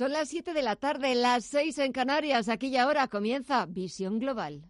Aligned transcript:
Son 0.00 0.12
las 0.12 0.30
7 0.30 0.54
de 0.54 0.62
la 0.62 0.76
tarde, 0.76 1.14
las 1.14 1.44
6 1.44 1.76
en 1.76 1.92
Canarias. 1.92 2.48
Aquí 2.48 2.68
y 2.68 2.78
ahora 2.78 3.06
comienza 3.08 3.66
Visión 3.66 4.18
Global. 4.18 4.64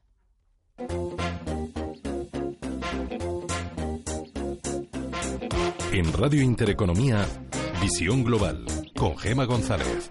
En 5.92 6.12
Radio 6.14 6.42
Intereconomía, 6.42 7.24
Visión 7.80 8.24
Global, 8.24 8.64
con 8.96 9.16
Gema 9.16 9.44
González. 9.44 10.10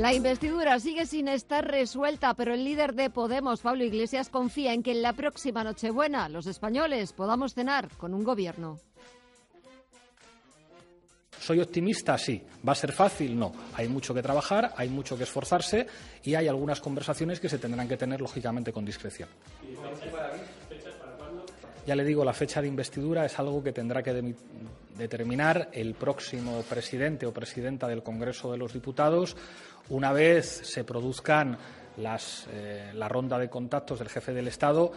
La 0.00 0.14
investidura 0.14 0.80
sigue 0.80 1.04
sin 1.04 1.28
estar 1.28 1.62
resuelta, 1.70 2.32
pero 2.32 2.54
el 2.54 2.64
líder 2.64 2.94
de 2.94 3.10
Podemos, 3.10 3.60
Pablo 3.60 3.84
Iglesias, 3.84 4.30
confía 4.30 4.72
en 4.72 4.82
que 4.82 4.92
en 4.92 5.02
la 5.02 5.12
próxima 5.12 5.62
Nochebuena 5.62 6.30
los 6.30 6.46
españoles 6.46 7.12
podamos 7.12 7.52
cenar 7.52 7.90
con 7.98 8.14
un 8.14 8.24
gobierno. 8.24 8.78
¿Soy 11.38 11.60
optimista? 11.60 12.16
Sí. 12.16 12.42
¿Va 12.66 12.72
a 12.72 12.76
ser 12.76 12.92
fácil? 12.92 13.38
No. 13.38 13.52
Hay 13.74 13.88
mucho 13.88 14.14
que 14.14 14.22
trabajar, 14.22 14.72
hay 14.74 14.88
mucho 14.88 15.18
que 15.18 15.24
esforzarse 15.24 15.86
y 16.24 16.34
hay 16.34 16.48
algunas 16.48 16.80
conversaciones 16.80 17.38
que 17.38 17.50
se 17.50 17.58
tendrán 17.58 17.86
que 17.86 17.98
tener, 17.98 18.22
lógicamente, 18.22 18.72
con 18.72 18.86
discreción. 18.86 19.28
Ya 21.86 21.94
le 21.94 22.04
digo, 22.04 22.24
la 22.24 22.32
fecha 22.32 22.62
de 22.62 22.68
investidura 22.68 23.26
es 23.26 23.38
algo 23.38 23.62
que 23.62 23.72
tendrá 23.72 24.02
que 24.02 24.34
determinar 24.96 25.70
el 25.72 25.94
próximo 25.94 26.62
presidente 26.68 27.26
o 27.26 27.32
presidenta 27.32 27.88
del 27.88 28.02
Congreso 28.02 28.52
de 28.52 28.58
los 28.58 28.72
Diputados 28.72 29.34
una 29.90 30.12
vez 30.12 30.46
se 30.64 30.84
produzcan 30.84 31.56
eh, 31.98 32.92
la 32.94 33.08
ronda 33.08 33.38
de 33.38 33.50
contactos 33.50 33.98
del 33.98 34.08
jefe 34.08 34.32
del 34.32 34.48
Estado, 34.48 34.92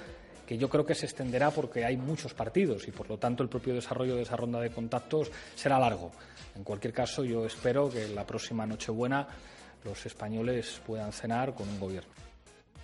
que 0.45 0.57
yo 0.57 0.69
creo 0.69 0.85
que 0.85 0.95
se 0.95 1.05
extenderá 1.05 1.51
porque 1.51 1.85
hay 1.85 1.97
muchos 1.97 2.33
partidos 2.33 2.87
y, 2.87 2.91
por 2.91 3.09
lo 3.09 3.17
tanto, 3.17 3.43
el 3.43 3.49
propio 3.49 3.73
desarrollo 3.73 4.15
de 4.15 4.23
esa 4.23 4.35
ronda 4.35 4.59
de 4.59 4.71
contactos 4.71 5.31
será 5.55 5.79
largo. 5.79 6.11
En 6.55 6.63
cualquier 6.63 6.93
caso, 6.93 7.23
yo 7.23 7.45
espero 7.45 7.89
que 7.89 8.07
la 8.09 8.25
próxima 8.25 8.65
Nochebuena 8.65 9.27
los 9.83 10.05
españoles 10.05 10.81
puedan 10.85 11.11
cenar 11.11 11.53
con 11.53 11.67
un 11.67 11.79
gobierno. 11.79 12.11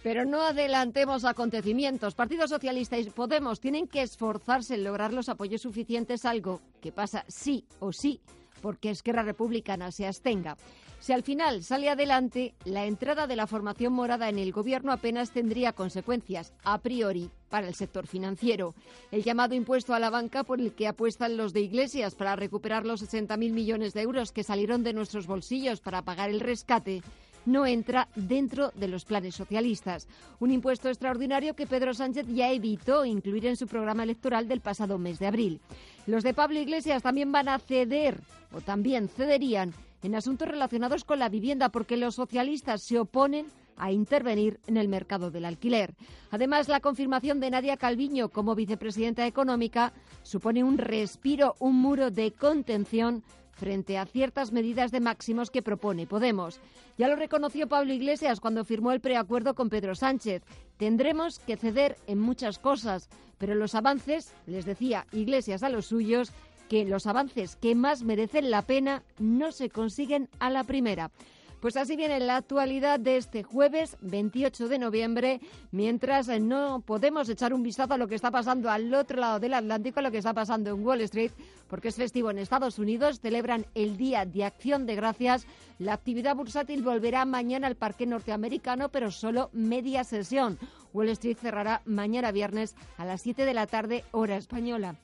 Pero 0.01 0.25
no 0.25 0.41
adelantemos 0.41 1.25
acontecimientos. 1.25 2.15
Partido 2.15 2.47
Socialista 2.47 2.97
y 2.97 3.09
Podemos 3.09 3.59
tienen 3.59 3.87
que 3.87 4.01
esforzarse 4.01 4.75
en 4.75 4.85
lograr 4.85 5.13
los 5.13 5.27
apoyos 5.27 5.61
suficientes, 5.61 6.25
algo 6.25 6.61
que 6.81 6.91
pasa 6.91 7.25
sí 7.27 7.65
o 7.79 7.91
sí 7.91 8.21
porque 8.59 8.91
Esquerra 8.91 9.23
Republicana 9.23 9.91
se 9.91 10.05
abstenga. 10.05 10.57
Si 10.99 11.13
al 11.13 11.23
final 11.23 11.63
sale 11.63 11.89
adelante, 11.89 12.53
la 12.65 12.85
entrada 12.85 13.25
de 13.25 13.37
la 13.37 13.47
formación 13.47 13.93
morada 13.93 14.27
en 14.27 14.37
el 14.37 14.51
gobierno 14.51 14.91
apenas 14.91 15.31
tendría 15.31 15.71
consecuencias, 15.71 16.53
a 16.63 16.77
priori, 16.79 17.31
para 17.49 17.67
el 17.67 17.73
sector 17.75 18.05
financiero. 18.05 18.75
El 19.11 19.23
llamado 19.23 19.55
impuesto 19.55 19.93
a 19.93 19.99
la 19.99 20.09
banca 20.09 20.43
por 20.43 20.59
el 20.59 20.73
que 20.73 20.87
apuestan 20.87 21.37
los 21.37 21.53
de 21.53 21.61
Iglesias 21.61 22.15
para 22.15 22.35
recuperar 22.35 22.85
los 22.85 23.01
60.000 23.01 23.53
millones 23.53 23.93
de 23.93 24.01
euros 24.01 24.33
que 24.33 24.43
salieron 24.43 24.83
de 24.83 24.93
nuestros 24.93 25.25
bolsillos 25.25 25.79
para 25.79 26.01
pagar 26.01 26.29
el 26.29 26.41
rescate 26.41 27.01
no 27.45 27.65
entra 27.65 28.07
dentro 28.15 28.71
de 28.75 28.87
los 28.87 29.05
planes 29.05 29.35
socialistas. 29.35 30.07
Un 30.39 30.51
impuesto 30.51 30.89
extraordinario 30.89 31.55
que 31.55 31.67
Pedro 31.67 31.93
Sánchez 31.93 32.27
ya 32.27 32.51
evitó 32.51 33.05
incluir 33.05 33.47
en 33.47 33.55
su 33.55 33.65
programa 33.65 34.03
electoral 34.03 34.47
del 34.47 34.61
pasado 34.61 34.97
mes 34.97 35.19
de 35.19 35.27
abril. 35.27 35.61
Los 36.05 36.23
de 36.23 36.33
Pablo 36.33 36.59
Iglesias 36.59 37.01
también 37.01 37.31
van 37.31 37.49
a 37.49 37.59
ceder, 37.59 38.19
o 38.51 38.61
también 38.61 39.07
cederían, 39.09 39.73
en 40.01 40.15
asuntos 40.15 40.47
relacionados 40.47 41.03
con 41.03 41.19
la 41.19 41.29
vivienda, 41.29 41.69
porque 41.69 41.97
los 41.97 42.15
socialistas 42.15 42.81
se 42.81 42.99
oponen 42.99 43.47
a 43.77 43.91
intervenir 43.91 44.59
en 44.67 44.77
el 44.77 44.87
mercado 44.87 45.31
del 45.31 45.45
alquiler. 45.45 45.95
Además, 46.31 46.67
la 46.67 46.81
confirmación 46.81 47.39
de 47.39 47.49
Nadia 47.49 47.77
Calviño 47.77 48.29
como 48.29 48.55
vicepresidenta 48.55 49.25
económica 49.25 49.93
supone 50.21 50.63
un 50.63 50.77
respiro, 50.77 51.55
un 51.59 51.77
muro 51.77 52.11
de 52.11 52.31
contención 52.31 53.23
frente 53.59 53.97
a 53.97 54.05
ciertas 54.05 54.51
medidas 54.51 54.91
de 54.91 55.01
máximos 55.01 55.51
que 55.51 55.61
propone 55.61 56.07
Podemos. 56.07 56.59
Ya 56.97 57.07
lo 57.07 57.15
reconoció 57.15 57.67
Pablo 57.67 57.93
Iglesias 57.93 58.39
cuando 58.39 58.63
firmó 58.63 58.91
el 58.91 59.01
preacuerdo 59.01 59.53
con 59.53 59.69
Pedro 59.69 59.95
Sánchez. 59.95 60.43
Tendremos 60.77 61.39
que 61.39 61.57
ceder 61.57 61.97
en 62.07 62.19
muchas 62.19 62.57
cosas, 62.57 63.09
pero 63.37 63.55
los 63.55 63.75
avances, 63.75 64.33
les 64.47 64.65
decía 64.65 65.05
Iglesias 65.11 65.61
a 65.63 65.69
los 65.69 65.87
suyos, 65.87 66.31
que 66.69 66.85
los 66.85 67.07
avances 67.07 67.57
que 67.57 67.75
más 67.75 68.03
merecen 68.03 68.49
la 68.51 68.61
pena 68.61 69.03
no 69.17 69.51
se 69.51 69.69
consiguen 69.69 70.29
a 70.39 70.49
la 70.49 70.63
primera. 70.63 71.11
Pues 71.59 71.75
así 71.75 71.97
viene 71.97 72.21
la 72.21 72.37
actualidad 72.37 73.01
de 73.01 73.17
este 73.17 73.43
jueves 73.43 73.97
28 73.99 74.69
de 74.69 74.79
noviembre, 74.79 75.41
mientras 75.71 76.29
no 76.39 76.81
podemos 76.85 77.27
echar 77.27 77.53
un 77.53 77.63
vistazo 77.63 77.95
a 77.95 77.97
lo 77.97 78.07
que 78.07 78.15
está 78.15 78.31
pasando 78.31 78.69
al 78.69 78.93
otro 78.93 79.19
lado 79.19 79.41
del 79.41 79.53
Atlántico, 79.53 79.99
a 79.99 80.03
lo 80.03 80.11
que 80.11 80.19
está 80.19 80.33
pasando 80.33 80.69
en 80.69 80.85
Wall 80.85 81.01
Street, 81.01 81.33
porque 81.67 81.89
es 81.89 81.97
festivo 81.97 82.31
en 82.31 82.39
Estados 82.39 82.79
Unidos, 82.79 83.19
celebran 83.19 83.65
el 83.75 83.97
Día 83.97 84.25
de 84.25 84.45
Acción 84.45 84.85
de 84.85 84.95
Gracias. 84.95 85.45
La 85.79 85.91
actividad 85.91 86.33
bursátil 86.33 86.81
volverá 86.81 87.25
mañana 87.25 87.67
al 87.67 87.75
parque 87.75 88.05
norteamericano, 88.05 88.87
pero 88.87 89.11
solo 89.11 89.49
media 89.51 90.05
sesión. 90.05 90.57
Wall 90.93 91.09
Street 91.09 91.37
cerrará 91.41 91.81
mañana 91.83 92.31
viernes 92.31 92.73
a 92.97 93.03
las 93.03 93.21
7 93.21 93.43
de 93.43 93.53
la 93.53 93.67
tarde, 93.67 94.05
hora 94.11 94.37
española. 94.37 94.95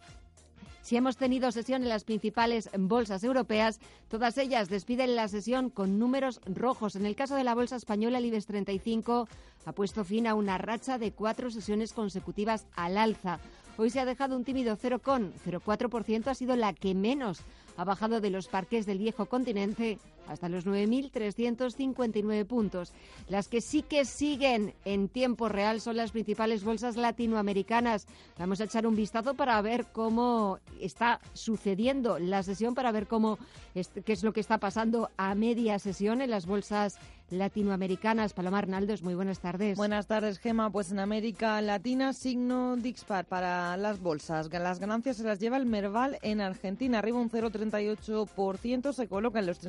Si 0.86 0.96
hemos 0.96 1.18
tenido 1.18 1.52
sesión 1.52 1.82
en 1.82 1.90
las 1.90 2.04
principales 2.04 2.70
bolsas 2.78 3.24
europeas, 3.24 3.80
todas 4.08 4.38
ellas 4.38 4.70
despiden 4.70 5.16
la 5.16 5.28
sesión 5.28 5.72
con 5.72 5.98
números 5.98 6.42
rojos. 6.46 6.96
En 6.96 7.08
el 7.08 7.16
caso 7.16 7.34
de 7.34 7.44
la 7.44 7.56
bolsa 7.56 7.76
española, 7.76 8.20
el 8.20 8.26
IBEX 8.26 8.46
35 8.46 9.28
ha 9.66 9.72
puesto 9.72 10.04
fin 10.04 10.28
a 10.28 10.36
una 10.36 10.60
racha 10.60 11.00
de 11.00 11.12
cuatro 11.12 11.50
sesiones 11.50 11.92
consecutivas 11.92 12.68
al 12.76 13.00
alza. 13.00 13.40
Hoy 13.78 13.90
se 13.90 14.00
ha 14.00 14.06
dejado 14.06 14.38
un 14.38 14.44
tímido 14.44 14.78
0,04%, 14.78 16.28
ha 16.28 16.36
sido 16.36 16.56
la 16.56 16.72
que 16.74 16.94
menos 16.94 17.42
ha 17.78 17.84
bajado 17.84 18.22
de 18.22 18.30
los 18.30 18.48
parques 18.48 18.86
del 18.86 19.00
viejo 19.00 19.26
continente 19.26 19.98
hasta 20.28 20.50
los 20.50 20.66
9.359 20.66 22.46
puntos. 22.46 22.94
Las 23.28 23.48
que 23.48 23.62
sí 23.62 23.82
que 23.82 24.06
siguen 24.06 24.74
en 24.86 25.10
tiempo 25.10 25.50
real 25.50 25.82
son 25.82 25.98
las 25.98 26.12
principales 26.12 26.64
bolsas 26.64 26.98
latinoamericanas. 26.98 28.08
Vamos 28.38 28.62
a 28.62 28.66
echar 28.66 28.88
un 28.88 28.96
vistazo 28.96 29.34
para 29.34 29.62
ver 29.62 29.88
cómo 29.92 30.60
está 30.80 31.20
sucediendo 31.34 32.20
la 32.20 32.44
sesión, 32.44 32.76
para 32.76 32.92
ver 32.92 33.08
cómo 33.08 33.38
qué 33.74 34.14
es 34.14 34.24
lo 34.24 34.34
que 34.34 34.40
está 34.40 34.58
pasando 34.58 35.10
a 35.18 35.36
media 35.36 35.80
sesión 35.80 36.22
en 36.22 36.30
las 36.30 36.46
bolsas 36.46 36.98
latinoamericanas. 37.30 38.34
Paloma 38.34 38.60
Arnaldos, 38.60 39.02
muy 39.02 39.16
buenas 39.16 39.40
tardes. 39.40 39.78
Buenas 39.78 40.08
tardes, 40.08 40.40
Gema. 40.40 40.70
Pues 40.70 40.92
en 40.92 41.00
América 41.00 41.62
Latina, 41.62 42.14
signo 42.14 42.76
dispar 42.78 43.26
para 43.26 43.76
las 43.78 44.00
bolsas. 44.00 44.50
Las 44.52 44.80
ganancias 44.80 45.18
se 45.18 45.24
las 45.24 45.40
lleva 45.40 45.58
el 45.58 45.66
Merval 45.66 46.20
en 46.22 46.42
Argentina, 46.42 47.00
arriba 47.00 47.20
un 47.20 47.30
0,38%, 47.30 48.94
se 48.94 49.08
coloca 49.08 49.40
en 49.40 49.48
los 49.48 49.60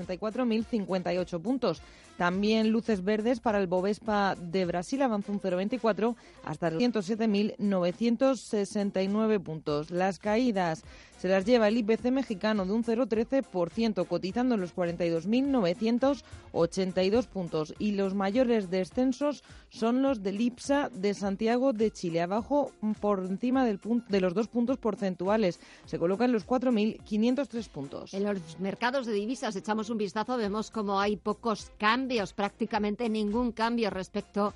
34.058 0.49 1.41
puntos. 1.41 1.81
También 2.17 2.71
luces 2.71 3.05
verdes 3.05 3.41
para 3.41 3.59
el 3.59 3.67
Bovespa 3.67 4.37
de 4.37 4.65
Brasil, 4.65 5.03
avanza 5.03 5.33
un 5.33 5.41
0,24 5.41 6.17
hasta 6.45 6.71
los 6.71 6.83
107.969 6.83 9.43
puntos. 9.43 9.91
Las 9.91 10.19
caídas 10.19 10.83
se 11.17 11.29
las 11.29 11.45
lleva 11.45 11.69
el 11.69 11.77
IPC 11.79 12.11
mexicano 12.11 12.67
de 12.67 12.73
un 12.73 12.83
0,13%, 12.85 14.07
cotizando 14.07 14.55
en 14.55 14.61
los 14.61 14.73
42.982 14.75 17.27
puntos. 17.27 17.75
Y 17.79 17.93
los 17.93 18.15
mayores 18.15 18.71
descensos 18.71 19.45
son 19.69 20.03
los 20.03 20.23
del 20.23 20.41
IPSA 20.41 20.89
de 20.91 21.15
Santiago 21.15 21.73
de 21.73 21.91
Chile, 21.91 22.23
abajo 22.23 22.71
por 23.01 23.19
encima 23.21 23.65
del 23.65 23.81
de 24.09 24.21
los 24.21 24.35
dos 24.35 24.49
puntos 24.49 24.77
porcentuales. 24.79 25.59
Se 25.87 25.99
coloca 25.99 26.27
en 26.27 26.33
los 26.33 26.47
4.503 26.47 27.69
puntos. 27.69 28.15
En 28.15 28.25
los 28.25 28.59
mercados 28.59 29.07
de 29.07 29.13
divisas 29.13 29.55
echamos 29.57 29.91
un 29.91 29.99
vistazo, 29.99 30.37
vemos 30.37 30.71
como 30.71 31.01
hay 31.01 31.17
pocos 31.17 31.73
cambios, 31.79 32.33
prácticamente 32.33 33.09
ningún 33.09 33.51
cambio 33.53 33.91
respecto 33.91 34.47
a 34.47 34.55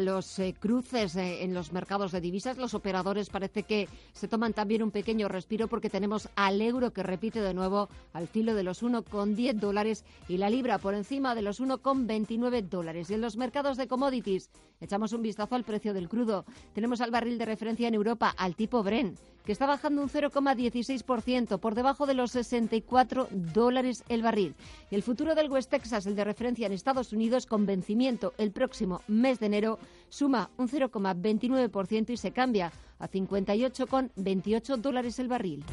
los 0.00 0.38
eh, 0.38 0.54
cruces 0.58 1.16
en 1.16 1.52
los 1.52 1.72
mercados 1.72 2.12
de 2.12 2.20
divisas. 2.20 2.56
Los 2.56 2.74
operadores 2.74 3.28
parece 3.28 3.64
que 3.64 3.88
se 4.12 4.28
toman 4.28 4.52
también 4.52 4.82
un 4.82 4.90
pequeño 4.90 5.28
respiro 5.28 5.68
porque 5.68 5.90
tenemos 5.90 6.28
al 6.36 6.60
euro 6.60 6.92
que 6.92 7.02
repite 7.02 7.40
de 7.40 7.54
nuevo 7.54 7.88
al 8.12 8.28
filo 8.28 8.54
de 8.54 8.62
los 8.62 8.82
1,10 8.82 9.54
dólares 9.54 10.04
y 10.28 10.36
la 10.36 10.50
libra 10.50 10.78
por 10.78 10.94
encima 10.94 11.34
de 11.34 11.42
los 11.42 11.60
1,29 11.60 12.68
dólares. 12.68 13.10
Y 13.10 13.14
en 13.14 13.20
los 13.20 13.36
mercados 13.36 13.76
de 13.76 13.88
commodities 13.88 14.50
echamos 14.80 15.12
un 15.12 15.22
vistazo 15.22 15.54
al 15.54 15.64
precio 15.64 15.92
del 15.92 16.08
crudo. 16.08 16.44
Tenemos 16.72 17.00
al 17.00 17.10
barril 17.10 17.38
de 17.38 17.46
referencia 17.46 17.88
en 17.88 17.94
Europa, 17.94 18.34
al 18.36 18.54
tipo 18.54 18.82
Bren, 18.82 19.16
que 19.44 19.52
está 19.52 19.66
bajando 19.66 20.02
un 20.02 20.08
0,16% 20.08 21.58
por 21.58 21.74
debajo 21.74 22.06
de 22.06 22.14
los 22.14 22.32
64 22.32 23.28
dólares 23.30 24.04
el 24.08 24.22
barril. 24.22 24.54
Y 24.90 24.94
el 24.94 25.02
futuro 25.02 25.34
del 25.34 25.50
West 25.50 25.70
Texas, 25.70 26.06
el 26.06 26.16
de 26.16 26.24
referencia 26.24 26.66
en 26.66 26.72
Estados 26.72 27.12
Unidos, 27.12 27.46
con 27.46 27.66
vencimiento 27.66 28.32
el 28.38 28.52
próximo 28.52 29.02
mes 29.06 29.40
de 29.40 29.46
enero, 29.46 29.78
suma 30.08 30.50
un 30.56 30.68
0,29% 30.68 32.10
y 32.10 32.16
se 32.16 32.32
cambia 32.32 32.72
a 32.98 33.08
58,28 33.08 34.76
dólares 34.78 35.18
el 35.18 35.28
barril. 35.28 35.64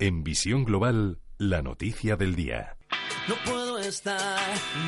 En 0.00 0.22
visión 0.22 0.64
global, 0.64 1.18
la 1.38 1.60
noticia 1.60 2.16
del 2.16 2.36
día. 2.36 2.77
No 3.28 3.34
puedo 3.44 3.78
estar 3.78 4.40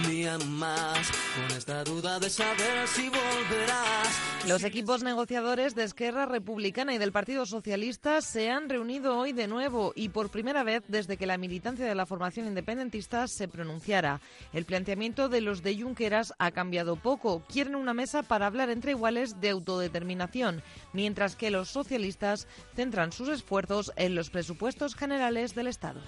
día 0.09 0.39
más 0.39 1.11
con 1.37 1.59
esta 1.59 1.85
duda 1.85 2.19
de 2.19 2.31
saber 2.31 2.89
si 2.89 3.11
volverás. 3.11 4.49
Los 4.49 4.65
equipos 4.65 5.03
negociadores 5.03 5.75
de 5.75 5.85
Esquerra 5.85 6.25
Republicana 6.25 6.95
y 6.95 6.99
del 6.99 7.13
Partido 7.13 7.45
Socialista 7.45 8.23
se 8.23 8.51
han 8.51 8.71
reunido 8.71 9.19
hoy 9.19 9.35
de 9.35 9.47
nuevo 9.47 9.93
y 9.95 10.09
por 10.09 10.31
primera 10.31 10.63
vez 10.63 10.83
desde 10.89 11.19
que 11.19 11.27
la 11.27 11.37
militancia 11.37 11.85
de 11.85 11.95
la 11.95 12.07
formación 12.07 12.47
independentista 12.47 13.29
se 13.29 13.47
pronunciara. 13.47 14.23
El 14.55 14.65
planteamiento 14.65 15.29
de 15.29 15.43
los 15.43 15.63
de 15.63 15.79
Junqueras 15.79 16.33
ha 16.39 16.51
cambiado 16.51 16.97
poco. 16.97 17.43
Quieren 17.47 17.75
una 17.75 17.93
mesa 17.93 18.23
para 18.23 18.47
hablar 18.47 18.71
entre 18.71 18.93
iguales 18.93 19.39
de 19.43 19.51
autodeterminación, 19.51 20.63
mientras 20.95 21.37
que 21.37 21.51
los 21.51 21.69
socialistas 21.69 22.49
centran 22.75 23.13
sus 23.13 23.29
esfuerzos 23.29 23.93
en 23.97 24.15
los 24.15 24.31
presupuestos 24.31 24.95
generales 24.95 25.55
del 25.55 25.67
Estado. 25.67 26.01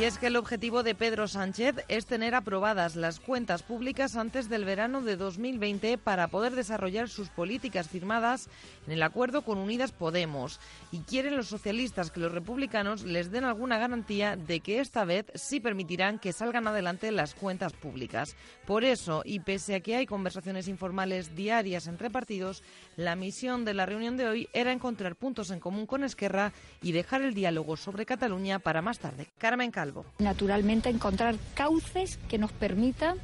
Y 0.00 0.04
es 0.04 0.16
que 0.16 0.28
el 0.28 0.36
objetivo 0.36 0.82
de 0.82 0.94
Pedro 0.94 1.28
Sánchez 1.28 1.84
es 1.88 2.06
tener 2.06 2.34
aprobadas 2.34 2.96
las 2.96 3.20
cuentas 3.20 3.62
públicas 3.62 4.16
antes 4.16 4.48
del 4.48 4.64
verano 4.64 5.02
de 5.02 5.18
2020 5.18 5.98
para 5.98 6.28
poder 6.28 6.54
desarrollar 6.54 7.10
sus 7.10 7.28
políticas 7.28 7.86
firmadas 7.86 8.48
en 8.86 8.94
el 8.94 9.02
acuerdo 9.02 9.42
con 9.42 9.58
Unidas 9.58 9.92
Podemos. 9.92 10.58
Y 10.90 11.00
quieren 11.00 11.36
los 11.36 11.48
socialistas 11.48 12.10
que 12.10 12.20
los 12.20 12.32
republicanos 12.32 13.02
les 13.02 13.30
den 13.30 13.44
alguna 13.44 13.76
garantía 13.76 14.36
de 14.36 14.60
que 14.60 14.80
esta 14.80 15.04
vez 15.04 15.26
sí 15.34 15.60
permitirán 15.60 16.18
que 16.18 16.32
salgan 16.32 16.66
adelante 16.66 17.12
las 17.12 17.34
cuentas 17.34 17.74
públicas. 17.74 18.36
Por 18.66 18.84
eso, 18.84 19.20
y 19.26 19.40
pese 19.40 19.74
a 19.74 19.80
que 19.80 19.96
hay 19.96 20.06
conversaciones 20.06 20.66
informales 20.66 21.34
diarias 21.34 21.86
entre 21.86 22.08
partidos, 22.08 22.62
la 23.00 23.16
misión 23.16 23.64
de 23.64 23.72
la 23.72 23.86
reunión 23.86 24.18
de 24.18 24.28
hoy 24.28 24.48
era 24.52 24.72
encontrar 24.72 25.16
puntos 25.16 25.50
en 25.50 25.58
común 25.58 25.86
con 25.86 26.04
Esquerra 26.04 26.52
y 26.82 26.92
dejar 26.92 27.22
el 27.22 27.32
diálogo 27.32 27.78
sobre 27.78 28.04
Cataluña 28.04 28.58
para 28.58 28.82
más 28.82 28.98
tarde. 28.98 29.26
Carmen 29.38 29.70
Calvo. 29.70 30.04
Naturalmente, 30.18 30.90
encontrar 30.90 31.36
cauces 31.54 32.18
que 32.28 32.36
nos 32.36 32.52
permitan 32.52 33.16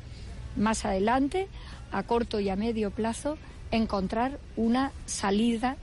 más 0.57 0.87
adelante, 0.87 1.49
a 1.93 2.03
corto 2.05 2.41
y 2.41 2.49
a 2.49 2.57
medio 2.57 2.91
plazo, 2.91 3.37
encontrar 3.71 4.39
una 4.57 4.93
salida 5.05 5.77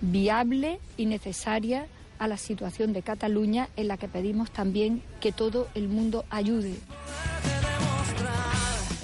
viable 0.00 0.80
y 0.96 1.04
necesaria 1.04 1.86
a 2.18 2.28
la 2.28 2.38
situación 2.38 2.94
de 2.94 3.02
Cataluña 3.02 3.68
en 3.76 3.88
la 3.88 3.98
que 3.98 4.08
pedimos 4.08 4.50
también 4.50 5.02
que 5.20 5.32
todo 5.32 5.68
el 5.74 5.88
mundo 5.88 6.24
ayude. 6.30 6.76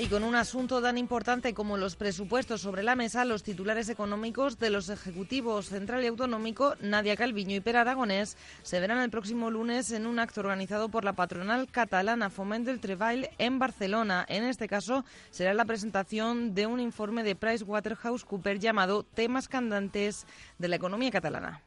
Y 0.00 0.06
con 0.06 0.22
un 0.22 0.36
asunto 0.36 0.80
tan 0.80 0.96
importante 0.96 1.54
como 1.54 1.76
los 1.76 1.96
presupuestos 1.96 2.60
sobre 2.60 2.84
la 2.84 2.94
mesa, 2.94 3.24
los 3.24 3.42
titulares 3.42 3.88
económicos 3.88 4.56
de 4.60 4.70
los 4.70 4.90
ejecutivos 4.90 5.66
central 5.66 6.04
y 6.04 6.06
autonómico, 6.06 6.76
Nadia 6.80 7.16
Calviño 7.16 7.56
y 7.56 7.60
Per 7.60 7.76
Aragonés, 7.76 8.36
se 8.62 8.78
verán 8.78 9.00
el 9.00 9.10
próximo 9.10 9.50
lunes 9.50 9.90
en 9.90 10.06
un 10.06 10.20
acto 10.20 10.38
organizado 10.38 10.88
por 10.88 11.04
la 11.04 11.14
patronal 11.14 11.66
catalana 11.68 12.30
Foment 12.30 12.64
del 12.64 12.78
Treball 12.78 13.28
en 13.38 13.58
Barcelona. 13.58 14.24
En 14.28 14.44
este 14.44 14.68
caso, 14.68 15.04
será 15.30 15.52
la 15.52 15.64
presentación 15.64 16.54
de 16.54 16.66
un 16.66 16.78
informe 16.78 17.24
de 17.24 17.34
PricewaterhouseCoopers 17.34 18.60
llamado 18.60 19.02
Temas 19.02 19.48
candantes 19.48 20.28
de 20.58 20.68
la 20.68 20.76
economía 20.76 21.10
catalana. 21.10 21.64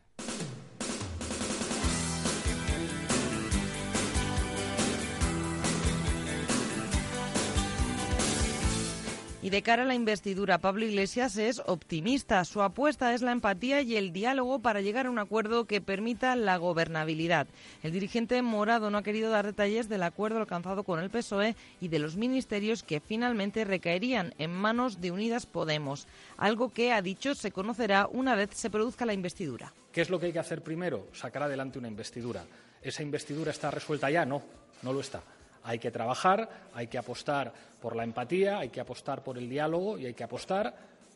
Y 9.44 9.50
de 9.50 9.64
cara 9.64 9.82
a 9.82 9.86
la 9.88 9.96
investidura, 9.96 10.60
Pablo 10.60 10.86
Iglesias 10.86 11.36
es 11.38 11.64
optimista. 11.66 12.46
Su 12.46 12.62
apuesta 12.62 13.16
es 13.16 13.24
la 13.24 13.32
empatía 13.32 13.82
y 13.82 13.96
el 13.96 14.14
diálogo 14.14 14.60
para 14.60 14.82
llegar 14.82 15.08
a 15.08 15.10
un 15.10 15.18
acuerdo 15.18 15.66
que 15.66 15.82
permita 15.82 16.36
la 16.36 16.58
gobernabilidad. 16.58 17.48
El 17.82 17.92
dirigente 17.92 18.40
morado 18.44 18.92
no 18.92 19.00
ha 19.00 19.04
querido 19.04 19.32
dar 19.32 19.48
detalles 19.48 19.90
del 19.90 20.04
acuerdo 20.04 20.38
alcanzado 20.38 20.84
con 20.84 21.00
el 21.00 21.10
PSOE 21.10 21.56
y 21.80 21.88
de 21.88 21.98
los 21.98 22.18
ministerios 22.18 22.84
que 22.84 23.00
finalmente 23.00 23.66
recaerían 23.66 24.36
en 24.38 24.52
manos 24.52 25.02
de 25.02 25.10
Unidas 25.10 25.48
Podemos, 25.48 26.06
algo 26.38 26.72
que, 26.72 26.94
ha 26.94 27.02
dicho, 27.02 27.34
se 27.34 27.52
conocerá 27.52 28.08
una 28.12 28.36
vez 28.36 28.52
se 28.54 28.70
produzca 28.70 29.08
la 29.08 29.14
investidura. 29.14 29.74
¿Qué 29.92 30.02
es 30.02 30.12
lo 30.12 30.20
que 30.20 30.28
hay 30.28 30.34
que 30.34 30.40
hacer 30.40 30.62
primero? 30.62 31.08
Sacar 31.14 31.42
adelante 31.42 31.80
una 31.80 31.88
investidura. 31.88 32.44
¿Esa 32.84 33.02
investidura 33.02 33.50
está 33.50 33.72
resuelta 33.72 34.12
ya? 34.12 34.24
No, 34.24 34.44
no 34.84 34.94
lo 34.94 35.00
está. 35.00 35.24
Hay 35.64 35.80
que 35.80 35.92
trabajar, 35.92 36.50
hay 36.74 36.88
que 36.88 36.98
apostar 36.98 37.54
por 37.82 37.96
la 37.96 38.04
empatía, 38.04 38.60
hay 38.60 38.70
que 38.70 38.80
apostar 38.80 39.24
por 39.24 39.38
el 39.38 39.50
diálogo 39.50 39.98
y 39.98 40.06
hay 40.06 40.14
que 40.14 40.24
apostar 40.24 40.74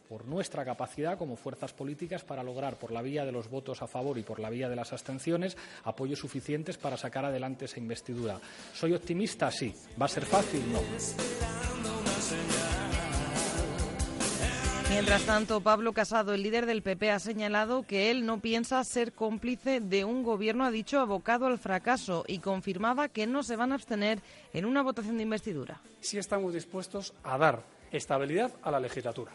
por 0.08 0.26
nuestra 0.26 0.64
capacidad 0.64 1.18
como 1.18 1.36
fuerzas 1.36 1.74
políticas 1.74 2.24
para 2.24 2.44
lograr, 2.44 2.78
por 2.78 2.92
la 2.92 3.02
vía 3.02 3.26
de 3.26 3.32
los 3.32 3.50
votos 3.50 3.82
a 3.82 3.88
favor 3.88 4.18
y 4.18 4.24
por 4.24 4.40
la 4.40 4.50
vía 4.50 4.70
de 4.70 4.76
las 4.76 4.94
abstenciones, 4.94 5.58
apoyos 5.84 6.20
suficientes 6.20 6.78
para 6.78 6.98
sacar 6.98 7.26
adelante 7.26 7.66
esa 7.66 7.80
investidura. 7.80 8.40
¿Soy 8.74 8.94
optimista? 8.94 9.50
Sí. 9.52 9.74
¿Va 10.00 10.06
a 10.06 10.10
ser 10.10 10.26
fácil? 10.26 10.64
No. 10.72 10.80
Mientras 14.96 15.24
tanto, 15.24 15.60
Pablo 15.60 15.92
Casado, 15.92 16.34
el 16.34 16.42
líder 16.42 16.66
del 16.66 16.82
PP, 16.82 17.12
ha 17.12 17.20
señalado 17.20 17.86
que 17.86 18.12
él 18.12 18.26
no 18.26 18.40
piensa 18.40 18.82
ser 18.86 19.12
cómplice 19.12 19.82
de 19.82 20.06
un 20.06 20.24
gobierno, 20.24 20.64
ha 20.64 20.72
dicho, 20.72 21.02
abocado 21.02 21.48
al 21.48 21.60
fracaso 21.60 22.24
y 22.30 22.40
confirmaba 22.40 23.10
que 23.10 23.28
no 23.28 23.44
se 23.44 23.58
van 23.58 23.74
a 23.74 23.76
abstener 23.76 24.22
en 24.54 24.64
una 24.64 24.82
votación 24.82 25.18
de 25.18 25.24
investidura. 25.24 25.82
Sí 26.00 26.18
estamos 26.18 26.54
dispuestos 26.54 27.14
a 27.26 27.38
dar 27.38 27.62
estabilidad 27.92 28.54
a 28.64 28.72
la 28.72 28.80
legislatura. 28.80 29.34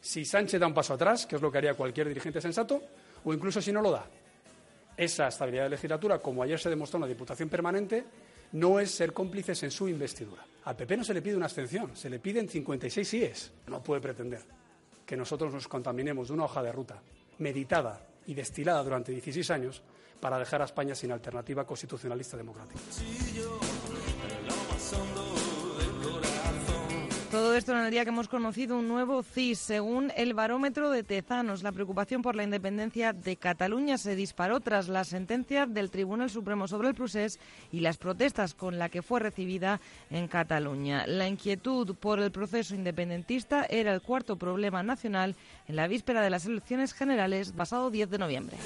Si 0.00 0.24
Sánchez 0.24 0.60
da 0.60 0.68
un 0.68 0.72
paso 0.72 0.94
atrás, 0.94 1.26
que 1.26 1.34
es 1.34 1.42
lo 1.42 1.50
que 1.50 1.58
haría 1.58 1.74
cualquier 1.74 2.06
dirigente 2.06 2.40
sensato, 2.40 2.80
o 3.24 3.34
incluso 3.34 3.60
si 3.60 3.72
no 3.72 3.82
lo 3.82 3.90
da, 3.90 4.06
esa 4.96 5.26
estabilidad 5.26 5.64
de 5.64 5.70
legislatura, 5.70 6.20
como 6.20 6.44
ayer 6.44 6.60
se 6.60 6.70
demostró 6.70 6.98
en 6.98 7.02
la 7.02 7.08
Diputación 7.08 7.48
Permanente, 7.48 8.04
no 8.52 8.78
es 8.78 8.92
ser 8.92 9.12
cómplices 9.12 9.60
en 9.64 9.72
su 9.72 9.88
investidura. 9.88 10.46
Al 10.62 10.76
PP 10.76 10.96
no 10.96 11.02
se 11.02 11.12
le 11.12 11.22
pide 11.22 11.34
una 11.34 11.46
abstención, 11.46 11.96
se 11.96 12.08
le 12.08 12.20
piden 12.20 12.48
56 12.48 13.08
síes. 13.08 13.52
No 13.66 13.82
puede 13.82 14.00
pretender 14.00 14.42
que 15.06 15.16
nosotros 15.16 15.54
nos 15.54 15.68
contaminemos 15.68 16.28
de 16.28 16.34
una 16.34 16.44
hoja 16.44 16.62
de 16.62 16.72
ruta 16.72 17.00
meditada 17.38 18.04
y 18.26 18.34
destilada 18.34 18.82
durante 18.82 19.12
16 19.12 19.50
años 19.50 19.82
para 20.20 20.38
dejar 20.38 20.62
a 20.62 20.64
España 20.64 20.94
sin 20.94 21.12
alternativa 21.12 21.64
constitucionalista 21.64 22.36
democrática. 22.36 22.80
Esto 27.56 27.72
en 27.72 27.86
el 27.86 27.90
día 27.90 28.04
que 28.04 28.10
hemos 28.10 28.28
conocido 28.28 28.76
un 28.76 28.86
nuevo 28.86 29.22
CIS. 29.22 29.58
Según 29.58 30.12
el 30.14 30.34
barómetro 30.34 30.90
de 30.90 31.02
Tezanos, 31.02 31.62
la 31.62 31.72
preocupación 31.72 32.20
por 32.20 32.36
la 32.36 32.44
independencia 32.44 33.14
de 33.14 33.36
Cataluña 33.36 33.96
se 33.96 34.14
disparó 34.14 34.60
tras 34.60 34.88
la 34.88 35.04
sentencia 35.04 35.64
del 35.64 35.90
Tribunal 35.90 36.28
Supremo 36.28 36.68
sobre 36.68 36.88
el 36.88 36.94
procés 36.94 37.40
y 37.72 37.80
las 37.80 37.96
protestas 37.96 38.52
con 38.52 38.78
la 38.78 38.90
que 38.90 39.00
fue 39.00 39.20
recibida 39.20 39.80
en 40.10 40.28
Cataluña. 40.28 41.06
La 41.06 41.28
inquietud 41.28 41.94
por 41.96 42.20
el 42.20 42.30
proceso 42.30 42.74
independentista 42.74 43.64
era 43.64 43.94
el 43.94 44.02
cuarto 44.02 44.36
problema 44.36 44.82
nacional 44.82 45.34
en 45.66 45.76
la 45.76 45.88
víspera 45.88 46.20
de 46.20 46.28
las 46.28 46.44
elecciones 46.44 46.92
generales 46.92 47.52
pasado 47.52 47.90
10 47.90 48.10
de 48.10 48.18
noviembre. 48.18 48.56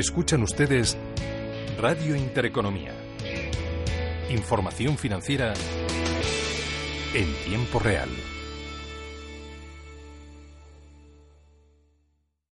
Escuchan 0.00 0.42
ustedes 0.42 0.96
Radio 1.78 2.16
Intereconomía. 2.16 2.94
Información 4.30 4.96
financiera 4.96 5.52
en 7.12 7.34
tiempo 7.44 7.78
real. 7.78 8.08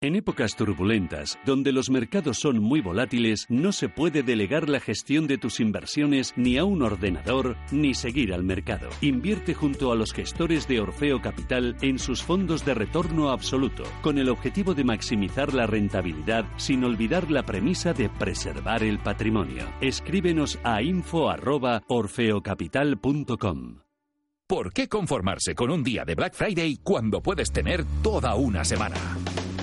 En 0.00 0.14
épocas 0.14 0.54
turbulentas, 0.54 1.40
donde 1.44 1.72
los 1.72 1.90
mercados 1.90 2.38
son 2.38 2.60
muy 2.60 2.80
volátiles, 2.80 3.46
no 3.48 3.72
se 3.72 3.88
puede 3.88 4.22
delegar 4.22 4.68
la 4.68 4.78
gestión 4.78 5.26
de 5.26 5.38
tus 5.38 5.58
inversiones 5.58 6.34
ni 6.36 6.56
a 6.56 6.62
un 6.62 6.82
ordenador 6.82 7.56
ni 7.72 7.94
seguir 7.94 8.32
al 8.32 8.44
mercado. 8.44 8.90
Invierte 9.00 9.54
junto 9.54 9.90
a 9.90 9.96
los 9.96 10.12
gestores 10.12 10.68
de 10.68 10.78
Orfeo 10.78 11.20
Capital 11.20 11.74
en 11.80 11.98
sus 11.98 12.22
fondos 12.22 12.64
de 12.64 12.74
retorno 12.74 13.30
absoluto, 13.30 13.82
con 14.00 14.18
el 14.18 14.28
objetivo 14.28 14.72
de 14.72 14.84
maximizar 14.84 15.52
la 15.52 15.66
rentabilidad 15.66 16.44
sin 16.58 16.84
olvidar 16.84 17.28
la 17.28 17.44
premisa 17.44 17.92
de 17.92 18.08
preservar 18.08 18.84
el 18.84 19.00
patrimonio. 19.00 19.64
Escríbenos 19.80 20.60
a 20.62 20.80
info@orfeocapital.com. 20.80 23.80
¿Por 24.46 24.72
qué 24.72 24.88
conformarse 24.88 25.56
con 25.56 25.72
un 25.72 25.82
día 25.82 26.04
de 26.04 26.14
Black 26.14 26.34
Friday 26.34 26.78
cuando 26.84 27.20
puedes 27.20 27.50
tener 27.50 27.84
toda 28.00 28.36
una 28.36 28.64
semana? 28.64 28.94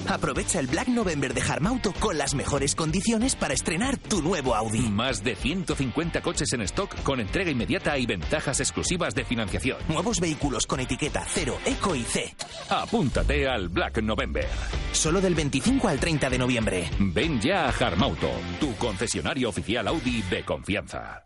Aprovecha 0.08 0.60
el 0.60 0.68
Black 0.68 0.88
November 0.88 1.34
de 1.34 1.42
Harmauto 1.42 1.94
con 1.94 2.18
las 2.18 2.36
mejores 2.36 2.76
condiciones 2.76 3.36
para 3.36 3.54
estrenar 3.54 3.98
tu 3.98 4.22
nuevo 4.22 4.56
Audi. 4.56 4.90
Más 4.90 5.24
de 5.24 5.36
150 5.36 6.22
coches 6.22 6.54
en 6.54 6.62
stock 6.62 7.02
con 7.04 7.20
entrega 7.20 7.52
inmediata 7.52 7.98
y 7.98 8.06
ventajas 8.06 8.60
exclusivas 8.60 9.16
de 9.16 9.26
financiación. 9.26 9.78
Nuevos 9.88 10.20
vehículos 10.20 10.66
con 10.68 10.80
etiqueta 10.80 11.26
0, 11.28 11.58
Eco 11.66 11.96
y 11.96 12.04
C. 12.04 12.36
Apúntate 12.70 13.48
al 13.48 13.70
Black 13.70 14.02
November. 14.02 14.48
Solo 14.92 15.22
del 15.22 15.36
25 15.36 15.88
al 15.88 16.00
30 16.00 16.30
de 16.30 16.38
noviembre. 16.38 16.90
Ven 17.00 17.42
ya 17.42 17.66
a 17.66 17.70
Harmauto, 17.70 18.30
tu 18.60 18.76
concesionario 18.76 19.50
oficial 19.50 19.88
Audi 19.88 20.22
de 20.24 20.44
confianza. 20.44 21.26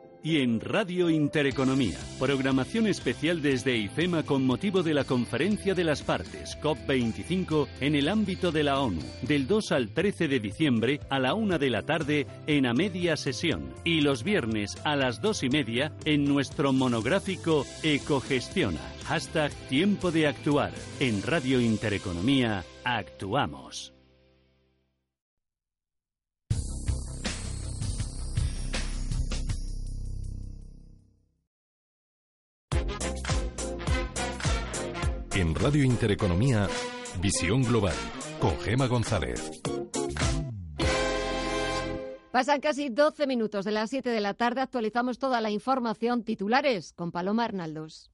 y 0.23 0.41
en 0.41 0.59
Radio 0.59 1.09
Intereconomía. 1.09 1.97
Programación 2.19 2.87
especial 2.87 3.41
desde 3.41 3.77
IFEMA 3.77 4.23
con 4.23 4.45
motivo 4.45 4.83
de 4.83 4.93
la 4.93 5.03
Conferencia 5.03 5.73
de 5.73 5.83
las 5.83 6.01
Partes 6.03 6.57
COP25 6.61 7.67
en 7.79 7.95
el 7.95 8.07
ámbito 8.07 8.51
de 8.51 8.63
la 8.63 8.79
ONU, 8.79 9.01
del 9.21 9.47
2 9.47 9.71
al 9.71 9.89
13 9.89 10.27
de 10.27 10.39
diciembre 10.39 10.99
a 11.09 11.19
la 11.19 11.33
1 11.33 11.59
de 11.59 11.69
la 11.69 11.83
tarde 11.83 12.27
en 12.47 12.65
a 12.65 12.73
media 12.73 13.17
sesión 13.17 13.73
y 13.83 14.01
los 14.01 14.23
viernes 14.23 14.77
a 14.83 14.95
las 14.95 15.21
2 15.21 15.43
y 15.43 15.49
media 15.49 15.93
en 16.05 16.25
nuestro 16.25 16.73
monográfico 16.73 17.65
Ecogestiona. 17.83 18.81
Hashtag 19.05 19.51
Tiempo 19.67 20.11
de 20.11 20.27
Actuar. 20.27 20.71
En 20.99 21.21
Radio 21.23 21.59
Intereconomía, 21.59 22.63
actuamos. 22.83 23.93
En 35.33 35.55
Radio 35.55 35.85
Intereconomía, 35.85 36.67
Visión 37.21 37.63
Global, 37.63 37.95
con 38.41 38.59
Gema 38.59 38.87
González. 38.87 39.61
Pasan 42.31 42.59
casi 42.59 42.89
12 42.89 43.27
minutos 43.27 43.63
de 43.63 43.71
las 43.71 43.89
7 43.89 44.09
de 44.09 44.19
la 44.19 44.33
tarde. 44.33 44.59
Actualizamos 44.59 45.19
toda 45.19 45.39
la 45.39 45.49
información 45.49 46.23
titulares 46.23 46.91
con 46.91 47.13
Paloma 47.13 47.45
Arnaldos. 47.45 48.11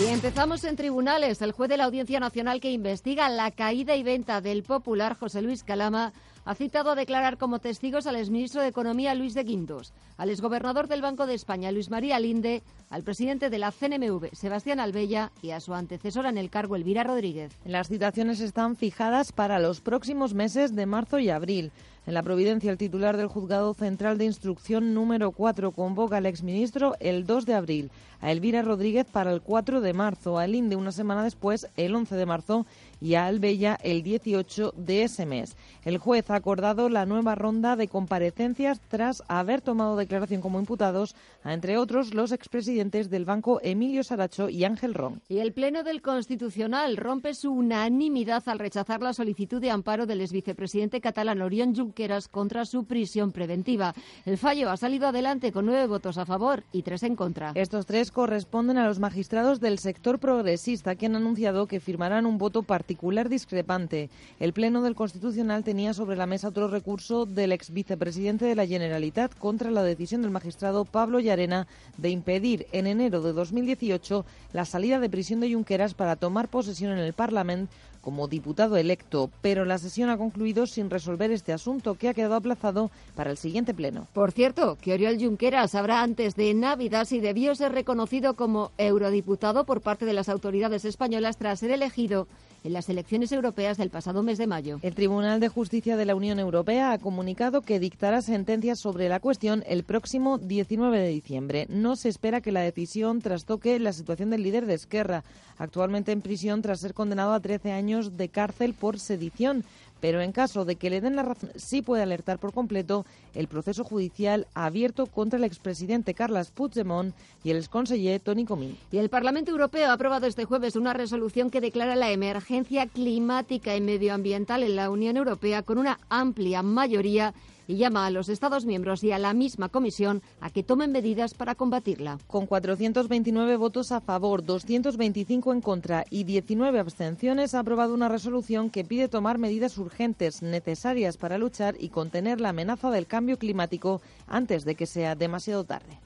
Y 0.00 0.06
empezamos 0.06 0.62
en 0.62 0.76
tribunales. 0.76 1.42
El 1.42 1.50
juez 1.50 1.68
de 1.68 1.76
la 1.76 1.84
Audiencia 1.84 2.20
Nacional 2.20 2.60
que 2.60 2.70
investiga 2.70 3.28
la 3.28 3.50
caída 3.50 3.96
y 3.96 4.04
venta 4.04 4.40
del 4.40 4.62
popular 4.62 5.16
José 5.18 5.42
Luis 5.42 5.64
Calama 5.64 6.12
ha 6.44 6.54
citado 6.54 6.90
a 6.90 6.94
declarar 6.94 7.38
como 7.38 7.58
testigos 7.58 8.06
al 8.06 8.16
exministro 8.16 8.62
de 8.62 8.68
Economía 8.68 9.14
Luis 9.14 9.34
de 9.34 9.44
Guindos, 9.44 9.92
al 10.16 10.30
exgobernador 10.30 10.88
del 10.88 11.02
Banco 11.02 11.26
de 11.26 11.34
España 11.34 11.72
Luis 11.72 11.90
María 11.90 12.18
Linde, 12.18 12.62
al 12.88 13.02
presidente 13.02 13.50
de 13.50 13.58
la 13.58 13.72
CNMV 13.72 14.30
Sebastián 14.32 14.80
Albella 14.80 15.32
y 15.42 15.50
a 15.50 15.60
su 15.60 15.74
antecesora 15.74 16.28
en 16.28 16.38
el 16.38 16.50
cargo 16.50 16.76
Elvira 16.76 17.04
Rodríguez. 17.04 17.52
Las 17.64 17.88
citaciones 17.88 18.40
están 18.40 18.76
fijadas 18.76 19.32
para 19.32 19.58
los 19.58 19.80
próximos 19.80 20.34
meses 20.34 20.74
de 20.74 20.86
marzo 20.86 21.18
y 21.18 21.30
abril. 21.30 21.72
En 22.06 22.14
la 22.14 22.22
Providencia, 22.22 22.70
el 22.70 22.78
titular 22.78 23.16
del 23.16 23.28
Juzgado 23.28 23.74
Central 23.74 24.16
de 24.16 24.24
Instrucción 24.24 24.94
número 24.94 25.32
4 25.32 25.70
convoca 25.72 26.16
al 26.16 26.26
exministro 26.26 26.94
el 26.98 27.26
2 27.26 27.44
de 27.44 27.54
abril, 27.54 27.90
a 28.20 28.32
Elvira 28.32 28.62
Rodríguez 28.62 29.06
para 29.06 29.32
el 29.32 29.42
4 29.42 29.80
de 29.80 29.92
marzo, 29.92 30.38
a 30.38 30.46
Linde 30.46 30.76
una 30.76 30.92
semana 30.92 31.22
después, 31.22 31.68
el 31.76 31.94
11 31.94 32.16
de 32.16 32.26
marzo, 32.26 32.66
y 33.00 33.14
a 33.14 33.26
Albella 33.26 33.78
el 33.82 34.02
18 34.02 34.74
de 34.76 35.04
ese 35.04 35.26
mes. 35.26 35.56
El 35.84 35.98
juez 35.98 36.30
ha 36.30 36.34
acordado 36.34 36.88
la 36.88 37.06
nueva 37.06 37.34
ronda 37.34 37.76
de 37.76 37.88
comparecencias 37.88 38.80
tras 38.88 39.22
haber 39.28 39.62
tomado 39.62 39.96
declaración 39.96 40.40
como 40.40 40.58
imputados 40.58 41.14
a, 41.42 41.54
entre 41.54 41.78
otros, 41.78 42.12
los 42.14 42.32
expresidentes 42.32 43.08
del 43.08 43.24
banco 43.24 43.60
Emilio 43.62 44.04
Saracho 44.04 44.48
y 44.48 44.64
Ángel 44.64 44.94
Ron. 44.94 45.22
Y 45.28 45.38
el 45.38 45.52
Pleno 45.52 45.82
del 45.82 46.02
Constitucional 46.02 46.96
rompe 46.96 47.34
su 47.34 47.50
unanimidad 47.50 48.42
al 48.46 48.58
rechazar 48.58 49.00
la 49.00 49.14
solicitud 49.14 49.60
de 49.60 49.70
amparo 49.70 50.06
del 50.06 50.20
exvicepresidente 50.20 51.00
catalán 51.00 51.40
Orión 51.40 51.74
Junqueras 51.74 52.28
contra 52.28 52.66
su 52.66 52.84
prisión 52.84 53.32
preventiva. 53.32 53.94
El 54.26 54.36
fallo 54.36 54.70
ha 54.70 54.76
salido 54.76 55.08
adelante 55.08 55.52
con 55.52 55.66
nueve 55.66 55.86
votos 55.86 56.18
a 56.18 56.26
favor 56.26 56.64
y 56.72 56.82
tres 56.82 57.02
en 57.02 57.16
contra. 57.16 57.52
Estos 57.54 57.86
tres 57.86 58.10
corresponden 58.10 58.76
a 58.76 58.86
los 58.86 58.98
magistrados 58.98 59.60
del 59.60 59.78
sector 59.78 60.18
progresista 60.18 60.94
que 60.96 61.06
han 61.06 61.16
anunciado 61.16 61.66
que 61.66 61.80
firmarán 61.80 62.26
un 62.26 62.36
voto 62.36 62.62
particular 62.62 62.89
discrepante. 63.28 64.10
El 64.38 64.52
Pleno 64.52 64.82
del 64.82 64.94
Constitucional 64.94 65.64
tenía 65.64 65.94
sobre 65.94 66.16
la 66.16 66.26
mesa 66.26 66.48
otro 66.48 66.68
recurso 66.68 67.26
del 67.26 67.52
ex 67.52 67.70
vicepresidente 67.70 68.44
de 68.44 68.54
la 68.54 68.66
Generalitat 68.66 69.36
contra 69.38 69.70
la 69.70 69.82
decisión 69.82 70.22
del 70.22 70.30
magistrado 70.30 70.84
Pablo 70.84 71.20
Llarena 71.20 71.66
de 71.98 72.10
impedir 72.10 72.66
en 72.72 72.86
enero 72.86 73.22
de 73.22 73.32
2018 73.32 74.24
la 74.52 74.64
salida 74.64 74.98
de 74.98 75.10
prisión 75.10 75.40
de 75.40 75.52
Junqueras 75.52 75.94
para 75.94 76.16
tomar 76.16 76.48
posesión 76.48 76.92
en 76.92 76.98
el 76.98 77.12
Parlamento 77.12 77.72
como 78.00 78.28
diputado 78.28 78.76
electo, 78.76 79.30
pero 79.40 79.64
la 79.64 79.78
sesión 79.78 80.10
ha 80.10 80.16
concluido 80.16 80.66
sin 80.66 80.90
resolver 80.90 81.30
este 81.30 81.52
asunto 81.52 81.94
que 81.94 82.08
ha 82.08 82.14
quedado 82.14 82.34
aplazado 82.34 82.90
para 83.14 83.30
el 83.30 83.36
siguiente 83.36 83.74
pleno. 83.74 84.06
Por 84.12 84.32
cierto, 84.32 84.78
que 84.80 84.94
Oriol 84.94 85.18
Junqueras 85.18 85.72
sabrá 85.72 86.02
antes 86.02 86.34
de 86.34 86.54
Navidad 86.54 87.04
si 87.04 87.20
debió 87.20 87.54
ser 87.54 87.72
reconocido 87.72 88.34
como 88.34 88.72
eurodiputado 88.78 89.64
por 89.64 89.80
parte 89.80 90.06
de 90.06 90.12
las 90.12 90.28
autoridades 90.28 90.84
españolas 90.84 91.36
tras 91.36 91.60
ser 91.60 91.70
elegido 91.70 92.26
en 92.62 92.72
las 92.74 92.88
elecciones 92.88 93.32
europeas 93.32 93.78
del 93.78 93.90
pasado 93.90 94.22
mes 94.22 94.38
de 94.38 94.46
mayo. 94.46 94.78
El 94.82 94.94
Tribunal 94.94 95.40
de 95.40 95.48
Justicia 95.48 95.96
de 95.96 96.04
la 96.04 96.14
Unión 96.14 96.38
Europea 96.38 96.92
ha 96.92 96.98
comunicado 96.98 97.62
que 97.62 97.80
dictará 97.80 98.20
sentencias 98.20 98.78
sobre 98.78 99.08
la 99.08 99.20
cuestión 99.20 99.64
el 99.66 99.84
próximo 99.84 100.36
19 100.36 100.98
de 100.98 101.08
diciembre. 101.08 101.66
No 101.70 101.96
se 101.96 102.10
espera 102.10 102.40
que 102.40 102.52
la 102.52 102.60
decisión 102.60 103.20
trastoque 103.22 103.78
la 103.78 103.94
situación 103.94 104.30
del 104.30 104.42
líder 104.42 104.66
de 104.66 104.74
Esquerra, 104.74 105.24
actualmente 105.56 106.12
en 106.12 106.20
prisión 106.20 106.60
tras 106.62 106.80
ser 106.80 106.92
condenado 106.92 107.32
a 107.32 107.40
13 107.40 107.72
años 107.72 107.89
de 107.98 108.28
cárcel 108.28 108.74
por 108.74 108.98
sedición 108.98 109.64
pero 110.00 110.22
en 110.22 110.32
caso 110.32 110.64
de 110.64 110.76
que 110.76 110.90
le 110.90 111.00
den 111.00 111.16
la 111.16 111.22
razón, 111.22 111.50
sí 111.56 111.82
puede 111.82 112.02
alertar 112.02 112.38
por 112.38 112.52
completo 112.52 113.04
el 113.34 113.46
proceso 113.46 113.84
judicial 113.84 114.46
abierto 114.54 115.06
contra 115.06 115.38
el 115.38 115.44
expresidente 115.44 116.14
Carles 116.14 116.50
Puigdemont 116.50 117.14
y 117.44 117.50
el 117.50 117.58
exconseller 117.58 118.20
Tony 118.20 118.44
Comín. 118.44 118.76
Y 118.90 118.98
el 118.98 119.10
Parlamento 119.10 119.50
Europeo 119.50 119.90
ha 119.90 119.92
aprobado 119.92 120.26
este 120.26 120.46
jueves 120.46 120.76
una 120.76 120.94
resolución 120.94 121.50
que 121.50 121.60
declara 121.60 121.96
la 121.96 122.10
emergencia 122.10 122.86
climática 122.86 123.76
y 123.76 123.80
medioambiental 123.80 124.62
en 124.62 124.76
la 124.76 124.90
Unión 124.90 125.16
Europea 125.16 125.62
con 125.62 125.78
una 125.78 126.00
amplia 126.08 126.62
mayoría 126.62 127.34
y 127.70 127.76
llama 127.76 128.04
a 128.04 128.10
los 128.10 128.28
Estados 128.28 128.64
miembros 128.64 129.04
y 129.04 129.12
a 129.12 129.18
la 129.20 129.32
misma 129.32 129.68
Comisión 129.68 130.22
a 130.40 130.50
que 130.50 130.64
tomen 130.64 130.90
medidas 130.90 131.34
para 131.34 131.54
combatirla. 131.54 132.18
Con 132.26 132.46
429 132.46 133.56
votos 133.56 133.92
a 133.92 134.00
favor, 134.00 134.44
225 134.44 135.52
en 135.52 135.60
contra 135.60 136.04
y 136.10 136.24
19 136.24 136.80
abstenciones, 136.80 137.54
ha 137.54 137.60
aprobado 137.60 137.94
una 137.94 138.08
resolución 138.08 138.70
que 138.70 138.84
pide 138.84 139.06
tomar 139.06 139.38
medidas 139.38 139.78
urgentes 139.78 140.42
necesarias 140.42 141.16
para 141.16 141.38
luchar 141.38 141.76
y 141.78 141.90
contener 141.90 142.40
la 142.40 142.48
amenaza 142.48 142.90
del 142.90 143.06
cambio 143.06 143.38
climático 143.38 144.02
antes 144.26 144.64
de 144.64 144.74
que 144.74 144.86
sea 144.86 145.14
demasiado 145.14 145.62
tarde. 145.62 146.00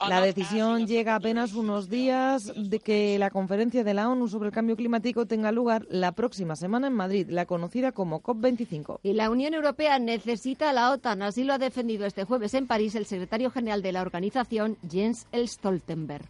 La 0.00 0.20
decisión 0.20 0.86
llega 0.86 1.14
apenas 1.14 1.54
unos 1.54 1.88
días 1.88 2.52
de 2.54 2.80
que 2.80 3.18
la 3.18 3.30
conferencia 3.30 3.82
de 3.82 3.94
la 3.94 4.10
ONU 4.10 4.28
sobre 4.28 4.48
el 4.48 4.54
cambio 4.54 4.76
climático 4.76 5.26
tenga 5.26 5.52
lugar 5.52 5.86
la 5.88 6.12
próxima 6.12 6.54
semana 6.54 6.88
en 6.88 6.92
Madrid, 6.92 7.28
la 7.30 7.46
conocida 7.46 7.92
como 7.92 8.22
COP25. 8.22 9.00
Y 9.02 9.14
la 9.14 9.30
Unión 9.30 9.54
Europea 9.54 9.98
necesita 9.98 10.68
a 10.68 10.72
la 10.74 10.90
OTAN, 10.92 11.22
así 11.22 11.44
lo 11.44 11.54
ha 11.54 11.58
defendido 11.58 12.04
este 12.04 12.24
jueves 12.24 12.52
en 12.52 12.66
París 12.66 12.94
el 12.94 13.06
secretario 13.06 13.50
general 13.50 13.80
de 13.80 13.92
la 13.92 14.02
organización, 14.02 14.76
Jens 14.88 15.26
Stoltenberg. 15.32 16.26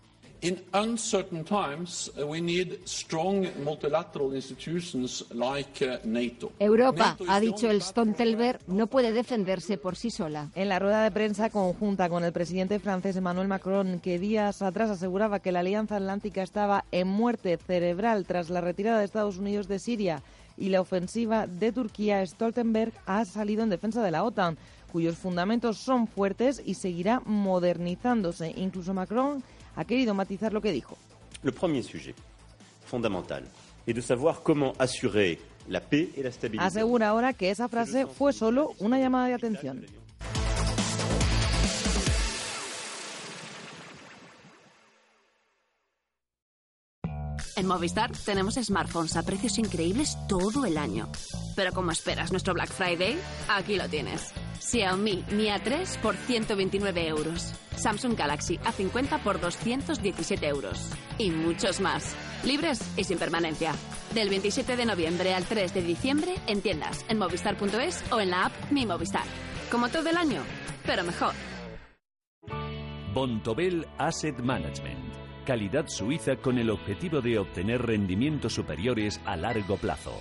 In 0.47 0.63
uncertain 0.75 1.43
times, 1.43 2.13
uh, 2.17 2.25
we 2.25 2.41
need 2.41 2.79
strong 2.85 3.49
multilateral 3.65 4.33
institutions 4.33 5.25
like 5.35 5.85
uh, 5.85 5.99
NATO. 6.05 6.53
Europa, 6.61 7.17
ha 7.27 7.41
dicho 7.41 7.69
el 7.69 7.83
Stoltenberg, 7.83 8.61
no 8.69 8.87
puede 8.87 9.11
defenderse 9.11 9.77
por 9.77 9.97
sí 9.97 10.13
sola. 10.13 10.53
En 10.55 10.69
la 10.69 10.79
rueda 10.79 11.03
de 11.03 11.11
prensa 11.11 11.51
conjunta 11.51 12.09
con 12.09 12.23
el 12.23 12.33
presidente 12.33 12.79
francés 12.79 13.17
Emmanuel 13.17 13.49
Macron, 13.49 13.99
que 13.99 14.21
días 14.21 14.63
atrás 14.63 14.89
aseguraba 14.89 15.41
que 15.41 15.51
la 15.51 15.61
Alianza 15.61 15.97
Atlántica 15.97 16.45
estaba 16.45 16.85
en 16.93 17.09
muerte 17.09 17.57
cerebral 17.57 18.25
tras 18.25 18.49
la 18.49 18.61
retirada 18.61 19.01
de 19.01 19.07
Estados 19.07 19.39
Unidos 19.39 19.67
de 19.67 19.81
Siria 19.81 20.23
y 20.57 20.69
la 20.69 20.81
ofensiva 20.81 21.49
de 21.49 21.73
Turquía, 21.73 22.25
Stoltenberg 22.25 22.93
ha 23.05 23.25
salido 23.25 23.65
en 23.65 23.71
defensa 23.71 24.01
de 24.01 24.13
la 24.13 24.23
OTAN, 24.23 24.57
cuyos 24.93 25.17
fundamentos 25.17 25.79
son 25.79 26.07
fuertes 26.07 26.63
y 26.65 26.75
seguirá 26.75 27.21
modernizándose. 27.25 28.55
Incluso 28.57 28.95
Macron 28.95 29.43
ha 29.77 29.85
querido 29.85 30.15
matizar 30.15 30.53
lo 30.53 30.61
que 30.61 30.73
dijo. 30.73 30.97
Le 31.43 31.53
premier 31.53 31.83
sujet 31.83 32.15
fondamental 32.87 33.45
est 33.87 33.95
de 33.95 34.01
savoir 34.01 34.43
comment 34.43 34.73
assurer 34.79 35.39
la 35.69 35.81
paix 35.81 36.09
et 36.17 36.23
la 36.23 36.33
stabilité. 36.33 36.65
Asegura 36.65 37.09
ahora 37.09 37.33
que 37.33 37.51
esa 37.51 37.69
frase 37.69 38.07
fue 38.07 38.33
solo 38.33 38.73
una 38.81 38.99
llamada 38.99 39.29
de 39.29 39.35
atención. 39.35 39.85
En 47.57 47.67
Movistar 47.67 48.13
tenemos 48.13 48.57
smartphones 48.57 49.17
a 49.17 49.23
precios 49.23 49.59
increíbles 49.59 50.19
todo 50.29 50.67
el 50.67 50.77
año. 50.77 51.09
Pero 51.55 51.73
como 51.73 51.91
esperas 51.91 52.31
nuestro 52.31 52.53
Black 52.53 52.71
Friday, 52.71 53.17
aquí 53.49 53.77
lo 53.77 53.89
tienes. 53.89 54.35
Xiaomi 54.61 55.25
Mi 55.31 55.47
A3 55.47 55.99
por 56.01 56.17
129 56.17 57.09
euros. 57.09 57.55
Samsung 57.77 58.17
Galaxy 58.17 58.59
A50 58.59 59.23
por 59.23 59.41
217 59.41 60.47
euros. 60.47 60.91
Y 61.19 61.31
muchos 61.31 61.81
más. 61.81 62.15
Libres 62.45 62.81
y 62.97 63.05
sin 63.05 63.19
permanencia. 63.19 63.73
Del 64.15 64.29
27 64.29 64.77
de 64.77 64.87
noviembre 64.87 65.35
al 65.35 65.45
3 65.45 65.75
de 65.75 65.83
diciembre 65.83 66.35
en 66.47 66.63
tiendas, 66.63 67.05
en 67.09 67.19
movistar.es 67.19 68.05
o 68.13 68.21
en 68.21 68.31
la 68.31 68.47
app 68.47 68.53
Mi 68.71 68.87
Movistar. 68.87 69.25
Como 69.71 69.89
todo 69.89 70.09
el 70.09 70.17
año, 70.17 70.43
pero 70.85 71.05
mejor. 71.05 71.35
Bontobel 73.13 73.87
Asset 73.99 74.39
Management. 74.41 75.15
Calidad 75.47 75.87
suiza 75.87 76.37
con 76.37 76.59
el 76.59 76.71
objetivo 76.71 77.21
de 77.21 77.39
obtener 77.39 77.81
rendimientos 77.83 78.53
superiores 78.53 79.21
a 79.25 79.37
largo 79.37 79.77
plazo. 79.77 80.21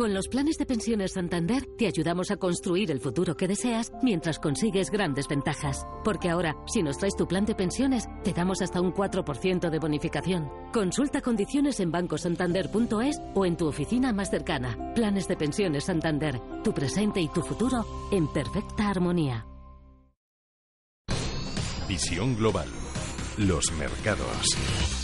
Con 0.00 0.14
los 0.14 0.28
planes 0.28 0.56
de 0.56 0.64
pensiones 0.64 1.12
Santander 1.12 1.66
te 1.76 1.86
ayudamos 1.86 2.30
a 2.30 2.38
construir 2.38 2.90
el 2.90 3.00
futuro 3.00 3.36
que 3.36 3.46
deseas 3.46 3.92
mientras 4.02 4.38
consigues 4.38 4.90
grandes 4.90 5.28
ventajas. 5.28 5.86
Porque 6.02 6.30
ahora, 6.30 6.56
si 6.68 6.82
nos 6.82 6.96
traes 6.96 7.14
tu 7.14 7.28
plan 7.28 7.44
de 7.44 7.54
pensiones, 7.54 8.08
te 8.24 8.32
damos 8.32 8.62
hasta 8.62 8.80
un 8.80 8.94
4% 8.94 9.68
de 9.68 9.78
bonificación. 9.78 10.48
Consulta 10.72 11.20
condiciones 11.20 11.80
en 11.80 11.90
bancosantander.es 11.90 13.20
o 13.34 13.44
en 13.44 13.58
tu 13.58 13.66
oficina 13.66 14.10
más 14.14 14.30
cercana. 14.30 14.94
Planes 14.94 15.28
de 15.28 15.36
pensiones 15.36 15.84
Santander, 15.84 16.40
tu 16.64 16.72
presente 16.72 17.20
y 17.20 17.28
tu 17.28 17.42
futuro 17.42 17.84
en 18.10 18.26
perfecta 18.26 18.88
armonía. 18.88 19.44
Visión 21.86 22.36
global. 22.36 22.70
Los 23.36 23.70
mercados. 23.72 24.99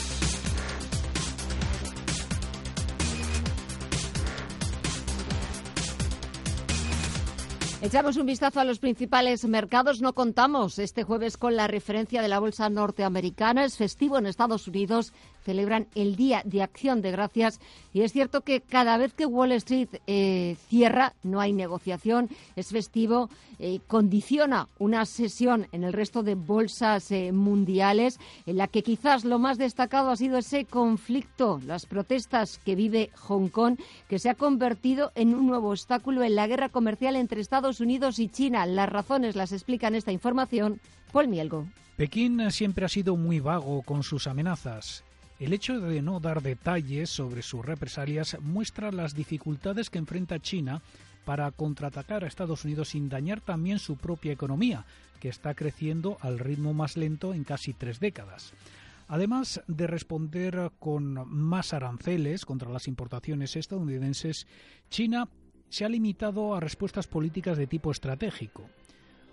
Echamos 7.87 8.17
un 8.17 8.27
vistazo 8.27 8.59
a 8.59 8.65
los 8.65 8.81
principales 8.81 9.45
mercados. 9.45 10.03
No 10.03 10.13
contamos 10.13 10.81
este 10.81 11.05
jueves 11.05 11.37
con 11.37 11.55
la 11.55 11.69
referencia 11.69 12.21
de 12.21 12.27
la 12.27 12.41
bolsa 12.41 12.69
norteamericana. 12.69 13.65
Es 13.65 13.77
festivo 13.77 14.19
en 14.19 14.27
Estados 14.27 14.67
Unidos. 14.67 15.13
Celebran 15.47 15.87
el 15.95 16.17
Día 16.17 16.43
de 16.45 16.63
Acción 16.63 17.01
de 17.01 17.13
Gracias. 17.13 17.61
Y 17.95 18.03
es 18.03 18.13
cierto 18.13 18.43
que 18.43 18.61
cada 18.61 18.99
vez 18.99 19.15
que 19.15 19.25
Wall 19.25 19.53
Street 19.53 19.89
eh, 20.07 20.57
cierra, 20.69 21.15
no 21.23 21.41
hay 21.41 21.53
negociación. 21.53 22.29
Es 22.57 22.69
festivo. 22.69 23.31
eh, 23.59 23.81
condiciona 23.87 24.69
una 24.79 25.07
sesión 25.07 25.67
en 25.73 25.85
el 25.85 25.93
resto 25.93 26.23
de 26.23 26.35
bolsas 26.35 27.11
eh, 27.11 27.33
mundiales 27.33 28.19
en 28.45 28.59
la 28.59 28.69
que 28.69 28.83
quizás 28.83 29.25
lo 29.25 29.39
más 29.39 29.57
destacado 29.59 30.11
ha 30.11 30.17
sido 30.17 30.37
ese 30.39 30.65
conflicto, 30.65 31.61
las 31.65 31.87
protestas 31.87 32.59
que 32.59 32.75
vive 32.75 33.11
Hong 33.15 33.49
Kong, 33.49 33.79
que 34.09 34.19
se 34.19 34.29
ha 34.29 34.35
convertido 34.35 35.13
en 35.15 35.35
un 35.35 35.47
nuevo 35.47 35.71
obstáculo 35.71 36.23
en 36.23 36.35
la 36.35 36.47
guerra 36.47 36.69
comercial 36.69 37.17
entre 37.17 37.41
Estados 37.41 37.81
Unidos 37.81 38.19
y 38.19 38.29
China. 38.29 38.67
Las 38.67 38.89
razones 38.89 39.37
las 39.37 39.53
explica 39.53 39.89
en 39.89 39.95
esta 39.95 40.13
información 40.13 40.81
Paul 41.13 41.29
Mielgo. 41.29 41.67
Pekín 41.97 42.51
siempre 42.51 42.85
ha 42.85 42.91
sido 42.91 43.17
muy 43.17 43.41
vago 43.41 43.81
con 43.83 44.03
sus 44.03 44.27
amenazas. 44.27 45.06
El 45.39 45.53
hecho 45.53 45.79
de 45.81 46.01
no 46.01 46.19
dar 46.19 46.43
detalles 46.43 47.11
sobre 47.11 47.43
sus 47.43 47.63
represalias 47.63 48.39
muestra 48.41 48.91
las 48.91 49.15
dificultades 49.15 49.91
que 49.91 49.99
enfrenta 49.99 50.41
China 50.41 50.81
para 51.27 51.51
contraatacar 51.51 52.25
a 52.25 52.27
Estados 52.27 52.65
Unidos 52.65 52.91
sin 52.91 53.11
dañar 53.11 53.43
también 53.43 53.79
su 53.79 53.97
propia 53.97 54.33
economía, 54.33 54.87
que 55.21 55.29
está 55.29 55.55
creciendo 55.55 56.17
al 56.23 56.39
ritmo 56.39 56.73
más 56.73 56.97
lento 56.97 57.35
en 57.35 57.45
casi 57.45 57.75
tres 57.75 58.01
décadas. 58.01 58.55
Además 59.09 59.61
de 59.67 59.87
responder 59.87 60.71
con 60.79 61.29
más 61.29 61.75
aranceles 61.75 62.47
contra 62.47 62.71
las 62.71 62.89
importaciones 62.89 63.57
estadounidenses, 63.57 64.47
China 64.89 65.29
se 65.69 65.85
ha 65.85 65.89
limitado 65.91 66.55
a 66.55 66.61
respuestas 66.61 67.07
políticas 67.07 67.59
de 67.59 67.67
tipo 67.67 67.91
estratégico. 67.91 68.71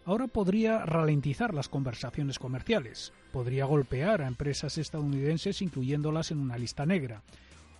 Ahora 0.06 0.28
podría 0.28 0.86
ralentizar 0.86 1.54
las 1.54 1.70
conversaciones 1.70 2.38
comerciales, 2.38 3.14
podría 3.32 3.64
golpear 3.66 4.22
a 4.22 4.28
empresas 4.28 4.78
estadounidenses 4.78 5.62
incluyéndolas 5.62 6.32
en 6.32 6.40
una 6.40 6.58
lista 6.58 6.86
negra, 6.86 7.22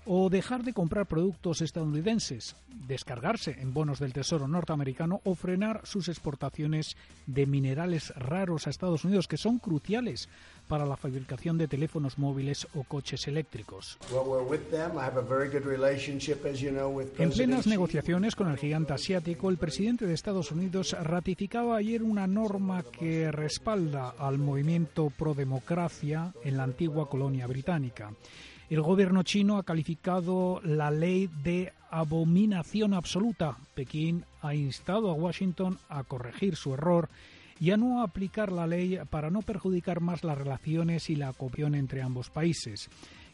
o 0.06 0.30
dejar 0.30 0.64
de 0.64 0.74
comprar 0.74 1.06
productos 1.06 1.62
estadounidenses, 1.62 2.56
descargarse 2.88 3.58
en 3.60 3.74
bonos 3.74 4.00
del 4.00 4.14
Tesoro 4.14 4.48
norteamericano 4.48 5.22
o 5.24 5.36
frenar 5.36 5.82
sus 5.86 6.10
exportaciones 6.10 6.98
de 7.28 7.46
minerales 7.46 8.14
raros 8.16 8.68
a 8.68 8.70
Estados 8.70 9.06
Unidos 9.06 9.28
que 9.28 9.38
son 9.38 9.60
cruciales 9.60 10.30
para 10.68 10.86
la 10.86 10.98
fabricación 10.98 11.58
de 11.58 11.68
teléfonos 11.68 12.18
móviles 12.18 12.68
o 12.74 12.84
coches 12.84 13.28
eléctricos. 13.28 13.98
En 17.18 17.32
plenas 17.32 17.68
negociaciones 17.68 18.36
con 18.36 18.50
el 18.50 18.58
gigante 18.58 18.94
asiático, 18.94 19.50
el 19.50 19.58
presidente 19.58 20.06
de 20.06 20.14
Estados 20.14 20.52
Unidos 20.52 20.96
ratificaba 21.02 21.78
ayer 21.78 22.02
una 22.02 22.28
norma 22.28 22.84
que 22.84 23.32
respalda 23.32 24.14
al 24.18 24.38
movimiento 24.38 25.10
pro-democracia 25.10 26.34
en 26.44 26.58
la 26.58 26.64
antigua 26.64 27.10
colonia 27.10 27.48
británica. 27.48 28.12
El 28.74 28.82
gobierno 28.82 29.22
chino 29.22 29.60
ha 29.60 29.64
calificado 29.64 30.60
la 30.64 30.90
ley 30.90 31.30
de 31.44 31.72
abominación 31.92 32.96
absoluta. 32.96 33.56
Pekín 33.76 34.26
ha 34.42 34.56
instado 34.56 35.12
a 35.12 35.14
Washington 35.14 35.78
a 35.90 36.04
corregir 36.04 36.56
su 36.56 36.74
error 36.74 37.08
y 37.60 37.70
a 37.70 37.78
no 37.78 38.02
aplicar 38.02 38.52
la 38.52 38.66
ley 38.66 38.98
para 39.12 39.30
no 39.30 39.44
perjudicar 39.44 40.02
más 40.02 40.24
las 40.24 40.40
relaciones 40.40 41.12
y 41.12 41.16
la 41.16 41.34
cooperación 41.34 41.76
entre 41.76 42.02
ambos 42.02 42.32
países. 42.32 42.90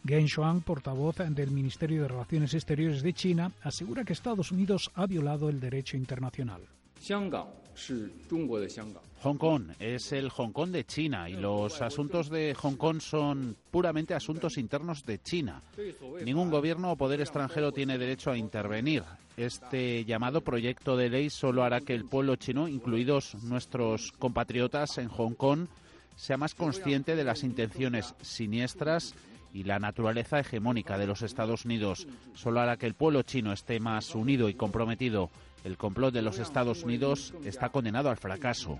Geng 0.06 0.26
Shuang, 0.26 0.60
portavoz 0.60 1.16
del 1.30 1.52
Ministerio 1.52 2.02
de 2.02 2.10
Relaciones 2.10 2.54
Exteriores 2.54 3.02
de 3.02 3.14
China, 3.14 3.50
asegura 3.64 4.04
que 4.04 4.12
Estados 4.12 4.52
Unidos 4.52 4.92
ha 4.94 5.06
violado 5.06 5.48
el 5.48 5.62
derecho 5.62 5.96
internacional. 5.96 6.64
Hong 9.22 9.38
Kong 9.38 9.72
es 9.80 10.12
el 10.12 10.30
Hong 10.30 10.52
Kong 10.52 10.72
de 10.72 10.86
China 10.86 11.30
y 11.30 11.34
los 11.34 11.82
asuntos 11.82 12.30
de 12.30 12.54
Hong 12.56 12.76
Kong 12.76 13.02
son 13.02 13.56
puramente 13.72 14.14
asuntos 14.14 14.58
internos 14.58 15.06
de 15.06 15.20
China. 15.22 15.62
Ningún 16.24 16.50
gobierno 16.50 16.92
o 16.92 16.98
poder 16.98 17.22
extranjero 17.22 17.72
tiene 17.72 17.98
derecho 17.98 18.32
a 18.32 18.38
intervenir. 18.38 19.04
Este 19.38 20.04
llamado 20.06 20.42
proyecto 20.42 20.98
de 20.98 21.10
ley 21.10 21.30
solo 21.30 21.64
hará 21.64 21.82
que 21.82 21.94
el 21.94 22.06
pueblo 22.06 22.36
chino, 22.36 22.68
incluidos 22.68 23.36
nuestros 23.44 24.12
compatriotas 24.14 24.98
en 24.98 25.08
Hong 25.08 25.34
Kong, 25.34 25.68
sea 26.16 26.38
más 26.38 26.54
consciente 26.54 27.16
de 27.16 27.24
las 27.24 27.44
intenciones 27.44 28.14
siniestras 28.22 29.16
y 29.54 29.64
la 29.64 29.80
naturaleza 29.80 30.40
hegemónica 30.40 30.98
de 30.98 31.08
los 31.08 31.22
Estados 31.22 31.66
Unidos. 31.66 32.08
Solo 32.36 32.60
hará 32.60 32.78
que 32.78 32.86
el 32.86 32.94
pueblo 32.94 33.22
chino 33.24 33.54
esté 33.54 33.80
más 33.80 34.14
unido 34.14 34.50
y 34.50 34.54
comprometido. 34.54 35.30
El 35.64 35.78
complot 35.78 36.14
de 36.14 36.22
los 36.22 36.40
Estados 36.40 36.84
Unidos 36.84 37.34
está 37.44 37.70
condenado 37.70 38.10
al 38.10 38.18
fracaso. 38.18 38.80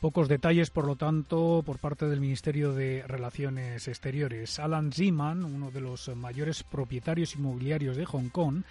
Pocos 0.00 0.28
detalles, 0.28 0.70
por 0.70 0.86
lo 0.86 0.96
tanto, 0.96 1.62
por 1.64 1.78
parte 1.78 2.06
del 2.06 2.20
Ministerio 2.20 2.72
de 2.72 3.04
Relaciones 3.06 3.86
Exteriores. 3.86 4.58
Alan 4.58 4.92
Zeman, 4.92 5.44
uno 5.44 5.70
de 5.70 5.82
los 5.82 6.08
mayores 6.16 6.62
propietarios 6.62 7.34
inmobiliarios 7.36 7.98
de 7.98 8.06
Hong 8.06 8.30
Kong, 8.30 8.62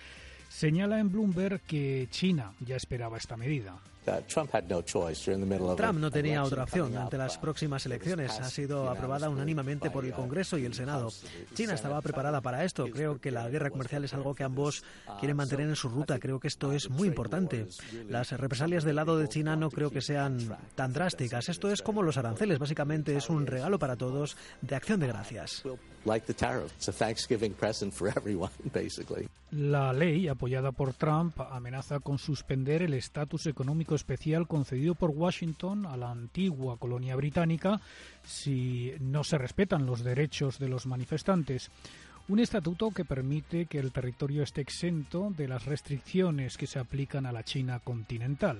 señala 0.49 0.99
en 0.99 1.11
Bloomberg 1.11 1.61
que 1.61 2.07
China 2.09 2.53
ya 2.59 2.75
esperaba 2.75 3.17
esta 3.17 3.37
medida. 3.37 3.77
Trump 5.75 5.99
no 5.99 6.11
tenía 6.11 6.43
otra 6.43 6.63
opción 6.63 6.95
ante 6.97 7.17
las 7.17 7.37
próximas 7.37 7.85
elecciones. 7.85 8.39
Ha 8.39 8.49
sido 8.49 8.89
aprobada 8.89 9.29
unánimemente 9.29 9.91
por 9.91 10.05
el 10.05 10.13
Congreso 10.13 10.57
y 10.57 10.65
el 10.65 10.73
Senado. 10.73 11.09
China 11.53 11.73
estaba 11.73 12.01
preparada 12.01 12.41
para 12.41 12.63
esto. 12.63 12.85
Creo 12.87 13.19
que 13.19 13.31
la 13.31 13.47
guerra 13.49 13.69
comercial 13.69 14.03
es 14.03 14.13
algo 14.13 14.33
que 14.33 14.43
ambos 14.43 14.83
quieren 15.19 15.37
mantener 15.37 15.67
en 15.67 15.75
su 15.75 15.89
ruta. 15.89 16.19
Creo 16.19 16.39
que 16.39 16.47
esto 16.47 16.71
es 16.71 16.89
muy 16.89 17.07
importante. 17.07 17.67
Las 18.07 18.31
represalias 18.31 18.83
del 18.83 18.95
lado 18.95 19.17
de 19.17 19.27
China 19.27 19.55
no 19.55 19.69
creo 19.69 19.91
que 19.91 20.01
sean 20.01 20.57
tan 20.75 20.93
drásticas. 20.93 21.49
Esto 21.49 21.71
es 21.71 21.81
como 21.81 22.01
los 22.01 22.17
aranceles. 22.17 22.59
Básicamente 22.59 23.15
es 23.15 23.29
un 23.29 23.45
regalo 23.45 23.79
para 23.79 23.95
todos 23.95 24.37
de 24.61 24.75
acción 24.75 24.99
de 24.99 25.07
gracias. 25.07 25.63
La 29.51 29.91
ley 29.93 30.27
apoyada 30.27 30.71
por 30.71 30.93
Trump 30.93 31.39
amenaza 31.39 31.99
con 31.99 32.19
suspender 32.19 32.83
el 32.83 32.93
estatus 32.93 33.47
especial 33.95 34.47
concedido 34.47 34.95
por 34.95 35.11
Washington 35.11 35.85
a 35.85 35.97
la 35.97 36.11
antigua 36.11 36.77
colonia 36.77 37.15
británica 37.15 37.81
si 38.23 38.93
no 38.99 39.23
se 39.23 39.37
respetan 39.37 39.85
los 39.85 40.03
derechos 40.03 40.59
de 40.59 40.69
los 40.69 40.85
manifestantes. 40.85 41.71
Un 42.27 42.39
estatuto 42.39 42.91
que 42.91 43.05
permite 43.05 43.65
que 43.65 43.79
el 43.79 43.91
territorio 43.91 44.43
esté 44.43 44.61
exento 44.61 45.33
de 45.35 45.47
las 45.47 45.65
restricciones 45.65 46.57
que 46.57 46.67
se 46.67 46.79
aplican 46.79 47.25
a 47.25 47.31
la 47.31 47.43
China 47.43 47.79
continental. 47.79 48.59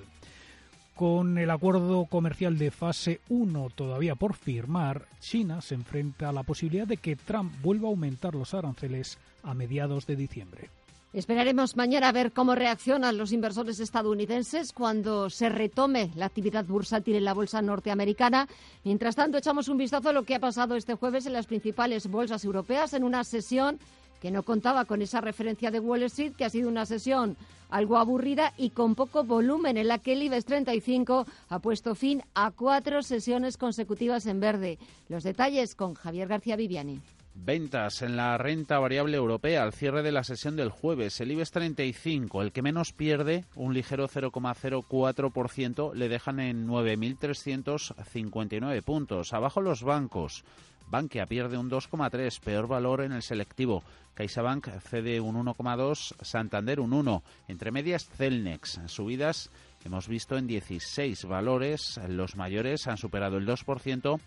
Con 1.00 1.38
el 1.38 1.50
acuerdo 1.50 2.04
comercial 2.04 2.58
de 2.58 2.70
fase 2.70 3.20
1 3.28 3.70
todavía 3.74 4.16
por 4.16 4.34
firmar, 4.34 5.06
China 5.20 5.62
se 5.62 5.74
enfrenta 5.74 6.28
a 6.28 6.32
la 6.32 6.42
posibilidad 6.42 6.86
de 6.86 6.98
que 6.98 7.16
Trump 7.16 7.54
vuelva 7.62 7.88
a 7.88 7.90
aumentar 7.90 8.34
los 8.34 8.52
aranceles 8.52 9.18
a 9.42 9.54
mediados 9.54 10.06
de 10.06 10.16
diciembre. 10.16 10.68
Esperaremos 11.12 11.76
mañana 11.76 12.08
a 12.08 12.12
ver 12.12 12.30
cómo 12.30 12.54
reaccionan 12.54 13.18
los 13.18 13.32
inversores 13.32 13.80
estadounidenses 13.80 14.72
cuando 14.72 15.28
se 15.28 15.48
retome 15.48 16.12
la 16.14 16.26
actividad 16.26 16.64
bursátil 16.64 17.16
en 17.16 17.24
la 17.24 17.34
bolsa 17.34 17.60
norteamericana. 17.60 18.46
Mientras 18.84 19.16
tanto, 19.16 19.36
echamos 19.36 19.66
un 19.66 19.76
vistazo 19.76 20.10
a 20.10 20.12
lo 20.12 20.22
que 20.22 20.36
ha 20.36 20.40
pasado 20.40 20.76
este 20.76 20.94
jueves 20.94 21.26
en 21.26 21.32
las 21.32 21.46
principales 21.46 22.06
bolsas 22.06 22.44
europeas 22.44 22.94
en 22.94 23.02
una 23.02 23.24
sesión 23.24 23.80
que 24.20 24.30
no 24.30 24.44
contaba 24.44 24.84
con 24.84 25.02
esa 25.02 25.20
referencia 25.20 25.72
de 25.72 25.80
Wall 25.80 26.04
Street, 26.04 26.34
que 26.36 26.44
ha 26.44 26.50
sido 26.50 26.68
una 26.68 26.86
sesión 26.86 27.36
algo 27.70 27.98
aburrida 27.98 28.52
y 28.56 28.70
con 28.70 28.94
poco 28.94 29.24
volumen, 29.24 29.78
en 29.78 29.88
la 29.88 29.98
que 29.98 30.12
el 30.12 30.22
IBEX 30.22 30.44
35 30.44 31.26
ha 31.48 31.58
puesto 31.58 31.96
fin 31.96 32.22
a 32.34 32.52
cuatro 32.52 33.02
sesiones 33.02 33.56
consecutivas 33.56 34.26
en 34.26 34.38
verde. 34.38 34.78
Los 35.08 35.24
detalles 35.24 35.74
con 35.74 35.94
Javier 35.94 36.28
García 36.28 36.54
Viviani. 36.54 37.00
Ventas 37.42 38.02
en 38.02 38.16
la 38.16 38.36
renta 38.36 38.78
variable 38.78 39.16
europea 39.16 39.62
al 39.62 39.72
cierre 39.72 40.02
de 40.02 40.12
la 40.12 40.24
sesión 40.24 40.56
del 40.56 40.68
jueves. 40.68 41.22
El 41.22 41.32
IBEX 41.32 41.52
35, 41.52 42.42
el 42.42 42.52
que 42.52 42.60
menos 42.60 42.92
pierde, 42.92 43.46
un 43.54 43.72
ligero 43.72 44.08
0,04%, 44.08 45.94
le 45.94 46.10
dejan 46.10 46.38
en 46.38 46.68
9.359 46.68 48.82
puntos. 48.82 49.32
Abajo 49.32 49.62
los 49.62 49.82
bancos. 49.82 50.44
Bankia 50.90 51.24
pierde 51.24 51.56
un 51.56 51.70
2,3, 51.70 52.40
peor 52.40 52.68
valor 52.68 53.00
en 53.00 53.12
el 53.12 53.22
selectivo. 53.22 53.82
CaixaBank 54.14 54.68
cede 54.80 55.18
un 55.18 55.36
1,2, 55.36 56.16
Santander 56.20 56.78
un 56.78 56.92
1. 56.92 57.22
Entre 57.48 57.70
medias 57.70 58.06
Celnex, 58.06 58.82
subidas 58.86 59.48
hemos 59.84 60.08
visto 60.08 60.36
en 60.36 60.46
16 60.46 61.24
valores, 61.24 61.98
los 62.06 62.36
mayores 62.36 62.86
han 62.86 62.98
superado 62.98 63.38
el 63.38 63.46
2%. 63.46 64.20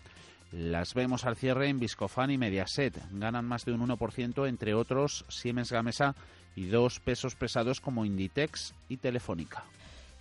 Las 0.56 0.94
vemos 0.94 1.24
al 1.24 1.34
cierre 1.34 1.68
en 1.68 1.80
Viscofan 1.80 2.30
y 2.30 2.38
Mediaset. 2.38 2.94
Ganan 3.10 3.44
más 3.44 3.64
de 3.64 3.72
un 3.72 3.88
1%, 3.88 4.48
entre 4.48 4.72
otros 4.72 5.24
Siemens 5.28 5.72
Gamesa 5.72 6.14
y 6.54 6.66
dos 6.66 7.00
pesos 7.00 7.34
pesados 7.34 7.80
como 7.80 8.04
Inditex 8.04 8.72
y 8.88 8.98
Telefónica. 8.98 9.64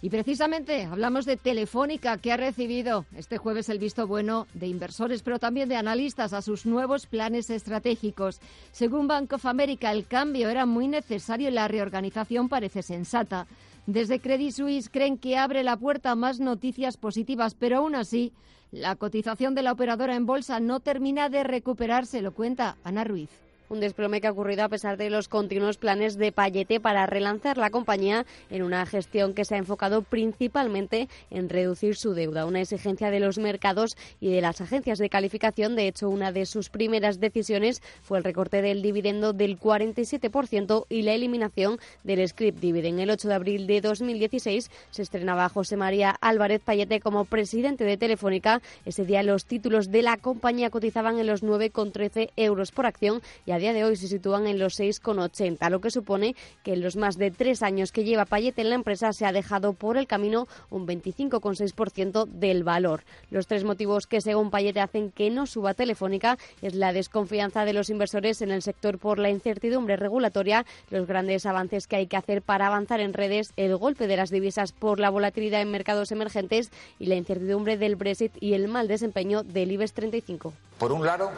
Y 0.02 0.10
precisamente 0.10 0.86
hablamos 0.86 1.26
de 1.26 1.38
Telefónica, 1.38 2.18
que 2.18 2.32
ha 2.32 2.38
recibido 2.38 3.06
este 3.16 3.38
jueves 3.38 3.70
el 3.70 3.78
visto 3.78 4.08
bueno 4.08 4.48
de 4.56 4.66
inversores, 4.66 5.22
pero 5.22 5.38
también 5.38 5.70
de 5.70 5.76
analistas 5.76 6.34
a 6.34 6.42
sus 6.42 6.66
nuevos 6.66 7.06
planes 7.06 7.52
estratégicos. 7.52 8.42
Según 8.72 9.08
Bank 9.08 9.34
of 9.34 9.46
America, 9.46 9.92
el 9.92 10.08
cambio 10.08 10.50
era 10.50 10.66
muy 10.66 10.88
necesario 10.88 11.50
y 11.50 11.52
la 11.52 11.68
reorganización 11.68 12.50
parece 12.50 12.82
sensata. 12.82 13.46
Desde 13.86 14.20
Credit 14.20 14.52
Suisse 14.52 14.90
creen 14.90 15.20
que 15.20 15.38
abre 15.38 15.64
la 15.64 15.78
puerta 15.78 16.10
a 16.10 16.16
más 16.16 16.40
noticias 16.40 16.98
positivas, 16.98 17.54
pero 17.54 17.78
aún 17.78 17.94
así, 17.94 18.34
la 18.74 18.96
cotización 18.96 19.54
de 19.54 19.62
la 19.62 19.72
operadora 19.72 20.16
en 20.16 20.26
bolsa 20.26 20.60
no 20.60 20.80
termina 20.80 21.30
de 21.30 21.44
recuperarse, 21.44 22.24
lo 22.24 22.34
cuenta 22.34 22.78
Ana 22.84 23.04
Ruiz 23.04 23.43
un 23.74 23.80
desplome 23.80 24.22
que 24.22 24.28
ha 24.28 24.32
ocurrido 24.32 24.64
a 24.64 24.70
pesar 24.70 24.98
de 24.98 25.10
los 25.10 25.28
continuos 25.28 25.78
planes 25.78 26.18
de 26.18 26.32
Payete 26.32 26.80
para 26.80 27.08
relanzar 27.08 27.58
la 27.58 27.72
compañía 27.72 28.26
en 28.52 28.62
una 28.62 28.86
gestión 28.86 29.34
que 29.34 29.46
se 29.46 29.56
ha 29.56 29.58
enfocado 29.58 30.04
principalmente 30.04 31.10
en 31.32 31.50
reducir 31.50 31.96
su 31.96 32.14
deuda, 32.14 32.46
una 32.46 32.62
exigencia 32.62 33.10
de 33.10 33.20
los 33.20 33.40
mercados 33.40 33.98
y 34.22 34.32
de 34.32 34.42
las 34.42 34.62
agencias 34.62 35.00
de 35.00 35.10
calificación. 35.10 35.76
De 35.76 35.88
hecho, 35.88 36.08
una 36.08 36.32
de 36.32 36.46
sus 36.46 36.70
primeras 36.70 37.20
decisiones 37.20 37.82
fue 38.04 38.20
el 38.20 38.24
recorte 38.24 38.62
del 38.62 38.84
dividendo 38.84 39.34
del 39.34 39.60
47% 39.60 40.86
y 40.88 41.02
la 41.02 41.14
eliminación 41.14 41.80
del 42.04 42.28
script 42.28 42.60
dividend. 42.60 43.00
El 43.00 43.10
8 43.10 43.28
de 43.28 43.34
abril 43.34 43.66
de 43.66 43.82
2016 43.82 44.70
se 44.92 45.02
estrenaba 45.02 45.50
José 45.50 45.78
María 45.78 46.16
Álvarez 46.22 46.62
Payete 46.64 47.00
como 47.00 47.26
presidente 47.26 47.86
de 47.86 47.98
Telefónica. 47.98 48.62
Ese 48.86 49.04
día 49.04 49.24
los 49.24 49.46
títulos 49.46 49.90
de 49.90 50.04
la 50.04 50.18
compañía 50.18 50.70
cotizaban 50.70 51.18
en 51.18 51.26
los 51.26 51.44
9,13 51.44 52.30
euros 52.36 52.72
por 52.72 52.86
acción 52.86 53.24
y 53.48 53.52
a 53.52 53.63
día 53.64 53.72
de 53.72 53.86
hoy 53.86 53.96
se 53.96 54.10
sitúan 54.10 54.46
en 54.46 54.60
los 54.60 54.78
6,80, 54.78 55.70
lo 55.70 55.80
que 55.80 55.90
supone 55.90 56.36
que 56.64 56.74
en 56.74 56.82
los 56.82 56.98
más 56.98 57.18
de 57.18 57.32
tres 57.32 57.64
años 57.64 57.94
que 57.94 58.04
lleva 58.04 58.26
Payet 58.26 58.60
en 58.60 58.68
la 58.68 58.76
empresa 58.76 59.14
se 59.14 59.26
ha 59.26 59.32
dejado 59.32 59.72
por 59.72 59.96
el 59.96 60.06
camino 60.06 60.50
un 60.70 60.86
25,6% 60.86 62.26
del 62.26 62.66
valor. 62.66 63.06
Los 63.32 63.48
tres 63.48 63.64
motivos 63.64 64.06
que 64.06 64.20
según 64.20 64.52
Payet 64.52 64.78
hacen 64.80 65.12
que 65.12 65.30
no 65.30 65.46
suba 65.46 65.76
Telefónica 65.76 66.38
es 66.62 66.76
la 66.76 66.92
desconfianza 66.92 67.64
de 67.64 67.72
los 67.72 67.90
inversores 67.90 68.42
en 68.42 68.52
el 68.52 68.62
sector 68.62 69.00
por 69.00 69.18
la 69.18 69.30
incertidumbre 69.30 69.96
regulatoria, 69.96 70.66
los 70.90 71.08
grandes 71.08 71.46
avances 71.46 71.88
que 71.88 71.96
hay 71.96 72.08
que 72.08 72.18
hacer 72.18 72.42
para 72.42 72.68
avanzar 72.68 73.00
en 73.00 73.14
redes, 73.14 73.54
el 73.56 73.78
golpe 73.78 74.08
de 74.08 74.18
las 74.18 74.30
divisas 74.30 74.74
por 74.74 75.00
la 75.00 75.10
volatilidad 75.10 75.62
en 75.62 75.72
mercados 75.72 76.12
emergentes 76.12 76.70
y 77.00 77.06
la 77.06 77.16
incertidumbre 77.16 77.78
del 77.78 77.96
Brexit 77.96 78.34
y 78.42 78.56
el 78.56 78.68
mal 78.68 78.90
desempeño 78.90 79.44
del 79.44 79.72
IBEX 79.72 79.94
35. 79.94 80.52
Por 80.84 80.92
un 80.92 81.06
lado, 81.06 81.32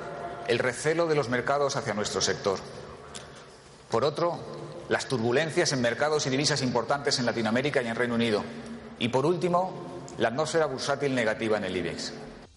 el 0.47 0.58
recelo 0.58 1.05
de 1.05 1.13
los 1.13 1.29
mercados 1.29 1.75
hacia 1.75 1.93
nuestro 1.93 2.19
sector. 2.19 2.58
Por 3.91 4.03
otro, 4.03 4.39
las 4.89 5.05
turbulencias 5.05 5.71
en 5.71 5.81
mercados 5.81 6.25
y 6.25 6.31
divisas 6.31 6.63
importantes 6.63 7.19
en 7.19 7.27
Latinoamérica 7.27 7.79
y 7.84 7.88
en 7.88 7.95
Reino 7.95 8.15
Unido. 8.15 8.43
Y 8.97 9.10
por 9.10 9.23
último, 9.23 10.01
la 10.17 10.29
atmósfera 10.29 10.65
bursátil 10.65 11.13
negativa 11.13 11.60
en 11.60 11.65
el 11.65 11.77
IBEX. 11.77 12.12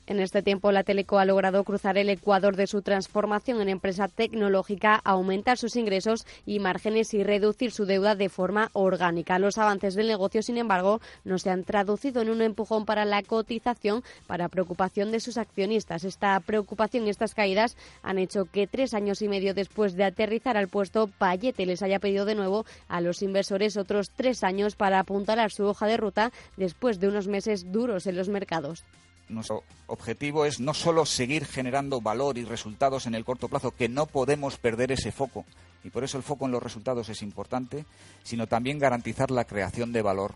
En 0.08 0.20
este 0.20 0.42
tiempo, 0.42 0.72
la 0.72 0.84
Teleco 0.84 1.18
ha 1.18 1.26
logrado 1.26 1.64
cruzar 1.64 1.98
el 1.98 2.08
ecuador 2.08 2.56
de 2.56 2.66
su 2.66 2.80
transformación 2.80 3.60
en 3.60 3.68
empresa 3.68 4.08
tecnológica, 4.08 5.02
aumentar 5.04 5.58
sus 5.58 5.76
ingresos 5.76 6.26
y 6.46 6.60
márgenes 6.60 7.12
y 7.12 7.22
reducir 7.22 7.72
su 7.72 7.84
deuda 7.84 8.14
de 8.14 8.30
forma 8.30 8.70
orgánica. 8.72 9.38
Los 9.38 9.58
avances 9.58 9.94
del 9.94 10.08
negocio, 10.08 10.42
sin 10.42 10.56
embargo, 10.56 11.02
no 11.24 11.38
se 11.38 11.50
han 11.50 11.62
traducido 11.62 12.22
en 12.22 12.30
un 12.30 12.40
empujón 12.40 12.86
para 12.86 13.04
la 13.04 13.22
cotización 13.22 14.02
para 14.26 14.48
preocupación 14.48 15.12
de 15.12 15.20
sus 15.20 15.36
accionistas. 15.36 16.04
Esta 16.04 16.40
preocupación 16.40 17.06
y 17.06 17.10
estas 17.10 17.34
caídas 17.34 17.76
han 18.02 18.16
hecho 18.16 18.46
que 18.46 18.66
tres 18.66 18.94
años 18.94 19.20
y 19.20 19.28
medio 19.28 19.52
después 19.52 19.94
de 19.94 20.04
aterrizar 20.04 20.56
al 20.56 20.68
puesto, 20.68 21.10
Payete 21.18 21.66
les 21.66 21.82
haya 21.82 21.98
pedido 21.98 22.24
de 22.24 22.34
nuevo 22.34 22.64
a 22.88 23.02
los 23.02 23.20
inversores 23.20 23.76
otros 23.76 24.08
tres 24.08 24.42
años 24.42 24.74
para 24.74 25.00
apuntalar 25.00 25.50
su 25.50 25.66
hoja 25.66 25.86
de 25.86 25.98
ruta 25.98 26.32
después 26.56 26.98
de 26.98 27.08
unos 27.08 27.28
meses 27.28 27.70
duros 27.70 28.06
en 28.06 28.16
los 28.16 28.30
mercados. 28.30 28.84
Nuestro 29.28 29.62
objetivo 29.86 30.44
es 30.44 30.58
no 30.58 30.72
solo 30.72 31.04
seguir 31.04 31.44
generando 31.44 32.00
valor 32.00 32.38
y 32.38 32.44
resultados 32.44 33.06
en 33.06 33.14
el 33.14 33.24
corto 33.24 33.48
plazo, 33.48 33.72
que 33.72 33.88
no 33.88 34.06
podemos 34.06 34.56
perder 34.56 34.92
ese 34.92 35.12
foco, 35.12 35.44
y 35.84 35.90
por 35.90 36.04
eso 36.04 36.16
el 36.16 36.22
foco 36.22 36.46
en 36.46 36.52
los 36.52 36.62
resultados 36.62 37.08
es 37.08 37.22
importante, 37.22 37.84
sino 38.22 38.46
también 38.46 38.78
garantizar 38.78 39.30
la 39.30 39.44
creación 39.44 39.92
de 39.92 40.02
valor 40.02 40.34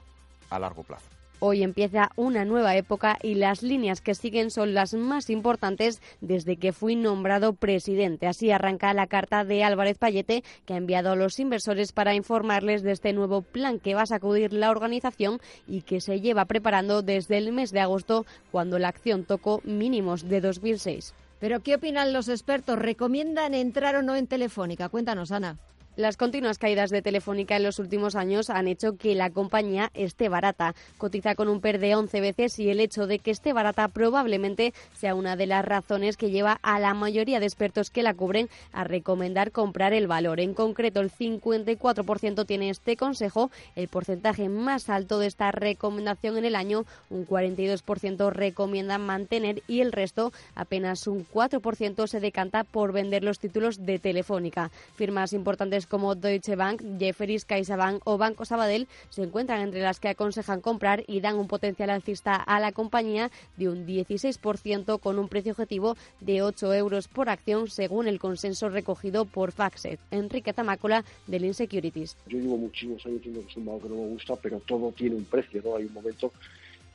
a 0.50 0.58
largo 0.58 0.82
plazo. 0.82 1.06
Hoy 1.44 1.64
empieza 1.64 2.12
una 2.14 2.44
nueva 2.44 2.76
época 2.76 3.18
y 3.20 3.34
las 3.34 3.64
líneas 3.64 4.00
que 4.00 4.14
siguen 4.14 4.52
son 4.52 4.74
las 4.74 4.94
más 4.94 5.28
importantes 5.28 6.00
desde 6.20 6.56
que 6.56 6.72
fui 6.72 6.94
nombrado 6.94 7.52
presidente. 7.54 8.28
Así 8.28 8.52
arranca 8.52 8.94
la 8.94 9.08
carta 9.08 9.42
de 9.42 9.64
Álvarez 9.64 9.98
Payete 9.98 10.44
que 10.64 10.74
ha 10.74 10.76
enviado 10.76 11.10
a 11.10 11.16
los 11.16 11.40
inversores 11.40 11.90
para 11.90 12.14
informarles 12.14 12.84
de 12.84 12.92
este 12.92 13.12
nuevo 13.12 13.42
plan 13.42 13.80
que 13.80 13.96
va 13.96 14.02
a 14.02 14.06
sacudir 14.06 14.52
la 14.52 14.70
organización 14.70 15.40
y 15.66 15.82
que 15.82 16.00
se 16.00 16.20
lleva 16.20 16.44
preparando 16.44 17.02
desde 17.02 17.38
el 17.38 17.50
mes 17.50 17.72
de 17.72 17.80
agosto 17.80 18.24
cuando 18.52 18.78
la 18.78 18.86
acción 18.86 19.24
tocó 19.24 19.62
mínimos 19.64 20.28
de 20.28 20.40
2006. 20.40 21.12
Pero 21.40 21.58
¿qué 21.58 21.74
opinan 21.74 22.12
los 22.12 22.28
expertos? 22.28 22.78
¿Recomiendan 22.78 23.54
entrar 23.54 23.96
o 23.96 24.02
no 24.02 24.14
en 24.14 24.28
Telefónica? 24.28 24.90
Cuéntanos, 24.90 25.32
Ana. 25.32 25.58
Las 25.94 26.16
continuas 26.16 26.56
caídas 26.56 26.88
de 26.88 27.02
Telefónica 27.02 27.54
en 27.54 27.64
los 27.64 27.78
últimos 27.78 28.16
años 28.16 28.48
han 28.48 28.66
hecho 28.66 28.96
que 28.96 29.14
la 29.14 29.28
compañía 29.28 29.90
esté 29.92 30.30
barata. 30.30 30.74
Cotiza 30.96 31.34
con 31.34 31.48
un 31.48 31.60
PER 31.60 31.78
de 31.78 31.94
11 31.94 32.18
veces 32.22 32.58
y 32.58 32.70
el 32.70 32.80
hecho 32.80 33.06
de 33.06 33.18
que 33.18 33.30
esté 33.30 33.52
barata 33.52 33.88
probablemente 33.88 34.72
sea 34.94 35.14
una 35.14 35.36
de 35.36 35.46
las 35.46 35.62
razones 35.62 36.16
que 36.16 36.30
lleva 36.30 36.58
a 36.62 36.80
la 36.80 36.94
mayoría 36.94 37.40
de 37.40 37.46
expertos 37.46 37.90
que 37.90 38.02
la 38.02 38.14
cubren 38.14 38.48
a 38.72 38.84
recomendar 38.84 39.52
comprar 39.52 39.92
el 39.92 40.06
valor. 40.06 40.40
En 40.40 40.54
concreto, 40.54 41.00
el 41.00 41.10
54% 41.10 42.46
tiene 42.46 42.70
este 42.70 42.96
consejo, 42.96 43.50
el 43.76 43.88
porcentaje 43.88 44.48
más 44.48 44.88
alto 44.88 45.18
de 45.18 45.26
esta 45.26 45.52
recomendación 45.52 46.38
en 46.38 46.46
el 46.46 46.56
año, 46.56 46.86
un 47.10 47.26
42% 47.26 48.32
recomienda 48.32 48.96
mantener 48.96 49.62
y 49.68 49.82
el 49.82 49.92
resto, 49.92 50.32
apenas 50.54 51.06
un 51.06 51.26
4%, 51.28 52.06
se 52.06 52.20
decanta 52.20 52.64
por 52.64 52.92
vender 52.92 53.24
los 53.24 53.38
títulos 53.38 53.84
de 53.84 53.98
Telefónica. 53.98 54.70
Firmas 54.96 55.34
importantes 55.34 55.81
como 55.86 56.14
Deutsche 56.14 56.56
Bank, 56.56 56.82
Jefferies, 56.98 57.44
CaixaBank 57.44 58.02
o 58.04 58.18
Banco 58.18 58.44
Sabadell 58.44 58.88
se 59.10 59.22
encuentran 59.22 59.60
entre 59.60 59.80
las 59.80 60.00
que 60.00 60.08
aconsejan 60.08 60.60
comprar 60.60 61.04
y 61.06 61.20
dan 61.20 61.36
un 61.36 61.48
potencial 61.48 61.90
alcista 61.90 62.34
a 62.34 62.60
la 62.60 62.72
compañía 62.72 63.30
de 63.56 63.68
un 63.68 63.86
16% 63.86 65.00
con 65.00 65.18
un 65.18 65.28
precio 65.28 65.52
objetivo 65.52 65.96
de 66.20 66.42
8 66.42 66.74
euros 66.74 67.08
por 67.08 67.28
acción 67.28 67.68
según 67.68 68.08
el 68.08 68.18
consenso 68.18 68.68
recogido 68.68 69.24
por 69.24 69.52
Faxet. 69.52 70.00
Enrique 70.10 70.52
Tamácola 70.52 71.04
del 71.26 71.44
Insecurities. 71.44 72.16
Yo 72.26 72.38
llevo 72.38 72.56
muchísimos 72.56 73.04
años 73.06 73.18
diciendo 73.18 73.42
que 73.42 73.50
es 73.50 73.56
un 73.56 73.66
valor 73.66 73.82
que 73.82 73.88
no 73.88 73.96
me 73.96 74.08
gusta, 74.08 74.36
pero 74.36 74.60
todo 74.60 74.92
tiene 74.92 75.16
un 75.16 75.24
precio, 75.24 75.62
¿no? 75.64 75.76
Hay 75.76 75.84
un 75.84 75.94
momento 75.94 76.32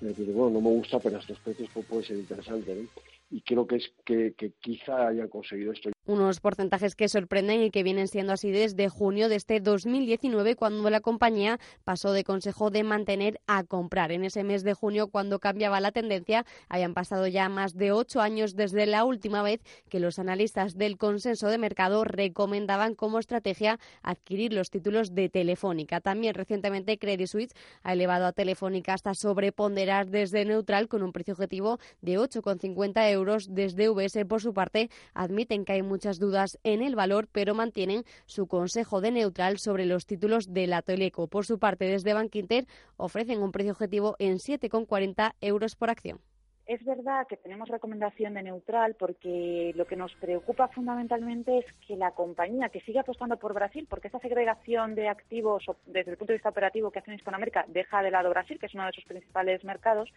en 0.02 0.10
el 0.10 0.16
que 0.16 0.24
bueno, 0.24 0.60
no 0.60 0.62
me 0.62 0.76
gusta, 0.76 1.00
pero 1.00 1.18
a 1.18 1.20
estos 1.20 1.40
precios 1.40 1.70
pues, 1.74 1.86
puede 1.86 2.04
ser 2.04 2.18
interesante, 2.18 2.76
¿no? 2.76 2.88
Y 3.30 3.42
creo 3.42 3.68
que 3.68 3.76
es 3.78 3.92
que, 4.06 4.34
que 4.38 4.52
quizá 4.62 5.08
hayan 5.08 5.28
conseguido 5.28 5.74
esto 5.74 5.90
unos 6.08 6.40
porcentajes 6.40 6.96
que 6.96 7.10
sorprenden 7.10 7.62
y 7.62 7.70
que 7.70 7.84
vienen 7.84 8.08
siendo 8.08 8.34
así 8.34 8.50
desde 8.50 8.90
junio 8.90 9.30
de 9.30 9.36
este 9.36 9.60
2019, 9.60 10.56
cuando 10.56 10.90
la 10.90 11.02
compañía 11.02 11.60
pasó 11.84 12.14
de 12.14 12.24
consejo 12.24 12.72
de 12.72 12.84
mantener 12.84 13.40
a 13.46 13.64
comprar. 13.64 14.12
En 14.12 14.24
ese 14.24 14.44
mes 14.44 14.64
de 14.64 14.74
junio, 14.74 15.10
cuando 15.10 15.40
cambiaba 15.40 15.82
la 15.82 15.92
tendencia, 15.92 16.46
habían 16.70 16.94
pasado 16.94 17.28
ya 17.28 17.50
más 17.50 17.76
de 17.76 17.92
ocho 17.92 18.22
años 18.22 18.56
desde 18.56 18.86
la 18.86 19.04
última 19.04 19.44
vez 19.44 19.62
que 19.90 20.00
los 20.00 20.18
analistas 20.18 20.78
del 20.78 20.98
consenso 20.98 21.48
de 21.48 21.58
mercado 21.58 22.04
recomendaban 22.06 22.96
como 22.96 23.20
estrategia 23.20 23.80
adquirir 24.02 24.54
los 24.54 24.70
títulos 24.70 25.14
de 25.14 25.30
Telefónica. 25.30 26.00
También 26.00 26.34
recientemente 26.34 26.98
Credit 26.98 27.28
Suisse 27.28 27.54
ha 27.84 27.94
elevado 27.94 28.26
a 28.26 28.32
Telefónica 28.32 28.94
hasta 28.94 29.14
sobreponderar 29.14 30.08
desde 30.08 30.46
neutral 30.46 30.88
con 30.88 31.04
un 31.04 31.12
precio 31.12 31.34
objetivo 31.34 31.80
de 32.02 32.18
8,50 32.18 33.12
euros. 33.12 33.54
Desde 33.54 33.90
VS, 33.90 34.26
por 34.26 34.42
su 34.42 34.54
parte, 34.54 34.90
admiten 35.14 35.66
que 35.66 35.74
hay 35.74 35.82
muchas 35.98 36.20
dudas 36.20 36.60
en 36.64 36.84
el 36.84 36.96
valor, 36.96 37.28
pero 37.32 37.56
mantienen 37.56 38.04
su 38.28 38.46
consejo 38.46 39.02
de 39.02 39.10
neutral 39.10 39.58
sobre 39.58 39.88
los 39.88 40.06
títulos 40.06 40.54
de 40.54 40.68
la 40.68 40.84
Teleco. 40.84 41.26
Por 41.28 41.48
su 41.48 41.58
parte, 41.58 41.86
desde 41.86 42.14
Bankinter 42.14 42.68
ofrecen 42.98 43.42
un 43.42 43.52
precio 43.52 43.72
objetivo 43.72 44.16
en 44.20 44.36
7,40 44.36 45.34
euros 45.42 45.76
por 45.76 45.90
acción. 45.90 46.20
Es 46.68 46.84
verdad 46.84 47.26
que 47.28 47.38
tenemos 47.38 47.68
recomendación 47.70 48.36
de 48.36 48.44
neutral 48.44 48.96
porque 49.00 49.72
lo 49.76 49.88
que 49.88 49.96
nos 49.96 50.14
preocupa 50.16 50.68
fundamentalmente 50.68 51.60
es 51.60 51.66
que 51.88 51.96
la 51.96 52.12
compañía 52.12 52.70
que 52.70 52.82
sigue 52.82 53.00
apostando 53.00 53.38
por 53.38 53.54
Brasil, 53.54 53.88
porque 53.90 54.10
esa 54.10 54.20
segregación 54.20 54.94
de 54.94 55.08
activos 55.08 55.64
desde 55.88 56.12
el 56.12 56.18
punto 56.18 56.34
de 56.34 56.38
vista 56.38 56.50
operativo 56.50 56.92
que 56.92 57.00
hace 57.00 57.10
en 57.10 57.18
Hispanoamérica 57.18 57.66
deja 57.70 58.04
de 58.04 58.12
lado 58.12 58.30
Brasil, 58.30 58.60
que 58.60 58.66
es 58.66 58.74
uno 58.76 58.86
de 58.86 58.92
sus 58.92 59.06
principales 59.06 59.64
mercados, 59.64 60.12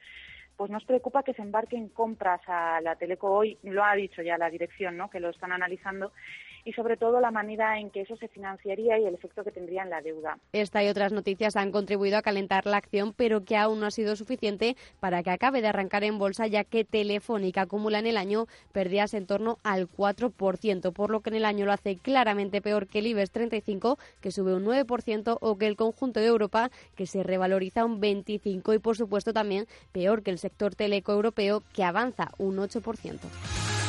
pues 0.61 0.71
nos 0.71 0.85
preocupa 0.85 1.23
que 1.23 1.33
se 1.33 1.41
embarque 1.41 1.75
en 1.75 1.89
compras 1.89 2.43
a 2.47 2.83
la 2.83 2.95
Teleco 2.97 3.33
hoy, 3.33 3.57
lo 3.63 3.83
ha 3.83 3.95
dicho 3.95 4.21
ya 4.21 4.37
la 4.37 4.51
dirección, 4.51 4.95
¿no? 4.95 5.09
que 5.09 5.19
lo 5.19 5.31
están 5.31 5.53
analizando, 5.53 6.13
y 6.65 6.73
sobre 6.73 6.97
todo 6.97 7.21
la 7.21 7.31
manera 7.31 7.79
en 7.79 7.91
que 7.91 8.03
eso 8.03 8.17
se 8.17 8.29
financiaría 8.29 8.99
y 8.99 9.07
el 9.07 9.15
efecto 9.15 9.45
que 9.45 9.51
tendría 9.51 9.83
en 9.83 9.91
la 9.91 10.01
deuda. 10.01 10.39
Esta 10.53 10.83
y 10.85 10.89
otras 10.89 11.13
noticias 11.13 11.57
han 11.57 11.73
contribuido 11.73 12.19
a 12.19 12.23
calentar 12.23 12.67
la 12.67 12.77
acción, 12.77 13.13
pero 13.13 13.45
que 13.45 13.57
aún 13.57 13.81
no 13.81 13.87
ha 13.87 13.91
sido 13.91 14.17
suficiente 14.17 14.77
para 15.01 15.23
que 15.23 15.31
acabe 15.31 15.63
de 15.63 15.69
arrancar 15.69 16.05
en 16.05 16.19
bolsa, 16.19 16.47
ya 16.47 16.65
que 16.65 16.85
Telefónica 16.85 17.63
acumula 17.63 17.99
en 17.99 18.07
el 18.07 18.17
año 18.17 18.47
pérdidas 18.73 19.15
en 19.15 19.27
torno 19.27 19.59
al 19.63 19.89
4%, 19.89 20.93
por 20.93 21.11
lo 21.11 21.21
que 21.21 21.31
en 21.31 21.37
el 21.37 21.45
año 21.45 21.67
lo 21.67 21.73
hace 21.73 21.97
claramente 21.97 22.61
peor 22.61 22.87
que 22.87 23.01
el 23.01 23.07
IBEX 23.09 23.31
35, 23.31 23.99
que 24.21 24.31
sube 24.31 24.55
un 24.55 24.65
9%, 24.65 25.39
o 25.41 25.59
que 25.59 25.67
el 25.67 25.77
conjunto 25.77 26.21
de 26.21 26.27
Europa, 26.27 26.71
que 26.97 27.07
se 27.07 27.23
revaloriza 27.23 27.85
un 27.85 28.01
25%, 28.01 28.75
y 28.75 28.79
por 28.79 28.97
supuesto 28.97 29.33
también 29.33 29.67
peor 29.93 30.23
que 30.23 30.31
el 30.31 30.39
sector 30.39 30.75
teleco 30.75 31.13
europeo, 31.13 31.63
que 31.73 31.85
avanza 31.85 32.31
un 32.39 32.57
8%. 32.57 33.80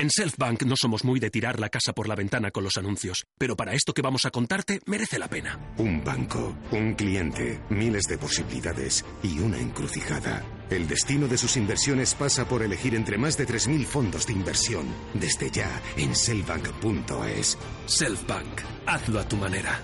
En 0.00 0.10
Selfbank 0.10 0.62
no 0.62 0.76
somos 0.80 1.04
muy 1.04 1.18
de 1.18 1.28
tirar 1.28 1.58
la 1.58 1.70
casa 1.70 1.92
por 1.92 2.08
la 2.08 2.14
ventana 2.14 2.52
con 2.52 2.62
los 2.62 2.76
anuncios, 2.76 3.26
pero 3.36 3.56
para 3.56 3.72
esto 3.72 3.92
que 3.92 4.00
vamos 4.00 4.24
a 4.26 4.30
contarte 4.30 4.78
merece 4.86 5.18
la 5.18 5.26
pena. 5.26 5.58
Un 5.76 6.04
banco, 6.04 6.56
un 6.70 6.94
cliente, 6.94 7.60
miles 7.68 8.04
de 8.04 8.16
posibilidades 8.16 9.04
y 9.24 9.40
una 9.40 9.58
encrucijada. 9.58 10.44
El 10.70 10.86
destino 10.86 11.26
de 11.26 11.36
sus 11.36 11.56
inversiones 11.56 12.14
pasa 12.14 12.46
por 12.46 12.62
elegir 12.62 12.94
entre 12.94 13.18
más 13.18 13.36
de 13.36 13.48
3.000 13.48 13.84
fondos 13.86 14.24
de 14.28 14.34
inversión. 14.34 14.86
Desde 15.14 15.50
ya 15.50 15.82
en 15.96 16.14
selfbank.es. 16.14 17.58
Selfbank, 17.86 18.60
hazlo 18.86 19.18
a 19.18 19.28
tu 19.28 19.36
manera. 19.36 19.82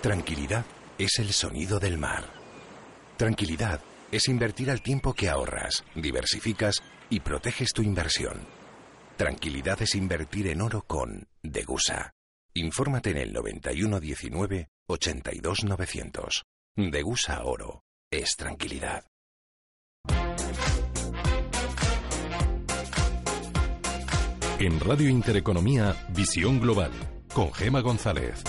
Tranquilidad 0.00 0.66
es 0.98 1.20
el 1.20 1.32
sonido 1.32 1.78
del 1.78 1.96
mar. 1.96 2.24
Tranquilidad 3.16 3.80
es 4.10 4.26
invertir 4.26 4.68
al 4.68 4.82
tiempo 4.82 5.14
que 5.14 5.28
ahorras, 5.28 5.84
diversificas 5.94 6.82
y 7.08 7.20
proteges 7.20 7.68
tu 7.72 7.82
inversión. 7.82 8.55
Tranquilidad 9.16 9.80
es 9.80 9.94
invertir 9.94 10.48
en 10.48 10.60
oro 10.60 10.82
con 10.82 11.26
Degusa. 11.42 12.12
Infórmate 12.52 13.10
en 13.10 13.16
el 13.16 13.32
9119 13.32 14.68
82900. 14.86 16.44
Degusa 16.76 17.42
Oro 17.44 17.84
es 18.10 18.36
tranquilidad. 18.36 19.06
En 24.58 24.80
Radio 24.80 25.08
Intereconomía, 25.08 25.96
Visión 26.14 26.60
Global, 26.60 26.92
con 27.32 27.52
Gema 27.54 27.80
González. 27.80 28.42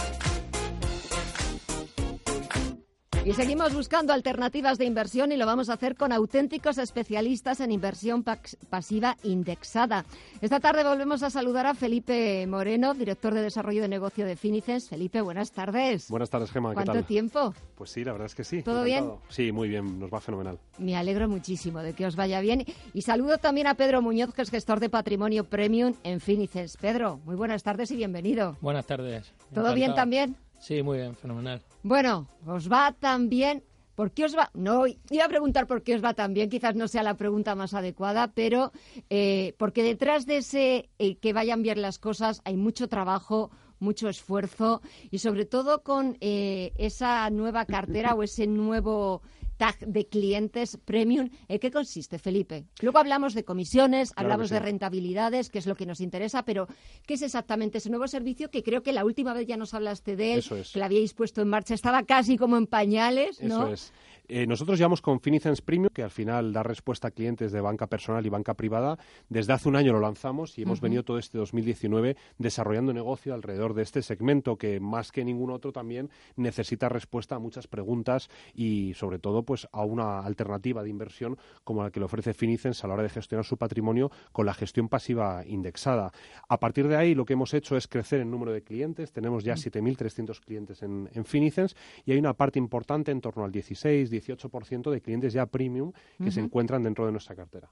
Y 3.27 3.33
seguimos 3.33 3.73
buscando 3.73 4.13
alternativas 4.13 4.77
de 4.77 4.85
inversión 4.85 5.33
y 5.33 5.35
lo 5.35 5.45
vamos 5.45 5.69
a 5.69 5.73
hacer 5.73 5.97
con 5.97 6.13
auténticos 6.13 6.77
especialistas 6.77 7.59
en 7.59 7.73
inversión 7.73 8.23
pasiva 8.23 9.17
indexada. 9.21 10.05
Esta 10.39 10.61
tarde 10.61 10.85
volvemos 10.85 11.23
a 11.23 11.29
saludar 11.29 11.65
a 11.65 11.73
Felipe 11.73 12.47
Moreno, 12.47 12.93
director 12.93 13.33
de 13.33 13.41
desarrollo 13.41 13.81
de 13.81 13.89
negocio 13.89 14.25
de 14.25 14.37
Finicens. 14.37 14.87
Felipe, 14.87 15.19
buenas 15.19 15.51
tardes. 15.51 16.09
Buenas 16.09 16.29
tardes, 16.29 16.51
Gemma. 16.51 16.73
¿Cuánto 16.73 17.03
tiempo? 17.03 17.53
Pues 17.75 17.89
sí, 17.89 18.05
la 18.05 18.13
verdad 18.13 18.27
es 18.27 18.35
que 18.35 18.45
sí. 18.45 18.63
¿Todo 18.63 18.85
bien? 18.85 19.11
Sí, 19.27 19.51
muy 19.51 19.67
bien, 19.67 19.99
nos 19.99 20.09
va 20.09 20.21
fenomenal. 20.21 20.57
Me 20.77 20.95
alegro 20.95 21.27
muchísimo 21.27 21.79
de 21.79 21.91
que 21.91 22.05
os 22.05 22.15
vaya 22.15 22.39
bien. 22.39 22.63
Y 22.93 23.01
saludo 23.01 23.39
también 23.39 23.67
a 23.67 23.73
Pedro 23.73 24.01
Muñoz, 24.01 24.33
que 24.33 24.41
es 24.41 24.49
gestor 24.49 24.79
de 24.79 24.87
patrimonio 24.87 25.43
premium 25.43 25.95
en 26.05 26.21
Finicens. 26.21 26.77
Pedro, 26.77 27.19
muy 27.25 27.35
buenas 27.35 27.61
tardes 27.61 27.91
y 27.91 27.97
bienvenido. 27.97 28.55
Buenas 28.61 28.85
tardes. 28.85 29.33
¿Todo 29.53 29.73
bien 29.73 29.95
también? 29.95 30.37
Sí, 30.59 30.81
muy 30.83 30.97
bien, 30.97 31.15
fenomenal. 31.15 31.61
Bueno, 31.83 32.27
os 32.45 32.71
va 32.71 32.93
tan 32.93 33.29
bien. 33.29 33.63
¿Por 33.95 34.11
qué 34.11 34.25
os 34.25 34.37
va? 34.37 34.51
No, 34.53 34.85
iba 34.85 35.25
a 35.25 35.27
preguntar 35.27 35.65
por 35.65 35.81
qué 35.81 35.95
os 35.95 36.03
va 36.03 36.13
tan 36.13 36.35
bien, 36.35 36.51
quizás 36.51 36.75
no 36.75 36.87
sea 36.87 37.01
la 37.01 37.17
pregunta 37.17 37.55
más 37.55 37.73
adecuada, 37.73 38.31
pero 38.31 38.71
eh, 39.09 39.55
porque 39.57 39.81
detrás 39.81 40.27
de 40.27 40.37
ese 40.37 40.89
eh, 40.99 41.15
que 41.15 41.33
vayan 41.33 41.63
bien 41.63 41.81
las 41.81 41.97
cosas 41.97 42.41
hay 42.45 42.57
mucho 42.57 42.87
trabajo, 42.89 43.49
mucho 43.79 44.07
esfuerzo 44.07 44.81
y 45.09 45.17
sobre 45.17 45.45
todo 45.45 45.81
con 45.81 46.15
eh, 46.21 46.73
esa 46.77 47.27
nueva 47.31 47.65
cartera 47.65 48.13
o 48.13 48.21
ese 48.21 48.45
nuevo 48.45 49.23
tag 49.57 49.77
de 49.79 50.07
clientes 50.07 50.77
premium. 50.85 51.29
¿En 51.47 51.59
qué 51.59 51.71
consiste, 51.71 52.19
Felipe? 52.19 52.65
Luego 52.81 52.99
hablamos 52.99 53.33
de 53.33 53.43
comisiones, 53.43 54.13
hablamos 54.15 54.49
de 54.49 54.59
rentabilidades, 54.59 55.49
que 55.49 55.59
es 55.59 55.65
lo 55.65 55.75
que 55.75 55.85
nos 55.85 55.99
interesa, 55.99 56.43
pero 56.43 56.67
¿qué 57.05 57.15
es 57.15 57.21
exactamente 57.21 57.79
ese 57.79 57.89
nuevo 57.89 58.07
servicio 58.07 58.49
que 58.49 58.63
creo 58.63 58.83
que 58.83 58.93
la 58.93 59.03
última 59.03 59.33
vez 59.33 59.47
ya 59.47 59.57
nos 59.57 59.73
hablaste 59.73 60.15
de 60.15 60.35
él, 60.35 60.43
que 60.43 60.79
lo 60.79 60.85
habíais 60.85 61.13
puesto 61.13 61.41
en 61.41 61.49
marcha, 61.49 61.73
estaba 61.73 62.03
casi 62.03 62.37
como 62.37 62.57
en 62.57 62.67
pañales, 62.67 63.41
¿no? 63.41 63.63
Eso 63.63 63.73
es. 63.73 63.93
Eh, 64.29 64.45
nosotros 64.45 64.77
llevamos 64.77 65.01
con 65.01 65.21
Finicens 65.21 65.61
Premium, 65.61 65.89
que 65.93 66.03
al 66.03 66.11
final 66.11 66.51
da 66.51 66.61
respuesta 66.61 67.07
a 67.07 67.11
clientes 67.11 67.53
de 67.53 67.61
banca 67.61 67.87
personal 67.87 68.25
y 68.25 68.29
banca 68.29 68.55
privada. 68.55 68.99
Desde 69.29 69.53
hace 69.53 69.69
un 69.69 69.77
año 69.77 69.93
lo 69.93 70.01
lanzamos 70.01 70.57
y 70.57 70.63
hemos 70.63 70.81
venido 70.81 71.03
todo 71.03 71.17
este 71.17 71.37
2019 71.37 72.17
desarrollando 72.37 72.93
negocio 72.93 73.33
alrededor 73.33 73.73
de 73.73 73.83
este 73.83 74.01
segmento 74.01 74.57
que 74.57 74.81
más 74.81 75.13
que 75.13 75.23
ningún 75.23 75.49
otro 75.49 75.71
también 75.71 76.09
necesita 76.35 76.89
respuesta 76.89 77.35
a 77.35 77.39
muchas 77.39 77.67
preguntas 77.67 78.29
y 78.53 78.93
sobre 78.95 79.17
todo 79.17 79.43
pues 79.43 79.67
a 79.71 79.85
una 79.85 80.19
alternativa 80.19 80.83
de 80.83 80.89
inversión 80.89 81.37
como 81.63 81.83
la 81.83 81.91
que 81.91 82.01
le 82.01 82.05
ofrece 82.05 82.33
Finicens 82.33 82.83
a 82.83 82.87
la 82.87 82.95
hora 82.95 83.03
de 83.03 83.09
gestionar 83.09 83.45
su 83.45 83.55
patrimonio 83.55 84.11
con 84.33 84.45
la 84.45 84.53
gestión 84.53 84.89
pasiva 84.89 85.43
indexada. 85.45 86.11
A 86.49 86.59
partir 86.59 86.89
de 86.89 86.97
ahí 86.97 87.15
lo 87.15 87.23
que 87.23 87.33
hemos 87.33 87.53
hecho 87.53 87.77
es 87.77 87.87
crecer 87.87 88.19
en 88.19 88.29
número 88.29 88.51
de 88.51 88.61
clientes. 88.61 89.13
Tenemos 89.13 89.45
ya 89.45 89.53
7.300 89.53 90.41
clientes 90.41 90.83
en, 90.83 91.09
en 91.13 91.23
Finicens 91.23 91.77
y 92.03 92.11
hay 92.11 92.19
una 92.19 92.33
parte 92.33 92.59
importante 92.59 93.11
en 93.11 93.21
torno 93.21 93.45
al 93.45 93.53
16 93.53 94.16
18% 94.21 94.91
de 94.91 95.01
clientes 95.01 95.33
ya 95.33 95.45
premium 95.45 95.91
que 96.23 96.31
se 96.31 96.39
encuentran 96.39 96.83
dentro 96.83 97.05
de 97.05 97.11
nuestra 97.11 97.35
cartera. 97.35 97.69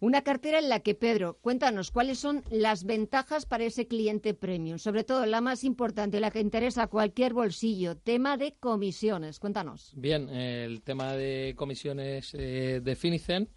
Una 0.00 0.22
cartera 0.22 0.58
en 0.58 0.68
la 0.68 0.80
que, 0.80 0.94
Pedro, 0.94 1.38
cuéntanos 1.40 1.90
cuáles 1.90 2.18
son 2.18 2.42
las 2.50 2.84
ventajas 2.84 3.46
para 3.46 3.64
ese 3.64 3.86
cliente 3.86 4.34
premium, 4.34 4.78
sobre 4.78 5.04
todo 5.04 5.26
la 5.26 5.40
más 5.40 5.64
importante, 5.64 6.20
la 6.20 6.30
que 6.30 6.40
interesa 6.40 6.84
a 6.84 6.86
cualquier 6.86 7.32
bolsillo, 7.34 7.96
tema 7.96 8.36
de 8.36 8.54
comisiones. 8.58 9.38
Cuéntanos. 9.38 9.92
Bien, 9.96 10.28
eh, 10.30 10.64
el 10.64 10.82
tema 10.82 11.12
de 11.14 11.54
comisiones 11.56 12.32
eh, 12.34 12.80
de 12.82 12.96
Finicen 12.96 13.48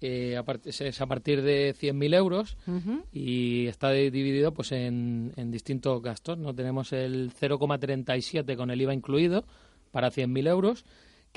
eh, 0.00 0.36
a 0.36 0.44
es- 0.64 1.00
a 1.00 1.06
partir 1.06 1.42
de 1.42 1.74
100.000 1.74 2.14
euros 2.14 2.56
y 3.12 3.66
está 3.66 3.88
de- 3.88 4.10
dividido 4.12 4.54
pues 4.54 4.70
en, 4.70 5.32
en 5.36 5.50
distintos 5.50 6.00
gastos. 6.02 6.38
No 6.38 6.54
tenemos 6.54 6.92
el 6.92 7.32
0,37 7.32 8.56
con 8.56 8.70
el 8.70 8.80
IVA 8.80 8.94
incluido 8.94 9.44
para 9.90 10.10
100.000 10.10 10.48
euros 10.48 10.84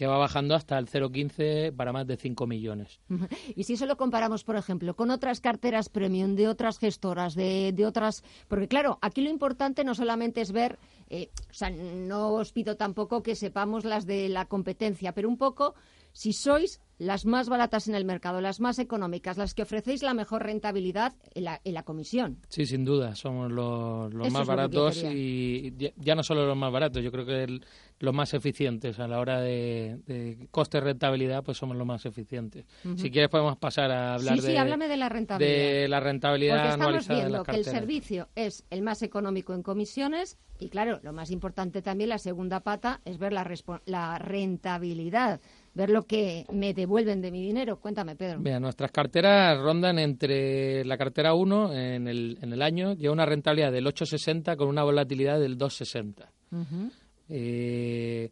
que 0.02 0.08
va 0.08 0.18
bajando 0.18 0.56
hasta 0.56 0.80
el 0.80 0.88
0,15 0.88 1.76
para 1.76 1.94
más 1.94 2.08
de 2.08 2.18
5 2.18 2.48
millones. 2.48 3.00
Y 3.56 3.66
si 3.66 3.74
eso 3.74 3.86
lo 3.86 3.98
comparamos, 3.98 4.44
por 4.44 4.56
ejemplo, 4.56 4.96
con 4.96 5.12
otras 5.12 5.42
carteras 5.42 5.90
premium 5.90 6.34
de 6.34 6.48
otras 6.48 6.80
gestoras, 6.80 7.36
de, 7.36 7.72
de 7.72 7.86
otras... 7.86 8.24
Porque 8.48 8.68
claro, 8.68 8.98
aquí 9.04 9.22
lo 9.22 9.30
importante 9.30 9.84
no 9.84 9.94
solamente 9.94 10.42
es 10.42 10.54
ver, 10.54 10.80
eh, 11.12 11.30
o 11.52 11.54
sea, 11.54 11.70
no 11.70 12.32
os 12.32 12.52
pido 12.52 12.78
tampoco 12.78 13.22
que 13.22 13.36
sepamos 13.36 13.86
las 13.86 14.08
de 14.08 14.28
la 14.28 14.46
competencia, 14.46 15.12
pero 15.14 15.30
un 15.30 15.38
poco 15.38 15.76
si 16.13 16.34
sois 16.34 16.80
las 16.97 17.26
más 17.26 17.50
baratas 17.50 17.88
en 17.88 17.95
el 17.95 18.06
mercado, 18.06 18.41
las 18.41 18.60
más 18.60 18.78
económicas, 18.78 19.36
las 19.36 19.56
que 19.56 19.63
ofrecéis 19.63 20.04
la 20.04 20.13
mejor 20.13 20.43
rentabilidad 20.43 21.13
en 21.34 21.45
la, 21.45 21.60
en 21.63 21.74
la 21.74 21.82
comisión. 21.82 22.38
Sí, 22.47 22.67
sin 22.67 22.86
duda, 22.86 23.15
somos 23.15 23.52
los, 23.52 24.13
los 24.13 24.32
más 24.32 24.41
lo 24.41 24.45
baratos 24.45 25.04
y 25.12 25.74
ya, 25.97 26.13
no 26.13 26.21
solo 26.21 26.45
los 26.45 26.56
más 26.56 26.71
baratos, 26.71 27.04
yo 27.04 27.12
creo 27.12 27.26
que 27.26 27.43
el- 27.43 27.65
los 27.97 28.13
más 28.15 28.34
eficientes 28.34 29.00
a 29.00 29.08
la 29.08 29.19
hora 29.19 29.41
de, 29.41 30.00
de 30.08 30.47
coste-rentabilidad, 30.50 31.43
pues 31.43 31.58
somos 31.58 31.76
los 31.78 31.86
más 31.86 32.04
eficientes. 32.06 32.65
Si 32.97 33.12
quieres 33.12 33.30
podemos 33.30 33.58
pasar 33.58 33.91
a 33.91 34.15
hablar 34.15 34.36
sí, 34.39 34.45
de, 34.45 34.52
sí, 34.52 34.58
háblame 34.58 34.88
de 34.88 34.97
la 34.97 35.10
rentabilidad. 35.10 35.56
de 35.71 35.88
la 35.88 36.00
rentabilidad 36.00 36.56
Porque 36.56 36.69
estamos 36.69 36.88
anualizada 36.88 37.15
de 37.19 37.26
viendo 37.26 37.38
las 37.38 37.47
que 37.47 37.56
el 37.58 37.65
servicio 37.65 38.30
es 38.36 38.65
el 38.71 38.82
más 38.82 39.02
económico 39.04 39.54
en 39.54 39.62
comisiones 39.63 40.38
y, 40.60 40.69
claro, 40.69 41.00
lo 41.04 41.13
más 41.13 41.32
importante 41.32 41.82
también, 41.82 42.10
la 42.10 42.17
segunda 42.19 42.60
pata, 42.62 43.02
es 43.06 43.17
ver 43.17 43.34
la, 43.34 43.47
la 43.86 44.17
rentabilidad, 44.19 45.39
ver 45.74 45.90
lo 45.90 46.04
que 46.04 46.46
me 46.52 46.74
devuelven 46.74 47.22
de 47.22 47.32
mi 47.32 47.42
dinero. 47.42 47.80
Cuéntame, 47.80 48.16
Pedro. 48.16 48.40
Bien, 48.40 48.62
nuestras 48.62 48.92
carteras 48.92 49.58
rondan 49.60 50.00
entre 50.00 50.84
la 50.86 50.98
cartera 50.98 51.34
1 51.34 51.74
en 51.74 52.08
el, 52.08 52.38
en 52.42 52.54
el 52.54 52.62
año, 52.62 52.94
lleva 52.94 53.14
una 53.14 53.26
rentabilidad 53.26 53.72
del 53.72 53.86
8,60 53.86 54.56
con 54.58 54.68
una 54.68 54.84
volatilidad 54.84 55.40
del 55.40 55.58
2,60. 55.58 56.28
Ujú. 56.52 56.92
Eh, 57.30 58.30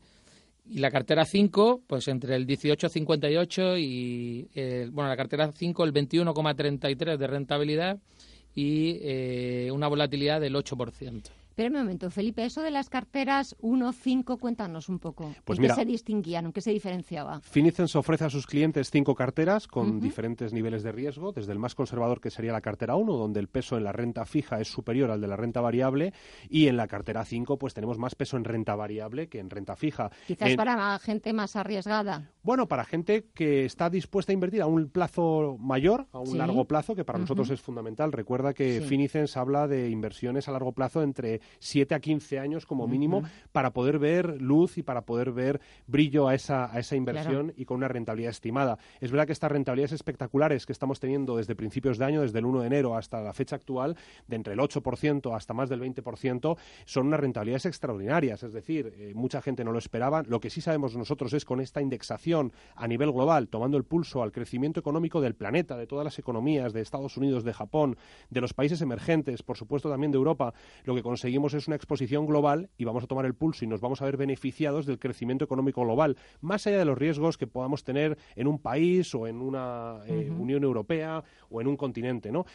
y 0.71 0.77
la 0.79 0.91
cartera 0.91 1.25
5, 1.25 1.81
pues 1.87 2.07
entre 2.09 2.35
el 2.35 2.45
18,58 2.45 3.79
y, 3.79 4.47
eh, 4.53 4.87
bueno, 4.91 5.09
la 5.09 5.17
cartera 5.17 5.51
5 5.51 5.83
el 5.83 5.93
21,33 5.93 7.17
de 7.17 7.27
rentabilidad 7.27 7.97
y 8.53 8.99
eh, 9.01 9.71
una 9.71 9.87
volatilidad 9.87 10.41
del 10.41 10.55
8%. 10.55 11.38
Espérame 11.59 11.75
un 11.75 11.83
momento, 11.87 12.09
Felipe, 12.09 12.45
eso 12.45 12.61
de 12.61 12.71
las 12.71 12.87
carteras 12.89 13.53
1, 13.59 13.91
5, 13.91 14.37
cuéntanos 14.37 14.87
un 14.87 14.97
poco. 14.97 15.33
Pues 15.43 15.59
¿En 15.59 15.63
mira- 15.63 15.75
qué 15.75 15.81
se 15.81 15.85
distinguían? 15.85 16.45
¿En 16.45 16.53
qué 16.53 16.61
se 16.61 16.71
diferenciaba? 16.71 17.41
Finicens 17.41 17.97
ofrece 17.97 18.23
a 18.23 18.29
sus 18.29 18.47
clientes 18.47 18.89
cinco 18.89 19.13
carteras 19.13 19.67
con 19.67 19.99
diferentes 19.99 20.53
niveles 20.53 20.83
de 20.83 20.93
riesgo, 20.93 21.33
desde 21.33 21.51
el 21.51 21.59
más 21.59 21.75
conservador 21.75 22.21
que 22.21 22.29
sería 22.29 22.53
la 22.53 22.61
cartera 22.61 22.95
1, 22.95 23.11
donde 23.17 23.41
el 23.41 23.49
peso 23.49 23.75
en 23.75 23.83
la 23.83 23.91
renta 23.91 24.23
fija 24.23 24.61
es 24.61 24.69
superior 24.69 25.11
al 25.11 25.19
de 25.19 25.27
la 25.27 25.35
renta 25.35 25.59
variable, 25.59 26.13
y 26.49 26.67
en 26.67 26.77
la 26.77 26.87
cartera 26.87 27.25
5 27.25 27.57
pues 27.59 27.73
tenemos 27.73 27.97
más 27.97 28.15
peso 28.15 28.37
en 28.37 28.45
renta 28.45 28.75
variable 28.77 29.27
que 29.27 29.39
en 29.39 29.49
renta 29.49 29.75
fija. 29.75 30.09
Quizás 30.27 30.51
En- 30.51 30.55
para 30.55 30.97
gente 30.99 31.33
más 31.33 31.57
arriesgada. 31.57 32.31
Bueno, 32.41 32.69
para 32.69 32.85
gente 32.85 33.25
que 33.33 33.65
está 33.65 33.89
dispuesta 33.89 34.31
a 34.31 34.33
invertir 34.33 34.61
a 34.61 34.65
un 34.65 34.87
plazo 34.87 35.57
mayor, 35.59 36.07
a 36.13 36.19
un 36.19 36.27
Sí. 36.27 36.37
largo 36.37 36.63
plazo, 36.65 36.95
que 36.95 37.03
para 37.03 37.19
nosotros 37.19 37.49
es 37.49 37.59
fundamental. 37.59 38.13
Recuerda 38.13 38.53
que 38.53 38.79
Sí. 38.79 38.87
Finicens 38.87 39.35
habla 39.35 39.67
de 39.67 39.89
inversiones 39.89 40.47
a 40.47 40.53
largo 40.53 40.71
plazo 40.71 41.03
entre 41.03 41.41
7 41.59 41.95
a 41.95 41.99
15 41.99 42.39
años 42.39 42.65
como 42.65 42.87
mínimo 42.87 43.23
para 43.51 43.71
poder 43.71 43.99
ver 43.99 44.41
luz 44.41 44.77
y 44.77 44.83
para 44.83 45.01
poder 45.01 45.31
ver 45.31 45.59
brillo 45.87 46.27
a 46.27 46.35
esa, 46.35 46.73
a 46.73 46.79
esa 46.79 46.95
inversión 46.95 47.29
Claro. 47.47 47.53
y 47.57 47.65
con 47.65 47.77
una 47.77 47.87
rentabilidad 47.87 48.29
estimada. 48.31 48.77
Es 49.01 49.11
verdad 49.11 49.25
que 49.25 49.33
estas 49.33 49.51
rentabilidades 49.51 49.91
espectaculares 49.93 50.65
que 50.65 50.71
estamos 50.73 50.99
teniendo 50.99 51.37
desde 51.37 51.55
principios 51.55 51.97
de 51.97 52.05
año, 52.05 52.21
desde 52.21 52.39
el 52.39 52.45
1 52.45 52.61
de 52.61 52.67
enero 52.67 52.95
hasta 52.95 53.21
la 53.21 53.33
fecha 53.33 53.55
actual, 53.55 53.95
de 54.27 54.35
entre 54.35 54.53
el 54.53 54.59
8% 54.59 55.35
hasta 55.35 55.53
más 55.53 55.69
del 55.69 55.81
20%, 55.81 56.57
son 56.85 57.07
unas 57.07 57.19
rentabilidades 57.19 57.65
extraordinarias. 57.65 58.43
Es 58.43 58.53
decir, 58.53 58.93
eh, 58.97 59.13
mucha 59.15 59.41
gente 59.41 59.63
no 59.63 59.71
lo 59.71 59.79
esperaba. 59.79 60.23
Lo 60.23 60.39
que 60.39 60.49
sí 60.49 60.61
sabemos 60.61 60.95
nosotros 60.95 61.33
es 61.33 61.45
con 61.45 61.61
esta 61.61 61.81
indexación 61.81 62.51
a 62.75 62.87
nivel 62.87 63.11
global, 63.11 63.47
tomando 63.47 63.77
el 63.77 63.83
pulso 63.83 64.23
al 64.23 64.31
crecimiento 64.31 64.79
económico 64.79 65.21
del 65.21 65.35
planeta, 65.35 65.77
de 65.77 65.87
todas 65.87 66.05
las 66.05 66.19
economías, 66.19 66.73
de 66.73 66.81
Estados 66.81 67.17
Unidos, 67.17 67.43
de 67.43 67.53
Japón, 67.53 67.97
de 68.29 68.41
los 68.41 68.53
países 68.53 68.81
emergentes, 68.81 69.43
por 69.43 69.57
supuesto 69.57 69.89
también 69.89 70.11
de 70.11 70.17
Europa, 70.17 70.53
lo 70.83 70.95
que 70.95 71.01
conseguimos 71.03 71.38
es 71.47 71.67
una 71.67 71.75
exposición 71.75 72.25
global 72.25 72.69
y 72.77 72.85
vamos 72.85 73.03
a 73.03 73.07
tomar 73.07 73.25
el 73.25 73.33
pulso 73.33 73.65
y 73.65 73.67
nos 73.67 73.81
vamos 73.81 74.01
a 74.01 74.05
ver 74.05 74.17
beneficiados 74.17 74.85
del 74.85 74.99
crecimiento 74.99 75.45
económico 75.45 75.81
global, 75.81 76.17
más 76.41 76.67
allá 76.67 76.79
de 76.79 76.85
los 76.85 76.97
riesgos 76.97 77.37
que 77.37 77.47
podamos 77.47 77.83
tener 77.83 78.17
en 78.35 78.47
un 78.47 78.59
país 78.59 79.13
o 79.15 79.27
en 79.27 79.41
una 79.41 79.99
eh. 80.07 80.29
Unión 80.29 80.63
Europea 80.63 81.23
o 81.49 81.61
en 81.61 81.67
un 81.67 81.77
continente, 81.77 82.31
¿no? 82.31 82.45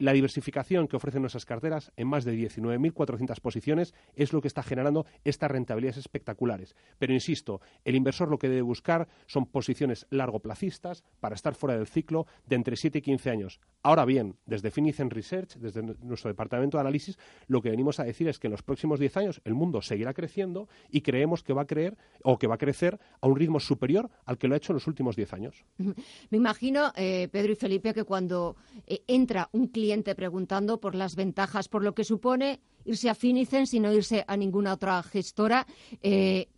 La 0.00 0.12
diversificación 0.14 0.88
que 0.88 0.96
ofrecen 0.96 1.20
nuestras 1.20 1.44
carteras 1.44 1.92
en 1.98 2.08
más 2.08 2.24
de 2.24 2.34
19.400 2.34 3.38
posiciones 3.40 3.92
es 4.16 4.32
lo 4.32 4.40
que 4.40 4.48
está 4.48 4.62
generando 4.62 5.04
estas 5.24 5.50
rentabilidades 5.50 5.98
espectaculares. 5.98 6.74
Pero 6.98 7.12
insisto, 7.12 7.60
el 7.84 7.96
inversor 7.96 8.30
lo 8.30 8.38
que 8.38 8.48
debe 8.48 8.62
buscar 8.62 9.08
son 9.26 9.44
posiciones 9.44 10.06
largoplacistas 10.08 11.04
para 11.20 11.34
estar 11.34 11.54
fuera 11.54 11.76
del 11.76 11.86
ciclo 11.86 12.26
de 12.46 12.56
entre 12.56 12.76
7 12.76 12.96
y 12.96 13.02
15 13.02 13.28
años. 13.28 13.60
Ahora 13.82 14.06
bien, 14.06 14.36
desde 14.46 14.70
Finicen 14.70 15.10
Research, 15.10 15.56
desde 15.56 15.82
nu- 15.82 15.94
nuestro 16.02 16.30
departamento 16.30 16.78
de 16.78 16.80
análisis, 16.80 17.18
lo 17.46 17.60
que 17.60 17.68
venimos 17.68 18.00
a 18.00 18.04
decir 18.04 18.26
es 18.26 18.38
que 18.38 18.46
en 18.46 18.52
los 18.52 18.62
próximos 18.62 19.00
10 19.00 19.18
años 19.18 19.42
el 19.44 19.52
mundo 19.52 19.82
seguirá 19.82 20.14
creciendo 20.14 20.66
y 20.90 21.02
creemos 21.02 21.42
que 21.42 21.52
va 21.52 21.62
a 21.62 21.66
creer 21.66 21.98
o 22.22 22.38
que 22.38 22.46
va 22.46 22.54
a 22.54 22.58
crecer 22.58 22.98
a 23.20 23.26
un 23.28 23.36
ritmo 23.36 23.60
superior 23.60 24.08
al 24.24 24.38
que 24.38 24.48
lo 24.48 24.54
ha 24.54 24.56
hecho 24.56 24.72
en 24.72 24.76
los 24.76 24.86
últimos 24.86 25.14
10 25.14 25.34
años. 25.34 25.64
Me 26.30 26.38
imagino, 26.38 26.90
eh, 26.96 27.28
Pedro 27.30 27.52
y 27.52 27.56
Felipe, 27.56 27.92
que 27.92 28.04
cuando 28.04 28.56
eh, 28.86 29.02
entra 29.06 29.50
un 29.52 29.66
cliente 29.66 29.89
preguntando 30.16 30.80
por 30.80 30.94
las 30.94 31.16
ventajas, 31.16 31.68
por 31.68 31.82
lo 31.82 31.94
que 31.94 32.04
supone 32.04 32.60
irse 32.84 33.10
a 33.10 33.14
Finicens 33.14 33.74
y 33.74 33.80
no 33.80 33.92
irse 33.92 34.24
a 34.26 34.36
ninguna 34.36 34.72
otra 34.74 35.02
gestora, 35.02 35.66
eh, 36.02 36.48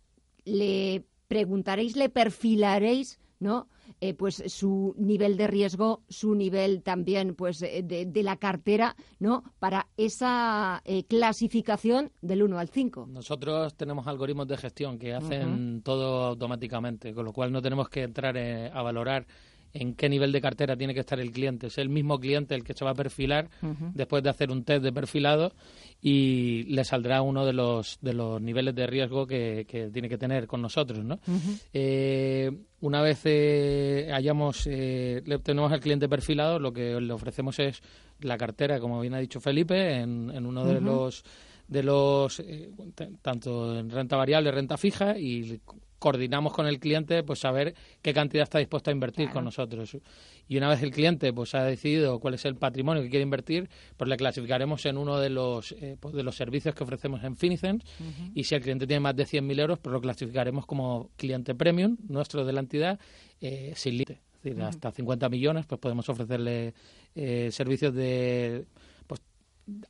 le 0.45 1.05
preguntaréis, 1.27 1.95
le 1.95 2.09
perfilaréis, 2.09 3.19
¿no? 3.39 3.67
Eh, 4.01 4.13
pues 4.13 4.43
su 4.47 4.93
nivel 4.97 5.37
de 5.37 5.47
riesgo, 5.47 6.03
su 6.09 6.35
nivel 6.35 6.83
también, 6.83 7.35
pues 7.35 7.61
eh, 7.61 7.83
de, 7.83 8.05
de 8.05 8.23
la 8.23 8.37
cartera, 8.37 8.95
¿no? 9.19 9.43
Para 9.59 9.87
esa 9.97 10.81
eh, 10.85 11.03
clasificación 11.05 12.11
del 12.21 12.43
1 12.43 12.59
al 12.59 12.69
5. 12.69 13.07
Nosotros 13.07 13.75
tenemos 13.75 14.07
algoritmos 14.07 14.47
de 14.47 14.57
gestión 14.57 14.97
que 14.97 15.13
hacen 15.13 15.81
todo 15.83 16.25
automáticamente, 16.25 17.13
con 17.13 17.25
lo 17.25 17.33
cual 17.33 17.51
no 17.51 17.61
tenemos 17.61 17.89
que 17.89 18.03
entrar 18.03 18.35
eh, 18.37 18.69
a 18.73 18.81
valorar 18.81 19.25
en 19.73 19.95
qué 19.95 20.07
nivel 20.07 20.31
de 20.31 20.41
cartera 20.41 20.75
tiene 20.77 20.93
que 20.93 20.99
estar 20.99 21.19
el 21.19 21.31
cliente. 21.31 21.67
Es 21.67 21.77
el 21.77 21.89
mismo 21.89 22.19
cliente 22.19 22.53
el 22.55 22.63
que 22.63 22.73
se 22.73 22.85
va 22.85 22.91
a 22.91 22.95
perfilar 22.95 23.49
después 23.93 24.21
de 24.23 24.29
hacer 24.29 24.51
un 24.51 24.63
test 24.63 24.83
de 24.83 24.93
perfilado 24.93 25.53
y 26.01 26.63
le 26.63 26.83
saldrá 26.83 27.21
uno 27.21 27.45
de 27.45 27.53
los, 27.53 27.97
de 28.01 28.13
los 28.13 28.41
niveles 28.41 28.75
de 28.75 28.85
riesgo 28.85 29.25
que, 29.25 29.65
que 29.67 29.89
tiene 29.89 30.09
que 30.09 30.17
tener 30.17 30.47
con 30.47 30.61
nosotros, 30.61 31.03
¿no? 31.03 31.19
Eh, 31.73 32.51
una 32.81 33.01
vez 33.01 33.21
eh, 33.25 34.11
hayamos 34.13 34.67
eh, 34.67 35.21
le 35.25 35.39
tenemos 35.39 35.71
al 35.71 35.79
cliente 35.79 36.09
perfilado, 36.09 36.59
lo 36.59 36.71
que 36.71 36.99
le 36.99 37.13
ofrecemos 37.13 37.57
es 37.59 37.81
la 38.19 38.37
cartera, 38.37 38.79
como 38.79 38.99
bien 39.01 39.13
ha 39.13 39.19
dicho 39.19 39.39
Felipe, 39.39 39.95
en, 39.95 40.29
en 40.29 40.45
uno 40.45 40.65
de 40.65 40.81
los 40.81 41.23
de 41.67 41.81
los 41.81 42.39
eh, 42.41 42.71
tanto 43.21 43.77
en 43.79 43.89
renta 43.89 44.17
variable, 44.17 44.51
renta 44.51 44.77
fija 44.77 45.17
y 45.17 45.59
coordinamos 46.03 46.51
con 46.51 46.67
el 46.67 46.81
cliente 46.81 47.23
pues 47.23 47.39
saber 47.39 47.75
qué 48.01 48.13
cantidad 48.13 48.43
está 48.43 48.59
dispuesto 48.59 48.89
a 48.89 48.93
invertir 48.93 49.29
con 49.29 49.45
nosotros. 49.45 49.97
Y 50.49 50.57
una 50.57 50.67
vez 50.67 50.83
el 50.83 50.91
cliente 50.91 51.31
pues 51.31 51.55
ha 51.55 51.63
decidido 51.63 52.19
cuál 52.19 52.33
es 52.33 52.43
el 52.43 52.57
patrimonio 52.57 53.01
que 53.01 53.09
quiere 53.09 53.23
invertir 53.23 53.69
pues 53.95 54.09
le 54.09 54.17
clasificaremos 54.17 54.85
en 54.85 54.97
uno 54.97 55.17
de 55.17 55.29
los 55.29 55.71
eh, 55.71 55.95
pues, 55.97 56.13
de 56.13 56.23
los 56.23 56.35
servicios 56.35 56.75
que 56.75 56.83
ofrecemos 56.83 57.23
en 57.23 57.37
Finicens. 57.37 57.85
Y 58.33 58.43
si 58.43 58.53
el 58.53 58.61
cliente 58.61 58.85
tiene 58.85 58.99
más 58.99 59.15
de 59.15 59.23
100.000 59.23 59.61
euros 59.61 59.79
pues 59.79 59.93
lo 59.93 60.01
clasificaremos 60.01 60.65
como 60.65 61.09
cliente 61.15 61.55
premium 61.55 61.95
nuestro 62.09 62.43
de 62.43 62.51
la 62.51 62.59
entidad 62.59 62.99
eh, 63.39 63.71
sin 63.77 63.93
límite. 63.93 64.19
Es 64.35 64.43
decir 64.43 64.61
hasta 64.61 64.91
50 64.91 65.29
millones 65.29 65.65
pues 65.65 65.79
podemos 65.79 66.09
ofrecerle 66.09 66.73
eh, 67.15 67.49
servicios 67.49 67.93
de 67.93 68.65
pues 69.07 69.21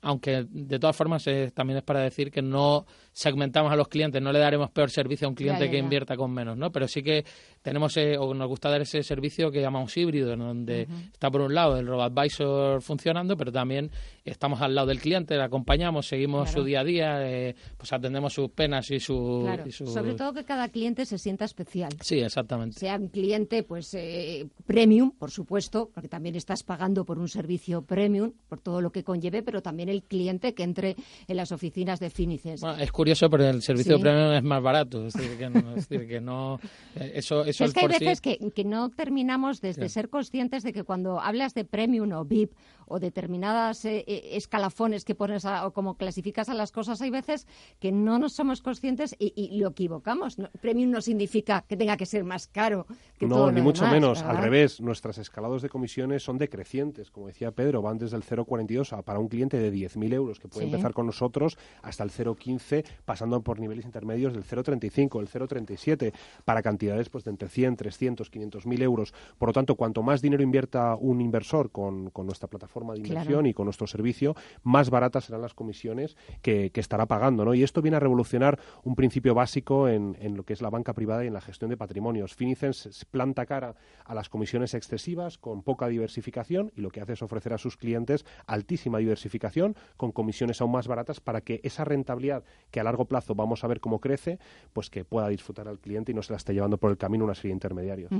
aunque 0.01 0.45
de 0.47 0.77
todas 0.77 0.95
formas 0.95 1.25
eh, 1.25 1.51
también 1.55 1.77
es 1.77 1.83
para 1.83 2.01
decir 2.01 2.29
que 2.29 2.43
no 2.43 2.85
segmentamos 3.13 3.71
a 3.71 3.75
los 3.75 3.87
clientes, 3.87 4.21
no 4.21 4.31
le 4.31 4.39
daremos 4.39 4.71
peor 4.71 4.89
servicio 4.89 5.27
a 5.27 5.29
un 5.29 5.35
cliente 5.35 5.65
ya, 5.65 5.71
que 5.71 5.77
ya. 5.77 5.83
invierta 5.83 6.17
con 6.17 6.31
menos, 6.33 6.57
¿no? 6.57 6.71
Pero 6.71 6.87
sí 6.87 7.01
que 7.03 7.23
tenemos 7.61 7.95
eh, 7.97 8.17
o 8.17 8.33
nos 8.33 8.47
gusta 8.47 8.69
dar 8.69 8.81
ese 8.81 9.03
servicio 9.03 9.51
que 9.51 9.61
llamamos 9.61 9.95
híbrido, 9.95 10.33
en 10.33 10.39
donde 10.39 10.87
está 11.11 11.29
por 11.31 11.41
un 11.41 11.53
lado 11.53 11.77
el 11.77 11.87
RoboAdvisor 11.87 12.81
funcionando, 12.81 13.37
pero 13.37 13.51
también 13.51 13.91
estamos 14.25 14.61
al 14.61 14.75
lado 14.75 14.87
del 14.87 14.99
cliente, 14.99 15.35
le 15.37 15.43
acompañamos, 15.43 16.07
seguimos 16.07 16.45
Claro. 16.49 16.61
su 16.61 16.65
día 16.65 16.79
a 16.79 16.83
día, 16.83 17.29
eh, 17.29 17.55
pues 17.77 17.93
atendemos 17.93 18.33
sus 18.33 18.49
penas 18.49 18.89
y, 18.91 18.99
su, 18.99 19.41
Claro, 19.43 19.63
y 19.67 19.71
sus- 19.71 19.93
sobre 19.93 20.13
todo 20.15 20.33
que 20.33 20.43
cada 20.43 20.67
cliente 20.69 21.05
se 21.05 21.17
sienta 21.17 21.45
especial. 21.45 21.91
Sí, 22.01 22.19
exactamente. 22.19 22.79
Sea 22.79 22.97
un 22.97 23.07
cliente, 23.09 23.63
pues, 23.63 23.93
eh, 23.93 24.47
premium, 24.65 25.11
por 25.11 25.29
supuesto, 25.31 25.91
porque 25.93 26.09
también 26.09 26.35
estás 26.35 26.63
pagando 26.63 27.05
por 27.05 27.19
un 27.19 27.29
servicio 27.29 27.83
premium, 27.83 28.33
por 28.49 28.59
todo 28.59 28.81
lo 28.81 28.91
que 28.91 29.03
conlleve, 29.03 29.43
pero 29.43 29.61
también 29.61 29.89
el 29.89 30.03
cliente 30.03 30.53
que 30.53 30.63
entre 30.63 30.95
en 31.27 31.37
las 31.37 31.51
oficinas 31.51 31.99
de 31.99 32.09
Finices. 32.09 32.61
Bueno, 32.61 32.77
es 32.81 32.91
curioso, 32.91 33.02
pero 33.29 33.47
el 33.49 33.61
servicio 33.61 33.97
Sí. 33.97 34.01
premium 34.01 34.33
es 34.33 34.43
más 34.43 34.61
barato. 34.61 35.07
Es 35.07 35.13
decir, 35.13 35.37
que 35.37 35.49
no, 35.49 35.75
es 35.75 35.87
decir, 35.87 36.07
que 36.07 36.21
no 36.21 36.59
eh, 36.95 37.11
eso, 37.15 37.43
eso 37.45 37.65
es 37.65 37.73
que 37.73 37.79
hay 37.81 37.87
sí- 37.93 38.05
veces 38.05 38.21
que, 38.21 38.37
que 38.53 38.63
no 38.63 38.89
terminamos 38.89 39.61
desde 39.61 39.83
Sí. 39.89 39.93
ser 39.93 40.09
conscientes 40.09 40.63
de 40.63 40.73
que 40.73 40.83
cuando 40.83 41.19
hablas 41.19 41.53
de 41.53 41.65
premium 41.65 42.11
o 42.13 42.25
VIP 42.25 42.51
o 42.87 42.99
determinadas 42.99 43.85
eh, 43.85 44.03
eh, 44.07 44.29
escalafones 44.33 45.05
que 45.05 45.15
pones 45.15 45.45
a- 45.45 45.65
o 45.67 45.71
como 45.73 45.95
clasificas 45.95 46.49
a 46.49 46.53
las 46.53 46.71
cosas, 46.71 47.01
hay 47.01 47.09
veces 47.09 47.47
que 47.79 47.91
no 47.91 48.19
nos 48.19 48.33
somos 48.33 48.61
conscientes 48.61 49.15
y, 49.19 49.33
y 49.35 49.57
lo 49.59 49.69
equivocamos. 49.69 50.37
No- 50.39 50.49
premium 50.61 50.91
no 50.91 51.01
significa 51.01 51.63
que 51.67 51.77
tenga 51.77 51.97
que 51.97 52.05
ser 52.05 52.23
más 52.23 52.47
caro 52.47 52.85
que 53.17 53.27
todo 53.27 53.39
No, 53.39 53.45
lo 53.47 53.51
ni 53.51 53.61
mucho 53.61 53.83
demás, 53.83 53.93
menos. 54.01 54.21
Al 54.23 54.37
revés, 54.37 54.81
nuestras 54.81 55.17
escalados 55.17 55.61
de 55.61 55.69
comisiones 55.69 56.23
son 56.23 56.37
decrecientes. 56.37 57.11
Como 57.11 57.27
decía 57.27 57.51
Pedro, 57.51 57.81
van 57.81 57.97
desde 57.97 58.17
el 58.17 58.23
0,42 58.23 58.91
a 58.97 59.01
para 59.01 59.19
un 59.19 59.27
cliente 59.27 59.57
de 59.59 59.71
10.000 59.71 60.13
euros 60.13 60.39
que 60.39 60.47
puede 60.47 60.65
Sí. 60.67 60.71
empezar 60.71 60.93
con 60.93 61.05
nosotros 61.05 61.57
hasta 61.81 62.03
el 62.03 62.11
0,15, 62.11 62.83
pasando 63.05 63.41
por 63.41 63.59
niveles 63.59 63.85
intermedios 63.85 64.33
del 64.33 64.43
0,35, 64.43 65.19
el 65.19 65.27
0,37, 65.29 66.13
para 66.45 66.61
cantidades 66.61 67.09
pues 67.09 67.23
de 67.23 67.31
entre 67.31 67.49
100, 67.49 67.75
300, 67.77 68.31
500.000 68.31 68.81
euros. 68.81 69.13
Por 69.37 69.49
lo 69.49 69.53
tanto, 69.53 69.75
cuanto 69.75 70.01
más 70.03 70.21
dinero 70.21 70.43
invierta 70.43 70.95
un 70.95 71.21
inversor 71.21 71.71
con, 71.71 72.09
con 72.09 72.25
nuestra 72.25 72.47
plataforma 72.49 72.72
de 72.81 73.01
Claro. 73.01 73.19
inversión 73.21 73.45
y 73.45 73.53
con 73.53 73.65
nuestro 73.65 73.87
servicio, 73.87 74.35
más 74.63 74.89
baratas 74.89 75.25
serán 75.25 75.41
las 75.41 75.53
comisiones 75.53 76.17
que, 76.41 76.71
que 76.71 76.79
estará 76.79 77.05
pagando. 77.05 77.45
¿no? 77.45 77.53
Y 77.53 77.63
esto 77.63 77.81
viene 77.81 77.97
a 77.97 77.99
revolucionar 77.99 78.59
un 78.83 78.95
principio 78.95 79.33
básico 79.35 79.87
en, 79.87 80.17
en 80.19 80.35
lo 80.35 80.43
que 80.43 80.53
es 80.53 80.61
la 80.61 80.69
banca 80.69 80.93
privada 80.93 81.23
y 81.23 81.27
en 81.27 81.33
la 81.33 81.41
gestión 81.41 81.69
de 81.69 81.77
patrimonios. 81.77 82.33
Finicens 82.35 83.05
planta 83.11 83.45
cara 83.45 83.75
a 84.05 84.15
las 84.15 84.29
comisiones 84.29 84.73
excesivas 84.73 85.37
con 85.37 85.61
poca 85.63 85.87
diversificación 85.87 86.71
y 86.75 86.81
lo 86.81 86.89
que 86.89 87.01
hace 87.01 87.13
es 87.13 87.21
ofrecer 87.21 87.53
a 87.53 87.57
sus 87.57 87.77
clientes 87.77 88.25
altísima 88.47 88.97
diversificación 88.97 89.75
con 89.97 90.11
comisiones 90.11 90.61
aún 90.61 90.71
más 90.71 90.87
baratas 90.87 91.19
para 91.19 91.41
que 91.41 91.61
esa 91.63 91.83
rentabilidad 91.85 92.43
que 92.71 92.79
a 92.79 92.83
largo 92.83 93.05
plazo 93.05 93.35
vamos 93.35 93.63
a 93.63 93.67
ver 93.67 93.79
cómo 93.79 93.99
crece, 93.99 94.39
pues 94.73 94.89
que 94.89 95.05
pueda 95.05 95.27
disfrutar 95.29 95.67
al 95.67 95.79
cliente 95.79 96.11
y 96.11 96.15
no 96.15 96.21
se 96.23 96.33
la 96.33 96.37
esté 96.37 96.53
llevando 96.53 96.77
por 96.77 96.91
el 96.91 96.97
camino 96.97 97.23
una 97.25 97.35
serie 97.35 97.49
de 97.49 97.55
intermediarios. 97.55 98.11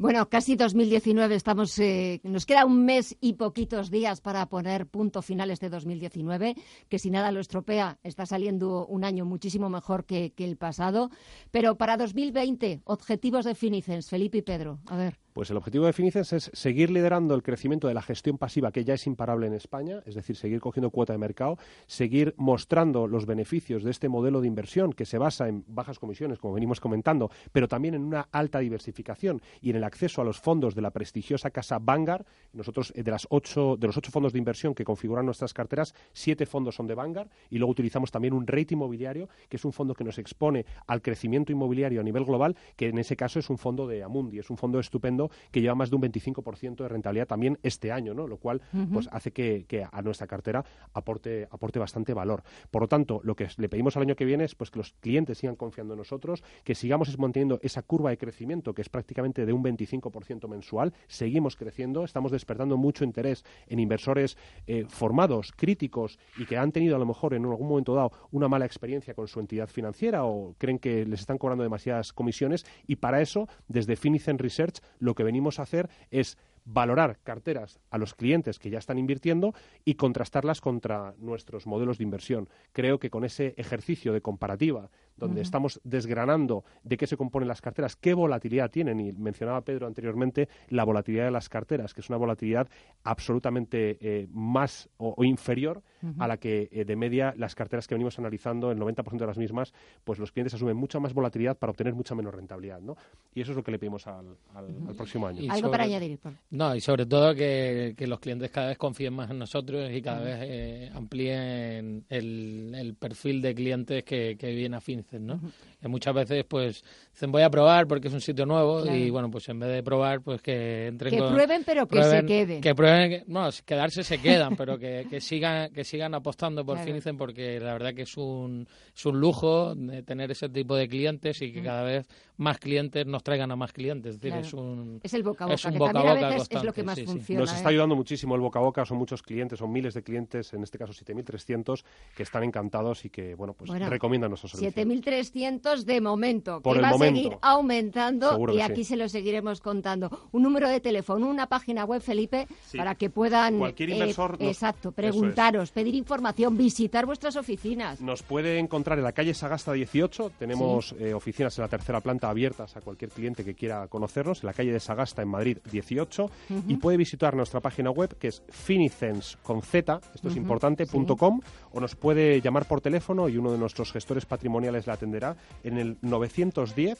Bueno, 0.00 0.30
casi 0.30 0.56
2019, 0.56 1.34
estamos, 1.34 1.78
eh, 1.78 2.22
nos 2.24 2.46
queda 2.46 2.64
un 2.64 2.86
mes 2.86 3.18
y 3.20 3.34
poquitos 3.34 3.90
días 3.90 4.22
para 4.22 4.46
poner 4.46 4.86
punto 4.86 5.20
final 5.20 5.50
este 5.50 5.68
2019, 5.68 6.56
que 6.88 6.98
si 6.98 7.10
nada 7.10 7.30
lo 7.30 7.38
estropea, 7.38 7.98
está 8.02 8.24
saliendo 8.24 8.86
un 8.86 9.04
año 9.04 9.26
muchísimo 9.26 9.68
mejor 9.68 10.06
que, 10.06 10.32
que 10.32 10.46
el 10.46 10.56
pasado. 10.56 11.10
Pero 11.50 11.76
para 11.76 11.98
2020, 11.98 12.80
objetivos 12.84 13.44
de 13.44 13.54
Finicens, 13.54 14.08
Felipe 14.08 14.38
y 14.38 14.42
Pedro. 14.42 14.78
A 14.86 14.96
ver. 14.96 15.18
Pues 15.32 15.48
el 15.50 15.56
objetivo 15.56 15.86
de 15.86 15.92
Finicens 15.92 16.32
es 16.32 16.50
seguir 16.52 16.90
liderando 16.90 17.36
el 17.36 17.44
crecimiento 17.44 17.86
de 17.86 17.94
la 17.94 18.02
gestión 18.02 18.36
pasiva, 18.36 18.72
que 18.72 18.84
ya 18.84 18.94
es 18.94 19.06
imparable 19.06 19.46
en 19.46 19.54
España, 19.54 20.02
es 20.04 20.16
decir, 20.16 20.34
seguir 20.34 20.60
cogiendo 20.60 20.90
cuota 20.90 21.12
de 21.12 21.20
mercado, 21.20 21.56
seguir 21.86 22.34
mostrando 22.36 23.06
los 23.06 23.26
beneficios 23.26 23.84
de 23.84 23.92
este 23.92 24.08
modelo 24.08 24.40
de 24.40 24.48
inversión 24.48 24.92
que 24.92 25.06
se 25.06 25.18
basa 25.18 25.46
en 25.46 25.64
bajas 25.68 26.00
comisiones, 26.00 26.40
como 26.40 26.54
venimos 26.54 26.80
comentando, 26.80 27.30
pero 27.52 27.68
también 27.68 27.94
en 27.94 28.02
una 28.02 28.28
alta 28.32 28.58
diversificación 28.58 29.40
y 29.60 29.70
en 29.70 29.76
el 29.76 29.84
acceso 29.84 30.20
a 30.20 30.24
los 30.24 30.40
fondos 30.40 30.74
de 30.74 30.82
la 30.82 30.90
prestigiosa 30.90 31.50
casa 31.50 31.78
Vanguard. 31.78 32.26
Nosotros, 32.52 32.92
eh, 32.96 33.04
de, 33.04 33.10
las 33.12 33.28
ocho, 33.30 33.76
de 33.76 33.86
los 33.86 33.96
ocho 33.96 34.10
fondos 34.10 34.32
de 34.32 34.38
inversión 34.40 34.74
que 34.74 34.84
configuran 34.84 35.26
nuestras 35.26 35.54
carteras, 35.54 35.94
siete 36.12 36.44
fondos 36.44 36.74
son 36.74 36.88
de 36.88 36.94
Vanguard 36.96 37.28
y 37.50 37.58
luego 37.58 37.70
utilizamos 37.70 38.10
también 38.10 38.34
un 38.34 38.48
rate 38.48 38.74
inmobiliario, 38.74 39.28
que 39.48 39.58
es 39.58 39.64
un 39.64 39.72
fondo 39.72 39.94
que 39.94 40.02
nos 40.02 40.18
expone 40.18 40.66
al 40.88 41.02
crecimiento 41.02 41.52
inmobiliario 41.52 42.00
a 42.00 42.04
nivel 42.04 42.24
global, 42.24 42.56
que 42.74 42.88
en 42.88 42.98
ese 42.98 43.16
caso 43.16 43.38
es 43.38 43.48
un 43.48 43.58
fondo 43.58 43.86
de 43.86 44.02
Amundi, 44.02 44.40
es 44.40 44.50
un 44.50 44.56
fondo 44.56 44.80
estupendo 44.80 45.19
que 45.50 45.60
lleva 45.60 45.74
más 45.74 45.90
de 45.90 45.96
un 45.96 46.02
25% 46.02 46.76
de 46.76 46.88
rentabilidad 46.88 47.26
también 47.26 47.58
este 47.62 47.92
año, 47.92 48.14
¿no? 48.14 48.26
Lo 48.26 48.38
cual 48.38 48.62
pues 48.92 49.08
hace 49.12 49.32
que, 49.32 49.64
que 49.66 49.84
a 49.90 50.02
nuestra 50.02 50.26
cartera 50.26 50.64
aporte, 50.94 51.48
aporte 51.50 51.78
bastante 51.78 52.14
valor. 52.14 52.42
Por 52.70 52.82
lo 52.82 52.88
tanto, 52.88 53.20
lo 53.24 53.34
que 53.34 53.48
le 53.56 53.68
pedimos 53.68 53.96
al 53.96 54.02
año 54.02 54.16
que 54.16 54.24
viene 54.24 54.44
es 54.44 54.54
pues 54.54 54.70
que 54.70 54.78
los 54.78 54.92
clientes 55.00 55.38
sigan 55.38 55.56
confiando 55.56 55.94
en 55.94 55.98
nosotros, 55.98 56.42
que 56.64 56.74
sigamos 56.74 57.18
manteniendo 57.18 57.58
esa 57.62 57.82
curva 57.82 58.10
de 58.10 58.18
crecimiento 58.18 58.74
que 58.74 58.82
es 58.82 58.88
prácticamente 58.88 59.46
de 59.46 59.52
un 59.52 59.62
25% 59.62 60.48
mensual, 60.48 60.92
seguimos 61.08 61.56
creciendo, 61.56 62.04
estamos 62.04 62.32
despertando 62.32 62.76
mucho 62.76 63.04
interés 63.04 63.44
en 63.66 63.78
inversores 63.78 64.36
eh, 64.66 64.84
formados, 64.88 65.52
críticos 65.56 66.18
y 66.38 66.46
que 66.46 66.56
han 66.56 66.72
tenido 66.72 66.96
a 66.96 66.98
lo 66.98 67.06
mejor 67.06 67.34
en 67.34 67.44
algún 67.44 67.68
momento 67.68 67.94
dado 67.94 68.12
una 68.30 68.48
mala 68.48 68.66
experiencia 68.66 69.14
con 69.14 69.28
su 69.28 69.40
entidad 69.40 69.68
financiera 69.68 70.24
o 70.24 70.54
creen 70.58 70.78
que 70.78 71.04
les 71.04 71.20
están 71.20 71.38
cobrando 71.38 71.62
demasiadas 71.62 72.12
comisiones 72.12 72.64
y 72.86 72.96
para 72.96 73.20
eso 73.20 73.48
desde 73.68 73.96
Finicen 73.96 74.38
Research 74.38 74.80
lo 74.98 75.09
que 75.14 75.24
venimos 75.24 75.58
a 75.58 75.62
hacer 75.62 75.88
es 76.10 76.38
valorar 76.64 77.18
carteras 77.22 77.80
a 77.90 77.98
los 77.98 78.14
clientes 78.14 78.58
que 78.58 78.70
ya 78.70 78.78
están 78.78 78.98
invirtiendo 78.98 79.54
y 79.84 79.94
contrastarlas 79.94 80.60
contra 80.60 81.14
nuestros 81.18 81.66
modelos 81.66 81.98
de 81.98 82.04
inversión. 82.04 82.48
Creo 82.72 82.98
que 82.98 83.10
con 83.10 83.24
ese 83.24 83.54
ejercicio 83.56 84.12
de 84.12 84.20
comparativa, 84.20 84.90
donde 85.16 85.40
estamos 85.42 85.80
desgranando 85.84 86.64
de 86.82 86.96
qué 86.96 87.06
se 87.06 87.16
componen 87.16 87.48
las 87.48 87.60
carteras, 87.60 87.94
qué 87.96 88.14
volatilidad 88.14 88.70
tienen, 88.70 89.00
y 89.00 89.12
mencionaba 89.12 89.60
Pedro 89.62 89.86
anteriormente 89.86 90.48
la 90.68 90.84
volatilidad 90.84 91.26
de 91.26 91.30
las 91.30 91.48
carteras, 91.50 91.92
que 91.92 92.00
es 92.00 92.08
una 92.08 92.16
volatilidad 92.16 92.68
absolutamente 93.14 93.98
eh, 94.00 94.26
más 94.32 94.88
o, 94.96 95.14
o 95.16 95.24
inferior 95.24 95.82
a 96.18 96.26
la 96.26 96.38
que 96.38 96.70
eh, 96.72 96.86
de 96.86 96.96
media 96.96 97.34
las 97.36 97.54
carteras 97.54 97.86
que 97.86 97.94
venimos 97.94 98.18
analizando, 98.18 98.70
el 98.70 98.78
90% 98.78 99.18
de 99.18 99.26
las 99.26 99.36
mismas, 99.36 99.74
pues 100.02 100.18
los 100.18 100.32
clientes 100.32 100.54
asumen 100.54 100.74
mucha 100.74 100.98
más 100.98 101.12
volatilidad 101.12 101.58
para 101.58 101.72
obtener 101.72 101.94
mucha 101.94 102.14
menos 102.14 102.34
rentabilidad, 102.34 102.80
¿no? 102.80 102.96
Y 103.34 103.42
eso 103.42 103.52
es 103.52 103.56
lo 103.58 103.62
que 103.62 103.70
le 103.70 103.78
pedimos 103.78 104.06
al, 104.06 104.34
al- 104.54 104.88
al 104.88 104.94
próximo 104.94 105.26
año. 105.26 105.40
Algo 105.50 105.58
sobre- 105.66 105.70
para 105.72 105.84
añadir. 105.84 106.18
Pablo. 106.18 106.38
No, 106.52 106.74
y 106.74 106.80
sobre 106.80 107.06
todo 107.06 107.32
que, 107.32 107.94
que 107.96 108.08
los 108.08 108.18
clientes 108.18 108.50
cada 108.50 108.68
vez 108.68 108.76
confíen 108.78 109.14
más 109.14 109.30
en 109.30 109.38
nosotros 109.38 109.88
y 109.92 110.02
cada 110.02 110.20
vez 110.20 110.36
eh, 110.42 110.90
amplíen 110.92 112.04
el, 112.08 112.72
el 112.74 112.94
perfil 112.96 113.40
de 113.40 113.54
clientes 113.54 114.02
que, 114.02 114.36
que 114.36 114.48
vienen 114.52 114.74
a 114.74 114.80
Fincen, 114.80 115.26
¿no? 115.26 115.40
Que 115.80 115.86
muchas 115.86 116.12
veces, 116.12 116.44
pues, 116.48 116.82
dicen 117.12 117.30
voy 117.30 117.42
a 117.42 117.50
probar 117.50 117.86
porque 117.86 118.08
es 118.08 118.14
un 118.14 118.20
sitio 118.20 118.46
nuevo 118.46 118.82
Claro. 118.82 118.98
y, 118.98 119.10
bueno, 119.10 119.30
pues 119.30 119.48
en 119.48 119.60
vez 119.60 119.70
de 119.70 119.82
probar, 119.84 120.22
pues 120.22 120.42
que 120.42 120.88
entren 120.88 121.12
Que 121.12 121.18
con- 121.20 121.32
prueben, 121.34 121.62
pero 121.64 121.86
que 121.86 122.02
se 122.02 122.26
queden. 122.26 122.60
Que 122.60 122.74
prueben, 122.74 123.10
que- 123.10 123.24
no, 123.28 123.48
quedarse 123.64 124.02
se 124.02 124.18
quedan, 124.20 124.56
pero 124.56 124.76
que, 124.76 125.06
que 125.08 125.20
sigan 125.20 125.72
que 125.72 125.84
sigan 125.84 126.14
apostando 126.14 126.64
por 126.64 126.74
Claro. 126.76 126.88
Finicen 126.88 127.16
porque 127.16 127.60
la 127.60 127.74
verdad 127.74 127.94
que 127.94 128.02
es 128.02 128.16
un, 128.16 128.66
es 128.94 129.06
un 129.06 129.20
lujo 129.20 129.74
de 129.76 130.02
tener 130.02 130.30
ese 130.32 130.48
tipo 130.48 130.74
de 130.74 130.88
clientes 130.88 131.40
y 131.42 131.52
que 131.52 131.62
cada 131.62 131.84
vez 131.84 132.08
más 132.38 132.58
clientes 132.58 133.06
nos 133.06 133.22
traigan 133.22 133.50
a 133.52 133.56
más 133.56 133.72
clientes. 133.72 134.14
Es 134.16 134.20
decir, 134.20 134.32
Claro. 134.32 134.46
es 134.46 134.52
un 134.54 135.00
Es 135.04 135.14
el 135.14 135.22
boca 135.22 135.44
a 135.44 135.46
boca, 135.46 135.54
es 135.54 135.64
un 135.64 135.78
boca 135.78 135.92
boca 135.92 136.39
veces 136.48 136.56
es 136.58 136.64
lo 136.64 136.72
constante, 136.72 136.80
que 136.80 136.82
más 136.84 136.94
sí, 136.96 137.00
sí. 137.06 137.12
funciona. 137.12 137.40
Nos 137.40 137.52
está 137.52 137.68
¿eh? 137.68 137.72
ayudando 137.72 137.96
muchísimo 137.96 138.34
el 138.34 138.40
boca 138.40 138.58
a 138.58 138.62
boca, 138.62 138.84
son 138.84 138.98
muchos 138.98 139.22
clientes, 139.22 139.58
son 139.58 139.72
miles 139.72 139.94
de 139.94 140.02
clientes, 140.02 140.52
en 140.52 140.62
este 140.62 140.78
caso 140.78 140.92
7.300, 140.92 141.84
que 142.16 142.22
están 142.22 142.42
encantados 142.44 143.04
y 143.04 143.10
que, 143.10 143.34
bueno, 143.34 143.52
pues 143.54 143.68
Bueno, 143.70 143.88
recomiendan 143.88 144.30
nuestros 144.30 144.52
servicios. 144.52 144.74
7.300 144.86 145.84
de 145.84 146.00
momento, 146.00 146.60
Por 146.60 146.74
que 146.74 146.78
el 146.78 146.84
va 146.84 146.88
a 146.90 146.98
seguir 146.98 147.36
aumentando 147.42 148.30
Seguro 148.30 148.54
y 148.54 148.60
aquí 148.60 148.84
sí. 148.84 148.90
se 148.90 148.96
lo 148.96 149.08
seguiremos 149.08 149.60
contando. 149.60 150.28
Un 150.32 150.42
número 150.42 150.68
de 150.68 150.80
teléfono, 150.80 151.28
una 151.28 151.46
página 151.46 151.84
web, 151.84 152.00
Felipe, 152.00 152.46
Sí. 152.66 152.78
para 152.78 152.94
que 152.94 153.10
puedan, 153.10 153.58
Cualquier 153.58 153.90
eh, 153.90 153.92
inversor 153.94 154.40
nos- 154.40 154.48
exacto, 154.48 154.90
es. 154.90 154.94
preguntaros, 154.94 155.70
pedir 155.70 155.94
información, 155.94 156.56
visitar 156.56 157.06
vuestras 157.06 157.36
oficinas. 157.36 158.00
Nos 158.00 158.22
puede 158.22 158.58
encontrar 158.58 158.98
en 158.98 159.04
la 159.04 159.12
calle 159.12 159.34
Sagasta 159.34 159.72
18. 159.72 160.32
Tenemos 160.38 160.94
eh, 160.98 161.14
oficinas 161.14 161.56
en 161.58 161.62
la 161.62 161.68
tercera 161.68 162.00
planta 162.00 162.28
abiertas 162.30 162.76
a 162.76 162.80
cualquier 162.80 163.10
cliente 163.10 163.44
que 163.44 163.54
quiera 163.54 163.86
conocernos, 163.88 164.42
en 164.42 164.46
la 164.46 164.52
calle 164.52 164.72
de 164.72 164.80
Sagasta 164.80 165.22
en 165.22 165.28
Madrid 165.28 165.58
18. 165.70 166.29
Y 166.68 166.76
puede 166.76 166.96
visitar 166.96 167.34
nuestra 167.34 167.60
página 167.60 167.90
web 167.90 168.16
que 168.18 168.28
es 168.28 168.42
finicens 168.48 169.38
con 169.42 169.62
Z, 169.62 170.00
esto 170.14 170.28
es 170.28 170.36
importante, 170.36 170.86
sí. 170.86 170.92
punto 170.92 171.16
com, 171.16 171.40
o 171.72 171.80
nos 171.80 171.94
puede 171.96 172.40
llamar 172.40 172.66
por 172.66 172.80
teléfono 172.80 173.28
y 173.28 173.36
uno 173.36 173.52
de 173.52 173.58
nuestros 173.58 173.92
gestores 173.92 174.26
patrimoniales 174.26 174.86
la 174.86 174.94
atenderá 174.94 175.36
en 175.62 175.78
el 175.78 175.96
910 176.02 176.98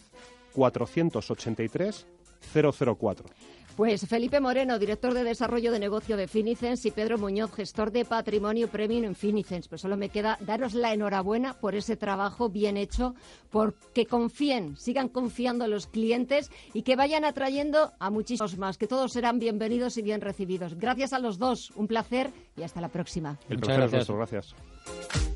483 0.52 2.06
004. 2.52 3.26
Pues 3.76 4.06
Felipe 4.06 4.40
Moreno, 4.40 4.78
director 4.78 5.14
de 5.14 5.24
desarrollo 5.24 5.72
de 5.72 5.78
negocio 5.78 6.16
de 6.16 6.28
Finicens, 6.28 6.84
y 6.84 6.90
Pedro 6.90 7.16
Muñoz, 7.16 7.52
gestor 7.54 7.90
de 7.90 8.04
patrimonio 8.04 8.68
premium 8.68 9.04
en 9.04 9.14
Finicens. 9.14 9.68
Pues 9.68 9.80
solo 9.80 9.96
me 9.96 10.10
queda 10.10 10.36
daros 10.40 10.74
la 10.74 10.92
enhorabuena 10.92 11.54
por 11.54 11.74
ese 11.74 11.96
trabajo 11.96 12.50
bien 12.50 12.76
hecho, 12.76 13.14
porque 13.50 14.06
confíen, 14.06 14.76
sigan 14.76 15.08
confiando 15.08 15.64
a 15.64 15.68
los 15.68 15.86
clientes 15.86 16.50
y 16.74 16.82
que 16.82 16.96
vayan 16.96 17.24
atrayendo 17.24 17.92
a 17.98 18.10
muchísimos 18.10 18.58
más, 18.58 18.76
que 18.76 18.86
todos 18.86 19.12
serán 19.12 19.38
bienvenidos 19.38 19.96
y 19.96 20.02
bien 20.02 20.20
recibidos. 20.20 20.76
Gracias 20.76 21.12
a 21.12 21.18
los 21.18 21.38
dos, 21.38 21.70
un 21.76 21.86
placer 21.86 22.30
y 22.56 22.62
hasta 22.62 22.80
la 22.80 22.88
próxima. 22.88 23.38
El 23.48 23.58
Muchas 23.58 23.76
placer 23.76 23.84
es 23.84 23.90
gracias. 23.90 24.08
nuestro, 24.08 24.16
gracias. 24.16 25.29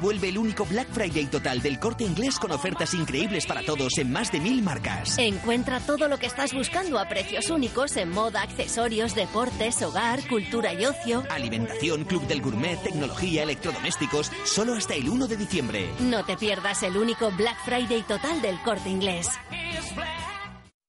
Vuelve 0.00 0.30
el 0.30 0.38
único 0.38 0.64
Black 0.64 0.88
Friday 0.90 1.26
total 1.26 1.60
del 1.60 1.78
corte 1.78 2.04
inglés 2.04 2.38
con 2.38 2.50
ofertas 2.50 2.94
increíbles 2.94 3.46
para 3.46 3.62
todos 3.62 3.98
en 3.98 4.10
más 4.10 4.32
de 4.32 4.40
mil 4.40 4.62
marcas. 4.62 5.18
Encuentra 5.18 5.80
todo 5.80 6.08
lo 6.08 6.18
que 6.18 6.26
estás 6.26 6.52
buscando 6.52 6.98
a 6.98 7.08
precios 7.08 7.50
únicos 7.50 7.96
en 7.96 8.10
moda, 8.10 8.42
accesorios, 8.42 9.14
deportes, 9.14 9.82
hogar, 9.82 10.26
cultura 10.28 10.72
y 10.72 10.86
ocio. 10.86 11.24
Alimentación, 11.30 12.04
club 12.04 12.26
del 12.26 12.40
gourmet, 12.40 12.82
tecnología, 12.82 13.42
electrodomésticos, 13.42 14.32
solo 14.44 14.74
hasta 14.74 14.94
el 14.94 15.08
1 15.08 15.26
de 15.26 15.36
diciembre. 15.36 15.90
No 16.00 16.24
te 16.24 16.36
pierdas 16.36 16.82
el 16.82 16.96
único 16.96 17.30
Black 17.32 17.58
Friday 17.64 18.02
total 18.02 18.40
del 18.42 18.58
corte 18.62 18.88
inglés. 18.88 19.28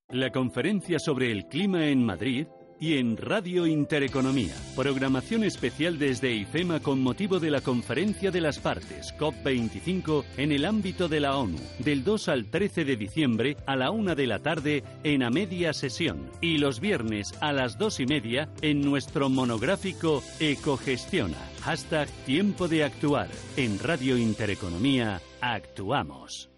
La 0.09 0.29
conferencia 0.29 0.99
sobre 0.99 1.31
el 1.31 1.45
clima 1.45 1.87
en 1.87 2.05
Madrid 2.05 2.45
y 2.81 2.97
en 2.97 3.15
Radio 3.15 3.67
Intereconomía. 3.67 4.55
Programación 4.75 5.43
especial 5.45 5.99
desde 5.99 6.33
IFEMA 6.33 6.81
con 6.81 6.99
motivo 6.99 7.39
de 7.39 7.51
la 7.51 7.61
Conferencia 7.61 8.31
de 8.31 8.41
las 8.41 8.59
Partes 8.59 9.15
COP25 9.17 10.25
en 10.37 10.51
el 10.51 10.65
ámbito 10.65 11.07
de 11.07 11.19
la 11.19 11.37
ONU, 11.37 11.59
del 11.79 12.03
2 12.03 12.27
al 12.27 12.45
13 12.47 12.83
de 12.83 12.97
diciembre 12.97 13.55
a 13.67 13.75
la 13.75 13.91
1 13.91 14.15
de 14.15 14.27
la 14.27 14.39
tarde 14.39 14.83
en 15.03 15.21
a 15.21 15.29
media 15.29 15.73
sesión 15.73 16.29
y 16.41 16.57
los 16.57 16.79
viernes 16.79 17.33
a 17.39 17.53
las 17.53 17.77
2 17.77 17.99
y 18.01 18.05
media 18.07 18.49
en 18.61 18.81
nuestro 18.81 19.29
monográfico 19.29 20.23
Ecogestiona. 20.39 21.37
Hashtag 21.61 22.09
Tiempo 22.25 22.67
de 22.67 22.83
Actuar. 22.83 23.27
En 23.57 23.77
Radio 23.77 24.17
Intereconomía, 24.17 25.21
actuamos. 25.39 26.51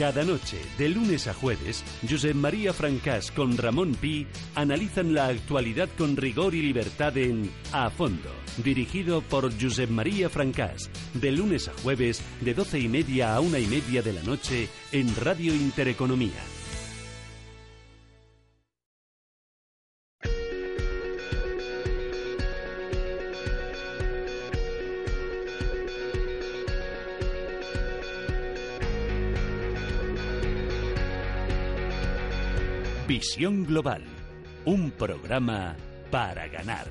Cada 0.00 0.24
noche, 0.24 0.56
de 0.78 0.88
lunes 0.88 1.26
a 1.26 1.34
jueves, 1.34 1.84
Josep 2.08 2.34
María 2.34 2.72
Francás 2.72 3.30
con 3.30 3.58
Ramón 3.58 3.94
Pi 3.94 4.26
analizan 4.54 5.12
la 5.12 5.26
actualidad 5.26 5.90
con 5.98 6.16
rigor 6.16 6.54
y 6.54 6.62
libertad 6.62 7.18
en 7.18 7.50
A 7.70 7.90
Fondo, 7.90 8.30
dirigido 8.64 9.20
por 9.20 9.52
Josep 9.60 9.90
María 9.90 10.30
Francás, 10.30 10.88
de 11.12 11.32
lunes 11.32 11.68
a 11.68 11.72
jueves, 11.82 12.22
de 12.40 12.54
doce 12.54 12.78
y 12.78 12.88
media 12.88 13.34
a 13.34 13.40
una 13.40 13.58
y 13.58 13.66
media 13.66 14.00
de 14.00 14.14
la 14.14 14.22
noche, 14.22 14.70
en 14.90 15.14
Radio 15.16 15.54
Intereconomía. 15.54 16.59
Visión 33.20 33.66
Global, 33.66 34.02
un 34.64 34.92
programa 34.92 35.76
para 36.10 36.48
ganar. 36.48 36.86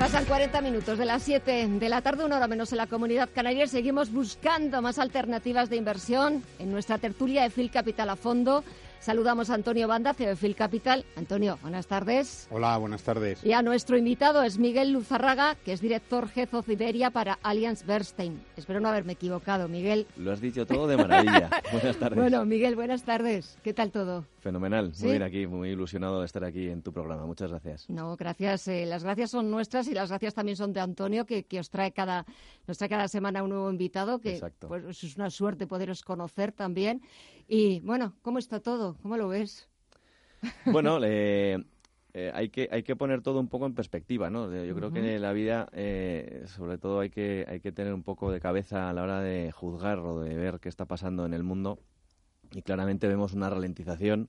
Pasan 0.00 0.24
40 0.24 0.60
minutos 0.62 0.98
de 0.98 1.04
las 1.04 1.22
7 1.22 1.68
de 1.68 1.88
la 1.88 2.02
tarde, 2.02 2.24
una 2.24 2.38
hora 2.38 2.48
menos 2.48 2.72
en 2.72 2.78
la 2.78 2.88
comunidad 2.88 3.28
canaria. 3.32 3.68
Seguimos 3.68 4.10
buscando 4.10 4.82
más 4.82 4.98
alternativas 4.98 5.70
de 5.70 5.76
inversión 5.76 6.42
en 6.58 6.72
nuestra 6.72 6.98
tertulia 6.98 7.44
de 7.44 7.50
Phil 7.50 7.70
Capital 7.70 8.10
a 8.10 8.16
fondo. 8.16 8.64
Saludamos 9.00 9.50
a 9.50 9.54
Antonio 9.54 9.86
Banda, 9.86 10.14
CEO 10.14 10.30
de 10.30 10.36
Phil 10.36 10.54
Capital. 10.54 11.04
Antonio, 11.16 11.58
buenas 11.60 11.86
tardes. 11.86 12.48
Hola, 12.50 12.76
buenas 12.78 13.02
tardes. 13.02 13.44
Y 13.44 13.52
a 13.52 13.60
nuestro 13.62 13.98
invitado 13.98 14.42
es 14.42 14.58
Miguel 14.58 14.92
Luzarraga, 14.92 15.56
que 15.56 15.72
es 15.72 15.80
director 15.80 16.28
jefe 16.28 16.56
de 16.66 16.72
Iberia 16.72 17.10
para 17.10 17.38
Allianz 17.42 17.84
Bernstein. 17.84 18.42
Espero 18.56 18.80
no 18.80 18.88
haberme 18.88 19.12
equivocado, 19.12 19.68
Miguel. 19.68 20.06
Lo 20.16 20.32
has 20.32 20.40
dicho 20.40 20.66
todo 20.66 20.86
de 20.86 20.96
maravilla. 20.96 21.50
buenas 21.72 21.96
tardes. 21.96 22.18
Bueno, 22.18 22.44
Miguel, 22.44 22.76
buenas 22.76 23.02
tardes. 23.02 23.58
¿Qué 23.62 23.74
tal 23.74 23.90
todo? 23.90 24.24
Fenomenal. 24.38 24.92
Muy 25.00 25.10
bien 25.10 25.22
aquí, 25.22 25.46
muy 25.46 25.70
ilusionado 25.70 26.20
de 26.20 26.26
estar 26.26 26.44
aquí 26.44 26.68
en 26.68 26.82
tu 26.82 26.92
programa. 26.92 27.24
Muchas 27.26 27.50
gracias. 27.50 27.88
No, 27.88 28.16
gracias. 28.16 28.68
Eh, 28.68 28.84
las 28.86 29.02
gracias 29.02 29.30
son 29.30 29.50
nuestras 29.50 29.88
y 29.88 29.94
las 29.94 30.10
gracias 30.10 30.34
también 30.34 30.56
son 30.56 30.72
de 30.72 30.80
Antonio, 30.80 31.24
que, 31.24 31.46
os 31.58 31.70
trae 31.70 31.92
cada, 31.92 32.26
nos 32.66 32.76
trae 32.78 32.90
cada 32.90 33.08
semana 33.08 33.42
un 33.42 33.50
nuevo 33.50 33.70
invitado, 33.70 34.18
que 34.20 34.40
pues, 34.66 35.02
es 35.02 35.16
una 35.16 35.30
suerte 35.30 35.66
poderos 35.66 36.02
conocer 36.02 36.52
también. 36.52 37.02
Y 37.48 37.80
bueno, 37.80 38.14
¿cómo 38.22 38.38
está 38.38 38.60
todo? 38.60 38.96
¿Cómo 39.02 39.16
lo 39.16 39.28
ves? 39.28 39.68
Bueno, 40.66 40.98
eh, 41.02 42.30
hay, 42.34 42.50
que, 42.50 42.68
hay 42.70 42.82
que 42.82 42.96
poner 42.96 43.22
todo 43.22 43.40
un 43.40 43.48
poco 43.48 43.66
en 43.66 43.74
perspectiva, 43.74 44.30
¿no? 44.30 44.44
Yo 44.64 44.74
creo 44.74 44.92
que 44.92 45.14
en 45.14 45.22
la 45.22 45.32
vida, 45.32 45.68
eh, 45.72 46.44
sobre 46.46 46.78
todo, 46.78 47.00
hay 47.00 47.10
que, 47.10 47.46
hay 47.48 47.60
que 47.60 47.72
tener 47.72 47.92
un 47.94 48.02
poco 48.02 48.30
de 48.30 48.40
cabeza 48.40 48.90
a 48.90 48.92
la 48.92 49.02
hora 49.02 49.20
de 49.20 49.50
juzgar 49.52 49.98
o 49.98 50.20
de 50.20 50.36
ver 50.36 50.60
qué 50.60 50.68
está 50.68 50.84
pasando 50.84 51.26
en 51.26 51.34
el 51.34 51.42
mundo. 51.42 51.78
Y 52.52 52.62
claramente 52.62 53.08
vemos 53.08 53.32
una 53.32 53.50
ralentización 53.50 54.28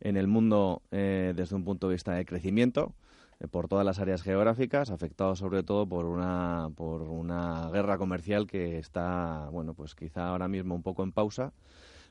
en 0.00 0.16
el 0.16 0.26
mundo 0.26 0.82
eh, 0.90 1.34
desde 1.36 1.54
un 1.54 1.64
punto 1.64 1.88
de 1.88 1.94
vista 1.94 2.14
de 2.14 2.24
crecimiento 2.24 2.94
por 3.50 3.68
todas 3.68 3.86
las 3.86 3.98
áreas 3.98 4.22
geográficas, 4.22 4.90
afectado 4.90 5.34
sobre 5.34 5.62
todo 5.62 5.86
por 5.88 6.04
una, 6.04 6.68
por 6.74 7.02
una 7.02 7.70
guerra 7.70 7.96
comercial 7.96 8.46
que 8.46 8.78
está, 8.78 9.48
bueno, 9.50 9.72
pues 9.72 9.94
quizá 9.94 10.28
ahora 10.28 10.46
mismo 10.48 10.74
un 10.74 10.82
poco 10.82 11.02
en 11.02 11.12
pausa 11.12 11.54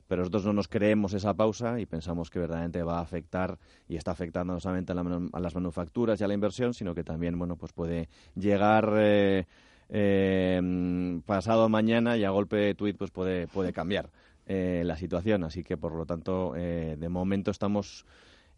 pero 0.09 0.23
nosotros 0.23 0.45
no 0.45 0.53
nos 0.53 0.67
creemos 0.67 1.13
esa 1.13 1.35
pausa 1.35 1.79
y 1.79 1.85
pensamos 1.85 2.31
que 2.31 2.39
verdaderamente 2.39 2.81
va 2.81 2.97
a 2.97 3.01
afectar 3.01 3.59
y 3.87 3.95
está 3.95 4.09
afectando 4.09 4.53
no 4.53 4.59
solamente 4.59 4.91
a, 4.91 5.39
las 5.39 5.53
manufacturas 5.53 6.19
y 6.19 6.23
a 6.23 6.27
la 6.27 6.33
inversión, 6.33 6.73
sino 6.73 6.95
que 6.95 7.03
también 7.03 7.37
bueno 7.37 7.55
pues 7.57 7.73
puede 7.73 8.09
llegar 8.35 8.91
eh, 8.97 9.45
eh, 9.87 11.21
pasado 11.27 11.69
mañana 11.69 12.17
y 12.17 12.23
a 12.23 12.31
golpe 12.31 12.55
de 12.55 12.73
tuit 12.73 12.97
pues 12.97 13.11
puede, 13.11 13.45
puede 13.45 13.71
cambiar 13.71 14.09
eh, 14.47 14.81
la 14.83 14.97
situación. 14.97 15.43
Así 15.43 15.63
que 15.63 15.77
por 15.77 15.93
lo 15.93 16.07
tanto 16.07 16.53
de 16.53 17.09
momento 17.09 17.51
estamos 17.51 18.03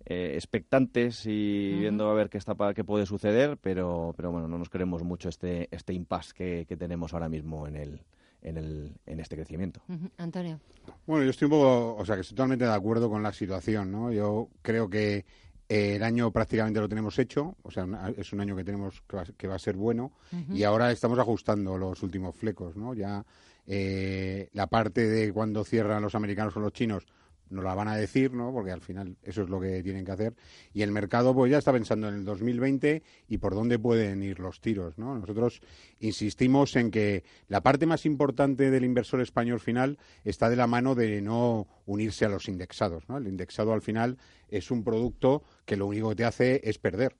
expectantes 0.05 1.25
y 1.25 1.73
viendo 1.73 2.09
a 2.09 2.13
ver 2.13 2.29
qué 2.29 2.37
está 2.37 2.55
qué 2.73 2.85
puede 2.85 3.05
suceder, 3.05 3.57
pero 3.57 4.13
pero 4.15 4.31
bueno 4.31 4.47
no 4.47 4.57
nos 4.57 4.69
creemos 4.69 5.03
mucho 5.03 5.27
este 5.27 5.67
este 5.69 5.93
impasse 5.93 6.33
que, 6.33 6.65
que 6.65 6.77
tenemos 6.77 7.13
ahora 7.13 7.27
mismo 7.27 7.67
en 7.67 7.75
el 7.75 7.99
en, 8.41 8.57
el, 8.57 8.91
en 9.05 9.19
este 9.19 9.35
crecimiento. 9.35 9.81
Antonio. 10.17 10.59
Bueno, 11.05 11.23
yo 11.23 11.29
estoy 11.31 11.45
un 11.45 11.51
poco, 11.51 11.95
o 11.95 12.05
sea, 12.05 12.15
que 12.15 12.21
estoy 12.21 12.35
totalmente 12.35 12.65
de 12.65 12.73
acuerdo 12.73 13.09
con 13.09 13.23
la 13.23 13.33
situación, 13.33 13.91
¿no? 13.91 14.11
Yo 14.11 14.49
creo 14.61 14.89
que 14.89 15.25
eh, 15.69 15.95
el 15.95 16.03
año 16.03 16.31
prácticamente 16.31 16.79
lo 16.79 16.89
tenemos 16.89 17.17
hecho, 17.19 17.55
o 17.63 17.71
sea, 17.71 17.87
es 18.17 18.33
un 18.33 18.41
año 18.41 18.55
que 18.55 18.63
tenemos 18.63 19.03
que 19.37 19.47
va, 19.47 19.55
a 19.55 19.59
ser 19.59 19.75
bueno 19.75 20.11
y 20.53 20.63
ahora 20.63 20.91
estamos 20.91 21.17
ajustando 21.19 21.77
los 21.77 22.03
últimos 22.03 22.35
flecos, 22.35 22.75
¿no? 22.75 22.93
Ya 22.93 23.25
eh, 23.67 24.49
la 24.53 24.67
parte 24.67 25.07
de 25.07 25.31
cuando 25.31 25.63
cierran 25.63 26.01
los 26.01 26.15
americanos 26.15 26.57
o 26.57 26.59
los 26.59 26.73
chinos 26.73 27.07
nos 27.51 27.63
la 27.63 27.75
van 27.75 27.87
a 27.87 27.95
decir, 27.95 28.33
¿no? 28.33 28.51
Porque 28.51 28.71
al 28.71 28.81
final 28.81 29.17
eso 29.21 29.43
es 29.43 29.49
lo 29.49 29.59
que 29.59 29.83
tienen 29.83 30.05
que 30.05 30.11
hacer. 30.11 30.33
Y 30.73 30.81
el 30.81 30.91
mercado 30.91 31.33
pues 31.33 31.51
ya 31.51 31.57
está 31.57 31.71
pensando 31.71 32.07
en 32.07 32.15
el 32.15 32.25
2020 32.25 33.03
y 33.27 33.37
por 33.37 33.53
dónde 33.53 33.77
pueden 33.77 34.23
ir 34.23 34.39
los 34.39 34.61
tiros, 34.61 34.97
¿no? 34.97 35.17
Nosotros 35.17 35.61
insistimos 35.99 36.75
en 36.75 36.91
que 36.91 37.23
la 37.47 37.61
parte 37.61 37.85
más 37.85 38.05
importante 38.05 38.71
del 38.71 38.85
inversor 38.85 39.21
español 39.21 39.59
final 39.59 39.99
está 40.23 40.49
de 40.49 40.55
la 40.55 40.67
mano 40.67 40.95
de 40.95 41.21
no 41.21 41.67
unirse 41.85 42.25
a 42.25 42.29
los 42.29 42.47
indexados, 42.47 43.07
¿no? 43.09 43.17
El 43.17 43.27
indexado 43.27 43.73
al 43.73 43.81
final 43.81 44.17
es 44.47 44.71
un 44.71 44.83
producto 44.83 45.43
que 45.65 45.77
lo 45.77 45.87
único 45.87 46.09
que 46.09 46.15
te 46.15 46.25
hace 46.25 46.61
es 46.63 46.77
perder 46.77 47.15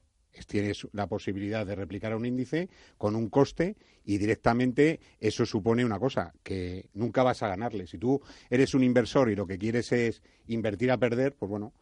tienes 0.48 0.88
la 0.94 1.08
posibilidad 1.08 1.66
de 1.66 1.76
replicar 1.76 2.16
un 2.16 2.26
índice 2.26 2.70
con 2.98 3.16
un 3.16 3.30
coste 3.30 3.76
y 4.04 4.18
directamente 4.18 5.00
eso 5.20 5.46
supone 5.46 5.86
una 5.86 6.00
cosa, 6.00 6.34
que 6.44 6.90
nunca 6.94 7.24
vas 7.24 7.44
a 7.44 7.48
ganarle. 7.48 7.88
Si 7.88 7.98
tú 7.98 8.22
eres 8.50 8.74
un 8.74 8.84
inversor 8.84 9.30
y 9.30 9.36
lo 9.36 9.46
que 9.46 9.58
quieres 9.58 9.92
es 9.92 10.22
invertir 10.48 10.92
a 10.92 10.98
perder, 10.98 11.36
pues 11.36 11.50
bueno, 11.50 11.74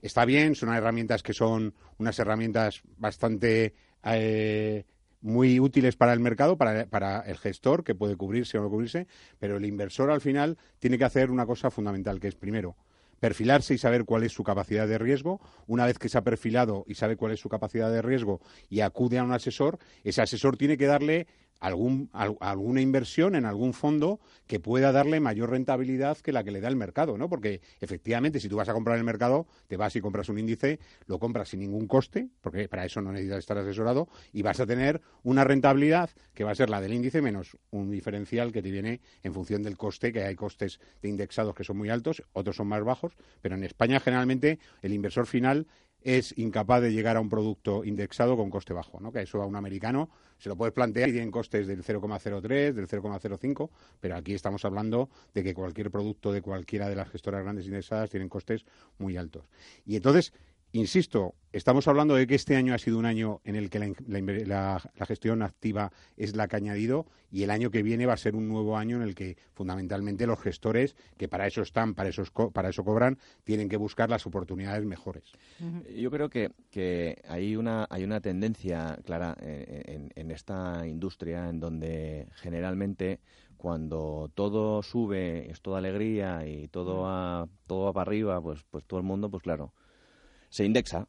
está 0.00 0.24
bien, 0.24 0.54
son 0.54 0.72
herramientas 0.72 1.22
que 1.22 1.32
son 1.32 1.74
unas 1.98 2.18
herramientas 2.18 2.82
bastante 2.96 3.74
eh, 4.04 4.84
muy 5.20 5.58
útiles 5.58 5.96
para 5.96 6.12
el 6.12 6.20
mercado, 6.20 6.56
para, 6.56 6.86
para, 6.86 7.20
el 7.20 7.36
gestor, 7.36 7.82
que 7.82 7.94
puede 7.94 8.16
cubrirse 8.16 8.58
o 8.58 8.62
no 8.62 8.70
cubrirse, 8.70 9.06
pero 9.38 9.56
el 9.56 9.64
inversor 9.64 10.10
al 10.10 10.20
final 10.20 10.56
tiene 10.78 10.98
que 10.98 11.04
hacer 11.04 11.30
una 11.30 11.46
cosa 11.46 11.70
fundamental, 11.70 12.20
que 12.20 12.28
es 12.28 12.36
primero 12.36 12.76
perfilarse 13.20 13.74
y 13.74 13.78
saber 13.78 14.04
cuál 14.04 14.22
es 14.22 14.32
su 14.32 14.44
capacidad 14.44 14.86
de 14.86 14.98
riesgo. 14.98 15.40
Una 15.66 15.86
vez 15.86 15.98
que 15.98 16.08
se 16.08 16.18
ha 16.18 16.22
perfilado 16.22 16.84
y 16.86 16.94
sabe 16.94 17.16
cuál 17.16 17.32
es 17.32 17.40
su 17.40 17.48
capacidad 17.48 17.90
de 17.90 18.02
riesgo 18.02 18.40
y 18.68 18.80
acude 18.80 19.18
a 19.18 19.24
un 19.24 19.32
asesor, 19.32 19.78
ese 20.04 20.22
asesor 20.22 20.56
tiene 20.56 20.76
que 20.76 20.86
darle 20.86 21.26
algún, 21.60 22.10
alguna 22.12 22.80
inversión 22.80 23.34
en 23.34 23.44
algún 23.44 23.72
fondo 23.72 24.20
que 24.46 24.60
pueda 24.60 24.92
darle 24.92 25.20
mayor 25.20 25.50
rentabilidad 25.50 26.18
que 26.18 26.32
la 26.32 26.44
que 26.44 26.50
le 26.50 26.60
da 26.60 26.68
el 26.68 26.76
mercado, 26.76 27.16
¿no? 27.18 27.28
Porque 27.28 27.60
efectivamente, 27.80 28.40
si 28.40 28.48
tú 28.48 28.56
vas 28.56 28.68
a 28.68 28.74
comprar 28.74 28.98
el 28.98 29.04
mercado, 29.04 29.46
te 29.66 29.76
vas 29.76 29.96
y 29.96 30.00
compras 30.00 30.28
un 30.28 30.38
índice, 30.38 30.78
lo 31.06 31.18
compras 31.18 31.48
sin 31.48 31.60
ningún 31.60 31.86
coste, 31.86 32.28
porque 32.40 32.68
para 32.68 32.84
eso 32.84 33.00
no 33.00 33.12
necesitas 33.12 33.38
estar 33.38 33.58
asesorado, 33.58 34.08
y 34.32 34.42
vas 34.42 34.60
a 34.60 34.66
tener 34.66 35.00
una 35.22 35.44
rentabilidad 35.44 36.10
que 36.34 36.44
va 36.44 36.52
a 36.52 36.54
ser 36.54 36.70
la 36.70 36.80
del 36.80 36.92
índice 36.92 37.22
menos 37.22 37.56
un 37.70 37.90
diferencial 37.90 38.52
que 38.52 38.62
te 38.62 38.70
viene 38.70 39.00
en 39.22 39.32
función 39.34 39.62
del 39.62 39.76
coste, 39.76 40.12
que 40.12 40.24
hay 40.24 40.34
costes 40.34 40.80
de 41.02 41.08
indexados 41.08 41.54
que 41.54 41.64
son 41.64 41.76
muy 41.76 41.88
altos, 41.88 42.22
otros 42.32 42.56
son 42.56 42.68
más 42.68 42.84
bajos, 42.84 43.12
pero 43.40 43.54
en 43.54 43.64
España 43.64 44.00
generalmente 44.00 44.58
el 44.82 44.92
inversor 44.92 45.26
final 45.26 45.66
es 46.02 46.38
incapaz 46.38 46.82
de 46.82 46.92
llegar 46.92 47.16
a 47.16 47.20
un 47.20 47.28
producto 47.28 47.84
indexado 47.84 48.36
con 48.36 48.48
coste 48.48 48.72
bajo, 48.72 49.00
¿no? 49.00 49.10
Que 49.10 49.22
eso 49.22 49.42
a 49.42 49.46
un 49.46 49.56
americano 49.56 50.08
se 50.38 50.48
lo 50.48 50.56
puedes 50.56 50.74
plantear 50.74 51.08
y 51.08 51.12
tienen 51.12 51.30
costes 51.30 51.66
del 51.66 51.82
0,03, 51.82 52.72
del 52.72 52.88
0,05, 52.88 53.70
pero 54.00 54.16
aquí 54.16 54.34
estamos 54.34 54.64
hablando 54.64 55.08
de 55.34 55.42
que 55.42 55.54
cualquier 55.54 55.90
producto 55.90 56.32
de 56.32 56.42
cualquiera 56.42 56.88
de 56.88 56.96
las 56.96 57.08
gestoras 57.08 57.42
grandes 57.42 57.66
indexadas 57.66 58.10
tienen 58.10 58.28
costes 58.28 58.64
muy 58.98 59.16
altos. 59.16 59.44
Y 59.84 59.96
entonces, 59.96 60.32
insisto, 60.76 61.34
estamos 61.52 61.88
hablando 61.88 62.14
de 62.14 62.26
que 62.26 62.34
este 62.34 62.56
año 62.56 62.74
ha 62.74 62.78
sido 62.78 62.98
un 62.98 63.06
año 63.06 63.40
en 63.44 63.56
el 63.56 63.70
que 63.70 63.78
la, 64.46 64.80
gestión 65.06 65.42
activa 65.42 65.92
es 66.16 66.36
la 66.36 66.48
que 66.48 66.56
ha 66.56 66.58
añadido 66.58 67.06
y 67.30 67.42
el 67.42 67.50
año 67.50 67.70
que 67.70 67.82
viene 67.82 68.06
va 68.06 68.12
a 68.12 68.16
ser 68.16 68.36
un 68.36 68.48
nuevo 68.48 68.76
año 68.76 68.96
en 68.96 69.02
el 69.02 69.14
que 69.14 69.36
fundamentalmente 69.54 70.26
los 70.26 70.40
gestores, 70.40 70.96
que 71.16 71.28
para 71.28 71.46
eso 71.46 71.62
están, 71.62 71.94
para 71.94 72.10
eso, 72.10 72.24
para 72.52 72.68
eso 72.70 72.84
cobran, 72.84 73.18
tienen 73.44 73.68
que 73.68 73.76
buscar 73.76 74.10
las 74.10 74.26
oportunidades 74.26 74.84
mejores. 74.84 75.24
Yo 75.94 76.10
creo 76.10 76.28
que, 76.28 76.52
que 76.70 77.22
hay, 77.28 77.56
una, 77.56 77.86
hay 77.90 78.04
una 78.04 78.20
tendencia 78.20 78.98
clara 79.04 79.36
en, 79.40 80.12
en 80.14 80.30
esta 80.30 80.86
industria 80.86 81.48
en 81.48 81.60
donde 81.60 82.28
generalmente 82.34 83.20
cuando 83.56 84.30
todo 84.34 84.82
sube, 84.82 85.50
es 85.50 85.60
toda 85.60 85.78
alegría 85.78 86.46
y 86.46 86.68
todo 86.68 87.00
va, 87.00 87.48
todo 87.66 87.84
va 87.84 87.92
para 87.92 88.08
arriba, 88.08 88.40
pues, 88.40 88.64
pues 88.70 88.84
todo 88.84 89.00
el 89.00 89.06
mundo, 89.06 89.30
pues 89.30 89.42
claro, 89.42 89.72
se 90.50 90.64
indexa 90.64 91.08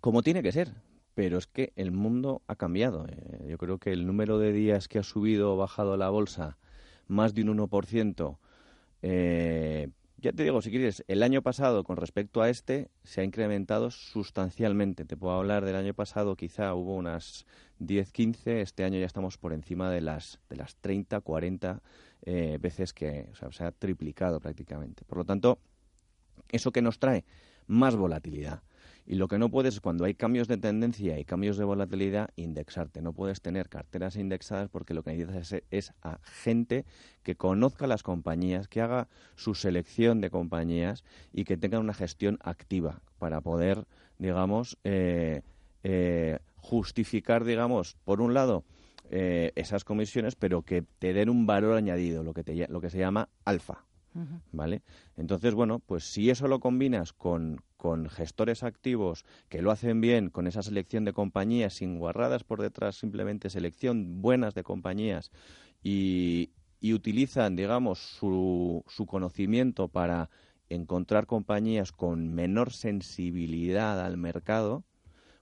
como 0.00 0.22
tiene 0.22 0.42
que 0.42 0.52
ser. 0.52 0.72
Pero 1.14 1.38
es 1.38 1.46
que 1.46 1.72
el 1.76 1.92
mundo 1.92 2.42
ha 2.46 2.56
cambiado. 2.56 3.06
Eh, 3.08 3.46
yo 3.48 3.56
creo 3.56 3.78
que 3.78 3.90
el 3.90 4.06
número 4.06 4.38
de 4.38 4.52
días 4.52 4.86
que 4.86 4.98
ha 4.98 5.02
subido 5.02 5.54
o 5.54 5.56
bajado 5.56 5.96
la 5.96 6.10
bolsa 6.10 6.58
más 7.08 7.32
de 7.32 7.42
un 7.42 7.56
1%, 7.58 8.38
eh, 9.02 9.88
ya 10.18 10.32
te 10.32 10.42
digo, 10.42 10.62
si 10.62 10.70
quieres, 10.70 11.04
el 11.08 11.22
año 11.22 11.42
pasado 11.42 11.84
con 11.84 11.96
respecto 11.96 12.42
a 12.42 12.48
este 12.48 12.90
se 13.04 13.20
ha 13.20 13.24
incrementado 13.24 13.90
sustancialmente. 13.90 15.04
Te 15.04 15.16
puedo 15.16 15.34
hablar 15.34 15.64
del 15.64 15.76
año 15.76 15.94
pasado, 15.94 16.36
quizá 16.36 16.74
hubo 16.74 16.94
unas 16.94 17.46
10, 17.78 18.12
15, 18.12 18.60
este 18.60 18.84
año 18.84 18.98
ya 18.98 19.06
estamos 19.06 19.38
por 19.38 19.52
encima 19.52 19.90
de 19.90 20.00
las, 20.00 20.40
de 20.48 20.56
las 20.56 20.76
30, 20.76 21.20
40 21.20 21.82
eh, 22.22 22.58
veces 22.60 22.92
que 22.92 23.30
se 23.50 23.64
ha 23.64 23.72
triplicado 23.72 24.40
prácticamente. 24.40 25.04
Por 25.04 25.18
lo 25.18 25.24
tanto, 25.24 25.58
¿eso 26.48 26.72
que 26.72 26.82
nos 26.82 26.98
trae? 26.98 27.24
Más 27.66 27.96
volatilidad. 27.96 28.62
Y 29.08 29.14
lo 29.14 29.28
que 29.28 29.38
no 29.38 29.50
puedes, 29.50 29.80
cuando 29.80 30.04
hay 30.04 30.14
cambios 30.14 30.48
de 30.48 30.56
tendencia 30.56 31.18
y 31.18 31.24
cambios 31.24 31.56
de 31.56 31.64
volatilidad, 31.64 32.30
indexarte. 32.34 33.02
No 33.02 33.12
puedes 33.12 33.40
tener 33.40 33.68
carteras 33.68 34.16
indexadas 34.16 34.68
porque 34.68 34.94
lo 34.94 35.04
que 35.04 35.12
necesitas 35.12 35.62
es, 35.70 35.92
a 36.02 36.18
gente 36.24 36.84
que 37.22 37.36
conozca 37.36 37.86
las 37.86 38.02
compañías, 38.02 38.66
que 38.66 38.80
haga 38.80 39.06
su 39.36 39.54
selección 39.54 40.20
de 40.20 40.30
compañías 40.30 41.04
y 41.32 41.44
que 41.44 41.56
tenga 41.56 41.78
una 41.78 41.94
gestión 41.94 42.38
activa 42.42 43.00
para 43.20 43.40
poder, 43.40 43.86
digamos, 44.18 44.76
eh, 44.82 45.42
eh, 45.84 46.40
justificar, 46.56 47.44
digamos, 47.44 47.96
por 48.04 48.20
un 48.20 48.34
lado, 48.34 48.64
eh, 49.10 49.52
esas 49.54 49.84
comisiones, 49.84 50.34
pero 50.34 50.62
que 50.62 50.82
te 50.82 51.12
den 51.12 51.30
un 51.30 51.46
valor 51.46 51.76
añadido, 51.76 52.24
lo 52.24 52.34
que, 52.34 52.42
te, 52.42 52.66
lo 52.66 52.80
que 52.80 52.90
se 52.90 52.98
llama 52.98 53.28
alfa. 53.44 53.84
¿Vale? 54.52 54.82
Entonces, 55.16 55.54
bueno, 55.54 55.80
pues 55.80 56.04
si 56.04 56.30
eso 56.30 56.48
lo 56.48 56.60
combinas 56.60 57.12
con, 57.12 57.62
con 57.76 58.08
gestores 58.08 58.62
activos 58.62 59.24
que 59.48 59.62
lo 59.62 59.70
hacen 59.70 60.00
bien, 60.00 60.30
con 60.30 60.46
esa 60.46 60.62
selección 60.62 61.04
de 61.04 61.12
compañías 61.12 61.74
sin 61.74 61.98
guarradas 61.98 62.44
por 62.44 62.62
detrás, 62.62 62.96
simplemente 62.96 63.50
selección 63.50 64.22
buenas 64.22 64.54
de 64.54 64.62
compañías 64.62 65.30
y, 65.82 66.50
y 66.80 66.94
utilizan, 66.94 67.56
digamos, 67.56 67.98
su, 67.98 68.84
su 68.88 69.06
conocimiento 69.06 69.88
para 69.88 70.30
encontrar 70.68 71.26
compañías 71.26 71.92
con 71.92 72.34
menor 72.34 72.72
sensibilidad 72.72 74.04
al 74.04 74.16
mercado, 74.16 74.84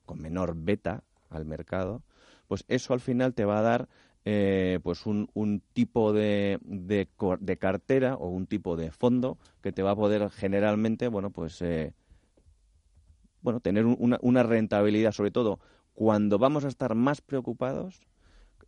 con 0.05 0.21
menor 0.21 0.55
beta 0.57 1.05
al 1.31 1.47
mercado, 1.47 2.03
pues 2.47 2.65
eso 2.69 2.93
al 2.93 3.01
final 3.01 3.35
te 3.35 3.45
va 3.45 3.59
a 3.59 3.63
dar 3.63 3.89
eh, 4.25 4.81
pues 4.83 5.05
un, 5.07 5.29
un 5.35 5.61
tipo 5.73 6.13
de, 6.13 6.59
de, 6.63 7.57
cartera 7.59 8.15
o 8.17 8.29
un 8.29 8.47
tipo 8.47 8.77
de 8.77 8.91
fondo 8.91 9.39
que 9.61 9.73
te 9.73 9.83
va 9.83 9.91
a 9.91 9.97
poder 9.97 10.31
generalmente, 10.31 11.09
bueno, 11.09 11.31
pues 11.31 11.61
eh, 11.61 11.93
bueno, 13.43 13.61
tener 13.61 13.85
una, 13.85 14.19
una, 14.23 14.43
rentabilidad, 14.43 15.13
sobre 15.13 15.31
todo 15.31 15.61
cuando 15.93 16.39
vamos 16.39 16.65
a 16.65 16.69
estar 16.69 16.95
más 16.95 17.21
preocupados, 17.21 18.01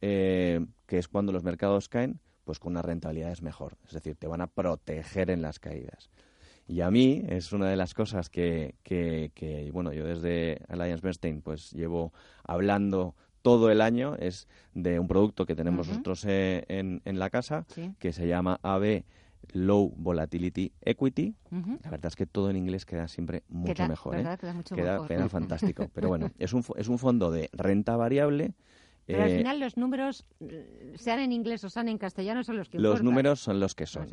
eh, 0.02 0.64
que 0.86 0.98
es 0.98 1.08
cuando 1.08 1.32
los 1.32 1.42
mercados 1.42 1.88
caen, 1.88 2.20
pues 2.44 2.58
con 2.58 2.72
una 2.72 2.82
rentabilidad 2.82 3.32
es 3.32 3.42
mejor. 3.42 3.76
Es 3.86 3.92
decir, 3.92 4.14
te 4.16 4.28
van 4.28 4.42
a 4.42 4.46
proteger 4.46 5.30
en 5.30 5.42
las 5.42 5.58
caídas. 5.58 6.10
Y 6.68 6.80
a 6.80 6.90
mí 6.90 7.24
es 7.28 7.52
una 7.52 7.68
de 7.68 7.76
las 7.76 7.94
cosas 7.94 8.28
que, 8.28 8.74
que, 8.82 9.30
que 9.34 9.70
bueno, 9.72 9.92
yo 9.92 10.04
desde 10.04 10.60
Alliance 10.68 11.00
Bernstein 11.00 11.40
pues 11.40 11.72
llevo 11.72 12.12
hablando 12.44 13.14
todo 13.46 13.70
el 13.70 13.80
año 13.80 14.16
es 14.18 14.48
de 14.74 14.98
un 14.98 15.06
producto 15.06 15.46
que 15.46 15.54
tenemos 15.54 15.86
nosotros 15.86 16.24
eh, 16.24 16.64
en, 16.66 17.00
en, 17.04 17.20
la 17.20 17.30
casa 17.30 17.64
que 18.00 18.12
se 18.12 18.26
llama 18.26 18.58
AB 18.64 19.04
Low 19.52 19.94
Volatility 19.96 20.72
Equity. 20.80 21.32
La 21.84 21.90
verdad 21.90 22.06
es 22.06 22.16
que 22.16 22.26
todo 22.26 22.50
en 22.50 22.56
inglés 22.56 22.84
queda 22.84 23.06
siempre 23.06 23.44
mucho 23.48 23.86
mejor. 23.86 24.16
¿eh? 24.16 24.26
Queda, 24.74 25.28
fantástico. 25.28 25.88
Pero 25.94 26.08
bueno, 26.08 26.32
es 26.40 26.52
un, 26.54 26.64
es 26.74 26.88
un 26.88 26.98
fondo 26.98 27.30
de 27.30 27.48
renta 27.52 27.96
variable. 27.96 28.52
Pero 29.06 29.22
al 29.22 29.30
eh, 29.30 29.36
final 29.36 29.60
los 29.60 29.76
números, 29.76 30.24
sean 30.96 31.20
en 31.20 31.30
inglés 31.30 31.62
o 31.62 31.70
sean 31.70 31.86
en 31.86 31.98
castellano, 31.98 32.42
son 32.42 32.56
los 32.56 32.68
que 32.68 32.80
Los 32.80 33.04
números 33.04 33.38
son 33.38 33.60
los 33.60 33.76
que 33.76 33.86
son. 33.86 34.08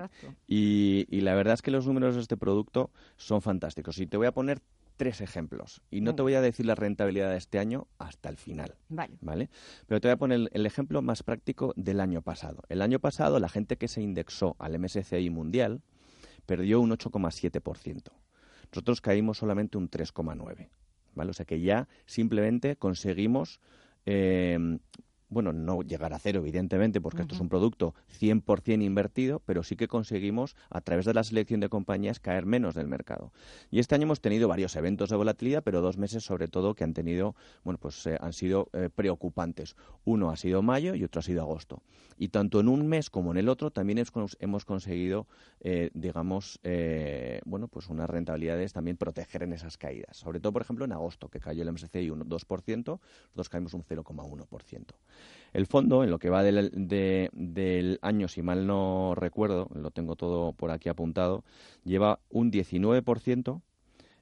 Y, 0.47 1.07
y, 1.09 1.21
la 1.21 1.33
verdad 1.33 1.55
es 1.55 1.63
que 1.63 1.71
los 1.71 1.87
números 1.87 2.13
de 2.13 2.21
este 2.21 2.37
producto 2.37 2.91
son 3.17 3.41
fantásticos. 3.41 3.97
Y 3.97 4.05
te 4.05 4.17
voy 4.17 4.27
a 4.27 4.31
poner 4.31 4.61
tres 4.97 5.21
ejemplos. 5.21 5.81
Y 5.89 6.01
no 6.01 6.15
te 6.15 6.21
voy 6.21 6.33
a 6.35 6.41
decir 6.41 6.65
la 6.65 6.75
rentabilidad 6.75 7.31
de 7.31 7.37
este 7.37 7.59
año 7.59 7.87
hasta 7.97 8.29
el 8.29 8.37
final. 8.37 8.75
Vale. 8.89 9.17
¿vale? 9.21 9.49
Pero 9.87 10.01
te 10.01 10.07
voy 10.07 10.13
a 10.13 10.17
poner 10.17 10.49
el, 10.51 10.65
ejemplo 10.65 11.01
más 11.01 11.23
práctico 11.23 11.73
del 11.75 11.99
año 11.99 12.21
pasado. 12.21 12.63
El 12.69 12.81
año 12.81 12.99
pasado, 12.99 13.39
la 13.39 13.49
gente 13.49 13.77
que 13.77 13.87
se 13.87 14.01
indexó 14.01 14.55
al 14.59 14.77
MSCI 14.79 15.29
mundial 15.29 15.81
perdió 16.45 16.79
un 16.81 16.91
8,7%. 16.91 18.11
Nosotros 18.71 19.01
caímos 19.01 19.37
solamente 19.37 19.77
un 19.77 19.89
3,9%. 19.89 20.69
¿vale? 21.15 21.29
O 21.29 21.33
sea 21.33 21.45
que 21.45 21.61
ya 21.61 21.87
simplemente 22.05 22.75
conseguimos 22.75 23.59
eh, 24.05 24.79
bueno, 25.33 25.53
no 25.53 25.81
llegar 25.81 26.13
a 26.13 26.19
cero, 26.19 26.39
evidentemente, 26.39 27.01
porque 27.01 27.23
esto 27.23 27.35
es 27.35 27.41
un 27.41 27.49
producto 27.49 27.93
100% 28.19 28.83
invertido, 28.83 29.41
pero 29.45 29.63
sí 29.63 29.75
que 29.75 29.87
conseguimos, 29.87 30.55
a 30.69 30.81
través 30.81 31.05
de 31.05 31.13
la 31.13 31.23
selección 31.23 31.59
de 31.59 31.69
compañías, 31.69 32.19
caer 32.19 32.45
menos 32.45 32.75
del 32.75 32.87
mercado. 32.87 33.31
Y 33.71 33.79
este 33.79 33.95
año 33.95 34.03
hemos 34.03 34.21
tenido 34.21 34.47
varios 34.47 34.75
eventos 34.75 35.09
de 35.09 35.15
volatilidad, 35.15 35.63
pero 35.63 35.81
dos 35.81 35.97
meses, 35.97 36.23
sobre 36.23 36.47
todo, 36.47 36.75
que 36.75 36.83
han 36.83 36.93
tenido, 36.93 37.35
bueno, 37.63 37.79
pues 37.79 38.05
eh, 38.05 38.17
han 38.21 38.33
sido 38.33 38.69
eh, 38.73 38.89
preocupantes. 38.93 39.75
Uno 40.05 40.29
ha 40.29 40.37
sido 40.37 40.61
mayo 40.61 40.95
y 40.95 41.03
otro 41.03 41.19
ha 41.19 41.23
sido 41.23 41.41
agosto. 41.41 41.81
Y 42.23 42.29
tanto 42.29 42.61
en 42.61 42.69
un 42.69 42.87
mes 42.87 43.09
como 43.09 43.31
en 43.31 43.37
el 43.37 43.49
otro 43.49 43.69
también 43.69 44.01
hemos 44.39 44.63
conseguido, 44.63 45.27
eh, 45.59 45.89
digamos, 45.93 46.57
bueno, 47.43 47.67
pues 47.67 47.89
unas 47.89 48.09
rentabilidades 48.09 48.71
también 48.71 48.95
proteger 48.95 49.43
en 49.43 49.51
esas 49.51 49.77
caídas. 49.77 50.15
Sobre 50.15 50.39
todo, 50.39 50.53
por 50.53 50.61
ejemplo, 50.61 50.85
en 50.85 50.93
agosto, 50.93 51.27
que 51.27 51.41
cayó 51.41 51.63
el 51.63 51.73
MSCI 51.73 52.11
un 52.11 52.21
2%, 52.21 52.77
nosotros 52.77 53.49
caímos 53.49 53.73
un 53.73 53.83
0,1%. 53.83 54.85
El 55.51 55.65
fondo, 55.65 56.05
en 56.05 56.11
lo 56.11 56.17
que 56.17 56.29
va 56.29 56.43
del, 56.43 57.99
año, 58.01 58.29
si 58.29 58.41
mal 58.41 58.67
no 58.67 59.15
recuerdo, 59.15 59.67
lo 59.73 59.91
tengo 59.91 60.15
todo 60.15 60.53
por 60.53 60.71
aquí 60.71 60.87
apuntado, 60.87 61.43
lleva 61.83 62.21
un 62.29 62.53
19% 62.53 63.61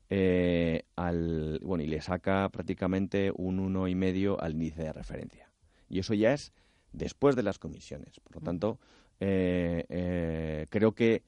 eh, 0.10 0.86
al, 0.96 1.60
bueno, 1.62 1.84
y 1.84 1.88
le 1.88 2.02
saca 2.02 2.50
prácticamente 2.50 3.32
un 3.36 3.60
1,5 3.72 4.38
al 4.40 4.54
índice 4.54 4.86
de 4.86 4.92
referencia. 4.92 5.52
Y 5.88 6.00
eso 6.00 6.16
ya 6.16 6.34
es 6.34 6.52
después 6.92 7.36
de 7.36 7.44
las 7.44 7.60
comisiones. 7.60 8.20
Por 8.20 8.36
lo 8.36 8.42
tanto, 8.42 8.80
eh, 9.20 9.86
eh, 9.90 10.66
creo 10.70 10.94
que 10.94 11.24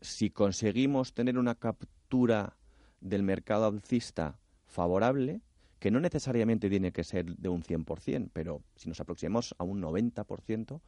si 0.00 0.30
conseguimos 0.30 1.14
tener 1.14 1.38
una 1.38 1.54
captura 1.54 2.56
del 3.00 3.22
mercado 3.22 3.66
alcista 3.66 4.38
favorable, 4.66 5.40
que 5.84 5.90
no 5.90 6.00
necesariamente 6.00 6.70
tiene 6.70 6.92
que 6.92 7.04
ser 7.04 7.36
de 7.36 7.48
un 7.50 7.62
100%, 7.62 8.30
pero 8.32 8.62
si 8.74 8.88
nos 8.88 9.00
aproximamos 9.00 9.54
a 9.58 9.64
un 9.64 9.82
90%, 9.82 10.80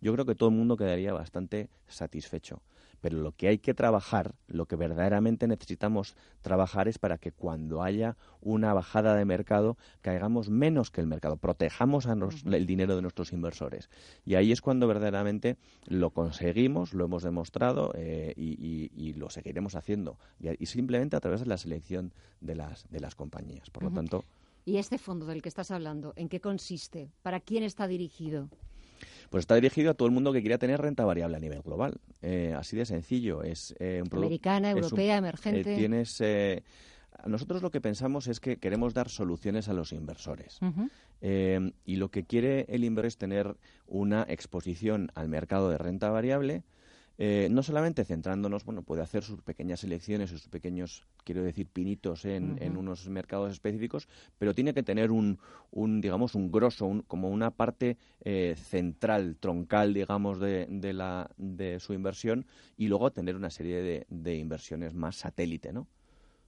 yo 0.00 0.12
creo 0.12 0.24
que 0.24 0.36
todo 0.36 0.48
el 0.50 0.54
mundo 0.54 0.76
quedaría 0.76 1.12
bastante 1.12 1.68
satisfecho. 1.88 2.62
Pero 3.04 3.18
lo 3.18 3.32
que 3.32 3.48
hay 3.48 3.58
que 3.58 3.74
trabajar, 3.74 4.34
lo 4.46 4.64
que 4.64 4.76
verdaderamente 4.76 5.46
necesitamos 5.46 6.16
trabajar 6.40 6.88
es 6.88 6.98
para 6.98 7.18
que 7.18 7.32
cuando 7.32 7.82
haya 7.82 8.16
una 8.40 8.72
bajada 8.72 9.14
de 9.14 9.26
mercado 9.26 9.76
caigamos 10.00 10.48
menos 10.48 10.90
que 10.90 11.02
el 11.02 11.06
mercado, 11.06 11.36
protejamos 11.36 12.06
el 12.06 12.64
dinero 12.64 12.96
de 12.96 13.02
nuestros 13.02 13.34
inversores. 13.34 13.90
Y 14.24 14.36
ahí 14.36 14.52
es 14.52 14.62
cuando 14.62 14.88
verdaderamente 14.88 15.58
lo 15.86 16.12
conseguimos, 16.12 16.94
lo 16.94 17.04
hemos 17.04 17.22
demostrado 17.22 17.92
eh, 17.94 18.32
y, 18.38 19.12
lo 19.12 19.28
seguiremos 19.28 19.74
haciendo. 19.74 20.16
Y, 20.40 20.64
simplemente 20.64 21.14
a 21.14 21.20
través 21.20 21.40
de 21.40 21.46
la 21.46 21.58
selección 21.58 22.14
de 22.40 22.54
las, 22.54 22.88
de 22.88 23.00
las 23.00 23.14
compañías. 23.14 23.68
Por 23.68 23.82
lo 23.82 23.90
tanto, 23.90 24.24
¿Y 24.64 24.78
este 24.78 24.96
fondo 24.96 25.26
del 25.26 25.42
que 25.42 25.50
estás 25.50 25.70
hablando, 25.70 26.14
en 26.16 26.30
qué 26.30 26.40
consiste? 26.40 27.10
¿Para 27.20 27.40
quién 27.40 27.64
está 27.64 27.86
dirigido? 27.86 28.48
Pues 29.34 29.42
está 29.42 29.56
dirigido 29.56 29.90
a 29.90 29.94
todo 29.94 30.06
el 30.06 30.14
mundo 30.14 30.32
que 30.32 30.42
quiera 30.42 30.58
tener 30.58 30.80
renta 30.80 31.04
variable 31.04 31.36
a 31.36 31.40
nivel 31.40 31.60
global. 31.60 31.98
Eh, 32.22 32.54
así 32.56 32.76
de 32.76 32.86
sencillo. 32.86 33.42
Es 33.42 33.74
eh, 33.80 34.00
un 34.00 34.16
Americana, 34.16 34.70
europea, 34.70 35.16
emergente. 35.16 35.74
Eh, 35.74 35.76
tienes. 35.76 36.22
nosotros 37.26 37.60
lo 37.60 37.72
que 37.72 37.80
pensamos 37.80 38.28
es 38.28 38.38
que 38.38 38.58
queremos 38.58 38.94
dar 38.94 39.08
soluciones 39.08 39.68
a 39.68 39.72
los 39.72 39.90
inversores. 39.90 40.60
y 41.20 41.96
lo 41.96 42.10
que 42.12 42.22
quiere 42.22 42.66
el 42.68 42.84
inversor 42.84 43.06
es 43.08 43.16
tener 43.16 43.56
una 43.88 44.24
exposición 44.28 45.10
al 45.16 45.28
mercado 45.28 45.68
de 45.68 45.78
renta 45.78 46.10
variable 46.10 46.62
eh, 47.18 47.48
no 47.50 47.62
solamente 47.62 48.04
centrándonos, 48.04 48.64
bueno, 48.64 48.82
puede 48.82 49.02
hacer 49.02 49.22
sus 49.22 49.40
pequeñas 49.42 49.80
selecciones, 49.80 50.30
sus 50.30 50.48
pequeños, 50.48 51.06
quiero 51.24 51.42
decir, 51.42 51.68
pinitos 51.68 52.24
en, 52.24 52.56
en 52.60 52.76
unos 52.76 53.08
mercados 53.08 53.52
específicos, 53.52 54.08
pero 54.38 54.54
tiene 54.54 54.74
que 54.74 54.82
tener 54.82 55.10
un, 55.10 55.38
un 55.70 56.00
digamos, 56.00 56.34
un 56.34 56.50
grosso, 56.50 56.86
un, 56.86 57.02
como 57.02 57.30
una 57.30 57.50
parte 57.52 57.96
eh, 58.22 58.56
central, 58.56 59.36
troncal, 59.38 59.94
digamos, 59.94 60.40
de, 60.40 60.66
de, 60.68 60.92
la, 60.92 61.30
de 61.36 61.78
su 61.78 61.92
inversión 61.92 62.46
y 62.76 62.88
luego 62.88 63.12
tener 63.12 63.36
una 63.36 63.50
serie 63.50 63.82
de, 63.82 64.06
de 64.08 64.36
inversiones 64.36 64.94
más 64.94 65.16
satélite, 65.16 65.72
¿no? 65.72 65.86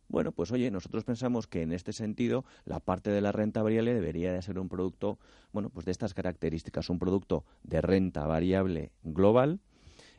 Bueno, 0.08 0.30
pues 0.30 0.52
oye, 0.52 0.70
nosotros 0.70 1.02
pensamos 1.04 1.48
que 1.48 1.62
en 1.62 1.72
este 1.72 1.92
sentido 1.92 2.44
la 2.64 2.78
parte 2.78 3.10
de 3.10 3.20
la 3.20 3.32
renta 3.32 3.62
variable 3.62 3.92
debería 3.92 4.32
de 4.32 4.40
ser 4.40 4.58
un 4.58 4.68
producto, 4.68 5.18
bueno, 5.52 5.68
pues 5.70 5.84
de 5.84 5.92
estas 5.92 6.14
características, 6.14 6.90
un 6.90 7.00
producto 7.00 7.44
de 7.64 7.80
renta 7.80 8.24
variable 8.26 8.92
global, 9.02 9.58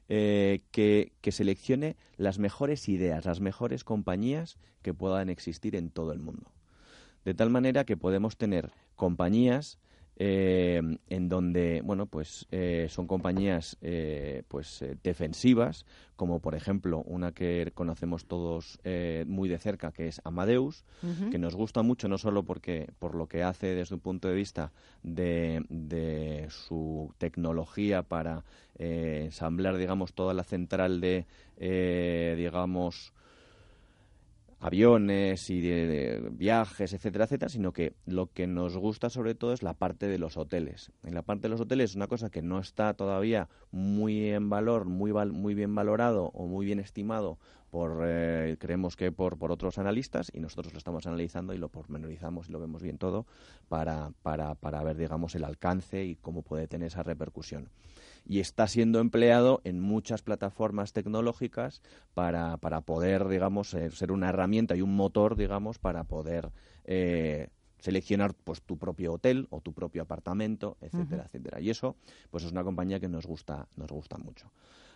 eh, 0.10 0.62
que, 0.72 1.14
que, 1.22 1.32
seleccione 1.32 1.98
las 2.16 2.40
mejores 2.40 2.88
ideas, 2.88 3.26
las 3.26 3.42
mejores 3.42 3.84
compañías 3.84 4.58
que 4.82 4.94
puedan 4.94 5.30
existir 5.30 5.76
en 5.76 5.90
todo 5.90 6.14
el 6.14 6.20
mundo. 6.20 6.52
De 7.26 7.34
tal 7.34 7.50
manera 7.50 7.84
que 7.84 7.98
podemos 7.98 8.38
tener 8.38 8.72
compañías 8.96 9.80
eh, 10.20 10.82
en 11.10 11.30
donde 11.30 11.82
bueno 11.84 12.08
pues 12.08 12.48
eh, 12.52 12.88
son 12.90 13.08
compañías 13.08 13.78
eh, 13.82 14.44
pues 14.48 14.82
eh, 14.82 14.98
defensivas 15.04 15.86
como 16.16 16.40
por 16.40 16.56
ejemplo 16.56 17.04
una 17.06 17.32
que 17.32 17.72
conocemos 17.76 18.26
todos 18.26 18.80
eh, 18.84 19.26
muy 19.28 19.48
de 19.48 19.60
cerca 19.60 19.92
que 19.92 20.08
es 20.08 20.20
Amadeus 20.24 20.84
que 21.32 21.38
nos 21.38 21.56
gusta 21.56 21.84
mucho 21.84 22.08
no 22.08 22.18
solo 22.18 22.44
porque 22.44 22.90
por 22.98 23.14
lo 23.14 23.28
que 23.28 23.44
hace 23.44 23.76
desde 23.76 23.96
un 23.96 24.02
punto 24.02 24.28
de 24.28 24.36
vista 24.36 24.72
de, 25.04 25.64
de 25.70 26.48
su 26.50 27.14
tecnología 27.20 28.02
para 28.02 28.44
eh, 28.80 29.22
ensamblar 29.26 29.78
digamos 29.78 30.14
toda 30.14 30.34
la 30.34 30.44
central 30.44 31.00
de 31.00 31.28
eh, 31.58 32.34
digamos 32.38 33.14
aviones 34.60 35.50
y 35.50 35.62
de, 35.62 36.30
viajes, 36.32 36.94
etcétera, 36.94 37.26
etcétera, 37.26 37.50
sino 37.50 37.74
que 37.74 37.94
lo 38.06 38.32
que 38.32 38.48
nos 38.48 38.76
gusta 38.78 39.10
sobre 39.10 39.36
todo 39.36 39.54
es 39.54 39.62
la 39.62 39.74
parte 39.74 40.08
de 40.08 40.18
los 40.18 40.38
hoteles. 40.38 40.92
En 41.04 41.14
la 41.14 41.22
parte 41.22 41.44
de 41.44 41.50
los 41.50 41.62
hoteles 41.62 41.92
es 41.92 41.96
una 41.96 42.08
cosa 42.08 42.30
que 42.30 42.42
no 42.42 42.60
está 42.60 42.94
todavía 42.94 43.50
muy 43.72 44.30
en 44.30 44.50
valor, 44.50 44.86
muy, 44.86 45.14
muy 45.14 45.54
bien 45.54 45.76
valorado 45.76 46.32
o 46.34 46.48
muy 46.48 46.66
bien 46.66 46.80
estimado 46.80 47.38
por, 47.70 48.02
eh, 48.04 48.56
creemos 48.60 48.96
que 48.96 49.12
por, 49.12 49.38
por 49.38 49.52
otros 49.52 49.78
analistas 49.78 50.32
y 50.34 50.40
nosotros 50.40 50.74
lo 50.74 50.80
estamos 50.80 51.06
analizando 51.06 51.54
y 51.54 51.58
lo 51.58 51.70
pormenorizamos 51.70 52.50
y 52.50 52.52
lo 52.52 52.60
vemos 52.60 52.82
bien 52.82 52.98
todo 52.98 53.26
para, 53.68 54.12
para, 54.24 54.56
para 54.56 54.84
ver, 54.84 54.98
digamos, 54.98 55.36
el 55.36 55.44
alcance 55.44 56.06
y 56.06 56.16
cómo 56.16 56.42
puede 56.42 56.68
tener 56.68 56.88
esa 56.88 57.04
repercusión 57.04 57.70
y 58.28 58.40
está 58.42 58.68
siendo 58.68 59.00
empleado 59.00 59.62
en 59.64 59.80
muchas 59.80 60.22
plataformas 60.22 60.92
tecnológicas 60.92 61.82
para, 62.14 62.58
para 62.58 62.82
poder, 62.82 63.28
digamos, 63.28 63.74
eh, 63.74 63.90
ser 63.92 64.12
una 64.12 64.30
herramienta 64.30 64.76
y 64.76 64.82
un 64.82 64.96
motor, 64.96 65.38
digamos, 65.38 65.80
para 65.80 66.04
poder 66.04 66.52
eh, 66.84 67.50
seleccionar 67.80 68.34
pues 68.34 68.62
tu 68.62 68.78
propio 68.78 69.14
hotel 69.14 69.48
o 69.50 69.62
tu 69.62 69.74
propio 69.74 70.02
apartamento, 70.02 70.78
etcétera, 70.82 71.24
etcétera. 71.26 71.62
Y 71.62 71.70
eso, 71.70 71.96
pues 72.30 72.44
es 72.44 72.52
una 72.52 72.64
compañía 72.64 73.00
que 73.00 73.08
nos 73.08 73.26
gusta, 73.26 73.68
nos 73.78 73.92
gusta 73.92 74.18
mucho. 74.18 74.52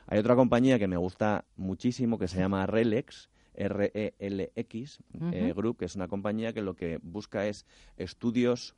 Hay 0.07 0.19
otra 0.19 0.35
compañía 0.35 0.77
que 0.77 0.87
me 0.87 0.97
gusta 0.97 1.45
muchísimo 1.55 2.17
que 2.17 2.27
se 2.27 2.39
llama 2.39 2.65
Relex, 2.65 3.29
R-E-L-X 3.53 4.99
eh. 5.31 5.53
Group, 5.55 5.77
que 5.77 5.85
es 5.85 5.95
una 5.95 6.07
compañía 6.07 6.53
que 6.53 6.61
lo 6.61 6.75
que 6.75 6.99
busca 7.01 7.47
es 7.47 7.65
estudios 7.97 8.75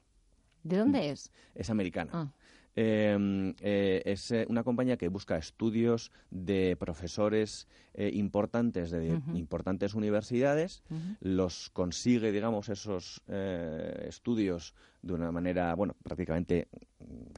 ¿De 0.63 0.77
dónde 0.77 1.09
es? 1.09 1.31
es 1.55 1.69
americana. 1.69 2.11
Ah. 2.13 2.31
Eh, 2.75 3.53
eh, 3.61 4.01
es 4.05 4.31
eh, 4.31 4.45
una 4.49 4.63
compañía 4.63 4.97
que 4.97 5.07
busca 5.07 5.37
estudios 5.37 6.11
de 6.31 6.75
profesores 6.79 7.67
eh, 7.93 8.09
importantes 8.13 8.89
de 8.89 9.21
importantes 9.35 9.93
universidades, 9.93 10.83
los 11.19 11.69
consigue, 11.69 12.31
digamos, 12.31 12.69
esos 12.69 13.21
eh, 13.27 14.05
estudios 14.07 14.73
de 15.03 15.13
una 15.13 15.31
manera, 15.31 15.75
bueno, 15.75 15.95
prácticamente 16.01 16.67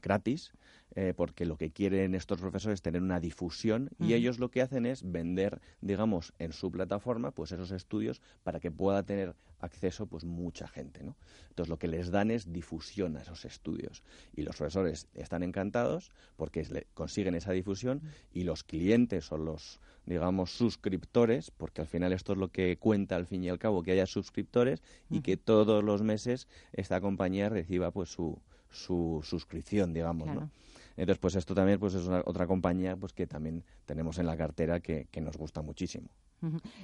gratis, 0.02 0.52
eh, 0.94 1.12
porque 1.16 1.44
lo 1.44 1.56
que 1.56 1.70
quieren 1.72 2.14
estos 2.14 2.40
profesores 2.40 2.76
es 2.78 2.82
tener 2.82 3.02
una 3.02 3.20
difusión 3.20 3.90
y 3.98 4.14
ellos 4.14 4.38
lo 4.38 4.50
que 4.50 4.62
hacen 4.62 4.86
es 4.86 5.02
vender, 5.10 5.60
digamos, 5.80 6.32
en 6.38 6.52
su 6.52 6.70
plataforma, 6.70 7.32
pues 7.32 7.52
esos 7.52 7.72
estudios 7.72 8.22
para 8.44 8.60
que 8.60 8.70
pueda 8.70 9.02
tener 9.02 9.34
acceso, 9.58 10.06
pues 10.06 10.24
mucha 10.24 10.68
gente, 10.68 11.02
¿no? 11.02 11.16
Entonces 11.48 11.68
lo 11.68 11.78
que 11.78 11.88
les 11.88 12.10
dan 12.10 12.30
es 12.30 12.52
difusión 12.52 13.16
a 13.16 13.22
esos 13.22 13.44
estudios. 13.44 14.02
Y 14.34 14.42
los 14.42 14.56
profesores 14.56 15.08
están 15.14 15.42
encantados 15.42 16.10
porque 16.36 16.64
le- 16.64 16.86
consiguen 16.94 17.34
esa 17.34 17.52
difusión 17.52 18.02
y 18.32 18.44
los 18.44 18.62
clientes 18.64 19.32
o 19.32 19.38
los 19.38 19.80
digamos 20.06 20.56
suscriptores 20.56 21.50
porque 21.50 21.80
al 21.82 21.86
final 21.86 22.12
esto 22.12 22.32
es 22.32 22.38
lo 22.38 22.48
que 22.48 22.76
cuenta 22.78 23.16
al 23.16 23.26
fin 23.26 23.42
y 23.44 23.48
al 23.48 23.58
cabo 23.58 23.82
que 23.82 23.92
haya 23.92 24.06
suscriptores 24.06 24.82
y 25.10 25.20
que 25.20 25.36
todos 25.36 25.82
los 25.84 26.02
meses 26.02 26.48
esta 26.72 27.00
compañía 27.00 27.48
reciba 27.48 27.90
pues 27.90 28.10
su, 28.10 28.40
su 28.70 29.20
suscripción 29.24 29.92
digamos 29.92 30.26
Claro. 30.26 30.40
¿no? 30.42 30.50
entonces 30.96 31.18
pues 31.18 31.34
esto 31.36 31.54
también 31.54 31.78
pues 31.78 31.94
es 31.94 32.06
una, 32.06 32.22
otra 32.24 32.46
compañía 32.46 32.96
pues 32.96 33.12
que 33.12 33.26
también 33.26 33.64
tenemos 33.84 34.18
en 34.18 34.26
la 34.26 34.36
cartera 34.36 34.80
que, 34.80 35.08
que 35.10 35.20
nos 35.20 35.36
gusta 35.36 35.60
muchísimo. 35.62 36.08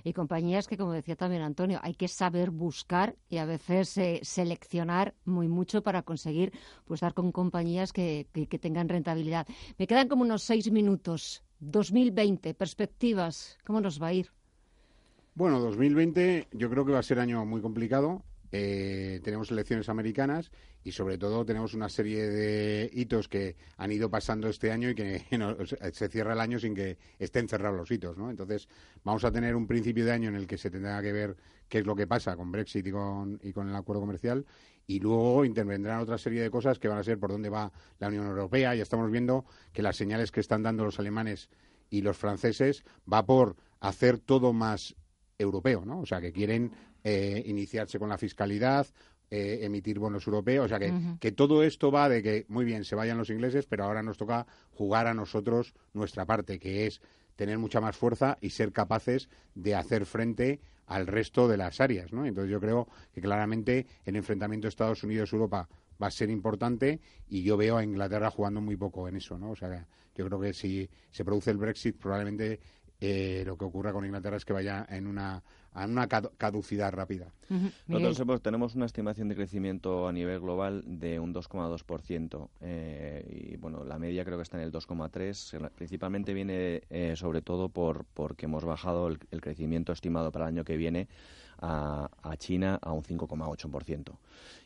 Y 0.02 0.14
compañías 0.14 0.66
que, 0.66 0.78
como 0.78 0.92
decía 0.92 1.14
también 1.14 1.42
Antonio, 1.42 1.78
hay 1.82 1.94
que 1.94 2.08
saber 2.08 2.50
buscar 2.50 3.16
y 3.28 3.36
a 3.36 3.44
veces 3.44 3.96
eh, 3.98 4.18
seleccionar 4.22 5.14
muy 5.26 5.46
mucho 5.46 5.82
para 5.82 6.02
conseguir 6.02 6.52
pues 6.86 7.00
dar 7.00 7.12
con 7.14 7.32
compañías 7.32 7.92
que, 7.92 8.26
que- 8.32 8.46
que 8.48 8.58
tengan 8.58 8.88
rentabilidad. 8.88 9.46
Me 9.78 9.86
quedan 9.86 10.08
como 10.08 10.22
unos 10.22 10.42
seis 10.42 10.72
minutos. 10.72 11.42
2020, 11.62 12.54
perspectivas, 12.54 13.56
¿cómo 13.64 13.80
nos 13.80 14.02
va 14.02 14.08
a 14.08 14.12
ir? 14.14 14.30
Bueno, 15.34 15.60
2020 15.60 16.48
yo 16.52 16.68
creo 16.68 16.84
que 16.84 16.92
va 16.92 16.98
a 16.98 17.02
ser 17.04 17.20
año 17.20 17.44
muy 17.46 17.60
complicado. 17.60 18.22
Eh, 18.54 19.20
tenemos 19.24 19.50
elecciones 19.50 19.88
americanas 19.88 20.50
y 20.84 20.92
sobre 20.92 21.16
todo 21.16 21.46
tenemos 21.46 21.72
una 21.72 21.88
serie 21.88 22.28
de 22.28 22.90
hitos 22.92 23.26
que 23.28 23.56
han 23.78 23.92
ido 23.92 24.10
pasando 24.10 24.48
este 24.48 24.70
año 24.72 24.90
y 24.90 24.94
que 24.94 25.24
no- 25.38 25.56
se 25.92 26.08
cierra 26.08 26.34
el 26.34 26.40
año 26.40 26.58
sin 26.58 26.74
que 26.74 26.98
estén 27.18 27.48
cerrados 27.48 27.78
los 27.78 27.90
hitos, 27.90 28.18
¿no? 28.18 28.28
Entonces 28.28 28.68
vamos 29.04 29.24
a 29.24 29.30
tener 29.32 29.54
un 29.56 29.66
principio 29.66 30.04
de 30.04 30.12
año 30.12 30.28
en 30.28 30.34
el 30.34 30.46
que 30.46 30.58
se 30.58 30.70
tendrá 30.70 31.00
que 31.00 31.12
ver 31.12 31.36
qué 31.68 31.78
es 31.78 31.86
lo 31.86 31.94
que 31.96 32.06
pasa 32.06 32.36
con 32.36 32.52
Brexit 32.52 32.86
y 32.88 32.90
con, 32.90 33.40
y 33.42 33.52
con 33.52 33.68
el 33.70 33.76
acuerdo 33.76 34.00
comercial 34.02 34.44
y 34.86 35.00
luego 35.00 35.44
intervendrán 35.44 36.00
otra 36.00 36.18
serie 36.18 36.42
de 36.42 36.50
cosas 36.50 36.78
que 36.78 36.88
van 36.88 36.98
a 36.98 37.04
ser 37.04 37.18
por 37.18 37.30
dónde 37.30 37.48
va 37.48 37.72
la 37.98 38.08
Unión 38.08 38.26
Europea. 38.26 38.74
Ya 38.74 38.82
estamos 38.82 39.10
viendo 39.10 39.44
que 39.72 39.82
las 39.82 39.96
señales 39.96 40.30
que 40.32 40.40
están 40.40 40.62
dando 40.62 40.84
los 40.84 40.98
alemanes 40.98 41.48
y 41.90 42.02
los 42.02 42.16
franceses 42.16 42.84
va 43.10 43.24
por 43.24 43.56
hacer 43.80 44.18
todo 44.18 44.52
más 44.52 44.94
europeo, 45.38 45.84
¿no? 45.84 46.00
O 46.00 46.06
sea, 46.06 46.20
que 46.20 46.32
quieren 46.32 46.72
eh, 47.04 47.42
iniciarse 47.46 47.98
con 47.98 48.08
la 48.08 48.18
fiscalidad, 48.18 48.86
eh, 49.30 49.60
emitir 49.62 49.98
bonos 49.98 50.26
europeos, 50.26 50.66
o 50.66 50.68
sea, 50.68 50.78
que, 50.78 50.92
que 51.18 51.32
todo 51.32 51.62
esto 51.62 51.90
va 51.90 52.08
de 52.08 52.22
que, 52.22 52.44
muy 52.48 52.64
bien, 52.64 52.84
se 52.84 52.94
vayan 52.94 53.18
los 53.18 53.30
ingleses, 53.30 53.66
pero 53.66 53.84
ahora 53.84 54.02
nos 54.02 54.18
toca 54.18 54.46
jugar 54.72 55.06
a 55.06 55.14
nosotros 55.14 55.74
nuestra 55.94 56.26
parte, 56.26 56.58
que 56.58 56.86
es 56.86 57.00
tener 57.36 57.58
mucha 57.58 57.80
más 57.80 57.96
fuerza 57.96 58.36
y 58.40 58.50
ser 58.50 58.72
capaces 58.72 59.28
de 59.54 59.74
hacer 59.74 60.06
frente 60.06 60.60
al 60.92 61.06
resto 61.06 61.48
de 61.48 61.56
las 61.56 61.80
áreas, 61.80 62.12
¿no? 62.12 62.26
Entonces 62.26 62.50
yo 62.50 62.60
creo 62.60 62.88
que 63.12 63.20
claramente 63.20 63.86
el 64.04 64.16
enfrentamiento 64.16 64.68
Estados 64.68 65.02
Unidos-Europa 65.02 65.68
va 66.02 66.06
a 66.06 66.10
ser 66.10 66.30
importante 66.30 67.00
y 67.28 67.42
yo 67.42 67.56
veo 67.56 67.76
a 67.76 67.84
Inglaterra 67.84 68.30
jugando 68.30 68.60
muy 68.60 68.76
poco 68.76 69.08
en 69.08 69.16
eso, 69.16 69.38
¿no? 69.38 69.50
O 69.50 69.56
sea, 69.56 69.86
yo 70.14 70.26
creo 70.26 70.40
que 70.40 70.52
si 70.52 70.88
se 71.10 71.24
produce 71.24 71.50
el 71.50 71.58
Brexit 71.58 71.96
probablemente 71.96 72.60
eh, 73.00 73.42
lo 73.46 73.56
que 73.56 73.64
ocurra 73.64 73.92
con 73.92 74.04
Inglaterra 74.04 74.36
es 74.36 74.44
que 74.44 74.52
vaya 74.52 74.86
en 74.88 75.06
una, 75.06 75.42
en 75.74 75.90
una 75.90 76.08
cadu- 76.08 76.30
caducidad 76.36 76.92
rápida. 76.92 77.32
Nosotros 77.86 78.20
hemos- 78.20 78.42
tenemos 78.42 78.74
una 78.74 78.86
estimación 78.86 79.28
de 79.28 79.34
crecimiento 79.34 80.06
a 80.08 80.12
nivel 80.12 80.40
global 80.40 80.82
de 80.86 81.18
un 81.20 81.32
2,2%. 81.32 82.48
eh, 82.60 83.50
y 83.52 83.56
bueno, 83.56 83.84
la 83.84 83.98
media 83.98 84.24
creo 84.24 84.36
que 84.38 84.42
está 84.42 84.56
en 84.58 84.64
el 84.64 84.70
2,3%. 84.72 85.70
Principalmente 85.74 86.34
viene 86.34 86.82
eh, 86.90 87.14
sobre 87.16 87.42
todo 87.42 87.68
por 87.68 88.04
porque 88.14 88.46
hemos 88.46 88.64
bajado 88.64 89.08
el, 89.08 89.18
el 89.30 89.40
crecimiento 89.40 89.92
estimado 89.92 90.30
para 90.32 90.46
el 90.46 90.54
año 90.54 90.64
que 90.64 90.76
viene 90.76 91.08
a, 91.62 92.10
a 92.22 92.36
China 92.36 92.78
a 92.82 92.92
un 92.92 93.02
5,8%. 93.02 94.12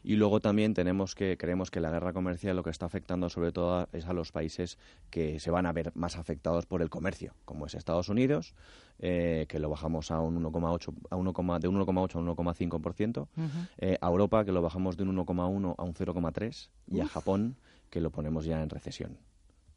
Y 0.02 0.16
luego 0.16 0.40
también 0.40 0.72
tenemos 0.74 1.14
que 1.14 1.36
creemos 1.36 1.70
que 1.70 1.80
la 1.80 1.90
guerra 1.90 2.12
comercial 2.12 2.56
lo 2.56 2.62
que 2.62 2.70
está 2.70 2.86
afectando 2.86 3.28
sobre 3.28 3.52
todo 3.52 3.74
a- 3.80 3.88
es 3.92 4.06
a 4.06 4.12
los 4.12 4.32
países 4.32 4.78
que 5.10 5.38
se 5.38 5.50
van 5.50 5.66
a 5.66 5.72
ver 5.72 5.92
más 5.94 6.16
afectados 6.16 6.66
por 6.66 6.80
el 6.82 6.90
comercio, 6.90 7.34
como 7.44 7.66
es 7.66 7.74
Estados 7.74 8.08
Unidos, 8.08 8.54
eh, 8.98 9.46
que 9.48 9.58
lo 9.58 9.68
bajamos 9.68 10.10
a 10.10 10.20
un 10.20 10.36
1,8 10.42 10.92
a 11.10 11.16
1, 11.16 11.58
de 11.60 11.68
un 11.68 11.76
1,8 11.76 12.16
a 12.16 12.18
un 12.18 12.26
1,5%, 12.28 13.20
Ujú. 13.36 13.48
eh, 13.78 13.98
a 14.00 14.06
Europa 14.08 14.44
que 14.44 14.52
lo 14.52 14.62
bajamos 14.62 14.96
de 14.96 15.02
un 15.04 15.16
1,1 15.16 15.74
a 15.76 15.82
un 15.84 15.94
0,3 15.94 16.70
y 16.90 17.00
a. 17.00 17.06
Japón 17.08 17.56
que 17.90 18.00
lo 18.00 18.10
ponemos 18.10 18.44
ya 18.44 18.62
en 18.62 18.70
recesión. 18.70 19.18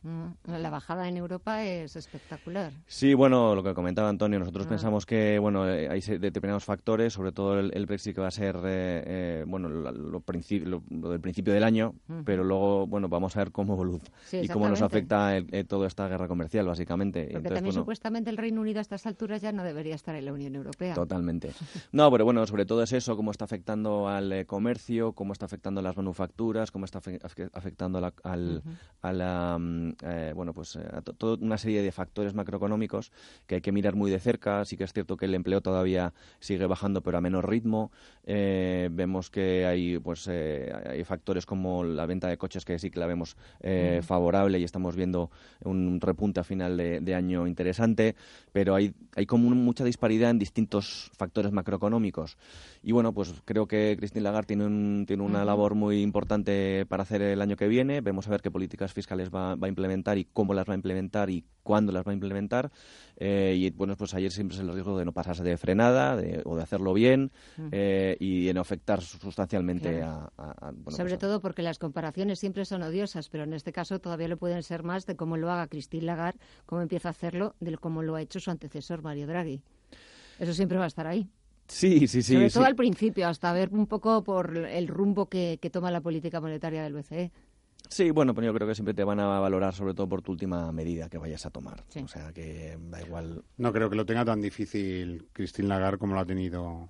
Mm, 0.02 0.28
La 0.58 0.70
bajada 0.70 1.10
en 1.10 1.18
Europa 1.18 1.66
es 1.66 1.98
espectacular. 1.98 2.72
Sí, 2.88 3.14
bueno, 3.14 3.54
lo 3.54 3.64
que 3.64 3.74
comentaba 3.74 4.08
Antonio, 4.08 4.40
nosotros 4.40 4.66
Ah. 4.66 4.70
pensamos 4.70 5.06
que 5.06 5.40
bueno 5.40 5.68
eh, 5.70 5.90
hay 5.90 6.00
determinados 6.00 6.64
factores, 6.64 7.12
sobre 7.12 7.34
todo 7.34 7.60
el, 7.60 7.72
el 7.76 7.86
Brexit 7.86 8.16
que 8.16 8.22
va 8.22 8.28
a 8.28 8.32
ser 8.32 8.56
eh, 8.64 9.04
eh, 9.06 9.46
bueno 9.46 9.68
lo, 9.68 9.92
lo 9.92 10.10
lo- 10.22 10.84
lo 10.90 11.10
del 11.12 11.20
principio 11.20 11.54
del 11.54 11.64
año, 11.66 11.96
Ujú. 12.08 12.24
pero 12.24 12.46
luego 12.46 12.88
bueno 12.88 13.10
vamos 13.10 13.36
a 13.36 13.40
ver 13.40 13.52
cómo 13.52 13.74
evoluciona 13.74 14.16
Sí, 14.26 14.38
y 14.38 14.48
cómo 14.48 14.70
nos 14.70 14.82
afecta 14.82 15.36
el- 15.36 15.48
eh, 15.52 15.66
toda 15.66 15.88
esta 15.88 16.08
guerra 16.08 16.28
comercial, 16.30 16.66
básicamente. 16.66 17.22
Porque 17.24 17.36
Entonces, 17.38 17.56
también 17.56 17.74
bueno, 17.74 17.82
supuestamente 17.82 18.30
el 18.30 18.38
Reino 18.38 18.62
Unido 18.62 18.80
a 18.80 18.82
estas 18.82 19.06
alturas 19.06 19.42
ya 19.42 19.52
no 19.52 19.64
debería 19.66 19.96
estar 19.96 20.16
en 20.16 20.24
la 20.26 20.32
Unión 20.34 20.56
Europea. 20.56 20.94
Totalmente. 20.94 21.52
No, 21.92 22.10
pero 22.12 22.24
bueno, 22.24 22.46
sobre 22.48 22.66
todo 22.66 22.84
es 22.84 22.94
eso, 22.94 23.16
cómo 23.18 23.32
está 23.32 23.46
afectando 23.46 24.08
al 24.08 24.32
eh, 24.32 24.46
comercio, 24.46 25.12
cómo 25.14 25.34
está 25.34 25.46
afectando 25.46 25.80
a 25.80 25.84
las 25.84 25.98
manufacturas, 25.98 26.72
cómo 26.72 26.86
está 26.86 27.00
afe- 27.02 27.20
afe- 27.22 27.50
afectando 27.54 27.98
a 27.98 28.02
la, 28.02 28.14
al, 28.24 28.64
a 29.02 29.12
la, 29.14 29.58
mm, 29.60 29.89
eh, 30.04 30.34
bueno, 30.36 30.54
pues 30.54 30.76
eh, 30.76 30.80
a 30.92 31.02
to- 31.02 31.14
toda 31.14 31.38
una 31.44 31.58
serie 31.58 31.82
de 31.82 31.92
factores 31.92 32.34
macroeconómicos 32.34 33.12
que 33.48 33.56
hay 33.56 33.62
que 33.62 33.72
mirar 33.72 33.96
muy 33.96 34.12
de 34.12 34.20
cerca. 34.20 34.64
Sí 34.66 34.78
que 34.78 34.84
es 34.84 34.94
cierto 34.94 35.18
que 35.18 35.26
el 35.26 35.36
empleo 35.36 35.62
todavía 35.62 36.14
sigue 36.40 36.66
bajando, 36.66 37.02
pero 37.02 37.18
a 37.18 37.22
menor 37.22 37.50
ritmo. 37.50 37.92
Eh, 38.26 38.90
vemos 38.92 39.30
que 39.30 39.66
hay, 39.66 39.98
pues, 40.00 40.28
eh, 40.30 40.72
hay 40.86 41.04
factores 41.04 41.46
como 41.46 41.84
la 41.84 42.06
venta 42.06 42.28
de 42.28 42.38
coches 42.38 42.66
que 42.66 42.78
sí 42.80 42.90
que 42.92 43.00
la 43.00 43.08
vemos 43.08 43.36
eh, 43.62 43.98
Ujú. 44.00 44.08
favorable 44.08 44.60
y 44.60 44.64
estamos 44.64 44.96
viendo 44.96 45.32
un 45.64 46.00
repunte 46.02 46.40
a 46.40 46.44
final 46.44 46.78
de, 46.78 47.00
de 47.00 47.16
año 47.16 47.48
interesante, 47.48 48.16
pero 48.52 48.76
hay, 48.76 48.94
hay 49.16 49.26
como 49.26 49.50
mucha 49.50 49.84
disparidad 49.84 50.30
en 50.30 50.40
distintos 50.40 51.12
factores 51.18 51.52
macroeconómicos. 51.52 52.38
Y 52.84 52.92
bueno, 52.92 53.14
pues 53.14 53.34
creo 53.46 53.68
que 53.68 53.96
Christine 53.98 54.24
Lagarde 54.24 54.48
tiene, 54.48 54.66
un- 54.66 55.06
tiene 55.08 55.24
una 55.24 55.44
labor 55.46 55.76
muy 55.76 56.02
importante 56.02 56.86
para 56.88 57.04
hacer 57.04 57.22
el 57.22 57.42
año 57.42 57.56
que 57.56 57.68
viene. 57.68 58.02
Vemos 58.02 58.28
a 58.28 58.32
ver 58.32 58.42
qué 58.42 58.52
políticas 58.52 58.94
fiscales 58.94 59.30
va, 59.34 59.56
va 59.56 59.66
a 59.66 59.70
implementar 59.70 59.79
y 60.18 60.26
cómo 60.26 60.54
las 60.54 60.68
va 60.68 60.74
a 60.74 60.76
implementar 60.76 61.30
y 61.30 61.44
cuándo 61.64 61.92
las 61.92 62.06
va 62.06 62.12
a 62.12 62.14
implementar. 62.14 62.72
Eh, 63.18 63.56
y 63.58 63.70
bueno, 63.72 63.96
pues 63.96 64.14
ayer 64.14 64.32
siempre 64.32 64.56
es 64.56 64.62
el 64.62 64.72
riesgo 64.74 64.98
de 64.98 65.06
no 65.06 65.12
pasarse 65.12 65.44
de 65.44 65.56
frenada 65.58 66.16
de- 66.16 66.42
o 66.46 66.56
de 66.56 66.64
hacerlo 66.64 66.94
bien 66.94 67.32
Ujú. 67.58 67.70
eh, 67.72 68.18
y 68.20 68.46
de 68.46 68.54
no 68.54 68.62
afectar 68.62 69.02
sustancialmente 69.02 69.98
Claro. 69.98 70.32
a, 70.38 70.44
a- 70.44 70.68
a- 70.68 70.72
bueno, 70.72 70.92
Sobre 70.92 71.04
pues 71.10 71.14
a- 71.14 71.18
todo 71.20 71.42
porque 71.42 71.62
las 71.62 71.78
comparaciones 71.80 72.40
siempre 72.40 72.66
son 72.66 72.82
odiosas, 72.84 73.30
pero 73.30 73.44
en 73.44 73.54
este 73.54 73.72
caso 73.72 74.00
todavía 74.00 74.28
lo 74.28 74.38
pueden 74.38 74.64
ser 74.64 74.84
más 74.84 75.06
de 75.06 75.16
cómo 75.16 75.38
lo 75.38 75.52
haga 75.52 75.68
Christine 75.68 76.06
Lagarde, 76.06 76.40
cómo 76.66 76.82
empieza 76.82 77.10
a 77.10 77.12
hacerlo, 77.12 77.56
de 77.60 77.78
cómo 77.78 78.02
lo 78.04 78.16
ha 78.16 78.22
hecho 78.22 78.40
su 78.40 78.50
antecesor 78.52 79.02
Mario 79.04 79.28
Draghi. 79.28 79.62
Eso 80.40 80.54
siempre 80.54 80.78
va 80.78 80.86
a 80.86 80.88
estar 80.88 81.06
ahí. 81.08 81.28
Sí, 81.68 82.08
sí, 82.08 82.24
sí. 82.24 82.34
Sobre 82.34 82.50
sí. 82.50 82.54
todo 82.56 82.66
al 82.66 82.76
principio, 82.76 83.28
hasta 83.28 83.54
ver 83.54 83.70
un 83.72 83.86
poco 83.86 84.24
por 84.24 84.58
el 84.58 84.88
rumbo 84.88 85.28
que, 85.30 85.60
que 85.62 85.70
toma 85.70 85.92
la 85.92 86.02
política 86.02 86.42
monetaria 86.42 86.82
del 86.82 86.94
BCE. 86.94 87.32
Sí, 87.90 88.12
bueno, 88.12 88.36
pero 88.36 88.46
yo 88.48 88.54
creo 88.54 88.68
que 88.68 88.76
siempre 88.76 88.94
te 88.94 89.04
van 89.04 89.20
a 89.20 89.40
valorar 89.40 89.74
sobre 89.74 89.96
todo 89.96 90.08
por 90.08 90.22
tu 90.22 90.32
última 90.32 90.72
medida 90.72 91.10
que 91.10 91.18
vayas 91.18 91.46
a 91.48 91.50
tomar. 91.50 91.84
O 92.04 92.08
sea, 92.08 92.32
que 92.32 92.78
da 92.90 93.02
igual. 93.02 93.44
No 93.58 93.74
creo 93.74 93.90
que 93.90 93.96
lo 93.96 94.06
tenga 94.06 94.24
tan 94.24 94.40
difícil 94.42 95.28
Christine 95.34 95.68
Lagarde 95.68 95.98
como 95.98 96.14
lo 96.14 96.20
ha 96.20 96.26
tenido 96.26 96.88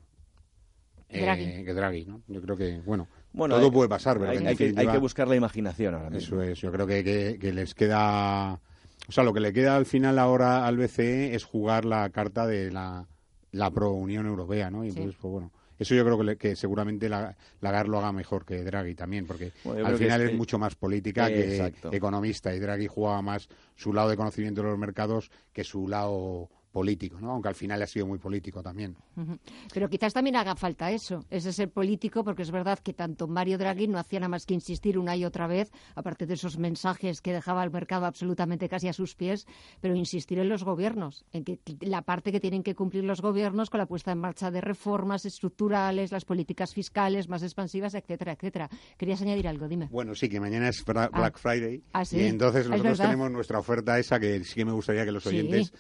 eh, 1.08 1.22
Draghi. 1.22 1.64
que 1.64 1.74
Draghi, 1.74 2.06
¿no? 2.06 2.22
Yo 2.28 2.42
creo 2.42 2.58
que, 2.58 2.82
bueno, 2.86 3.08
Bueno, 3.32 3.56
todo 3.56 3.66
hay- 3.66 3.72
puede 3.72 3.88
pasar, 3.90 4.20
pero 4.20 4.30
hay- 4.32 4.56
que- 4.58 4.74
hay 4.76 4.88
que 4.88 4.98
buscar 4.98 5.28
la 5.30 5.38
imaginación 5.38 5.96
ahora 5.96 6.10
mismo. 6.10 6.42
Eso 6.42 6.52
es, 6.52 6.60
yo 6.60 6.72
creo 6.72 6.86
que, 6.86 7.04
que- 7.04 7.38
que 7.40 7.54
les 7.54 7.74
queda... 7.74 8.60
O 9.08 9.12
sea, 9.12 9.24
lo 9.24 9.34
que 9.34 9.40
le 9.40 9.54
queda 9.54 9.78
al 9.78 9.86
final 9.86 10.20
ahora 10.20 10.68
al 10.68 10.76
BCE 10.78 11.34
es 11.34 11.46
jugar 11.46 11.86
la 11.86 12.10
carta 12.10 12.46
de 12.46 12.72
la, 12.72 13.08
la 13.54 13.72
pro-Unión 13.72 14.28
Europea, 14.28 14.70
¿no? 14.70 14.84
Y 14.84 14.92
Sí. 14.92 14.98
entonces, 15.00 15.18
pues 15.22 15.32
bueno, 15.32 15.52
eso 15.80 15.96
yo 15.96 16.04
creo 16.06 16.18
que, 16.18 16.24
le- 16.24 16.38
que 16.38 16.56
seguramente 16.56 17.10
la, 17.10 17.36
Lagarde 17.62 17.90
lo 17.90 17.98
haga 17.98 18.12
mejor 18.12 18.46
que 18.46 18.64
Draghi 18.64 18.94
también, 18.96 19.26
porque 19.26 19.52
Bueno, 19.64 19.88
al 19.88 19.96
final 19.98 20.22
es 20.22 20.34
mucho 20.34 20.60
más 20.60 20.76
política 20.76 21.28
que 21.30 21.56
Exacto. 21.56 21.92
economista 21.92 22.54
y 22.54 22.60
Draghi 22.60 22.88
juega 22.88 23.22
más 23.22 23.48
su 23.76 23.94
lado 23.94 24.10
de 24.10 24.18
conocimiento 24.18 24.62
de 24.62 24.68
los 24.70 24.78
mercados 24.78 25.32
que 25.54 25.64
su 25.64 25.88
lado 25.88 26.50
político, 26.72 27.20
¿no? 27.20 27.32
Aunque 27.32 27.50
al 27.50 27.56
final 27.56 27.82
ha 27.82 27.88
sido 27.88 28.06
muy 28.06 28.20
político 28.20 28.62
también. 28.62 28.96
Pero 29.74 29.90
quizás 29.90 30.14
también 30.14 30.36
haga 30.36 30.56
falta 30.56 30.92
eso, 30.92 31.26
ese 31.30 31.52
ser 31.52 31.70
político, 31.72 32.24
porque 32.24 32.44
es 32.44 32.52
verdad 32.52 32.80
que 32.80 32.94
tanto 32.94 33.28
Mario 33.28 33.58
Draghi 33.58 33.88
no 33.88 33.98
hacía 34.00 34.20
nada 34.20 34.30
más 34.30 34.46
que 34.46 34.54
insistir 34.54 34.98
una 34.98 35.16
y 35.16 35.26
otra 35.26 35.48
vez, 35.48 35.72
aparte 35.96 36.26
de 36.26 36.36
esos 36.36 36.58
mensajes 36.58 37.22
que 37.22 37.34
dejaba 37.34 37.62
al 37.64 37.72
mercado 37.72 38.06
absolutamente 38.06 38.70
casi 38.70 38.88
a 38.88 38.94
sus 38.94 39.16
pies, 39.16 39.48
pero 39.82 39.96
insistir 39.96 40.40
en 40.40 40.48
los 40.50 40.64
gobiernos, 40.64 41.26
en 41.34 41.44
que 41.44 41.60
la 41.82 42.04
parte 42.04 42.32
que 42.32 42.40
tienen 42.40 42.64
que 42.64 42.76
cumplir 42.76 43.04
los 43.04 43.22
gobiernos 43.22 43.70
con 43.70 43.80
la 43.80 43.86
puesta 43.88 44.12
en 44.12 44.20
marcha 44.20 44.52
de 44.52 44.62
reformas 44.62 45.26
estructurales, 45.26 46.12
las 46.12 46.26
políticas 46.26 46.74
fiscales 46.74 47.30
más 47.30 47.44
expansivas, 47.44 47.94
etcétera, 47.96 48.34
etcétera. 48.34 48.70
Querías 48.98 49.22
añadir 49.22 49.48
algo, 49.48 49.68
dime. 49.68 49.88
Bueno, 49.92 50.14
sí, 50.16 50.30
que 50.30 50.40
mañana 50.40 50.70
es 50.70 50.84
Ah. 50.90 51.08
Black 51.14 51.38
Friday. 51.38 51.84
Ah, 51.94 52.04
sí. 52.04 52.18
Y 52.18 52.26
entonces 52.26 52.64
Es 52.66 52.70
nosotros 52.70 52.98
tenemos 52.98 53.30
nuestra 53.32 53.60
oferta 53.60 54.00
esa 54.00 54.20
que 54.20 54.44
sí 54.44 54.56
que 54.56 54.66
me 54.66 54.72
gustaría 54.72 55.06
que 55.06 55.12
los 55.12 55.24
Sí. 55.24 55.30
oyentes 55.30 55.72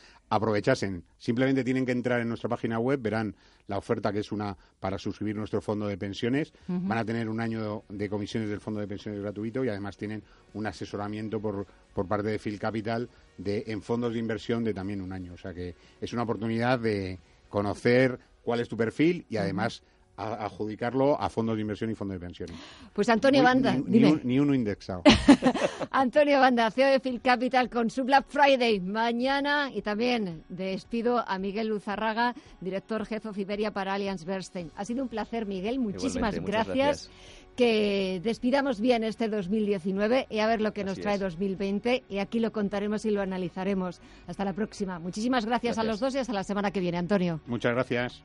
aprovechasen. 0.79 1.03
Simplemente 1.17 1.63
tienen 1.63 1.85
que 1.85 1.91
entrar 1.91 2.21
en 2.21 2.27
nuestra 2.27 2.49
página 2.49 2.79
web, 2.79 3.01
verán 3.01 3.35
la 3.67 3.77
oferta 3.77 4.11
que 4.11 4.19
es 4.19 4.31
una 4.31 4.55
para 4.79 4.97
suscribir 4.97 5.35
nuestro 5.35 5.61
fondo 5.61 5.87
de 5.87 5.97
pensiones. 5.97 6.53
Van 6.67 6.97
a 6.97 7.05
tener 7.05 7.29
un 7.29 7.39
año 7.39 7.83
de 7.89 8.09
comisiones 8.09 8.49
del 8.49 8.59
fondo 8.59 8.79
de 8.79 8.87
pensiones 8.87 9.21
gratuito 9.21 9.63
y 9.63 9.69
además 9.69 9.97
tienen 9.97 10.23
un 10.53 10.65
asesoramiento 10.65 11.39
por, 11.39 11.67
por 11.93 12.07
parte 12.07 12.29
de 12.29 12.39
Phil 12.39 12.59
Capital 12.59 13.09
de, 13.37 13.63
en 13.67 13.81
fondos 13.81 14.13
de 14.13 14.19
inversión 14.19 14.63
de 14.63 14.73
también 14.73 15.01
un 15.01 15.13
año. 15.13 15.33
O 15.33 15.37
sea 15.37 15.53
que 15.53 15.75
es 16.01 16.13
una 16.13 16.23
oportunidad 16.23 16.79
de 16.79 17.19
conocer 17.49 18.19
cuál 18.43 18.59
es 18.59 18.69
tu 18.69 18.77
perfil 18.77 19.25
y 19.29 19.37
además 19.37 19.83
a- 20.19 20.45
adjudicarlo 20.45 21.19
a 21.19 21.29
fondos 21.29 21.55
de 21.55 21.61
inversión 21.61 21.89
y 21.89 21.95
fondos 21.95 22.15
de 22.19 22.25
pensiones. 22.25 22.55
Pues 22.93 23.07
Antonio 23.09 23.41
Banda, 23.43 23.73
ni, 23.73 23.83
ni 23.83 23.91
dime. 23.99 24.11
un- 24.11 24.21
ni 24.23 24.39
uno 24.39 24.53
indexado. 24.53 25.03
Antonio 25.91 26.39
Banda, 26.39 26.69
CEO 26.71 26.87
de 26.91 26.99
Phil 26.99 27.21
Capital 27.21 27.69
con 27.69 27.89
su 27.89 28.03
Black 28.03 28.25
Friday 28.27 28.79
mañana 28.79 29.71
y 29.73 29.81
también 29.81 30.43
despido 30.49 31.23
a 31.27 31.37
Miguel 31.39 31.67
Luzarraga, 31.67 32.33
director 32.61 33.05
jefe 33.05 33.29
of 33.29 33.37
Iberia 33.37 33.71
para 33.71 33.93
Allianz 33.93 34.25
Bernstein. 34.25 34.71
Ha 34.75 34.85
sido 34.85 35.03
un 35.03 35.09
placer, 35.09 35.45
Miguel. 35.45 35.79
Muchísimas 35.79 36.35
gracias. 36.39 36.67
gracias. 36.67 37.11
Que 37.55 38.21
despidamos 38.23 38.79
bien 38.79 39.03
este 39.03 39.27
2019 39.27 40.27
y 40.29 40.39
a 40.39 40.47
ver 40.47 40.61
lo 40.61 40.71
que 40.73 40.83
nos 40.85 40.93
Así 40.93 41.01
trae 41.01 41.15
es. 41.15 41.21
2020 41.21 42.03
y 42.07 42.19
aquí 42.19 42.39
lo 42.39 42.53
contaremos 42.53 43.03
y 43.03 43.11
lo 43.11 43.21
analizaremos. 43.21 43.99
Hasta 44.27 44.45
la 44.45 44.53
próxima. 44.53 44.97
Muchísimas 44.99 45.45
gracias, 45.45 45.77
a 45.77 45.83
Gracias. 45.83 45.85
los 45.87 45.99
dos 45.99 46.15
y 46.15 46.19
hasta 46.19 46.31
la 46.33 46.43
semana 46.45 46.71
que 46.71 46.79
viene, 46.79 46.97
Antonio. 46.97 47.41
Muchas 47.47 47.73
gracias. 47.73 48.23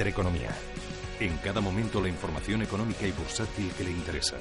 Intereconomía. 0.00 0.48
En 1.20 1.36
cada 1.44 1.60
momento 1.60 2.00
la 2.00 2.08
información 2.08 2.62
económica 2.62 3.06
y 3.06 3.12
bursátil 3.12 3.70
que 3.76 3.84
le 3.84 3.90
interesa. 3.90 4.36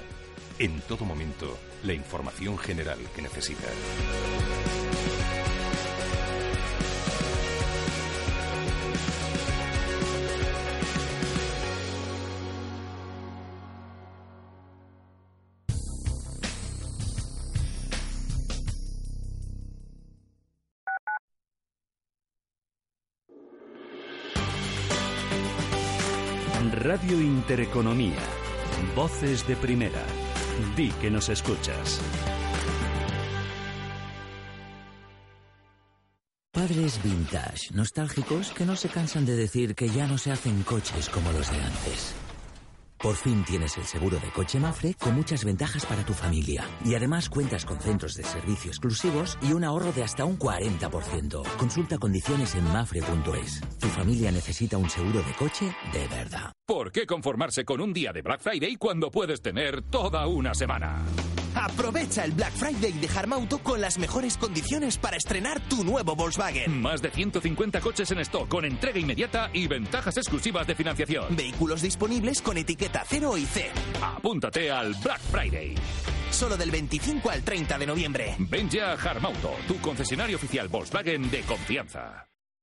En 0.58 0.80
todo 0.80 1.04
momento 1.04 1.60
la 1.84 1.92
información 1.92 2.58
general 2.58 2.98
que 3.14 3.22
necesita. 3.22 3.68
Intereconomía. 27.16 28.22
Voces 28.96 29.48
de 29.48 29.56
primera. 29.56 30.04
Di 30.76 30.90
que 31.02 31.10
nos 31.10 31.30
escuchas. 31.30 32.00
Padres 36.52 37.02
vintage, 37.04 37.74
nostálgicos 37.74 38.52
que 38.52 38.66
no 38.66 38.76
se 38.76 38.90
cansan 38.90 39.26
de 39.26 39.36
decir 39.36 39.76
que 39.76 39.90
ya 39.90 40.08
no 40.08 40.18
se 40.18 40.32
hacen 40.32 40.62
coches 40.64 41.10
como 41.10 41.32
los 41.32 41.50
de 41.52 41.58
antes. 41.58 42.29
Por 43.02 43.16
fin 43.16 43.46
tienes 43.46 43.78
el 43.78 43.86
seguro 43.86 44.20
de 44.20 44.30
coche 44.30 44.60
Mafre 44.60 44.94
con 44.94 45.16
muchas 45.16 45.46
ventajas 45.46 45.86
para 45.86 46.06
tu 46.06 46.14
familia. 46.14 46.66
Y 46.84 46.96
además 46.96 47.30
cuentas 47.30 47.64
con 47.64 47.80
centros 47.80 48.16
de 48.16 48.24
servicio 48.24 48.70
exclusivos 48.70 49.38
y 49.42 49.54
un 49.54 49.64
ahorro 49.64 49.94
de 49.94 50.04
hasta 50.04 50.26
un 50.26 50.38
40%. 50.38 51.44
Consulta 51.58 51.98
condiciones 51.98 52.56
en 52.56 52.66
mafre.es. 52.66 53.62
Tu 53.80 53.88
familia 53.88 54.32
necesita 54.34 54.78
un 54.78 54.90
seguro 54.90 55.22
de 55.22 55.34
coche 55.34 55.74
de 55.94 56.08
verdad. 56.10 56.52
¿Por 56.66 56.92
qué 56.92 57.06
conformarse 57.06 57.64
con 57.64 57.80
un 57.80 57.94
día 57.94 58.12
de 58.12 58.22
Black 58.22 58.42
Friday 58.42 58.76
cuando 58.76 59.10
puedes 59.10 59.42
tener 59.42 59.82
toda 59.82 60.28
una 60.28 60.54
semana? 60.54 61.02
Aprovecha 61.60 62.24
el 62.24 62.32
Black 62.32 62.54
Friday 62.54 62.94
de 62.94 63.10
Harmauto 63.10 63.58
con 63.60 63.82
las 63.82 63.98
mejores 63.98 64.38
condiciones 64.38 64.98
para 64.98 65.18
estrenar 65.18 65.60
tu 65.68 65.84
nuevo 65.84 66.16
Volkswagen. 66.16 66.82
Más 66.82 67.02
de 67.02 67.12
150 67.12 67.82
coches 67.82 68.10
en 68.12 68.20
stock 68.20 68.48
con 68.48 68.64
entrega 68.64 68.98
inmediata 68.98 69.50
y 69.52 69.68
ventajas 69.68 70.16
exclusivas 70.16 70.66
de 70.68 70.76
financiación. 70.76 71.36
Vehículos 71.36 71.82
disponibles 71.82 72.42
con 72.42 72.58
etiqueta 72.58 73.04
0 73.06 73.38
y 73.38 73.46
C. 73.46 73.66
Apúntate 74.02 74.72
al 74.72 74.94
Black 75.04 75.20
Friday. 75.20 75.76
Solo 76.32 76.56
del 76.56 76.72
25 76.72 77.30
al 77.30 77.44
30 77.44 77.78
de 77.78 77.86
noviembre. 77.86 78.36
Ven 78.40 78.70
ya 78.70 78.94
a 78.94 78.94
Harmauto, 78.94 79.52
tu 79.68 79.82
concesionario 79.82 80.38
oficial 80.38 80.70
Volkswagen 80.70 81.30
de 81.30 81.42
confianza. 81.42 82.29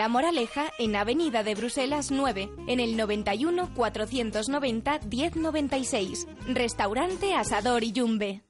La 0.00 0.08
Moraleja, 0.08 0.72
en 0.78 0.96
Avenida 0.96 1.42
de 1.42 1.54
Bruselas 1.54 2.10
9, 2.10 2.48
en 2.68 2.80
el 2.80 2.96
91 2.96 3.74
490 3.74 5.00
1096. 5.00 6.26
Restaurante 6.48 7.34
Asador 7.34 7.84
y 7.84 7.92
Yumbe. 7.92 8.40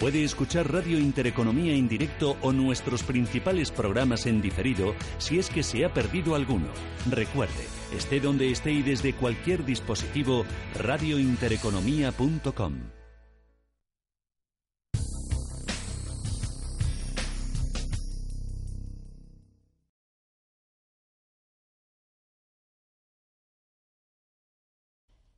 Puede 0.00 0.24
escuchar 0.24 0.70
Radio 0.70 0.98
Intereconomía 0.98 1.74
en 1.74 1.88
directo 1.88 2.36
o 2.42 2.52
nuestros 2.52 3.02
principales 3.02 3.70
programas 3.70 4.26
en 4.26 4.42
diferido 4.42 4.94
si 5.16 5.38
es 5.38 5.48
que 5.48 5.62
se 5.62 5.86
ha 5.86 5.94
perdido 5.94 6.34
alguno. 6.34 6.68
Recuerde, 7.10 7.66
esté 7.96 8.20
donde 8.20 8.50
esté 8.50 8.72
y 8.72 8.82
desde 8.82 9.14
cualquier 9.14 9.64
dispositivo, 9.64 10.44
radiointereconomía.com. 10.78 12.74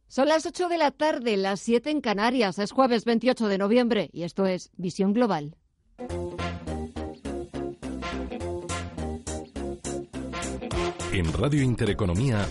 Son 0.08 0.26
las 0.26 0.46
8 0.46 0.68
de 0.68 0.78
la 0.78 0.90
tarde, 0.90 1.36
las 1.36 1.60
7 1.60 1.90
en 1.90 2.00
Canarias. 2.00 2.58
Es 2.58 2.72
jueves 2.72 3.04
28 3.04 3.46
de 3.46 3.58
noviembre 3.58 4.08
y 4.10 4.22
esto 4.22 4.46
es 4.46 4.70
Visión 4.78 5.12
Global. 5.12 5.54
En 11.12 11.32
Radio 11.34 11.62
Intereconomía, 11.62 12.46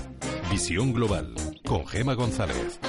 Visión 0.52 0.94
Global, 0.94 1.34
con 1.66 1.88
Gema 1.88 2.14
González. 2.14 2.80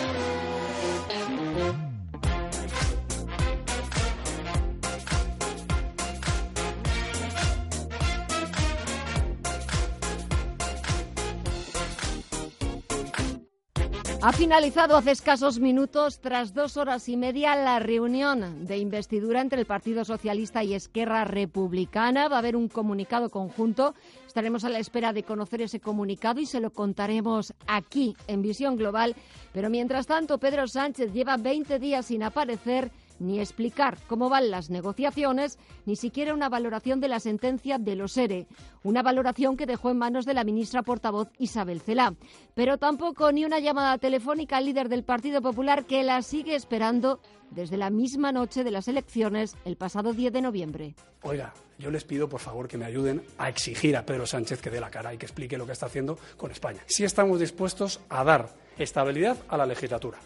Ha 14.21 14.33
finalizado 14.33 14.97
hace 14.97 15.12
escasos 15.12 15.61
minutos, 15.61 16.19
tras 16.19 16.53
dos 16.53 16.77
horas 16.77 17.09
y 17.09 17.16
media, 17.16 17.55
la 17.55 17.79
reunión 17.79 18.66
de 18.66 18.77
investidura 18.77 19.41
entre 19.41 19.61
el 19.61 19.66
Partido 19.66 20.05
Socialista 20.05 20.64
y 20.64 20.75
Esquerra 20.75 21.25
Republicana. 21.25 22.27
Va 22.29 22.35
a 22.35 22.39
haber 22.41 22.57
un 22.57 22.66
comunicado 22.66 23.31
conjunto. 23.31 23.95
Estaremos 24.27 24.64
a 24.64 24.71
la 24.71 24.81
espera 24.81 25.12
de 25.12 25.23
conocer 25.23 25.62
ese 25.62 25.79
comunicado 25.79 26.41
y 26.41 26.47
se 26.47 26.59
lo 26.59 26.71
contaremos 26.71 27.55
aquí 27.69 28.16
en 28.27 28.43
Visión 28.43 28.75
Global. 28.77 29.14
Pero 29.53 29.71
mientras 29.71 30.09
tanto, 30.09 30.39
Pedro 30.39 30.66
Sánchez 30.66 31.12
lleva 31.12 31.37
20 31.37 31.79
días 31.79 32.07
sin 32.07 32.25
aparecer 32.25 32.91
ni 33.19 33.41
explicar 33.41 33.99
cómo 34.07 34.29
van 34.29 34.51
las 34.51 34.71
negociaciones, 34.71 35.59
ni 35.87 35.97
siquiera 35.97 36.35
una 36.35 36.49
valoración 36.49 37.01
de 37.01 37.09
la 37.09 37.21
sentencia 37.21 37.79
de 37.79 37.97
los 37.97 38.16
ERE, 38.16 38.47
una 38.83 39.03
valoración 39.03 39.57
que 39.57 39.66
dejó 39.66 39.91
en 39.91 39.99
manos 39.99 40.25
de 40.25 40.35
la 40.35 40.45
ministra 40.45 40.83
portavoz 40.83 41.29
Isabel 41.39 41.81
Celá. 41.81 42.14
Pero 42.55 42.79
tampoco 42.79 43.33
ni 43.33 43.45
una 43.45 43.59
llamada 43.59 43.99
telefónica 43.99 44.57
al 44.57 44.66
líder 44.66 44.89
del 44.89 45.05
Partido 45.05 45.43
Popular 45.43 45.85
que 45.85 46.03
la 46.03 46.23
sigue 46.23 46.55
esperando 46.55 47.21
desde 47.51 47.77
la 47.77 47.91
misma 47.91 48.33
noche 48.33 48.64
de 48.64 48.71
las 48.71 48.89
elecciones 48.89 49.57
el 49.64 49.77
pasado 49.77 50.12
10 50.12 50.33
de 50.33 50.43
noviembre. 50.43 50.95
Oiga, 51.23 51.53
yo 51.79 51.91
les 51.91 52.05
pido 52.05 52.29
por 52.29 52.41
favor 52.41 52.69
que 52.69 52.79
me 52.79 52.85
ayuden 52.85 53.23
a 53.39 53.49
exigir 53.49 53.97
a 53.97 54.05
Pedro 54.05 54.27
Sánchez 54.27 54.61
que 54.61 54.71
dé 54.71 54.81
la 54.81 54.91
cara 54.91 55.14
y 55.14 55.19
que 55.19 55.27
explique 55.27 55.59
lo 55.59 55.66
que 55.66 55.73
está 55.73 55.87
haciendo 55.87 56.19
con 56.37 56.51
España. 56.51 56.81
Si 56.87 57.05
estamos 57.05 57.41
dispuestos 57.41 58.01
a 58.09 58.25
dar 58.25 58.51
estabilidad 58.79 59.37
a 59.49 59.57
la 59.57 59.66
legislatura 59.66 60.19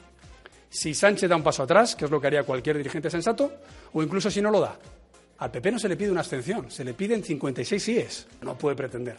si 0.73 0.95
Sánchez 0.95 1.29
da 1.29 1.37
un 1.37 1.43
paso 1.43 1.63
atrás, 1.63 1.95
que 1.95 2.07
es 2.07 2.11
lo 2.11 2.19
que 2.19 2.29
haría 2.29 2.45
cualquier 2.45 2.79
dirigente 2.79 3.11
sensato, 3.11 3.53
o 3.93 4.03
incluso 4.03 4.31
si 4.31 4.41
no 4.41 4.51
lo 4.51 4.59
da. 4.59 4.79
Al 5.39 5.51
PP 5.51 5.73
no 5.73 5.79
se 5.79 5.89
le 5.89 5.97
pide 5.97 6.11
una 6.11 6.21
abstención, 6.21 6.71
se 6.71 6.83
le 6.83 6.95
piden 6.95 7.23
56 7.23 7.83
síes. 7.83 8.27
No 8.41 8.57
puede 8.57 8.75
pretender 8.75 9.17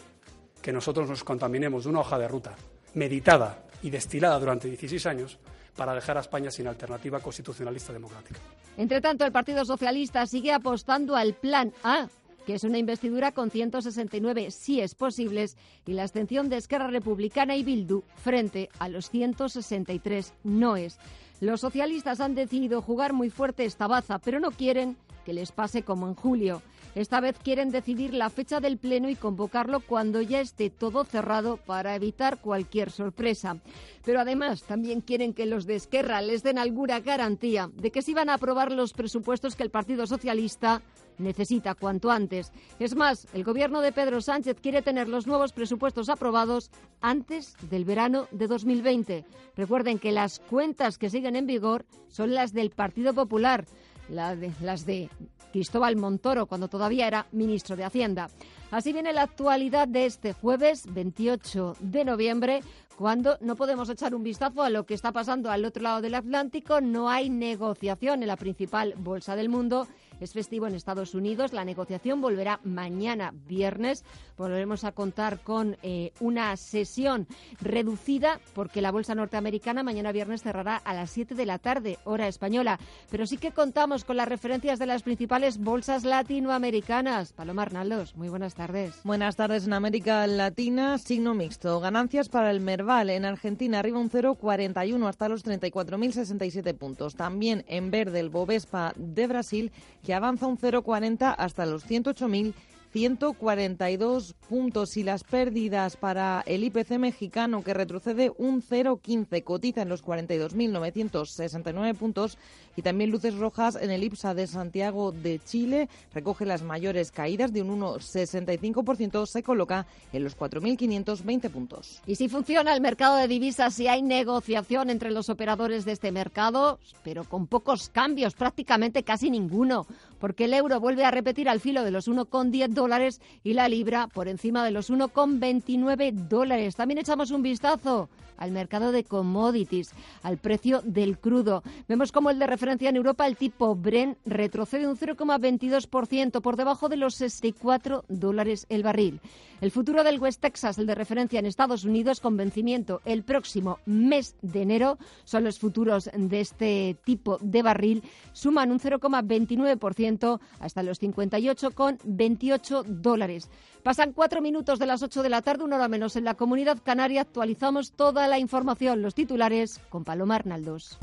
que 0.60 0.74
nosotros 0.74 1.08
nos 1.08 1.24
contaminemos 1.24 1.84
de 1.84 1.92
una 1.92 2.00
hoja 2.00 2.18
de 2.18 2.28
ruta 2.28 2.56
meditada 2.96 3.66
y 3.84 3.92
destilada 3.92 4.40
durante 4.40 4.68
16 4.68 5.06
años 5.06 5.38
para 5.76 5.94
dejar 5.94 6.18
a 6.18 6.22
España 6.22 6.50
sin 6.50 6.68
alternativa 6.68 7.20
constitucionalista 7.20 7.94
democrática. 7.94 8.40
Entre 8.76 9.00
tanto, 9.00 9.24
el 9.24 9.32
Partido 9.32 9.64
Socialista 9.64 10.26
sigue 10.26 10.54
apostando 10.54 11.16
al 11.16 11.36
Plan 11.36 11.72
A, 11.84 12.08
que 12.48 12.56
es 12.56 12.64
una 12.64 12.80
investidura 12.80 13.32
con 13.32 13.52
169 13.52 14.50
síes 14.50 14.96
posibles 14.96 15.56
y 15.86 15.94
la 15.94 16.04
abstención 16.04 16.50
de 16.50 16.58
Esquerra 16.58 16.88
Republicana 16.88 17.56
y 17.56 17.64
Bildu 17.64 18.02
frente 18.16 18.70
a 18.80 18.90
los 18.90 19.12
163 19.12 20.34
noes. 20.44 20.98
Los 21.40 21.62
socialistas 21.62 22.22
han 22.22 22.36
decidido 22.36 22.82
jugar 22.82 23.14
muy 23.14 23.30
fuerte 23.30 23.66
esta 23.66 23.88
baza, 23.88 24.20
pero 24.20 24.40
no 24.40 24.52
quieren 24.52 24.98
que 25.26 25.34
les 25.34 25.52
pase 25.52 25.84
como 25.84 26.08
en 26.08 26.16
julio. 26.16 26.62
Esta 26.96 27.20
vez 27.20 27.38
quieren 27.44 27.72
decidir 27.72 28.14
la 28.14 28.30
fecha 28.30 28.60
del 28.60 28.78
Pleno 28.78 29.10
y 29.10 29.16
convocarlo 29.16 29.80
cuando 29.80 30.22
ya 30.22 30.40
esté 30.40 30.70
todo 30.70 31.04
cerrado 31.06 31.58
para 31.58 31.96
evitar 31.96 32.38
cualquier 32.38 32.92
sorpresa. 32.92 33.58
Pero 34.06 34.20
además 34.20 34.64
también 34.64 35.02
quieren 35.02 35.34
que 35.34 35.48
los 35.48 35.66
de 35.66 35.76
Esquerra 35.76 36.22
les 36.22 36.44
den 36.44 36.60
alguna 36.60 37.00
garantía 37.00 37.72
de 37.74 37.92
que 37.92 38.04
se 38.04 38.14
van 38.14 38.30
a 38.30 38.36
aprobar 38.36 38.72
los 38.72 38.94
presupuestos 38.94 39.56
que 39.56 39.64
el 39.64 39.72
Partido 39.72 40.06
Socialista 40.06 40.84
necesita 41.18 41.76
cuanto 41.76 42.12
antes. 42.12 42.52
Es 42.80 42.96
más, 42.96 43.28
el 43.34 43.44
gobierno 43.44 43.82
de 43.82 43.92
Pedro 43.92 44.22
Sánchez 44.22 44.58
quiere 44.62 44.82
tener 44.82 45.08
los 45.08 45.28
nuevos 45.28 45.54
presupuestos 45.54 46.10
aprobados 46.10 46.72
antes 47.02 47.56
del 47.70 47.86
verano 47.86 48.28
de 48.32 48.48
2020. 48.48 49.26
Recuerden 49.56 50.00
que 50.00 50.12
las 50.12 50.40
cuentas 50.40 50.98
que 50.98 51.10
siguen 51.10 51.36
en 51.36 51.48
vigor 51.48 51.86
son 52.08 52.34
las 52.34 52.54
del 52.54 52.72
Partido 52.72 53.14
Popular, 53.14 53.66
las 54.10 54.86
de 54.86 55.10
Cristóbal 55.52 55.96
Montoro 55.96 56.48
cuando 56.48 56.68
todavía 56.68 57.08
era 57.08 57.28
ministro 57.32 57.76
de 57.76 57.84
Hacienda. 57.84 58.30
Así 58.72 58.92
viene 58.92 59.14
la 59.14 59.22
actualidad 59.22 59.88
de 59.88 60.08
este 60.08 60.34
jueves 60.34 60.92
28 60.92 61.78
de 61.80 62.04
noviembre, 62.04 62.62
cuando 62.96 63.38
no 63.40 63.56
podemos 63.56 63.88
echar 63.90 64.16
un 64.16 64.24
vistazo 64.24 64.64
a 64.64 64.72
lo 64.72 64.86
que 64.86 64.96
está 64.96 65.12
pasando 65.12 65.52
al 65.52 65.64
otro 65.66 65.84
lado 65.84 66.02
del 66.02 66.16
Atlántico. 66.16 66.82
No 66.82 67.08
hay 67.10 67.30
negociación 67.30 68.24
en 68.24 68.28
la 68.28 68.36
principal 68.36 68.96
bolsa 68.98 69.36
del 69.36 69.50
mundo 69.50 69.88
es 70.20 70.34
festivo 70.34 70.68
en 70.68 70.76
Estados 70.76 71.16
Unidos. 71.16 71.54
La 71.54 71.66
negociación 71.66 72.22
volverá 72.22 72.60
mañana 72.64 73.34
viernes. 73.48 74.04
Volveremos 74.38 74.84
a 74.84 74.92
contar 74.92 75.40
con 75.40 75.78
eh, 75.84 76.12
una 76.20 76.56
sesión 76.58 77.28
reducida 77.62 78.40
porque 78.54 78.82
la 78.82 78.92
bolsa 78.92 79.16
norteamericana 79.16 79.84
mañana 79.84 80.12
viernes 80.12 80.44
cerrará 80.44 80.78
a 80.78 80.94
las 80.94 81.12
7 81.12 81.36
de 81.36 81.46
la 81.46 81.60
tarde, 81.60 82.00
hora 82.04 82.28
española. 82.28 82.80
Pero 83.10 83.28
sí 83.28 83.38
que 83.38 83.52
contamos 83.52 84.04
con 84.04 84.18
las 84.18 84.28
referencias 84.28 84.80
de 84.80 84.86
las 84.86 85.04
principales 85.04 85.58
bolsas 85.58 86.04
latinoamericanas. 86.04 87.34
Paloma 87.34 87.64
Arnaldos, 87.64 88.16
muy 88.16 88.30
buenas 88.30 88.56
tardes. 88.56 89.00
Buenas 89.04 89.36
tardes 89.36 89.66
en 89.66 89.74
América 89.74 90.26
Latina, 90.28 90.98
signo 90.98 91.34
mixto. 91.34 91.80
Ganancias 91.80 92.30
para 92.30 92.52
el 92.52 92.60
Merval 92.60 93.10
en 93.10 93.26
Argentina 93.26 93.80
arriba 93.80 94.00
un 94.00 94.10
0,41 94.10 95.08
hasta 95.08 95.30
los 95.30 95.46
34.067 95.46 96.76
puntos. 96.76 97.16
También 97.16 97.64
en 97.68 97.92
verde 97.92 98.20
el 98.20 98.30
Bovespa 98.30 98.94
de 98.96 99.28
Brasil 99.28 99.72
que 100.04 100.14
avanza 100.14 100.48
un 100.48 100.58
0,40 100.58 101.36
hasta 101.38 101.66
los 101.66 101.90
108.000 101.90 102.54
142 102.94 104.36
puntos 104.48 104.98
y 104.98 105.04
las 105.04 105.24
pérdidas 105.24 105.98
para 105.98 106.44
el 106.46 106.64
IPC 106.64 107.00
mexicano 107.00 107.64
que 107.64 107.74
retrocede 107.74 108.32
un 108.38 108.62
0,15 108.62 109.44
cotiza 109.44 109.82
en 109.82 109.90
los 109.90 110.06
42.969 110.06 111.96
puntos 111.96 112.38
y 112.76 112.84
también 112.84 113.10
luces 113.10 113.36
rojas 113.36 113.76
en 113.82 113.90
el 113.90 114.04
IPSA 114.04 114.36
de 114.36 114.46
Santiago 114.46 115.12
de 115.12 115.40
Chile 115.44 115.90
recoge 116.14 116.46
las 116.46 116.62
mayores 116.62 117.12
caídas 117.12 117.52
de 117.52 117.64
un 117.64 117.82
1,65% 117.82 119.26
se 119.26 119.42
coloca 119.42 119.88
en 120.12 120.24
los 120.24 120.38
4.520 120.38 121.50
puntos. 121.50 122.00
Y 122.06 122.14
si 122.16 122.30
funciona 122.30 122.76
el 122.76 122.82
mercado 122.82 123.16
de 123.16 123.28
divisas, 123.28 123.74
si 123.74 123.88
hay 123.88 124.04
negociación 124.04 124.92
entre 124.92 125.10
los 125.10 125.30
operadores 125.30 125.84
de 125.86 125.94
este 125.94 126.12
mercado, 126.12 126.78
pero 127.04 127.24
con 127.24 127.48
pocos 127.48 127.90
cambios, 127.90 128.36
prácticamente 128.36 129.02
casi 129.02 129.32
ninguno, 129.32 129.88
porque 130.24 130.46
el 130.46 130.54
euro 130.54 130.80
vuelve 130.80 131.04
a 131.04 131.12
repetir 131.12 131.50
al 131.50 131.60
filo 131.60 131.84
de 131.84 131.92
los 131.92 132.08
1,10 132.08 132.70
dólares 132.70 133.20
y 133.44 133.56
la 133.56 133.68
libra 133.68 134.08
por 134.08 134.30
encima 134.30 134.64
de 134.64 134.72
los 134.72 134.90
1,29 134.90 136.14
dólares. 136.14 136.78
También 136.78 137.00
echamos 137.00 137.32
un 137.32 137.42
vistazo 137.42 138.08
al 138.38 138.52
mercado 138.52 138.94
de 138.94 139.04
commodities, 139.04 139.92
al 140.22 140.38
precio 140.38 140.82
del 140.86 141.18
crudo. 141.18 141.62
Vemos 141.90 142.14
como 142.14 142.30
el 142.30 142.40
de 142.40 142.48
referencia 142.48 142.88
en 142.88 142.96
Europa, 142.96 143.28
el 143.28 143.36
tipo 143.36 143.76
Bren, 143.76 144.16
retrocede 144.26 144.88
un 144.88 144.98
0,22% 144.98 146.40
por 146.40 146.56
debajo 146.56 146.88
de 146.88 146.96
los 146.96 147.16
64 147.16 148.06
dólares 148.08 148.66
el 148.70 148.84
barril. 148.84 149.20
El 149.64 149.72
futuro 149.72 150.04
del 150.04 150.20
West 150.20 150.42
Texas, 150.42 150.78
el 150.78 150.86
de 150.88 150.94
referencia 150.94 151.40
en 151.40 151.46
Estados 151.46 151.86
Unidos, 151.86 152.20
con 152.20 152.36
vencimiento 152.36 153.00
el 153.06 153.24
próximo 153.24 153.80
mes 153.86 154.36
de 154.42 154.62
enero, 154.62 154.98
son 155.24 155.46
los 155.46 155.58
futuros 155.58 156.10
de 156.14 156.42
este 156.42 156.98
tipo 157.06 157.38
de 157.40 157.62
barril, 157.62 158.04
suman 158.34 158.74
un 158.74 158.82
0,29% 158.82 160.42
hasta 160.60 160.84
los 160.84 161.02
58,28 161.02 162.84
dólares. 162.84 163.50
Pasan 163.84 164.12
cuatro 164.12 164.42
minutos 164.42 164.80
de 164.80 164.86
las 164.86 165.02
ocho 165.02 165.24
de 165.24 165.30
la 165.30 165.42
tarde, 165.42 165.64
una 165.64 165.78
hora 165.78 165.88
menos 165.88 166.18
en 166.18 166.26
la 166.26 166.34
comunidad 166.34 166.80
canaria. 166.84 167.22
Actualizamos 167.22 167.94
toda 167.94 168.28
la 168.28 168.40
información, 168.40 169.02
los 169.02 169.16
titulares, 169.16 169.80
con 169.88 170.04
Paloma 170.04 170.36
Arnaldos. 170.36 170.98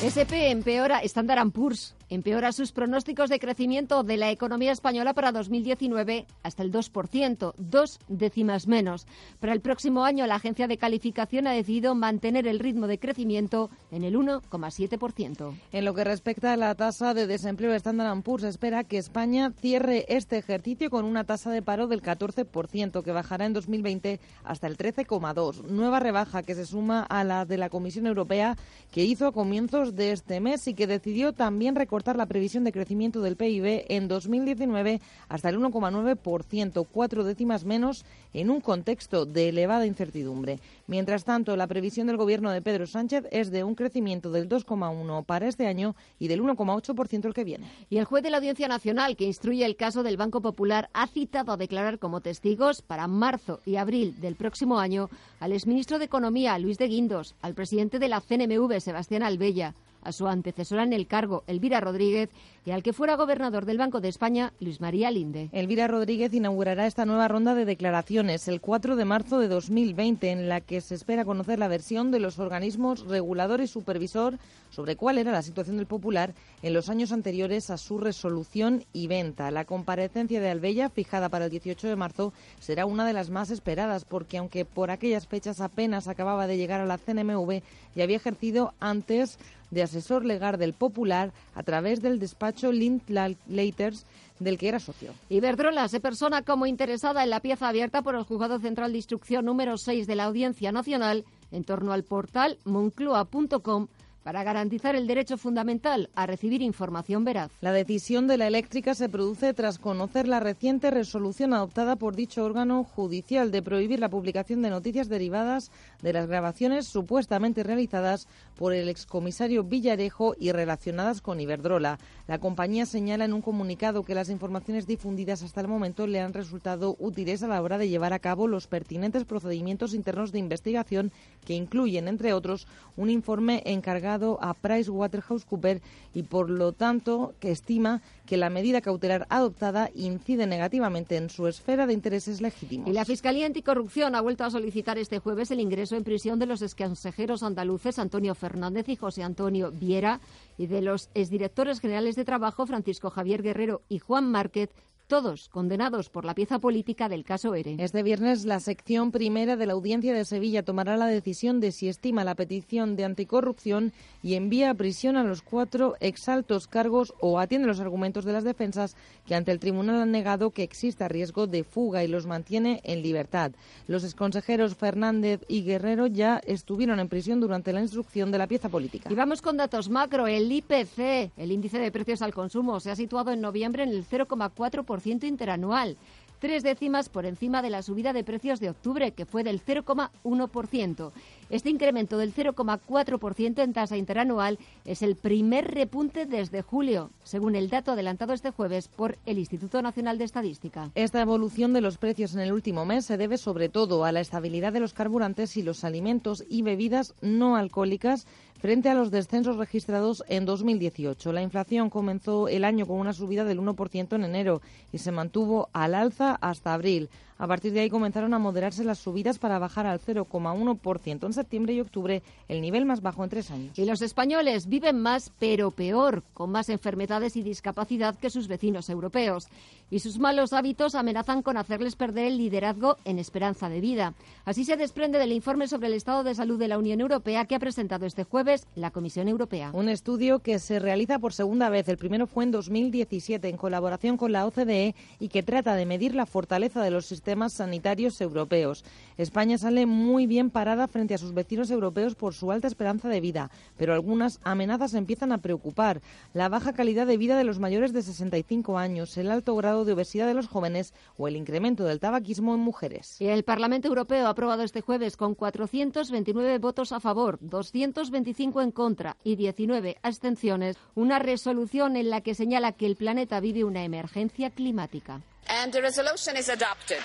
SP 0.00 0.48
empeora 0.48 1.02
Standard 1.02 1.50
Poor's 1.50 1.97
empeora 2.08 2.52
sus 2.52 2.72
pronósticos 2.72 3.30
de 3.30 3.38
crecimiento 3.38 4.02
de 4.02 4.16
la 4.16 4.30
economía 4.30 4.72
española 4.72 5.14
para 5.14 5.32
2019 5.32 6.26
hasta 6.42 6.62
el 6.62 6.72
2%, 6.72 7.54
dos 7.56 7.98
décimas 8.08 8.66
menos. 8.66 9.06
Para 9.40 9.52
el 9.52 9.60
próximo 9.60 10.04
año, 10.04 10.26
la 10.26 10.36
agencia 10.36 10.66
de 10.66 10.78
calificación 10.78 11.46
ha 11.46 11.52
decidido 11.52 11.94
mantener 11.94 12.46
el 12.46 12.58
ritmo 12.58 12.86
de 12.86 12.98
crecimiento 12.98 13.70
en 13.90 14.04
el 14.04 14.16
1,7%. 14.16 15.54
En 15.72 15.84
lo 15.84 15.94
que 15.94 16.04
respecta 16.04 16.52
a 16.52 16.56
la 16.56 16.74
tasa 16.74 17.14
de 17.14 17.26
desempleo, 17.26 17.74
Standard 17.74 18.22
Poor's 18.22 18.44
espera 18.44 18.84
que 18.84 18.98
España 18.98 19.52
cierre 19.60 20.06
este 20.08 20.38
ejercicio 20.38 20.90
con 20.90 21.04
una 21.04 21.24
tasa 21.24 21.50
de 21.50 21.62
paro 21.62 21.86
del 21.86 22.02
14%, 22.02 23.02
que 23.02 23.12
bajará 23.12 23.46
en 23.46 23.52
2020 23.52 24.20
hasta 24.44 24.66
el 24.66 24.76
13,2%. 24.76 25.64
Nueva 25.68 26.00
rebaja 26.00 26.42
que 26.42 26.54
se 26.54 26.66
suma 26.66 27.02
a 27.02 27.24
la 27.24 27.44
de 27.44 27.58
la 27.58 27.68
Comisión 27.68 28.06
Europea 28.06 28.56
que 28.90 29.04
hizo 29.04 29.26
a 29.26 29.32
comienzos 29.32 29.94
de 29.94 30.12
este 30.12 30.40
mes 30.40 30.66
y 30.68 30.74
que 30.74 30.86
decidió 30.86 31.32
también 31.32 31.74
recortar 31.98 32.16
la 32.16 32.26
previsión 32.26 32.62
de 32.62 32.70
crecimiento 32.70 33.22
del 33.22 33.34
PIB 33.34 33.86
en 33.88 34.06
2019 34.06 35.00
hasta 35.28 35.48
el 35.48 35.58
1,9%, 35.58 36.86
cuatro 36.92 37.24
décimas 37.24 37.64
menos 37.64 38.04
en 38.32 38.50
un 38.50 38.60
contexto 38.60 39.26
de 39.26 39.48
elevada 39.48 39.84
incertidumbre. 39.84 40.60
Mientras 40.86 41.24
tanto, 41.24 41.56
la 41.56 41.66
previsión 41.66 42.06
del 42.06 42.16
gobierno 42.16 42.52
de 42.52 42.62
Pedro 42.62 42.86
Sánchez 42.86 43.24
es 43.32 43.50
de 43.50 43.64
un 43.64 43.74
crecimiento 43.74 44.30
del 44.30 44.48
2,1% 44.48 45.24
para 45.24 45.48
este 45.48 45.66
año 45.66 45.96
y 46.20 46.28
del 46.28 46.40
1,8% 46.40 47.24
el 47.24 47.34
que 47.34 47.42
viene. 47.42 47.66
Y 47.90 47.96
el 47.96 48.04
juez 48.04 48.22
de 48.22 48.30
la 48.30 48.36
Audiencia 48.36 48.68
Nacional, 48.68 49.16
que 49.16 49.24
instruye 49.24 49.64
el 49.64 49.74
caso 49.74 50.04
del 50.04 50.16
Banco 50.16 50.40
Popular, 50.40 50.90
ha 50.92 51.08
citado 51.08 51.50
a 51.50 51.56
declarar 51.56 51.98
como 51.98 52.20
testigos 52.20 52.80
para 52.80 53.08
marzo 53.08 53.58
y 53.66 53.74
abril 53.74 54.14
del 54.20 54.36
próximo 54.36 54.78
año 54.78 55.10
al 55.40 55.50
exministro 55.50 55.98
de 55.98 56.04
Economía, 56.04 56.56
Luis 56.60 56.78
de 56.78 56.86
Guindos, 56.86 57.34
al 57.42 57.54
presidente 57.54 57.98
de 57.98 58.08
la 58.08 58.20
CNMV, 58.20 58.78
Sebastián 58.78 59.24
Albella, 59.24 59.74
a 60.02 60.12
su 60.12 60.26
antecesora 60.28 60.82
en 60.82 60.92
el 60.92 61.06
cargo, 61.06 61.44
Elvira 61.46 61.80
Rodríguez, 61.80 62.30
y 62.68 62.70
al 62.70 62.82
que 62.82 62.92
fuera 62.92 63.16
gobernador 63.16 63.64
del 63.64 63.78
Banco 63.78 64.02
de 64.02 64.10
España, 64.10 64.52
Luis 64.60 64.82
María 64.82 65.10
Linde. 65.10 65.48
Elvira 65.52 65.88
Rodríguez 65.88 66.34
inaugurará 66.34 66.86
esta 66.86 67.06
nueva 67.06 67.26
ronda 67.26 67.54
de 67.54 67.64
declaraciones 67.64 68.46
el 68.46 68.60
4 68.60 68.94
de 68.94 69.06
marzo 69.06 69.38
de 69.38 69.48
2020, 69.48 70.30
en 70.30 70.50
la 70.50 70.60
que 70.60 70.82
se 70.82 70.94
espera 70.94 71.24
conocer 71.24 71.58
la 71.58 71.68
versión 71.68 72.10
de 72.10 72.20
los 72.20 72.38
organismos 72.38 73.06
regulador 73.06 73.62
y 73.62 73.68
supervisor 73.68 74.38
sobre 74.68 74.96
cuál 74.96 75.16
era 75.16 75.32
la 75.32 75.40
situación 75.40 75.78
del 75.78 75.86
Popular 75.86 76.34
en 76.62 76.74
los 76.74 76.90
años 76.90 77.10
anteriores 77.10 77.70
a 77.70 77.78
su 77.78 77.96
resolución 77.96 78.84
y 78.92 79.06
venta. 79.06 79.50
La 79.50 79.64
comparecencia 79.64 80.38
de 80.38 80.50
Albella, 80.50 80.90
fijada 80.90 81.30
para 81.30 81.46
el 81.46 81.50
18 81.50 81.88
de 81.88 81.96
marzo, 81.96 82.34
será 82.60 82.84
una 82.84 83.06
de 83.06 83.14
las 83.14 83.30
más 83.30 83.50
esperadas, 83.50 84.04
porque 84.04 84.36
aunque 84.36 84.66
por 84.66 84.90
aquellas 84.90 85.26
fechas 85.26 85.62
apenas 85.62 86.06
acababa 86.06 86.46
de 86.46 86.58
llegar 86.58 86.82
a 86.82 86.86
la 86.86 86.98
CNMV 86.98 87.62
y 87.96 88.02
había 88.02 88.16
ejercido 88.16 88.74
antes 88.78 89.38
de 89.70 89.82
asesor 89.82 90.24
legal 90.24 90.58
del 90.58 90.72
Popular 90.72 91.32
a 91.54 91.62
través 91.62 92.00
del 92.00 92.18
despacho 92.18 92.57
Lindlaters 92.64 94.04
del 94.38 94.58
que 94.58 94.68
era 94.68 94.80
socio. 94.80 95.12
Iberdrola 95.28 95.88
se 95.88 96.00
persona 96.00 96.42
como 96.42 96.66
interesada 96.66 97.24
en 97.24 97.30
la 97.30 97.40
pieza 97.40 97.68
abierta 97.68 98.02
por 98.02 98.14
el 98.14 98.22
Juzgado 98.22 98.58
Central 98.58 98.92
de 98.92 98.98
Instrucción 98.98 99.44
número 99.44 99.78
6 99.78 100.06
de 100.06 100.14
la 100.14 100.24
Audiencia 100.24 100.72
Nacional 100.72 101.24
en 101.50 101.64
torno 101.64 101.92
al 101.92 102.04
portal 102.04 102.58
moncloa.com 102.64 103.88
para 104.28 104.44
garantizar 104.44 104.94
el 104.94 105.06
derecho 105.06 105.38
fundamental 105.38 106.10
a 106.14 106.26
recibir 106.26 106.60
información 106.60 107.24
veraz. 107.24 107.50
La 107.62 107.72
decisión 107.72 108.26
de 108.26 108.36
la 108.36 108.46
eléctrica 108.46 108.94
se 108.94 109.08
produce 109.08 109.54
tras 109.54 109.78
conocer 109.78 110.28
la 110.28 110.38
reciente 110.38 110.90
resolución 110.90 111.54
adoptada 111.54 111.96
por 111.96 112.14
dicho 112.14 112.44
órgano 112.44 112.84
judicial 112.84 113.50
de 113.50 113.62
prohibir 113.62 114.00
la 114.00 114.10
publicación 114.10 114.60
de 114.60 114.68
noticias 114.68 115.08
derivadas 115.08 115.70
de 116.02 116.12
las 116.12 116.26
grabaciones 116.26 116.86
supuestamente 116.86 117.62
realizadas 117.62 118.28
por 118.54 118.74
el 118.74 118.90
excomisario 118.90 119.64
Villarejo 119.64 120.34
y 120.38 120.52
relacionadas 120.52 121.22
con 121.22 121.40
Iberdrola. 121.40 121.98
La 122.26 122.38
compañía 122.38 122.84
señala 122.84 123.24
en 123.24 123.32
un 123.32 123.40
comunicado 123.40 124.04
que 124.04 124.14
las 124.14 124.28
informaciones 124.28 124.86
difundidas 124.86 125.42
hasta 125.42 125.62
el 125.62 125.68
momento 125.68 126.06
le 126.06 126.20
han 126.20 126.34
resultado 126.34 126.96
útiles 126.98 127.42
a 127.42 127.48
la 127.48 127.62
hora 127.62 127.78
de 127.78 127.88
llevar 127.88 128.12
a 128.12 128.18
cabo 128.18 128.46
los 128.46 128.66
pertinentes 128.66 129.24
procedimientos 129.24 129.94
internos 129.94 130.32
de 130.32 130.38
investigación 130.38 131.12
que 131.46 131.54
incluyen, 131.54 132.08
entre 132.08 132.34
otros, 132.34 132.66
un 132.98 133.08
informe 133.08 133.62
encargado 133.64 134.17
a 134.40 134.54
PricewaterhouseCoopers 134.54 135.80
y, 136.14 136.22
por 136.24 136.50
lo 136.50 136.72
tanto, 136.72 137.34
que 137.40 137.50
estima 137.50 138.02
que 138.26 138.36
la 138.36 138.50
medida 138.50 138.80
cautelar 138.80 139.26
adoptada 139.30 139.90
incide 139.94 140.46
negativamente 140.46 141.16
en 141.16 141.30
su 141.30 141.46
esfera 141.46 141.86
de 141.86 141.94
intereses 141.94 142.40
legítimos. 142.40 142.88
Y 142.88 142.92
la 142.92 143.04
Fiscalía 143.04 143.46
Anticorrupción 143.46 144.14
ha 144.14 144.20
vuelto 144.20 144.44
a 144.44 144.50
solicitar 144.50 144.98
este 144.98 145.18
jueves 145.18 145.50
el 145.50 145.60
ingreso 145.60 145.96
en 145.96 146.04
prisión 146.04 146.38
de 146.38 146.46
los 146.46 146.62
exconsejeros 146.62 147.42
andaluces 147.42 147.98
Antonio 147.98 148.34
Fernández 148.34 148.88
y 148.88 148.96
José 148.96 149.22
Antonio 149.22 149.70
Viera 149.70 150.20
y 150.56 150.66
de 150.66 150.82
los 150.82 151.08
exdirectores 151.14 151.80
generales 151.80 152.16
de 152.16 152.24
trabajo 152.24 152.66
Francisco 152.66 153.10
Javier 153.10 153.42
Guerrero 153.42 153.82
y 153.88 153.98
Juan 153.98 154.30
Márquez 154.30 154.70
todos 155.08 155.48
condenados 155.48 156.10
por 156.10 156.26
la 156.26 156.34
pieza 156.34 156.58
política 156.58 157.08
del 157.08 157.24
caso 157.24 157.54
ERE. 157.54 157.76
Este 157.78 158.02
viernes 158.02 158.44
la 158.44 158.60
sección 158.60 159.10
primera 159.10 159.56
de 159.56 159.64
la 159.64 159.72
Audiencia 159.72 160.12
de 160.12 160.26
Sevilla 160.26 160.62
tomará 160.62 160.98
la 160.98 161.06
decisión 161.06 161.60
de 161.60 161.72
si 161.72 161.88
estima 161.88 162.24
la 162.24 162.34
petición 162.34 162.94
de 162.94 163.06
anticorrupción 163.06 163.92
y 164.22 164.34
envía 164.34 164.70
a 164.70 164.74
prisión 164.74 165.16
a 165.16 165.24
los 165.24 165.40
cuatro 165.40 165.96
exaltos 166.00 166.68
cargos 166.68 167.14
o 167.20 167.38
atiende 167.40 167.66
los 167.66 167.80
argumentos 167.80 168.26
de 168.26 168.34
las 168.34 168.44
defensas 168.44 168.96
que 169.26 169.34
ante 169.34 169.50
el 169.50 169.60
tribunal 169.60 170.02
han 170.02 170.10
negado 170.10 170.50
que 170.50 170.62
exista 170.62 171.08
riesgo 171.08 171.46
de 171.46 171.64
fuga 171.64 172.04
y 172.04 172.08
los 172.08 172.26
mantiene 172.26 172.82
en 172.84 173.02
libertad. 173.02 173.52
Los 173.86 174.04
exconsejeros 174.04 174.76
Fernández 174.76 175.40
y 175.48 175.62
Guerrero 175.62 176.06
ya 176.06 176.38
estuvieron 176.46 177.00
en 177.00 177.08
prisión 177.08 177.40
durante 177.40 177.72
la 177.72 177.80
instrucción 177.80 178.30
de 178.30 178.38
la 178.38 178.46
pieza 178.46 178.68
política. 178.68 179.10
Y 179.10 179.14
vamos 179.14 179.40
con 179.40 179.56
datos 179.56 179.88
macro. 179.88 180.26
El 180.26 180.52
IPC, 180.52 181.32
el 181.38 181.50
índice 181.50 181.78
de 181.78 181.90
precios 181.90 182.20
al 182.20 182.34
consumo, 182.34 182.78
se 182.78 182.90
ha 182.90 182.96
situado 182.96 183.32
en 183.32 183.40
noviembre 183.40 183.84
en 183.84 183.88
el 183.88 184.06
0,4% 184.06 184.97
interanual, 185.06 185.96
tres 186.38 186.62
décimas 186.62 187.08
por 187.08 187.26
encima 187.26 187.62
de 187.62 187.70
la 187.70 187.82
subida 187.82 188.12
de 188.12 188.24
precios 188.24 188.60
de 188.60 188.70
octubre, 188.70 189.12
que 189.12 189.26
fue 189.26 189.44
del 189.44 189.64
0,1%. 189.64 191.12
Este 191.50 191.70
incremento 191.70 192.18
del 192.18 192.34
0,4% 192.34 193.62
en 193.62 193.72
tasa 193.72 193.96
interanual 193.96 194.58
es 194.84 195.00
el 195.00 195.16
primer 195.16 195.72
repunte 195.72 196.26
desde 196.26 196.60
julio, 196.60 197.10
según 197.24 197.54
el 197.54 197.70
dato 197.70 197.92
adelantado 197.92 198.34
este 198.34 198.50
jueves 198.50 198.88
por 198.88 199.16
el 199.24 199.38
Instituto 199.38 199.80
Nacional 199.80 200.18
de 200.18 200.24
Estadística. 200.24 200.90
Esta 200.94 201.22
evolución 201.22 201.72
de 201.72 201.80
los 201.80 201.96
precios 201.96 202.34
en 202.34 202.40
el 202.40 202.52
último 202.52 202.84
mes 202.84 203.06
se 203.06 203.16
debe 203.16 203.38
sobre 203.38 203.70
todo 203.70 204.04
a 204.04 204.12
la 204.12 204.20
estabilidad 204.20 204.74
de 204.74 204.80
los 204.80 204.92
carburantes 204.92 205.56
y 205.56 205.62
los 205.62 205.84
alimentos 205.84 206.44
y 206.50 206.60
bebidas 206.60 207.14
no 207.22 207.56
alcohólicas 207.56 208.26
frente 208.58 208.90
a 208.90 208.94
los 208.94 209.10
descensos 209.10 209.56
registrados 209.56 210.24
en 210.28 210.44
2018. 210.44 211.32
La 211.32 211.42
inflación 211.42 211.88
comenzó 211.88 212.48
el 212.48 212.64
año 212.64 212.86
con 212.86 212.98
una 212.98 213.14
subida 213.14 213.44
del 213.44 213.60
1% 213.60 214.14
en 214.14 214.24
enero 214.24 214.60
y 214.92 214.98
se 214.98 215.12
mantuvo 215.12 215.70
al 215.72 215.94
alza 215.94 216.34
hasta 216.40 216.74
abril. 216.74 217.08
A 217.40 217.46
partir 217.46 217.72
de 217.72 217.78
ahí 217.78 217.88
comenzaron 217.88 218.34
a 218.34 218.40
moderarse 218.40 218.82
las 218.82 218.98
subidas 218.98 219.38
para 219.38 219.60
bajar 219.60 219.86
al 219.86 220.00
0,1% 220.00 221.24
en 221.24 221.32
septiembre 221.32 221.72
y 221.72 221.80
octubre, 221.80 222.20
el 222.48 222.60
nivel 222.60 222.84
más 222.84 223.00
bajo 223.00 223.22
en 223.22 223.30
tres 223.30 223.52
años. 223.52 223.78
Y 223.78 223.84
los 223.84 224.02
españoles 224.02 224.66
viven 224.66 225.00
más, 225.00 225.30
pero 225.38 225.70
peor, 225.70 226.24
con 226.34 226.50
más 226.50 226.68
enfermedades 226.68 227.36
y 227.36 227.42
discapacidad 227.42 228.16
que 228.16 228.30
sus 228.30 228.48
vecinos 228.48 228.90
europeos. 228.90 229.46
Y 229.88 230.00
sus 230.00 230.18
malos 230.18 230.52
hábitos 230.52 230.96
amenazan 230.96 231.42
con 231.42 231.56
hacerles 231.56 231.94
perder 231.94 232.26
el 232.26 232.38
liderazgo 232.38 232.96
en 233.04 233.20
esperanza 233.20 233.68
de 233.68 233.80
vida. 233.80 234.14
Así 234.44 234.64
se 234.64 234.76
desprende 234.76 235.20
del 235.20 235.32
informe 235.32 235.68
sobre 235.68 235.86
el 235.86 235.94
estado 235.94 236.24
de 236.24 236.34
salud 236.34 236.58
de 236.58 236.68
la 236.68 236.76
Unión 236.76 237.00
Europea 237.00 237.44
que 237.44 237.54
ha 237.54 237.60
presentado 237.60 238.04
este 238.04 238.24
jueves 238.24 238.66
la 238.74 238.90
Comisión 238.90 239.28
Europea. 239.28 239.70
Un 239.74 239.88
estudio 239.88 240.40
que 240.40 240.58
se 240.58 240.80
realiza 240.80 241.20
por 241.20 241.32
segunda 241.32 241.70
vez. 241.70 241.88
El 241.88 241.98
primero 241.98 242.26
fue 242.26 242.44
en 242.44 242.50
2017 242.50 243.48
en 243.48 243.56
colaboración 243.56 244.16
con 244.16 244.32
la 244.32 244.44
OCDE 244.44 244.96
y 245.20 245.28
que 245.28 245.44
trata 245.44 245.76
de 245.76 245.86
medir 245.86 246.16
la 246.16 246.26
fortaleza 246.26 246.82
de 246.82 246.90
los 246.90 247.06
sistemas 247.06 247.27
sanitarios 247.52 248.20
europeos. 248.20 248.84
España 249.16 249.58
sale 249.58 249.86
muy 249.86 250.26
bien 250.26 250.50
parada 250.50 250.88
frente 250.88 251.14
a 251.14 251.18
sus 251.18 251.34
vecinos 251.34 251.70
europeos 251.70 252.14
por 252.14 252.34
su 252.34 252.52
alta 252.52 252.68
esperanza 252.68 253.08
de 253.08 253.20
vida, 253.20 253.50
pero 253.76 253.92
algunas 253.92 254.40
amenazas 254.44 254.94
empiezan 254.94 255.32
a 255.32 255.38
preocupar. 255.38 256.00
La 256.34 256.48
baja 256.48 256.72
calidad 256.72 257.06
de 257.06 257.16
vida 257.16 257.36
de 257.36 257.44
los 257.44 257.58
mayores 257.58 257.92
de 257.92 258.02
65 258.02 258.78
años, 258.78 259.16
el 259.16 259.30
alto 259.30 259.56
grado 259.56 259.84
de 259.84 259.92
obesidad 259.92 260.26
de 260.26 260.34
los 260.34 260.48
jóvenes 260.48 260.94
o 261.16 261.28
el 261.28 261.36
incremento 261.36 261.84
del 261.84 262.00
tabaquismo 262.00 262.54
en 262.54 262.60
mujeres. 262.60 263.16
El 263.20 263.44
Parlamento 263.44 263.88
Europeo 263.88 264.26
ha 264.26 264.30
aprobado 264.30 264.62
este 264.62 264.80
jueves 264.80 265.16
con 265.16 265.34
429 265.34 266.58
votos 266.58 266.92
a 266.92 267.00
favor, 267.00 267.38
225 267.40 268.62
en 268.62 268.70
contra 268.70 269.16
y 269.24 269.36
19 269.36 269.96
abstenciones 270.02 270.76
una 270.94 271.18
resolución 271.18 271.96
en 271.96 272.10
la 272.10 272.20
que 272.20 272.34
señala 272.34 272.72
que 272.72 272.86
el 272.86 272.96
planeta 272.96 273.40
vive 273.40 273.64
una 273.64 273.84
emergencia 273.84 274.50
climática. 274.50 275.20
And 275.48 275.72
the 275.72 275.80
resolution 275.80 276.36
is 276.36 276.48
adopted. 276.48 277.02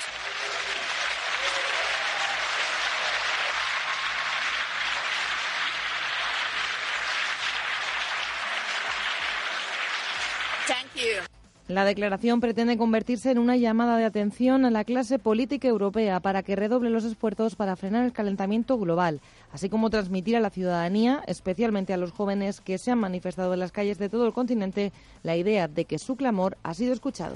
La 11.70 11.86
declaración 11.86 12.42
pretende 12.42 12.78
convertirse 12.78 13.32
en 13.32 13.40
una 13.40 13.56
llamada 13.56 13.98
de 13.98 14.06
atención 14.06 14.66
a 14.66 14.70
la 14.70 14.84
clase 14.84 15.18
política 15.18 15.68
europea 15.68 16.20
para 16.20 16.44
que 16.44 16.56
redoble 16.56 16.90
los 16.90 17.06
esfuerzos 17.06 17.56
para 17.56 17.76
frenar 17.78 18.04
el 18.06 18.12
calentamiento 18.12 18.78
global, 18.78 19.22
así 19.52 19.70
como 19.70 19.90
transmitir 19.90 20.36
a 20.36 20.42
la 20.42 20.50
ciudadanía, 20.50 21.24
especialmente 21.26 21.94
a 21.94 21.98
los 21.98 22.12
jóvenes 22.12 22.60
que 22.60 22.78
se 22.78 22.92
han 22.92 23.00
manifestado 23.00 23.54
en 23.54 23.62
las 23.62 23.72
calles 23.72 23.98
de 23.98 24.10
todo 24.10 24.28
el 24.28 24.34
continente, 24.34 24.92
la 25.24 25.38
idea 25.38 25.68
de 25.68 25.86
que 25.86 26.00
su 26.00 26.18
clamor 26.18 26.58
ha 26.64 26.74
sido 26.74 26.94
escuchado. 26.94 27.36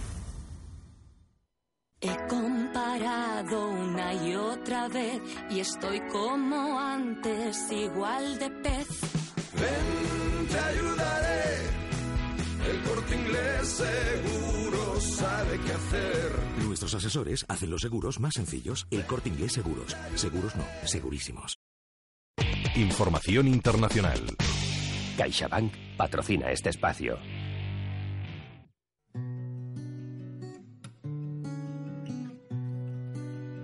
Una 3.53 4.13
y 4.13 4.35
otra 4.35 4.87
vez 4.87 5.21
y 5.49 5.59
estoy 5.59 6.01
como 6.11 6.79
antes, 6.79 7.71
igual 7.71 8.39
de 8.39 8.49
pez. 8.49 8.87
Ven, 9.53 10.47
te 10.49 10.59
ayudaré. 10.59 11.41
El 12.69 12.81
corte 12.83 13.15
inglés 13.15 13.67
seguro 13.67 14.99
sabe 14.99 15.59
qué 15.65 15.71
hacer. 15.73 16.31
Nuestros 16.65 16.93
asesores 16.95 17.45
hacen 17.47 17.69
los 17.69 17.81
seguros 17.81 18.19
más 18.19 18.33
sencillos. 18.35 18.87
El 18.91 19.05
corte 19.05 19.29
inglés 19.29 19.53
seguros. 19.53 19.95
Seguros 20.15 20.55
no, 20.55 20.65
segurísimos. 20.85 21.57
Información 22.75 23.47
internacional. 23.47 24.19
CaixaBank 25.17 25.73
patrocina 25.97 26.51
este 26.51 26.69
espacio. 26.69 27.17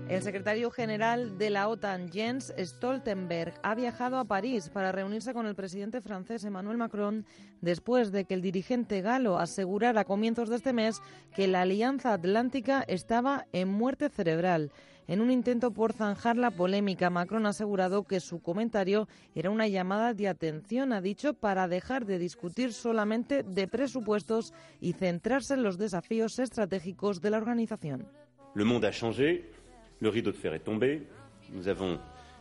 El 0.09 0.21
secretario 0.21 0.71
general 0.71 1.38
de 1.38 1.49
la 1.49 1.67
OTAN, 1.67 2.09
Jens 2.09 2.53
Stoltenberg, 2.57 3.53
ha 3.61 3.75
viajado 3.75 4.17
a 4.17 4.23
París 4.23 4.69
para 4.69 4.93
reunirse 4.93 5.34
con 5.34 5.45
el 5.47 5.55
presidente 5.55 5.99
francés 5.99 6.45
Emmanuel 6.45 6.77
Macron 6.77 7.25
después 7.59 8.13
de 8.13 8.23
que 8.23 8.34
el 8.34 8.41
dirigente 8.41 9.01
galo 9.01 9.38
asegurara 9.38 10.01
a 10.01 10.05
comienzos 10.05 10.47
de 10.47 10.55
este 10.55 10.71
mes 10.71 11.01
que 11.35 11.47
la 11.47 11.63
Alianza 11.63 12.13
Atlántica 12.13 12.85
estaba 12.88 13.47
en 13.51 13.67
muerte 13.67 14.07
cerebral. 14.07 14.71
En 15.07 15.19
un 15.19 15.29
intento 15.29 15.71
por 15.71 15.91
zanjar 15.91 16.38
la 16.38 16.51
polémica, 16.51 17.09
Macron 17.09 17.45
ha 17.45 17.49
asegurado 17.49 18.03
que 18.05 18.21
su 18.21 18.41
comentario 18.41 19.09
era 19.35 19.49
una 19.49 19.67
llamada 19.67 20.13
de 20.13 20.29
atención, 20.29 20.93
ha 20.93 21.01
dicho, 21.01 21.34
para 21.34 21.67
dejar 21.67 22.05
de 22.05 22.17
discutir 22.17 22.71
solamente 22.71 23.43
de 23.43 23.67
presupuestos 23.67 24.53
y 24.79 24.93
centrarse 24.93 25.55
en 25.55 25.63
los 25.63 25.77
desafíos 25.77 26.39
estratégicos 26.39 27.19
de 27.19 27.29
la 27.29 27.38
organización. 27.38 28.07
Le 28.55 28.63
monde 28.63 28.88
a 28.88 28.91
changé. 28.91 29.56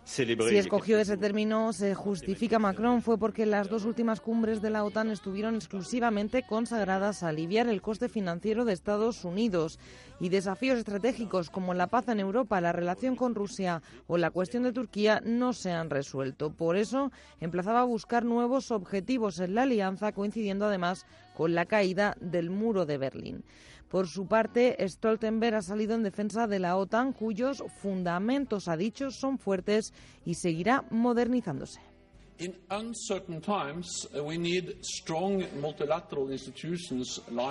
Si 0.06 0.56
escogió 0.56 1.00
ese 1.00 1.16
término, 1.16 1.72
se 1.72 1.96
justifica 1.96 2.60
Macron, 2.60 3.02
fue 3.02 3.18
porque 3.18 3.44
las 3.44 3.68
dos 3.68 3.84
últimas 3.84 4.20
cumbres 4.20 4.62
de 4.62 4.70
la 4.70 4.84
OTAN 4.84 5.10
estuvieron 5.10 5.56
exclusivamente 5.56 6.44
consagradas 6.44 7.24
a 7.24 7.28
aliviar 7.28 7.66
el 7.66 7.82
coste 7.82 8.08
financiero 8.08 8.64
de 8.64 8.72
Estados 8.72 9.24
Unidos 9.24 9.80
y 10.20 10.28
desafíos 10.28 10.78
estratégicos 10.78 11.50
como 11.50 11.74
la 11.74 11.88
paz 11.88 12.06
en 12.06 12.20
Europa, 12.20 12.60
la 12.60 12.70
relación 12.70 13.16
con 13.16 13.34
Rusia 13.34 13.82
o 14.06 14.16
la 14.16 14.30
cuestión 14.30 14.62
de 14.62 14.72
Turquía 14.72 15.20
no 15.24 15.52
se 15.52 15.72
han 15.72 15.90
resuelto. 15.90 16.52
Por 16.52 16.76
eso, 16.76 17.10
emplazaba 17.40 17.80
a 17.80 17.84
buscar 17.84 18.24
nuevos 18.24 18.70
objetivos 18.70 19.40
en 19.40 19.56
la 19.56 19.62
alianza, 19.62 20.12
coincidiendo 20.12 20.66
además 20.66 21.04
con 21.34 21.56
la 21.56 21.66
caída 21.66 22.16
del 22.20 22.50
muro 22.50 22.86
de 22.86 22.98
Berlín. 22.98 23.44
Por 23.88 24.08
su 24.08 24.26
parte, 24.26 24.76
Stoltenberg 24.88 25.56
ha 25.56 25.62
salido 25.62 25.94
en 25.94 26.02
defensa 26.02 26.46
de 26.46 26.58
la 26.58 26.76
OTAN, 26.76 27.12
cuyos 27.12 27.62
fundamentos, 27.80 28.68
ha 28.68 28.76
dicho, 28.76 29.10
son 29.10 29.38
fuertes 29.38 29.92
y 30.24 30.34
seguirá 30.34 30.84
modernizándose. 30.90 31.80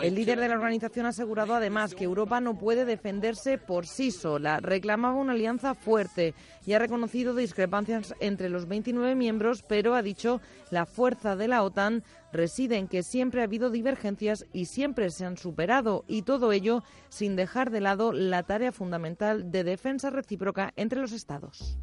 El 0.04 0.16
líder 0.16 0.40
de 0.40 0.48
la 0.48 0.56
organización 0.56 1.06
ha 1.06 1.10
asegurado 1.10 1.56
además 1.56 1.96
que 1.96 2.04
Europa 2.04 2.40
no 2.40 2.58
puede 2.58 2.86
defenderse 2.86 3.58
por 3.58 3.88
sí 3.88 4.12
sola. 4.12 4.60
Reclamaba 4.60 5.16
una 5.16 5.34
alianza 5.34 5.74
fuerte 5.74 6.34
y 6.66 6.74
ha 6.74 6.80
reconocido 6.80 7.36
discrepancias 7.36 8.14
entre 8.20 8.50
los 8.50 8.68
29 8.68 9.16
miembros, 9.16 9.64
pero 9.64 9.96
ha 9.96 10.02
dicho 10.02 10.42
la 10.72 10.86
fuerza 10.86 11.36
de 11.36 11.48
la 11.48 11.64
OTAN 11.64 12.04
reside 12.32 12.78
en 12.78 12.88
que 12.88 13.02
siempre 13.02 13.42
ha 13.42 13.46
habido 13.46 13.70
divergencias 13.70 14.46
y 14.54 14.66
siempre 14.66 15.10
se 15.10 15.26
han 15.26 15.38
superado, 15.38 16.04
y 16.08 16.24
todo 16.24 16.52
ello 16.52 16.84
sin 17.10 17.36
dejar 17.36 17.72
de 17.72 17.82
lado 17.82 18.12
la 18.12 18.44
tarea 18.44 18.72
fundamental 18.72 19.52
de 19.52 19.64
defensa 19.64 20.10
recíproca 20.10 20.74
entre 20.76 21.00
los 21.00 21.12
Estados. 21.12 21.78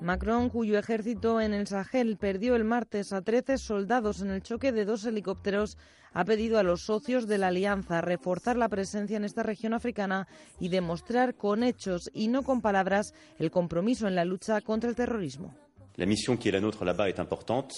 Macron, 0.00 0.48
cuyo 0.48 0.78
ejército 0.78 1.42
en 1.42 1.52
el 1.52 1.66
Sahel 1.66 2.16
perdió 2.16 2.56
el 2.56 2.64
martes 2.64 3.12
a 3.12 3.20
13 3.20 3.58
soldados 3.58 4.22
en 4.22 4.30
el 4.30 4.42
choque 4.42 4.72
de 4.72 4.86
dos 4.86 5.04
helicópteros, 5.04 5.76
ha 6.14 6.24
pedido 6.24 6.58
a 6.58 6.62
los 6.62 6.82
socios 6.86 7.26
de 7.28 7.36
la 7.36 7.48
alianza 7.48 8.00
reforzar 8.00 8.56
la 8.56 8.70
presencia 8.70 9.18
en 9.18 9.24
esta 9.24 9.42
región 9.42 9.74
africana 9.74 10.26
y 10.58 10.70
demostrar 10.70 11.34
con 11.34 11.62
hechos 11.62 12.10
y 12.14 12.28
no 12.28 12.42
con 12.42 12.62
palabras 12.62 13.12
el 13.38 13.50
compromiso 13.50 14.08
en 14.08 14.14
la 14.14 14.24
lucha 14.24 14.60
contra 14.62 14.88
el 14.88 14.96
terrorismo. 14.96 15.54
La 15.96 16.06
mission 16.06 16.38
qui 16.38 16.48
est 16.48 16.52
la 16.52 16.60
nôtre 16.60 16.84
là-bas 16.84 17.10
est 17.10 17.20
importante. 17.20 17.74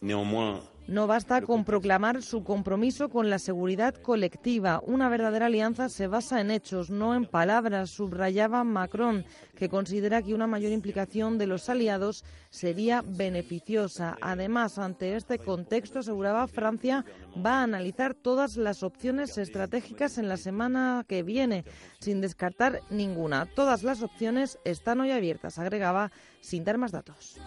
Néanmoins, 0.00 0.62
no 0.88 1.06
basta 1.06 1.42
con 1.42 1.64
proclamar 1.64 2.22
su 2.22 2.42
compromiso 2.42 3.10
con 3.10 3.28
la 3.28 3.38
seguridad 3.38 3.94
colectiva. 3.94 4.80
Una 4.86 5.10
verdadera 5.10 5.46
alianza 5.46 5.90
se 5.90 6.06
basa 6.06 6.40
en 6.40 6.50
hechos, 6.50 6.88
no 6.88 7.14
en 7.14 7.26
palabras, 7.26 7.90
subrayaba 7.90 8.64
Macron, 8.64 9.26
que 9.54 9.68
considera 9.68 10.22
que 10.22 10.32
una 10.32 10.46
mayor 10.46 10.72
implicación 10.72 11.36
de 11.36 11.46
los 11.46 11.68
aliados 11.68 12.24
sería 12.48 13.04
beneficiosa. 13.06 14.16
Además, 14.22 14.78
ante 14.78 15.14
este 15.14 15.38
contexto, 15.38 15.98
aseguraba 15.98 16.48
Francia, 16.48 17.04
va 17.36 17.60
a 17.60 17.64
analizar 17.64 18.14
todas 18.14 18.56
las 18.56 18.82
opciones 18.82 19.36
estratégicas 19.36 20.16
en 20.16 20.28
la 20.28 20.38
semana 20.38 21.04
que 21.06 21.22
viene, 21.22 21.64
sin 22.00 22.22
descartar 22.22 22.80
ninguna. 22.88 23.44
Todas 23.44 23.82
las 23.82 24.02
opciones 24.02 24.58
están 24.64 25.02
hoy 25.02 25.10
abiertas, 25.10 25.58
agregaba, 25.58 26.10
sin 26.40 26.64
dar 26.64 26.78
más 26.78 26.92
datos. 26.92 27.38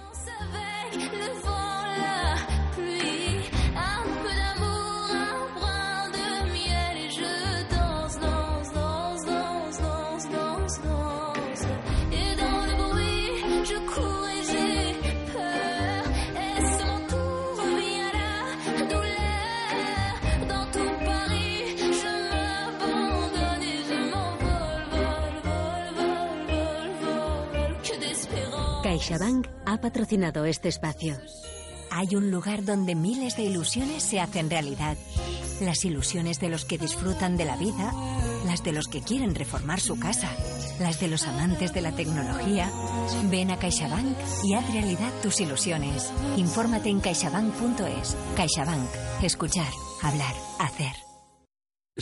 CaixaBank 29.01 29.47
ha 29.65 29.81
patrocinado 29.81 30.45
este 30.45 30.69
espacio. 30.69 31.17
Hay 31.89 32.15
un 32.15 32.29
lugar 32.29 32.63
donde 32.63 32.93
miles 32.93 33.35
de 33.35 33.41
ilusiones 33.41 34.03
se 34.03 34.19
hacen 34.19 34.47
realidad. 34.47 34.95
Las 35.59 35.83
ilusiones 35.85 36.39
de 36.39 36.49
los 36.49 36.65
que 36.65 36.77
disfrutan 36.77 37.35
de 37.35 37.45
la 37.45 37.57
vida, 37.57 37.91
las 38.45 38.63
de 38.63 38.73
los 38.73 38.87
que 38.87 39.01
quieren 39.01 39.33
reformar 39.33 39.79
su 39.79 39.97
casa, 39.97 40.29
las 40.79 40.99
de 40.99 41.07
los 41.07 41.23
amantes 41.23 41.73
de 41.73 41.81
la 41.81 41.93
tecnología. 41.93 42.71
Ven 43.31 43.49
a 43.49 43.57
CaixaBank 43.57 44.17
y 44.43 44.53
haz 44.53 44.71
realidad 44.71 45.11
tus 45.23 45.41
ilusiones. 45.41 46.13
Infórmate 46.37 46.89
en 46.89 46.99
caixabank.es. 46.99 48.15
CaixaBank. 48.35 48.87
Escuchar, 49.23 49.73
hablar, 50.03 50.35
hacer. 50.59 51.10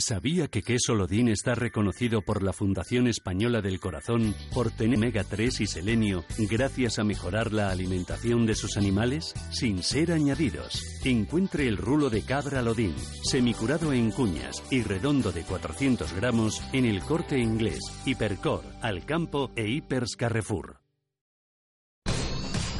¿Sabía 0.00 0.48
que 0.48 0.62
queso 0.62 0.94
Lodín 0.94 1.28
está 1.28 1.54
reconocido 1.54 2.22
por 2.22 2.42
la 2.42 2.54
Fundación 2.54 3.06
Española 3.06 3.60
del 3.60 3.78
Corazón 3.80 4.34
por 4.52 4.70
tener 4.70 4.96
omega 4.96 5.24
3 5.24 5.60
y 5.60 5.66
selenio 5.66 6.24
gracias 6.50 6.98
a 6.98 7.04
mejorar 7.04 7.52
la 7.52 7.70
alimentación 7.70 8.46
de 8.46 8.54
sus 8.54 8.76
animales? 8.76 9.34
Sin 9.50 9.82
ser 9.82 10.12
añadidos. 10.12 10.82
Encuentre 11.04 11.68
el 11.68 11.76
rulo 11.76 12.08
de 12.10 12.22
cabra 12.22 12.62
Lodín, 12.62 12.94
semicurado 13.22 13.92
en 13.92 14.10
cuñas 14.10 14.62
y 14.70 14.82
redondo 14.82 15.32
de 15.32 15.42
400 15.42 16.12
gramos 16.14 16.62
en 16.72 16.86
el 16.86 17.02
corte 17.02 17.38
inglés, 17.38 17.80
Hipercor, 18.06 18.64
Alcampo 18.80 19.50
e 19.54 19.68
Hipers 19.68 20.16
Carrefour. 20.16 20.80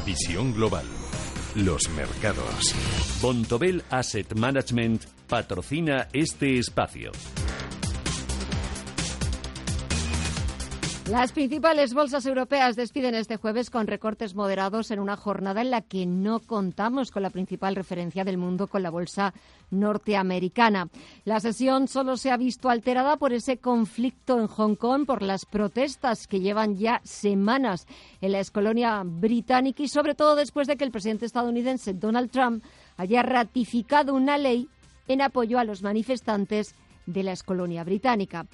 Visión 0.06 0.54
global. 0.54 0.86
Los 1.54 1.88
mercados. 1.90 2.74
Bontobel 3.20 3.82
Asset 3.90 4.34
Management 4.34 5.04
patrocina 5.30 6.08
este 6.12 6.58
espacio. 6.58 7.12
Las 11.08 11.32
principales 11.32 11.94
bolsas 11.94 12.26
europeas 12.26 12.74
despiden 12.74 13.14
este 13.14 13.36
jueves 13.36 13.70
con 13.70 13.86
recortes 13.86 14.34
moderados 14.34 14.90
en 14.90 14.98
una 14.98 15.16
jornada 15.16 15.60
en 15.60 15.70
la 15.70 15.82
que 15.82 16.04
no 16.04 16.40
contamos 16.40 17.12
con 17.12 17.22
la 17.22 17.30
principal 17.30 17.76
referencia 17.76 18.24
del 18.24 18.38
mundo, 18.38 18.66
con 18.66 18.82
la 18.82 18.90
bolsa 18.90 19.32
norteamericana. 19.70 20.88
La 21.24 21.38
sesión 21.38 21.86
solo 21.86 22.16
se 22.16 22.32
ha 22.32 22.36
visto 22.36 22.68
alterada 22.68 23.16
por 23.16 23.32
ese 23.32 23.58
conflicto 23.58 24.38
en 24.40 24.48
Hong 24.48 24.74
Kong, 24.74 25.06
por 25.06 25.22
las 25.22 25.46
protestas 25.46 26.26
que 26.26 26.40
llevan 26.40 26.76
ya 26.76 27.00
semanas 27.04 27.86
en 28.20 28.32
la 28.32 28.40
excolonia 28.40 29.02
británica 29.04 29.82
y 29.82 29.88
sobre 29.88 30.16
todo 30.16 30.34
después 30.34 30.66
de 30.66 30.76
que 30.76 30.84
el 30.84 30.92
presidente 30.92 31.26
estadounidense 31.26 31.94
Donald 31.94 32.30
Trump 32.30 32.64
haya 32.96 33.22
ratificado 33.22 34.14
una 34.14 34.36
ley 34.38 34.68
en 35.08 35.22
apoyo 35.22 35.58
a 35.58 35.64
los 35.64 35.82
manifestantes 35.82 36.74
de 37.06 37.22
la 37.22 37.32
excolonia 37.32 37.84
británica. 37.84 38.46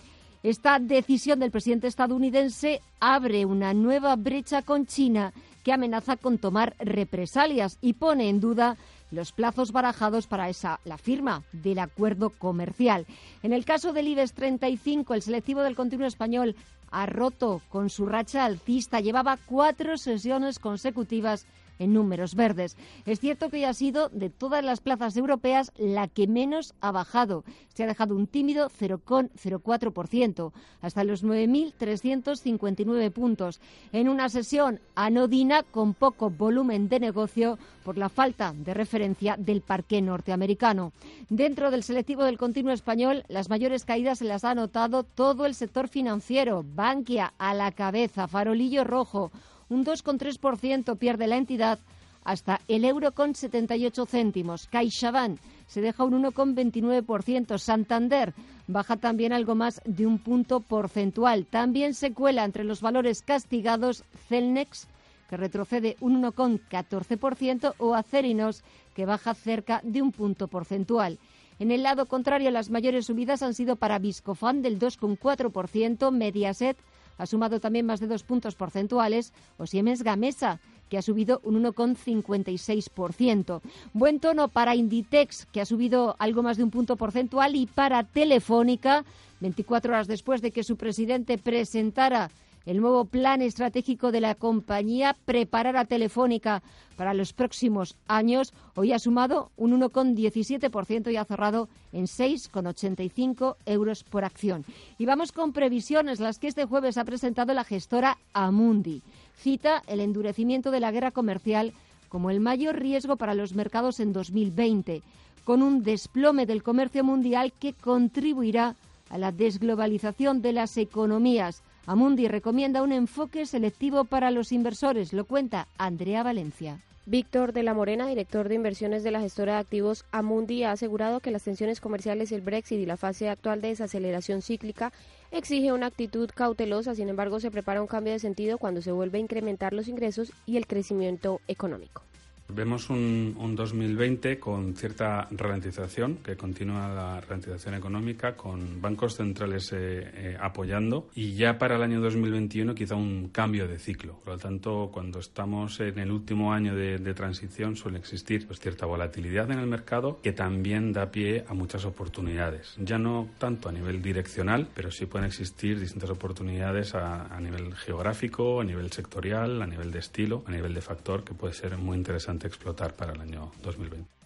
Esta 0.42 0.78
decisión 0.78 1.40
del 1.40 1.50
presidente 1.50 1.88
estadounidense 1.88 2.80
abre 3.00 3.44
una 3.44 3.74
nueva 3.74 4.14
brecha 4.16 4.62
con 4.62 4.86
China 4.86 5.32
que 5.64 5.72
amenaza 5.72 6.16
con 6.16 6.38
tomar 6.38 6.76
represalias 6.78 7.78
y 7.80 7.94
pone 7.94 8.28
en 8.28 8.38
duda 8.38 8.76
los 9.10 9.32
plazos 9.32 9.72
barajados 9.72 10.26
para 10.26 10.48
esa, 10.48 10.78
la 10.84 10.98
firma 10.98 11.42
del 11.52 11.80
acuerdo 11.80 12.30
comercial. 12.30 13.06
En 13.42 13.52
el 13.52 13.64
caso 13.64 13.92
del 13.92 14.08
IBEX 14.08 14.32
35, 14.34 15.14
el 15.14 15.22
selectivo 15.22 15.62
del 15.62 15.74
continuo 15.74 16.06
español 16.06 16.54
ha 16.90 17.06
roto 17.06 17.62
con 17.68 17.90
su 17.90 18.06
racha 18.06 18.44
alcista. 18.44 19.00
Llevaba 19.00 19.38
cuatro 19.44 19.96
sesiones 19.96 20.58
consecutivas 20.58 21.46
en 21.78 21.92
números 21.92 22.34
verdes. 22.34 22.76
Es 23.04 23.20
cierto 23.20 23.50
que 23.50 23.60
ya 23.60 23.70
ha 23.70 23.74
sido 23.74 24.08
de 24.08 24.30
todas 24.30 24.64
las 24.64 24.80
plazas 24.80 25.16
europeas 25.16 25.72
la 25.76 26.08
que 26.08 26.26
menos 26.26 26.74
ha 26.80 26.92
bajado. 26.92 27.44
Se 27.74 27.84
ha 27.84 27.86
dejado 27.86 28.14
un 28.16 28.26
tímido 28.26 28.68
0,04%, 28.70 30.52
hasta 30.80 31.04
los 31.04 31.24
9.359 31.24 33.10
puntos, 33.10 33.60
en 33.92 34.08
una 34.08 34.28
sesión 34.28 34.80
anodina 34.94 35.62
con 35.62 35.94
poco 35.94 36.30
volumen 36.30 36.88
de 36.88 37.00
negocio 37.00 37.58
por 37.84 37.98
la 37.98 38.08
falta 38.08 38.52
de 38.52 38.74
referencia 38.74 39.36
del 39.38 39.60
parque 39.60 40.02
norteamericano. 40.02 40.92
Dentro 41.28 41.70
del 41.70 41.82
selectivo 41.82 42.24
del 42.24 42.38
continuo 42.38 42.72
español, 42.72 43.24
las 43.28 43.48
mayores 43.48 43.84
caídas 43.84 44.18
se 44.18 44.24
las 44.24 44.44
ha 44.44 44.54
notado 44.54 45.04
todo 45.04 45.46
el 45.46 45.54
sector 45.54 45.88
financiero. 45.88 46.64
Bankia 46.66 47.32
a 47.38 47.54
la 47.54 47.72
cabeza, 47.72 48.26
farolillo 48.26 48.84
rojo 48.84 49.30
un 49.68 49.84
2,3% 49.84 50.96
pierde 50.98 51.26
la 51.26 51.36
entidad 51.36 51.78
hasta 52.26 52.60
el 52.66 52.84
euro 52.84 53.12
con 53.12 53.34
78 53.34 54.04
céntimos. 54.06 54.66
CaixaBank 54.66 55.38
se 55.66 55.80
deja 55.80 56.04
un 56.04 56.24
1,29%. 56.24 57.58
Santander 57.58 58.34
baja 58.66 58.96
también 58.96 59.32
algo 59.32 59.54
más 59.54 59.80
de 59.84 60.06
un 60.06 60.18
punto 60.18 60.60
porcentual. 60.60 61.46
También 61.46 61.94
se 61.94 62.12
cuela 62.12 62.44
entre 62.44 62.64
los 62.64 62.80
valores 62.80 63.22
castigados 63.22 64.04
Celnex, 64.28 64.88
que 65.28 65.36
retrocede 65.36 65.96
un 66.00 66.22
1,14%, 66.22 67.74
o 67.78 67.94
Acerinos, 67.94 68.64
que 68.94 69.06
baja 69.06 69.34
cerca 69.34 69.80
de 69.84 70.02
un 70.02 70.10
punto 70.10 70.48
porcentual. 70.48 71.18
En 71.58 71.70
el 71.70 71.82
lado 71.84 72.06
contrario, 72.06 72.50
las 72.50 72.70
mayores 72.70 73.06
subidas 73.06 73.42
han 73.42 73.54
sido 73.54 73.76
para 73.76 73.98
Viscofan 73.98 74.62
del 74.62 74.78
2,4%, 74.78 76.10
Mediaset 76.10 76.76
ha 77.18 77.26
sumado 77.26 77.60
también 77.60 77.86
más 77.86 78.00
de 78.00 78.06
dos 78.06 78.22
puntos 78.22 78.54
porcentuales, 78.54 79.32
o 79.58 79.66
Siemens 79.66 80.02
Gamesa, 80.02 80.60
que 80.88 80.98
ha 80.98 81.02
subido 81.02 81.40
un 81.42 81.62
1,56%. 81.62 83.60
Buen 83.92 84.20
tono 84.20 84.48
para 84.48 84.74
Inditex, 84.74 85.46
que 85.46 85.60
ha 85.60 85.66
subido 85.66 86.16
algo 86.18 86.42
más 86.42 86.56
de 86.56 86.64
un 86.64 86.70
punto 86.70 86.96
porcentual, 86.96 87.56
y 87.56 87.66
para 87.66 88.04
Telefónica, 88.04 89.04
24 89.40 89.92
horas 89.92 90.06
después 90.06 90.42
de 90.42 90.50
que 90.52 90.64
su 90.64 90.76
presidente 90.76 91.38
presentara 91.38 92.30
el 92.66 92.80
nuevo 92.80 93.04
plan 93.04 93.40
estratégico 93.42 94.10
de 94.10 94.20
la 94.20 94.34
compañía 94.34 95.16
preparar 95.24 95.76
a 95.76 95.84
Telefónica 95.84 96.62
para 96.96 97.14
los 97.14 97.32
próximos 97.32 97.96
años. 98.08 98.52
Hoy 98.74 98.92
ha 98.92 98.98
sumado 98.98 99.50
un 99.56 99.80
1,17% 99.80 101.12
y 101.12 101.16
ha 101.16 101.24
cerrado 101.24 101.68
en 101.92 102.06
6,85 102.06 103.56
euros 103.66 104.02
por 104.02 104.24
acción. 104.24 104.64
Y 104.98 105.06
vamos 105.06 105.30
con 105.30 105.52
previsiones, 105.52 106.18
las 106.18 106.38
que 106.40 106.48
este 106.48 106.64
jueves 106.64 106.98
ha 106.98 107.04
presentado 107.04 107.54
la 107.54 107.64
gestora 107.64 108.18
Amundi. 108.32 109.02
Cita 109.36 109.82
el 109.86 110.00
endurecimiento 110.00 110.72
de 110.72 110.80
la 110.80 110.90
guerra 110.90 111.12
comercial 111.12 111.72
como 112.08 112.30
el 112.30 112.40
mayor 112.40 112.78
riesgo 112.78 113.16
para 113.16 113.34
los 113.34 113.54
mercados 113.54 114.00
en 114.00 114.12
2020, 114.12 115.02
con 115.44 115.62
un 115.62 115.84
desplome 115.84 116.46
del 116.46 116.64
comercio 116.64 117.04
mundial 117.04 117.52
que 117.52 117.74
contribuirá 117.74 118.74
a 119.10 119.18
la 119.18 119.30
desglobalización 119.30 120.42
de 120.42 120.52
las 120.52 120.76
economías 120.76 121.62
Amundi 121.88 122.26
recomienda 122.26 122.82
un 122.82 122.90
enfoque 122.90 123.46
selectivo 123.46 124.04
para 124.04 124.32
los 124.32 124.50
inversores, 124.50 125.12
lo 125.12 125.24
cuenta 125.24 125.68
Andrea 125.78 126.24
Valencia. 126.24 126.80
Víctor 127.06 127.52
de 127.52 127.62
la 127.62 127.74
Morena, 127.74 128.08
director 128.08 128.48
de 128.48 128.56
inversiones 128.56 129.04
de 129.04 129.12
la 129.12 129.20
gestora 129.20 129.52
de 129.52 129.58
activos 129.60 130.04
Amundi, 130.10 130.64
ha 130.64 130.72
asegurado 130.72 131.20
que 131.20 131.30
las 131.30 131.44
tensiones 131.44 131.80
comerciales, 131.80 132.32
el 132.32 132.40
Brexit 132.40 132.80
y 132.80 132.86
la 132.86 132.96
fase 132.96 133.28
actual 133.28 133.60
de 133.60 133.68
desaceleración 133.68 134.42
cíclica 134.42 134.92
exige 135.30 135.72
una 135.72 135.86
actitud 135.86 136.28
cautelosa, 136.34 136.96
sin 136.96 137.08
embargo 137.08 137.38
se 137.38 137.52
prepara 137.52 137.80
un 137.80 137.86
cambio 137.86 138.14
de 138.14 138.18
sentido 138.18 138.58
cuando 138.58 138.82
se 138.82 138.90
vuelve 138.90 139.18
a 139.18 139.20
incrementar 139.20 139.72
los 139.72 139.86
ingresos 139.86 140.32
y 140.44 140.56
el 140.56 140.66
crecimiento 140.66 141.40
económico. 141.46 142.02
Vemos 142.48 142.90
un, 142.90 143.34
2020 143.56 144.38
con 144.38 144.74
cierta 144.76 145.26
ralentización, 145.30 146.18
que 146.18 146.36
continúa 146.36 146.88
la 146.88 147.20
ralentización 147.20 147.74
económica, 147.74 148.36
con 148.36 148.80
bancos 148.80 149.16
centrales 149.16 149.72
eh, 149.72 149.76
eh, 150.14 150.38
apoyando 150.40 151.08
y 151.14 151.34
ya 151.34 151.58
para 151.58 151.76
el 151.76 151.82
año 151.82 152.00
2021 152.00 152.74
quizá 152.74 152.94
un 152.94 153.30
cambio 153.30 153.66
de 153.66 153.78
ciclo. 153.78 154.20
Por 154.24 154.34
lo 154.34 154.38
tanto, 154.38 154.90
cuando 154.92 155.18
estamos 155.18 155.80
en 155.80 155.98
el 155.98 156.10
último 156.10 156.52
año 156.52 156.74
de, 156.74 156.96
transición 157.16 157.76
suele 157.76 157.98
existir 157.98 158.46
pues, 158.46 158.60
cierta 158.60 158.84
volatilidad 158.84 159.50
en 159.50 159.58
el 159.58 159.66
mercado 159.66 160.20
que 160.22 160.32
también 160.32 160.92
da 160.92 161.10
pie 161.10 161.44
a 161.48 161.54
muchas 161.54 161.84
oportunidades. 161.86 162.74
Ya 162.78 162.98
no 162.98 163.28
tanto 163.38 163.70
a 163.70 163.72
nivel 163.72 164.02
direccional, 164.02 164.68
pero 164.74 164.90
sí 164.90 165.06
pueden 165.06 165.26
existir 165.26 165.80
distintas 165.80 166.10
oportunidades 166.10 166.94
a, 166.94 167.34
a 167.34 167.40
nivel 167.40 167.74
geográfico, 167.74 168.60
a 168.60 168.64
nivel 168.64 168.92
sectorial, 168.92 169.62
a 169.62 169.66
nivel 169.66 169.90
de 169.90 170.00
estilo, 170.00 170.44
a 170.46 170.50
nivel 170.50 170.74
de 170.74 170.82
factor, 170.82 171.24
que 171.24 171.32
puede 171.32 171.54
ser 171.54 171.78
muy 171.78 171.96
interesante 171.96 172.35
explotar 172.44 172.94
para 172.94 173.12
el 173.12 173.20
año 173.20 173.50
2020. 173.62 174.16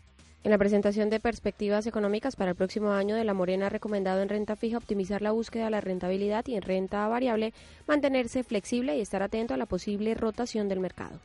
En 0.42 0.50
la 0.50 0.58
presentación 0.58 1.10
de 1.10 1.20
perspectivas 1.20 1.86
económicas 1.86 2.34
para 2.34 2.52
el 2.52 2.56
próximo 2.56 2.92
año 2.92 3.14
de 3.14 3.24
La 3.24 3.34
Morena 3.34 3.66
ha 3.66 3.68
recomendado 3.68 4.22
en 4.22 4.30
renta 4.30 4.56
fija 4.56 4.78
optimizar 4.78 5.20
la 5.20 5.32
búsqueda 5.32 5.66
de 5.66 5.70
la 5.70 5.82
rentabilidad 5.82 6.46
y 6.46 6.54
en 6.54 6.62
renta 6.62 7.06
variable 7.08 7.52
mantenerse 7.86 8.42
flexible 8.42 8.96
y 8.96 9.02
estar 9.02 9.22
atento 9.22 9.52
a 9.52 9.58
la 9.58 9.66
posible 9.66 10.14
rotación 10.14 10.66
del 10.68 10.80
mercado. 10.80 11.20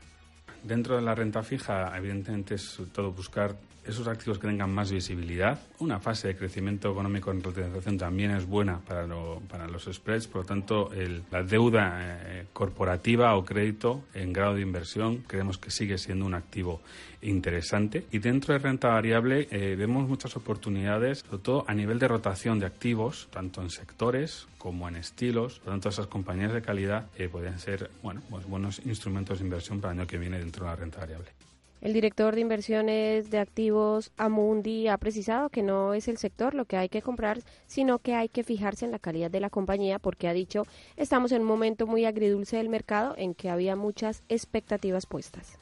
Dentro 0.64 0.98
de 0.98 1.02
la 1.02 1.16
renta 1.16 1.44
fija, 1.44 1.96
evidentemente 1.96 2.56
es 2.56 2.78
todo 2.92 3.14
buscar 3.14 3.56
esos 3.86 4.08
activos 4.08 4.40
que 4.40 4.48
tengan 4.48 4.74
más 4.74 4.92
visibilidad. 4.92 5.60
Una 5.80 6.00
fase 6.00 6.30
de 6.30 6.36
crecimiento 6.36 6.92
económico 6.92 7.32
en 7.32 7.42
ralentización 7.42 7.98
también 7.98 8.32
es 8.32 8.46
buena 8.46 8.80
para, 8.80 9.08
para 9.48 9.68
los 9.68 9.86
spreads, 9.92 10.28
por 10.28 10.42
lo 10.42 10.48
tanto, 10.48 10.90
la 11.32 11.44
deuda 11.44 11.94
eh, 12.00 12.46
corporativa 12.54 13.36
o 13.36 13.46
crédito 13.46 14.06
en 14.14 14.34
grado 14.34 14.56
de 14.56 14.62
inversión 14.62 15.24
creemos 15.28 15.58
que 15.58 15.72
sigue 15.72 15.98
siendo 15.98 16.26
un 16.26 16.34
activo 16.34 16.82
interesante. 17.22 18.06
Y 18.12 18.20
dentro 18.20 18.54
de 18.54 18.60
renta 18.60 18.90
variable 18.90 19.48
eh, 19.52 19.76
vemos 19.76 20.08
muchas 20.08 20.36
oportunidades, 20.36 21.20
sobre 21.20 21.44
todo 21.44 21.66
a 21.68 21.74
nivel 21.74 22.00
de 22.00 22.08
rotación 22.08 22.60
de 22.60 22.66
activos, 22.66 23.28
tanto 23.32 23.62
en 23.62 23.70
sectores 23.70 24.48
como 24.58 24.88
en 24.88 24.96
estilos. 24.96 25.60
Por 25.60 25.68
lo 25.68 25.74
tanto, 25.74 25.90
esas 25.90 26.08
compañías 26.08 26.54
de 26.54 26.62
calidad 26.62 27.08
eh, 27.18 27.30
pueden 27.30 27.60
ser 27.60 27.92
bueno, 28.02 28.22
pues 28.30 28.46
buenos 28.46 28.82
instrumentos 28.86 29.40
de 29.40 29.46
inversión 29.46 29.82
para 29.82 29.94
el 29.94 30.00
año 30.00 30.08
que 30.08 30.18
viene 30.18 30.40
dentro 30.40 30.66
de 30.66 30.72
la 30.72 30.76
renta 30.76 31.00
variable. 31.00 31.45
El 31.82 31.94
director 31.94 32.34
de 32.34 32.42
inversiones 32.42 33.30
de 33.30 33.38
activos 33.38 34.12
Amundi 34.18 34.88
ha 34.88 34.98
precisado 34.98 35.50
que 35.50 35.62
no 35.62 35.94
es 35.94 36.08
el 36.08 36.18
sector 36.18 36.54
lo 36.54 36.66
que 36.66 36.78
hay 36.78 36.90
que 36.90 37.02
comprar, 37.02 37.40
sino 37.68 38.00
que 38.00 38.16
hay 38.16 38.30
que 38.30 38.44
fijarse 38.44 38.86
en 38.86 38.92
la 38.92 39.00
calidad 39.00 39.30
de 39.30 39.40
la 39.40 39.50
compañía 39.50 40.00
porque 40.00 40.28
ha 40.28 40.34
dicho 40.34 40.64
estamos 40.98 41.32
en 41.32 41.42
un 41.42 41.48
momento 41.48 41.86
muy 41.86 42.06
agridulce 42.06 42.58
del 42.58 42.70
mercado 42.70 43.14
en 43.18 43.36
que 43.36 43.50
había 43.50 43.76
muchas 43.76 44.24
expectativas 44.30 45.06
puestas. 45.06 45.60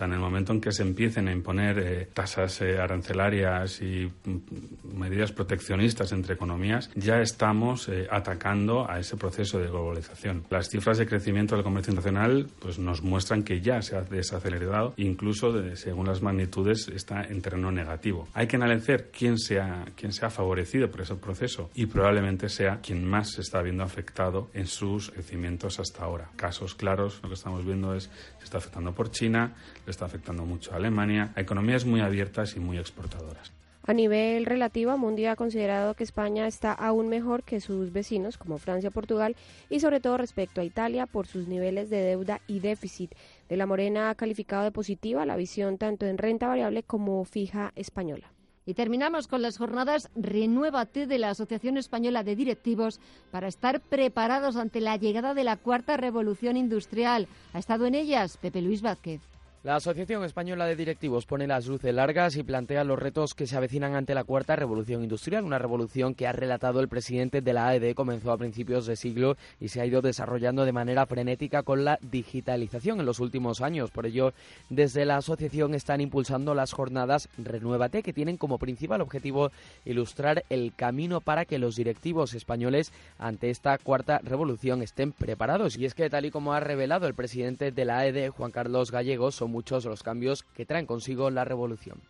En 0.00 0.12
el 0.12 0.18
momento 0.18 0.52
en 0.52 0.60
que 0.60 0.72
se 0.72 0.82
empiecen 0.82 1.28
a 1.28 1.32
imponer 1.32 1.78
eh, 1.78 2.08
tasas 2.12 2.60
eh, 2.60 2.78
arancelarias 2.78 3.80
y 3.82 4.10
mm, 4.24 4.98
medidas 4.98 5.32
proteccionistas 5.32 6.12
entre 6.12 6.34
economías, 6.34 6.90
ya 6.94 7.20
estamos 7.20 7.88
eh, 7.88 8.08
atacando 8.10 8.90
a 8.90 8.98
ese 8.98 9.16
proceso 9.16 9.58
de 9.58 9.68
globalización. 9.68 10.44
Las 10.50 10.68
cifras 10.68 10.98
de 10.98 11.06
crecimiento 11.06 11.54
del 11.54 11.64
comercio 11.64 11.92
internacional 11.92 12.48
pues, 12.58 12.78
nos 12.78 13.02
muestran 13.02 13.42
que 13.44 13.60
ya 13.60 13.80
se 13.82 13.96
ha 13.96 14.02
desacelerado, 14.02 14.94
incluso 14.96 15.52
según 15.76 16.06
las 16.06 16.22
magnitudes 16.22 16.88
está 16.88 17.22
en 17.24 17.40
terreno 17.40 17.70
negativo. 17.70 18.28
Hay 18.34 18.46
que 18.46 18.56
analizar 18.56 19.06
quién 19.16 19.38
se, 19.38 19.60
ha, 19.60 19.84
quién 19.94 20.12
se 20.12 20.26
ha 20.26 20.30
favorecido 20.30 20.90
por 20.90 21.02
ese 21.02 21.14
proceso 21.14 21.70
y 21.74 21.86
probablemente 21.86 22.48
sea 22.48 22.80
quien 22.80 23.04
más 23.04 23.32
se 23.32 23.42
está 23.42 23.62
viendo 23.62 23.84
afectado 23.84 24.50
en 24.54 24.66
sus 24.66 25.10
crecimientos 25.10 25.78
hasta 25.78 26.02
ahora. 26.02 26.30
Casos 26.36 26.74
claros, 26.74 27.20
lo 27.22 27.28
que 27.28 27.34
estamos 27.34 27.64
viendo 27.64 27.94
es 27.94 28.10
se 28.38 28.44
está 28.44 28.58
afectando 28.58 28.92
por 28.92 29.10
China, 29.10 29.54
está 29.90 30.04
afectando 30.04 30.44
mucho 30.44 30.72
a 30.72 30.76
Alemania, 30.76 31.32
a 31.34 31.40
economías 31.40 31.84
muy 31.84 32.00
abiertas 32.00 32.56
y 32.56 32.60
muy 32.60 32.78
exportadoras. 32.78 33.52
A 33.84 33.94
nivel 33.94 34.46
relativo, 34.46 34.96
Mundi 34.96 35.26
ha 35.26 35.34
considerado 35.34 35.94
que 35.94 36.04
España 36.04 36.46
está 36.46 36.72
aún 36.72 37.08
mejor 37.08 37.42
que 37.42 37.60
sus 37.60 37.92
vecinos 37.92 38.38
como 38.38 38.58
Francia, 38.58 38.92
Portugal 38.92 39.34
y 39.68 39.80
sobre 39.80 39.98
todo 39.98 40.18
respecto 40.18 40.60
a 40.60 40.64
Italia 40.64 41.06
por 41.06 41.26
sus 41.26 41.48
niveles 41.48 41.90
de 41.90 42.00
deuda 42.00 42.40
y 42.46 42.60
déficit. 42.60 43.12
De 43.48 43.56
la 43.56 43.66
Morena 43.66 44.08
ha 44.08 44.14
calificado 44.14 44.62
de 44.62 44.70
positiva 44.70 45.26
la 45.26 45.36
visión 45.36 45.78
tanto 45.78 46.06
en 46.06 46.16
renta 46.16 46.46
variable 46.46 46.84
como 46.84 47.24
fija 47.24 47.72
española. 47.74 48.32
Y 48.64 48.74
terminamos 48.74 49.26
con 49.26 49.42
las 49.42 49.58
jornadas 49.58 50.08
Renuévate 50.14 51.08
de 51.08 51.18
la 51.18 51.30
Asociación 51.30 51.76
Española 51.76 52.22
de 52.22 52.36
Directivos 52.36 53.00
para 53.32 53.48
estar 53.48 53.80
preparados 53.80 54.54
ante 54.54 54.80
la 54.80 54.96
llegada 54.96 55.34
de 55.34 55.42
la 55.42 55.56
cuarta 55.56 55.96
revolución 55.96 56.56
industrial. 56.56 57.26
Ha 57.52 57.58
estado 57.58 57.86
en 57.86 57.96
ellas 57.96 58.36
Pepe 58.36 58.62
Luis 58.62 58.80
Vázquez. 58.80 59.31
La 59.64 59.76
Asociación 59.76 60.24
Española 60.24 60.66
de 60.66 60.74
Directivos 60.74 61.24
pone 61.24 61.46
las 61.46 61.68
luces 61.68 61.94
largas 61.94 62.34
y 62.34 62.42
plantea 62.42 62.82
los 62.82 62.98
retos 62.98 63.32
que 63.32 63.46
se 63.46 63.56
avecinan 63.56 63.94
ante 63.94 64.12
la 64.12 64.24
cuarta 64.24 64.56
revolución 64.56 65.04
industrial, 65.04 65.44
una 65.44 65.60
revolución 65.60 66.16
que 66.16 66.26
ha 66.26 66.32
relatado 66.32 66.80
el 66.80 66.88
presidente 66.88 67.42
de 67.42 67.52
la 67.52 67.68
AED 67.68 67.94
comenzó 67.94 68.32
a 68.32 68.38
principios 68.38 68.86
de 68.86 68.96
siglo 68.96 69.36
y 69.60 69.68
se 69.68 69.80
ha 69.80 69.86
ido 69.86 70.02
desarrollando 70.02 70.64
de 70.64 70.72
manera 70.72 71.06
frenética 71.06 71.62
con 71.62 71.84
la 71.84 72.00
digitalización 72.02 72.98
en 72.98 73.06
los 73.06 73.20
últimos 73.20 73.60
años. 73.60 73.92
Por 73.92 74.04
ello, 74.04 74.34
desde 74.68 75.04
la 75.04 75.18
asociación 75.18 75.76
están 75.76 76.00
impulsando 76.00 76.56
las 76.56 76.72
jornadas 76.72 77.28
Renuévate, 77.38 78.02
que 78.02 78.12
tienen 78.12 78.38
como 78.38 78.58
principal 78.58 79.00
objetivo 79.00 79.52
ilustrar 79.84 80.42
el 80.50 80.74
camino 80.74 81.20
para 81.20 81.44
que 81.44 81.60
los 81.60 81.76
directivos 81.76 82.34
españoles 82.34 82.92
ante 83.16 83.50
esta 83.50 83.78
cuarta 83.78 84.18
revolución 84.24 84.82
estén 84.82 85.12
preparados. 85.12 85.78
Y 85.78 85.84
es 85.84 85.94
que, 85.94 86.10
tal 86.10 86.24
y 86.24 86.32
como 86.32 86.52
ha 86.52 86.58
revelado 86.58 87.06
el 87.06 87.14
presidente 87.14 87.70
de 87.70 87.84
la 87.84 87.98
AED, 87.98 88.30
Juan 88.30 88.50
Carlos 88.50 88.90
Gallegos, 88.90 89.36
son 89.36 89.51
muchos 89.52 89.84
los 89.84 90.02
cambios 90.02 90.42
que 90.42 90.66
traen 90.66 90.86
consigo 90.86 91.30
la 91.30 91.44
revolución. 91.44 92.00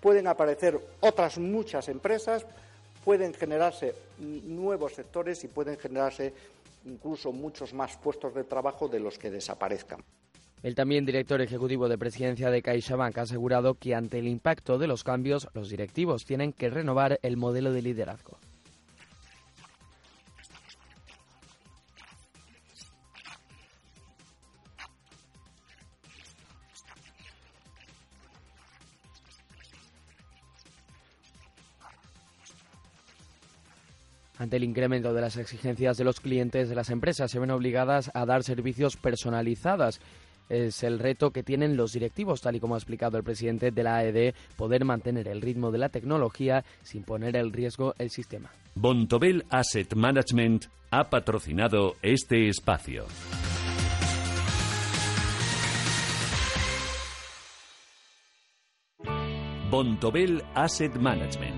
Pueden 0.00 0.28
aparecer 0.28 0.78
otras 1.00 1.38
muchas 1.38 1.88
empresas, 1.88 2.46
pueden 3.04 3.34
generarse 3.34 3.94
nuevos 4.18 4.94
sectores 4.94 5.42
y 5.44 5.48
pueden 5.48 5.76
generarse 5.76 6.32
incluso 6.84 7.32
muchos 7.32 7.74
más 7.74 7.96
puestos 7.96 8.34
de 8.34 8.44
trabajo 8.44 8.88
de 8.88 9.00
los 9.00 9.18
que 9.18 9.30
desaparezcan. 9.30 10.04
El 10.62 10.74
también 10.74 11.06
director 11.06 11.40
ejecutivo 11.40 11.88
de 11.88 11.98
presidencia 11.98 12.50
de 12.50 12.62
CaixaBank 12.62 13.18
ha 13.18 13.22
asegurado 13.22 13.74
que 13.74 13.94
ante 13.94 14.18
el 14.18 14.26
impacto 14.26 14.78
de 14.78 14.88
los 14.88 15.04
cambios, 15.04 15.48
los 15.54 15.68
directivos 15.68 16.24
tienen 16.24 16.52
que 16.52 16.68
renovar 16.68 17.20
el 17.22 17.36
modelo 17.36 17.72
de 17.72 17.82
liderazgo. 17.82 18.38
Ante 34.38 34.56
el 34.56 34.62
incremento 34.64 35.12
de 35.14 35.20
las 35.20 35.36
exigencias 35.36 35.96
de 35.96 36.04
los 36.04 36.20
clientes 36.20 36.68
las 36.70 36.90
empresas, 36.90 37.30
se 37.30 37.40
ven 37.40 37.50
obligadas 37.50 38.10
a 38.14 38.24
dar 38.24 38.44
servicios 38.44 38.96
personalizados 38.96 40.00
es 40.48 40.82
el 40.82 40.98
reto 40.98 41.30
que 41.30 41.42
tienen 41.42 41.76
los 41.76 41.92
directivos, 41.92 42.40
tal 42.40 42.56
y 42.56 42.60
como 42.60 42.74
ha 42.74 42.78
explicado 42.78 43.16
el 43.18 43.24
presidente 43.24 43.70
de 43.70 43.82
la 43.82 43.96
AED, 43.96 44.34
poder 44.56 44.84
mantener 44.84 45.28
el 45.28 45.40
ritmo 45.40 45.70
de 45.70 45.78
la 45.78 45.88
tecnología 45.88 46.64
sin 46.82 47.02
poner 47.02 47.36
en 47.36 47.52
riesgo 47.52 47.94
el 47.98 48.10
sistema. 48.10 48.50
Bontobel 48.74 49.44
Asset 49.50 49.94
Management 49.94 50.66
ha 50.90 51.10
patrocinado 51.10 51.96
este 52.02 52.48
espacio. 52.48 53.06
Bontobel 59.70 60.42
Asset 60.54 60.94
Management 60.94 61.57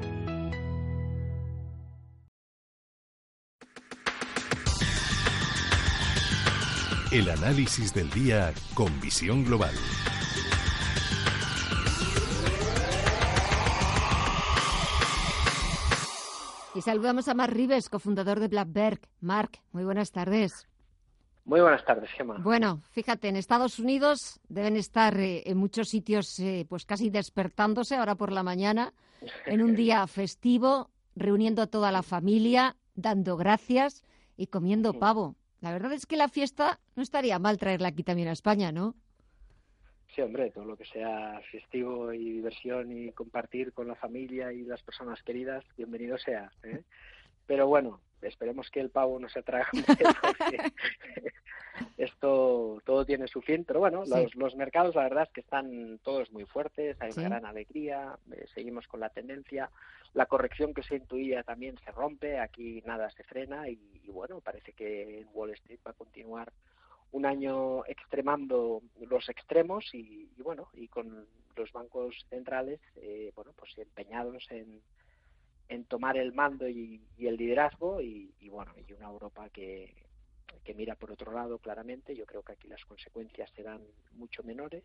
El 7.11 7.29
análisis 7.29 7.93
del 7.93 8.09
día 8.11 8.53
con 8.73 8.87
visión 9.01 9.43
global. 9.43 9.73
Y 16.73 16.81
saludamos 16.81 17.27
a 17.27 17.33
Mark 17.33 17.51
Rives, 17.53 17.89
cofundador 17.89 18.39
de 18.39 18.47
Blackberg. 18.47 19.01
Mark, 19.19 19.59
muy 19.73 19.83
buenas 19.83 20.13
tardes. 20.13 20.69
Muy 21.43 21.59
buenas 21.59 21.83
tardes, 21.83 22.09
Gemma. 22.11 22.37
Bueno, 22.37 22.81
fíjate, 22.91 23.27
en 23.27 23.35
Estados 23.35 23.77
Unidos 23.77 24.39
deben 24.47 24.77
estar 24.77 25.19
eh, 25.19 25.43
en 25.47 25.57
muchos 25.57 25.89
sitios 25.89 26.39
eh, 26.39 26.65
pues 26.69 26.85
casi 26.85 27.09
despertándose 27.09 27.97
ahora 27.97 28.15
por 28.15 28.31
la 28.31 28.43
mañana, 28.43 28.93
en 29.45 29.61
un 29.61 29.75
día 29.75 30.07
festivo, 30.07 30.89
reuniendo 31.17 31.61
a 31.61 31.67
toda 31.67 31.91
la 31.91 32.03
familia, 32.03 32.77
dando 32.95 33.35
gracias 33.35 34.05
y 34.37 34.47
comiendo 34.47 34.93
pavo. 34.93 35.35
La 35.61 35.71
verdad 35.71 35.93
es 35.93 36.05
que 36.05 36.17
la 36.17 36.27
fiesta 36.27 36.79
no 36.95 37.03
estaría 37.03 37.37
mal 37.39 37.57
traerla 37.57 37.89
aquí 37.89 38.03
también 38.03 38.27
a 38.27 38.33
España, 38.33 38.71
¿no? 38.71 38.95
Sí, 40.15 40.21
hombre, 40.21 40.51
todo 40.51 40.65
lo 40.65 40.75
que 40.75 40.85
sea 40.85 41.39
festivo 41.51 42.11
y 42.11 42.31
diversión 42.31 42.91
y 42.91 43.11
compartir 43.11 43.71
con 43.71 43.87
la 43.87 43.95
familia 43.95 44.51
y 44.51 44.63
las 44.63 44.81
personas 44.81 45.21
queridas, 45.23 45.63
bienvenido 45.77 46.17
sea. 46.17 46.51
¿eh? 46.63 46.83
Pero 47.47 47.67
bueno, 47.67 48.01
esperemos 48.21 48.69
que 48.69 48.79
el 48.79 48.89
pavo 48.89 49.19
no 49.19 49.29
se 49.29 49.39
atraiga 49.39 49.69
esto 51.97 52.81
todo 52.85 53.05
tiene 53.05 53.27
su 53.27 53.41
fin, 53.41 53.63
pero 53.65 53.79
bueno, 53.79 54.03
los, 54.35 54.55
mercados 54.55 54.95
la 54.95 55.03
verdad 55.03 55.23
es 55.23 55.29
que 55.29 55.41
están 55.41 55.99
todos 56.03 56.31
muy 56.31 56.45
fuertes, 56.45 56.97
hay 56.99 57.11
una 57.15 57.29
gran 57.29 57.45
alegría, 57.45 58.17
eh, 58.31 58.45
seguimos 58.53 58.87
con 58.87 58.99
la 58.99 59.09
tendencia, 59.09 59.69
la 60.13 60.25
corrección 60.25 60.73
que 60.73 60.83
se 60.83 60.95
intuía 60.95 61.43
también 61.43 61.77
se 61.83 61.91
rompe, 61.91 62.39
aquí 62.39 62.81
nada 62.85 63.09
se 63.11 63.23
frena 63.23 63.69
y, 63.69 63.77
bueno, 64.07 64.41
parece 64.41 64.73
que 64.73 65.25
Wall 65.33 65.51
Street 65.51 65.79
va 65.85 65.91
a 65.91 65.95
continuar 65.95 66.51
un 67.11 67.25
año 67.25 67.85
extremando 67.85 68.81
los 68.99 69.27
extremos 69.29 69.93
y, 69.93 70.29
bueno, 70.37 70.69
y 70.73 70.87
con 70.87 71.27
los 71.55 71.71
bancos 71.71 72.25
centrales, 72.29 72.79
eh, 72.95 73.31
bueno, 73.35 73.51
pues 73.57 73.77
empeñados 73.77 74.45
en, 74.49 74.81
en 75.69 75.85
tomar 75.85 76.17
el 76.17 76.33
mando 76.33 76.67
y, 76.67 77.01
el 77.17 77.37
liderazgo 77.37 78.01
y, 78.01 78.31
bueno, 78.49 78.73
y 78.87 78.93
una 78.93 79.07
Europa 79.07 79.49
que, 79.49 79.95
que 80.63 80.73
mira 80.73 80.95
por 80.95 81.11
otro 81.11 81.31
lado 81.31 81.57
claramente. 81.59 82.15
Yo 82.15 82.25
creo 82.25 82.43
que 82.43 82.53
aquí 82.53 82.67
las 82.67 82.83
consecuencias 82.85 83.49
serán 83.55 83.81
mucho 84.13 84.43
menores. 84.43 84.83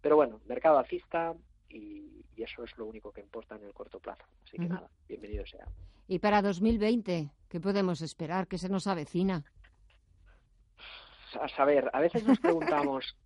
Pero 0.00 0.16
bueno, 0.16 0.40
mercado 0.46 0.78
alcista 0.78 1.34
y, 1.68 2.24
eso 2.36 2.62
es 2.64 2.76
lo 2.76 2.86
único 2.86 3.10
que 3.10 3.20
importa 3.20 3.56
en 3.56 3.64
el 3.64 3.72
corto 3.72 3.98
plazo. 3.98 4.22
Así 4.44 4.56
que 4.56 4.68
nada, 4.68 4.88
bienvenido 5.08 5.44
sea. 5.46 5.66
¿Y 6.06 6.18
para 6.18 6.42
2020 6.42 7.30
qué 7.48 7.60
podemos 7.60 8.02
esperar? 8.02 8.46
¿Qué 8.46 8.58
se 8.58 8.68
nos 8.68 8.86
avecina? 8.86 9.42
A 11.40 11.48
saber, 11.48 11.90
a 11.92 12.00
veces 12.00 12.24
nos 12.24 12.38
preguntamos, 12.38 13.16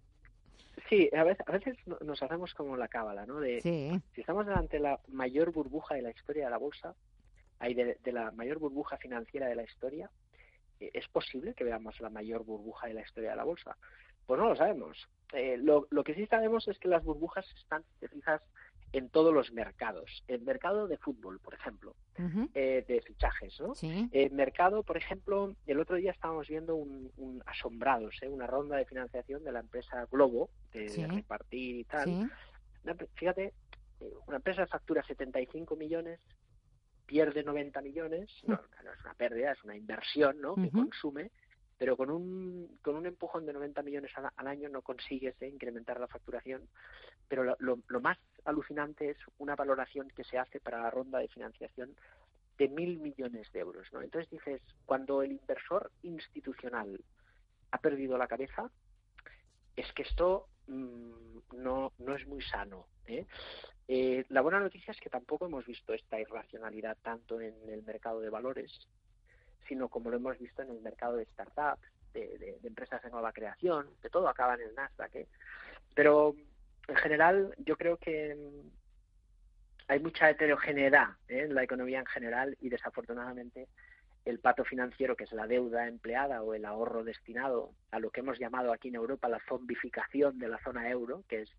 sí, 0.90 1.08
a 1.16 1.24
veces, 1.24 1.46
a 1.48 1.52
veces 1.52 1.76
nos 1.86 2.22
hacemos 2.22 2.52
como 2.52 2.76
la 2.76 2.88
cábala, 2.88 3.24
¿no? 3.24 3.40
De 3.40 3.60
si 3.62 4.20
estamos 4.20 4.44
delante 4.44 4.76
de 4.76 4.82
la 4.82 5.00
mayor 5.08 5.52
burbuja 5.52 5.94
de 5.94 6.02
la 6.02 6.10
historia 6.10 6.44
de 6.44 6.50
la 6.50 6.58
bolsa, 6.58 6.94
hay 7.60 7.74
de, 7.74 7.96
la 8.12 8.32
mayor 8.32 8.58
burbuja 8.58 8.96
financiera 8.96 9.46
de 9.46 9.54
la 9.54 9.62
historia, 9.62 10.10
eh, 10.80 10.90
¿es 10.92 11.08
posible 11.08 11.54
que 11.54 11.64
veamos 11.64 12.00
la 12.00 12.10
mayor 12.10 12.44
burbuja 12.44 12.88
de 12.88 12.94
la 12.94 13.02
historia 13.02 13.30
de 13.30 13.36
la 13.36 13.44
bolsa? 13.44 13.76
Pues 14.26 14.40
no 14.40 14.48
lo 14.48 14.56
sabemos. 14.56 15.08
Eh, 15.32 15.56
lo, 15.56 15.86
lo, 15.90 16.02
que 16.02 16.14
sí 16.14 16.26
sabemos 16.26 16.66
es 16.68 16.78
que 16.78 16.88
las 16.88 17.04
burbujas 17.04 17.46
están, 17.56 17.84
fijas, 18.10 18.42
en 18.92 19.08
todos 19.08 19.32
los 19.32 19.52
mercados. 19.52 20.24
El 20.26 20.42
mercado 20.42 20.88
de 20.88 20.98
fútbol, 20.98 21.38
por 21.40 21.54
ejemplo, 21.54 21.94
eh, 22.54 22.84
de 22.86 23.00
fichajes, 23.02 23.60
¿no? 23.60 23.72
El 24.12 24.32
mercado, 24.32 24.82
por 24.82 24.96
ejemplo, 24.96 25.54
el 25.66 25.80
otro 25.80 25.96
día 25.96 26.10
estábamos 26.10 26.48
viendo 26.48 26.74
un, 26.74 27.42
asombrados, 27.46 28.16
¿eh? 28.22 28.28
una 28.28 28.46
ronda 28.46 28.76
de 28.76 28.84
financiación 28.84 29.44
de 29.44 29.52
la 29.52 29.60
empresa 29.60 30.06
Globo, 30.10 30.50
de, 30.72 31.06
repartir 31.06 31.76
y 31.76 31.84
tal. 31.84 32.30
fíjate, 33.14 33.54
eh, 34.00 34.12
una 34.26 34.36
empresa 34.36 34.66
factura 34.66 35.02
75 35.04 35.76
millones, 35.76 36.20
pierde 37.06 37.42
90 37.42 37.80
millones, 37.82 38.30
no, 38.44 38.54
no, 38.84 38.92
es 38.92 39.00
una 39.04 39.14
pérdida, 39.14 39.52
es 39.52 39.64
una 39.64 39.76
inversión, 39.76 40.40
¿no? 40.40 40.54
Que 40.54 40.70
consume 40.70 41.30
pero 41.80 41.96
con 41.96 42.10
un, 42.10 42.78
con 42.82 42.94
un 42.94 43.06
empujón 43.06 43.46
de 43.46 43.54
90 43.54 43.82
millones 43.82 44.10
al, 44.36 44.46
año 44.46 44.68
no 44.68 44.82
consigues 44.82 45.34
eh, 45.40 45.48
incrementar 45.48 45.98
la 45.98 46.08
facturación. 46.08 46.68
Pero 47.26 47.56
lo, 47.58 48.00
más 48.02 48.18
alucinante 48.44 49.10
es 49.10 49.18
una 49.38 49.56
valoración 49.56 50.08
que 50.08 50.24
se 50.24 50.38
hace 50.38 50.60
para 50.60 50.82
la 50.82 50.90
ronda 50.90 51.18
de 51.18 51.28
financiación 51.28 51.94
de 52.58 52.68
mil 52.68 52.98
millones 52.98 53.50
de 53.52 53.60
euros. 53.60 53.86
¿no? 53.92 54.02
Entonces 54.02 54.30
dices, 54.30 54.60
cuando 54.84 55.22
el 55.22 55.32
inversor 55.32 55.90
institucional 56.02 57.02
ha 57.70 57.78
perdido 57.78 58.18
la 58.18 58.28
cabeza, 58.28 58.70
es 59.76 59.90
que 59.92 60.02
esto 60.02 60.48
mm, 60.66 61.38
no, 61.56 61.92
no 61.98 62.14
es 62.14 62.26
muy 62.26 62.42
sano. 62.42 62.86
¿eh? 63.06 63.26
Eh, 63.88 64.24
la 64.28 64.42
buena 64.42 64.60
noticia 64.60 64.92
es 64.92 65.00
que 65.00 65.10
tampoco 65.10 65.46
hemos 65.46 65.64
visto 65.66 65.94
esta 65.94 66.20
irracionalidad 66.20 66.96
tanto 67.02 67.40
en 67.40 67.54
el 67.68 67.82
mercado 67.82 68.20
de 68.20 68.30
valores, 68.30 68.70
sino 69.66 69.88
como 69.88 70.10
lo 70.10 70.16
hemos 70.16 70.38
visto 70.38 70.62
en 70.62 70.70
el 70.70 70.80
mercado 70.80 71.16
de 71.16 71.24
startups, 71.26 71.82
de, 72.12 72.58
empresas 72.62 73.02
de 73.02 73.10
nueva 73.10 73.32
creación, 73.32 73.88
que 74.02 74.10
todo 74.10 74.28
acaba 74.28 74.54
en 74.54 74.62
el 74.62 74.74
Nasdaq. 74.74 75.14
¿eh? 75.16 75.28
Pero 75.94 76.34
en 76.88 76.96
general 76.96 77.54
yo 77.58 77.76
creo 77.76 77.96
que 77.96 78.34
mm, 78.34 78.68
hay 79.88 80.00
mucha 80.00 80.30
heterogeneidad 80.30 81.10
¿eh? 81.28 81.42
en 81.44 81.54
la 81.54 81.62
economía 81.62 82.00
en 82.00 82.06
general 82.06 82.56
y 82.60 82.68
desafortunadamente 82.68 83.68
el 84.24 84.38
pato 84.38 84.64
financiero, 84.64 85.16
que 85.16 85.24
es 85.24 85.32
la 85.32 85.46
deuda 85.46 85.88
empleada 85.88 86.42
o 86.42 86.54
el 86.54 86.64
ahorro 86.64 87.04
destinado 87.04 87.72
a 87.90 87.98
lo 87.98 88.10
que 88.10 88.20
hemos 88.20 88.38
llamado 88.38 88.72
aquí 88.72 88.88
en 88.88 88.96
Europa 88.96 89.28
la 89.28 89.40
zombificación 89.48 90.38
de 90.38 90.48
la 90.48 90.58
zona 90.58 90.88
euro, 90.90 91.24
que 91.28 91.42
es 91.42 91.56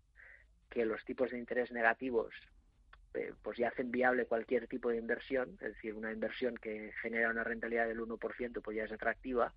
que 0.70 0.86
los 0.86 1.04
tipos 1.04 1.30
de 1.30 1.38
interés 1.38 1.72
negativos 1.72 2.32
eh, 3.14 3.34
pues 3.42 3.58
ya 3.58 3.68
hacen 3.68 3.90
viable 3.90 4.24
cualquier 4.24 4.68
tipo 4.68 4.88
de 4.88 4.96
inversión, 4.96 5.58
es 5.60 5.74
decir, 5.74 5.94
una 5.94 6.12
inversión 6.12 6.56
que 6.56 6.92
genera 7.02 7.30
una 7.30 7.44
rentabilidad 7.44 7.88
del 7.88 8.00
1% 8.00 8.62
pues 8.62 8.76
ya 8.76 8.84
es 8.84 8.92
atractiva 8.92 9.52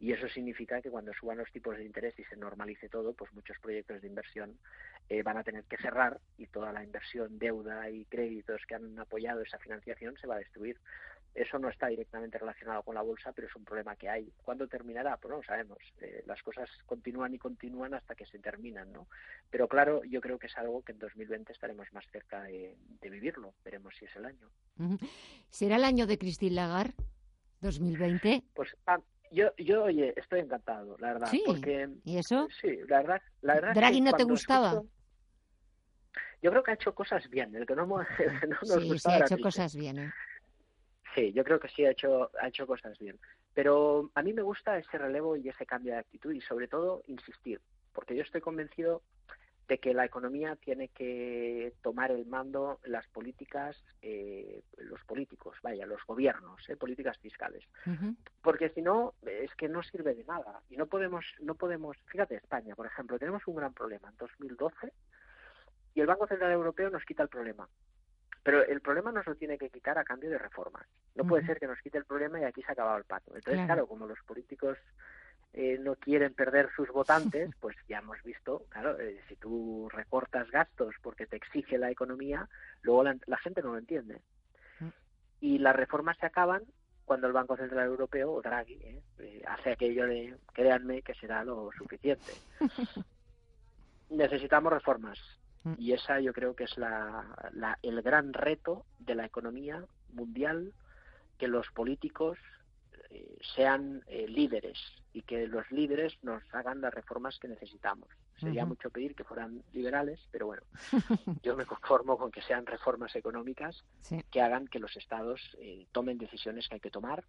y 0.00 0.12
eso 0.12 0.28
significa 0.28 0.80
que 0.80 0.90
cuando 0.90 1.12
suban 1.12 1.38
los 1.38 1.50
tipos 1.50 1.76
de 1.76 1.84
interés 1.84 2.16
y 2.18 2.24
se 2.24 2.36
normalice 2.36 2.88
todo, 2.88 3.12
pues 3.14 3.32
muchos 3.32 3.58
proyectos 3.58 4.00
de 4.00 4.06
inversión 4.06 4.56
eh, 5.08 5.22
van 5.22 5.38
a 5.38 5.42
tener 5.42 5.64
que 5.64 5.76
cerrar 5.76 6.20
y 6.36 6.46
toda 6.46 6.72
la 6.72 6.84
inversión, 6.84 7.38
deuda 7.38 7.90
y 7.90 8.04
créditos 8.04 8.62
que 8.66 8.76
han 8.76 8.98
apoyado 8.98 9.42
esa 9.42 9.58
financiación 9.58 10.16
se 10.16 10.28
va 10.28 10.36
a 10.36 10.38
destruir. 10.38 10.78
Eso 11.34 11.58
no 11.58 11.68
está 11.68 11.88
directamente 11.88 12.38
relacionado 12.38 12.82
con 12.82 12.94
la 12.94 13.02
bolsa, 13.02 13.32
pero 13.32 13.48
es 13.48 13.56
un 13.56 13.64
problema 13.64 13.96
que 13.96 14.08
hay. 14.08 14.32
¿Cuándo 14.44 14.66
terminará? 14.66 15.16
Pues 15.16 15.30
no 15.30 15.36
lo 15.38 15.42
sabemos. 15.42 15.78
Eh, 16.00 16.22
las 16.26 16.42
cosas 16.42 16.68
continúan 16.86 17.34
y 17.34 17.38
continúan 17.38 17.94
hasta 17.94 18.14
que 18.14 18.26
se 18.26 18.38
terminan, 18.38 18.92
¿no? 18.92 19.08
Pero 19.50 19.68
claro, 19.68 20.02
yo 20.04 20.20
creo 20.20 20.38
que 20.38 20.46
es 20.46 20.56
algo 20.56 20.82
que 20.82 20.92
en 20.92 20.98
2020 20.98 21.52
estaremos 21.52 21.92
más 21.92 22.04
cerca 22.10 22.42
de, 22.42 22.76
vivirlo. 23.02 23.52
Veremos 23.64 23.94
si 23.98 24.04
es 24.04 24.16
el 24.16 24.26
año. 24.26 24.48
¿Será 25.50 25.76
el 25.76 25.84
año 25.84 26.06
de 26.06 26.18
Christine 26.18 26.54
Lagarde? 26.54 26.94
2020. 27.60 28.44
Pues 28.54 28.76
ah, 28.86 28.98
yo, 29.30 29.54
yo, 29.56 29.84
oye, 29.84 30.14
estoy 30.16 30.40
encantado, 30.40 30.96
la 30.98 31.14
verdad. 31.14 31.28
Sí. 31.28 31.42
Porque, 31.46 31.88
¿Y 32.04 32.18
eso? 32.18 32.48
Sí, 32.60 32.78
la 32.88 32.98
verdad. 32.98 33.22
La 33.42 33.54
verdad 33.54 33.74
¿Draghi 33.74 34.00
no 34.00 34.12
te 34.12 34.24
gustaba? 34.24 34.82
yo 36.42 36.50
creo 36.50 36.62
que 36.62 36.70
ha 36.70 36.74
hecho 36.74 36.94
cosas 36.94 37.28
bien. 37.28 37.54
El 37.54 37.66
que 37.66 37.74
no, 37.74 37.86
sí, 38.62 38.98
sí, 38.98 39.10
ha 39.10 39.18
hecho 39.18 39.38
cosas 39.38 39.74
bien. 39.74 39.98
¿eh? 39.98 40.12
Sí, 41.14 41.32
yo 41.32 41.44
creo 41.44 41.58
que 41.58 41.68
sí 41.68 41.84
ha 41.84 41.90
hecho, 41.90 42.30
ha 42.40 42.48
hecho 42.48 42.66
cosas 42.66 42.98
bien. 42.98 43.18
Pero 43.54 44.10
a 44.14 44.22
mí 44.22 44.32
me 44.32 44.42
gusta 44.42 44.78
ese 44.78 44.98
relevo 44.98 45.36
y 45.36 45.48
ese 45.48 45.66
cambio 45.66 45.92
de 45.94 45.98
actitud 45.98 46.32
y 46.32 46.40
sobre 46.40 46.68
todo 46.68 47.02
insistir, 47.06 47.60
porque 47.92 48.14
yo 48.14 48.22
estoy 48.22 48.40
convencido 48.40 49.02
de 49.68 49.78
que 49.78 49.92
la 49.92 50.06
economía 50.06 50.56
tiene 50.56 50.88
que 50.88 51.74
tomar 51.82 52.10
el 52.10 52.24
mando 52.24 52.80
las 52.84 53.06
políticas, 53.08 53.76
eh, 54.00 54.62
los 54.78 55.04
políticos, 55.04 55.56
vaya, 55.62 55.84
los 55.84 56.04
gobiernos, 56.06 56.66
eh, 56.70 56.76
políticas 56.76 57.18
fiscales, 57.18 57.64
porque 58.42 58.70
si 58.70 58.80
no 58.80 59.14
es 59.22 59.54
que 59.56 59.68
no 59.68 59.82
sirve 59.82 60.14
de 60.14 60.24
nada 60.24 60.62
y 60.70 60.76
no 60.76 60.86
podemos, 60.86 61.24
no 61.40 61.54
podemos, 61.54 61.98
fíjate 62.06 62.36
España, 62.36 62.74
por 62.74 62.86
ejemplo, 62.86 63.18
tenemos 63.18 63.46
un 63.46 63.56
gran 63.56 63.74
problema 63.74 64.08
en 64.08 64.16
2012 64.16 64.92
y 65.94 66.00
el 66.00 66.06
Banco 66.06 66.26
Central 66.26 66.52
Europeo 66.52 66.88
nos 66.88 67.04
quita 67.04 67.22
el 67.22 67.28
problema. 67.28 67.68
Pero 68.42 68.64
el 68.64 68.80
problema 68.80 69.12
nos 69.12 69.26
lo 69.26 69.34
tiene 69.34 69.58
que 69.58 69.68
quitar 69.68 69.98
a 69.98 70.04
cambio 70.04 70.30
de 70.30 70.38
reformas. 70.38 70.86
No 71.14 71.24
puede 71.26 71.44
ser 71.44 71.58
que 71.58 71.66
nos 71.66 71.80
quite 71.80 71.98
el 71.98 72.06
problema 72.06 72.40
y 72.40 72.44
aquí 72.44 72.62
se 72.62 72.70
ha 72.70 72.72
acabado 72.72 72.96
el 72.96 73.04
pato. 73.04 73.34
Entonces, 73.34 73.66
claro, 73.66 73.86
como 73.86 74.06
los 74.06 74.18
políticos 74.22 74.78
eh, 75.54 75.78
no 75.80 75.96
quieren 75.96 76.34
perder 76.34 76.68
sus 76.76 76.88
votantes, 76.90 77.50
pues 77.58 77.76
ya 77.88 77.98
hemos 77.98 78.22
visto, 78.22 78.64
claro, 78.68 78.98
eh, 79.00 79.20
si 79.28 79.36
tú 79.36 79.88
recortas 79.90 80.50
gastos 80.50 80.94
porque 81.02 81.26
te 81.26 81.36
exige 81.36 81.78
la 81.78 81.90
economía, 81.90 82.48
luego 82.82 83.02
la, 83.02 83.38
gente 83.38 83.62
no 83.62 83.72
lo 83.72 83.78
entiende. 83.78 84.20
Mm. 84.78 84.88
Y 85.40 85.58
las 85.58 85.74
reformas 85.74 86.16
se 86.18 86.26
acaban 86.26 86.62
cuando 87.06 87.26
el 87.26 87.32
Banco 87.32 87.56
Central 87.56 87.86
Europeo, 87.86 88.32
o 88.32 88.42
Draghi, 88.42 89.00
eh, 89.18 89.42
hace 89.46 89.72
aquello 89.72 90.06
de, 90.06 90.36
créanme, 90.52 91.00
que 91.00 91.14
será 91.14 91.42
lo 91.42 91.70
suficiente. 91.76 92.32
Necesitamos 94.10 94.72
reformas. 94.72 95.18
Mm. 95.64 95.74
Y 95.78 95.94
esa 95.94 96.20
yo 96.20 96.34
creo 96.34 96.54
que 96.54 96.64
es 96.64 96.76
la, 96.76 97.78
el 97.82 98.02
gran 98.02 98.34
reto 98.34 98.84
de 98.98 99.14
la 99.14 99.24
economía 99.24 99.82
mundial, 100.12 100.74
que 101.38 101.48
los 101.48 101.66
políticos 101.70 102.38
eh, 103.10 103.38
sean 103.54 104.02
eh, 104.06 104.26
líderes 104.28 104.78
y 105.12 105.22
que 105.22 105.46
los 105.46 105.70
líderes 105.70 106.12
nos 106.22 106.42
hagan 106.52 106.80
las 106.80 106.92
reformas 106.92 107.38
que 107.38 107.48
necesitamos. 107.48 108.08
Sería 108.38 108.66
mucho 108.66 108.90
pedir 108.90 109.16
que 109.16 109.24
fueran 109.24 109.64
liberales, 109.72 110.20
pero 110.30 110.46
bueno, 110.46 110.62
yo 111.42 111.56
me 111.56 111.66
conformo 111.66 112.16
con 112.16 112.30
que 112.30 112.42
sean 112.42 112.66
reformas 112.66 113.16
económicas 113.16 113.82
que 114.30 114.40
hagan 114.40 114.68
que 114.68 114.78
los 114.78 114.96
estados 114.96 115.40
eh, 115.58 115.86
tomen 115.90 116.18
decisiones 116.18 116.68
que 116.68 116.74
hay 116.74 116.80
que 116.80 116.90
tomar 116.90 117.24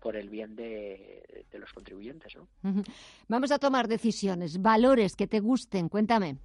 por 0.00 0.16
el 0.16 0.28
bien 0.28 0.54
de, 0.54 1.46
de 1.50 1.58
los 1.58 1.72
contribuyentes. 1.72 2.34
¿no? 2.36 2.46
Vamos 3.28 3.52
a 3.52 3.58
tomar 3.58 3.88
decisiones, 3.88 4.60
valores 4.60 5.16
que 5.16 5.26
te 5.26 5.40
gusten, 5.40 5.88
cuéntame. 5.88 6.36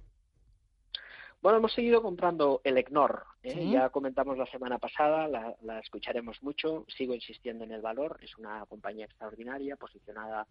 Bueno, 1.42 1.56
hemos 1.56 1.72
seguido 1.72 2.02
comprando 2.02 2.60
el 2.64 2.76
EGNOR. 2.76 3.24
¿eh? 3.42 3.70
Ya 3.70 3.88
comentamos 3.88 4.36
la 4.36 4.44
semana 4.44 4.78
pasada, 4.78 5.26
la, 5.62 5.78
escucharemos 5.78 6.42
mucho. 6.42 6.84
Sigo 6.94 7.14
insistiendo 7.14 7.64
en 7.64 7.72
el 7.72 7.80
valor. 7.80 8.18
Es 8.22 8.36
una 8.36 8.66
compañía 8.66 9.06
extraordinaria, 9.06 9.76
posicionada 9.76 10.46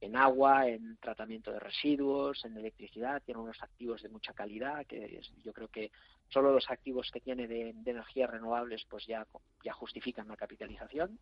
en 0.00 0.16
agua, 0.16 0.66
en 0.66 0.96
tratamiento 0.96 1.52
de 1.52 1.60
residuos, 1.60 2.42
en 2.46 2.56
electricidad. 2.56 3.22
Tiene 3.22 3.42
unos 3.42 3.62
activos 3.62 4.02
de 4.02 4.08
mucha 4.08 4.32
calidad, 4.32 4.86
que 4.86 5.20
yo 5.44 5.52
creo 5.52 5.68
que 5.68 5.90
solo 6.30 6.52
los 6.52 6.70
activos 6.70 7.10
que 7.12 7.20
tiene 7.20 7.46
de, 7.46 7.74
energías 7.84 8.30
renovables 8.30 8.86
pues 8.88 9.06
ya, 9.06 9.26
ya 9.62 9.74
justifican 9.74 10.26
la 10.28 10.36
capitalización. 10.36 11.18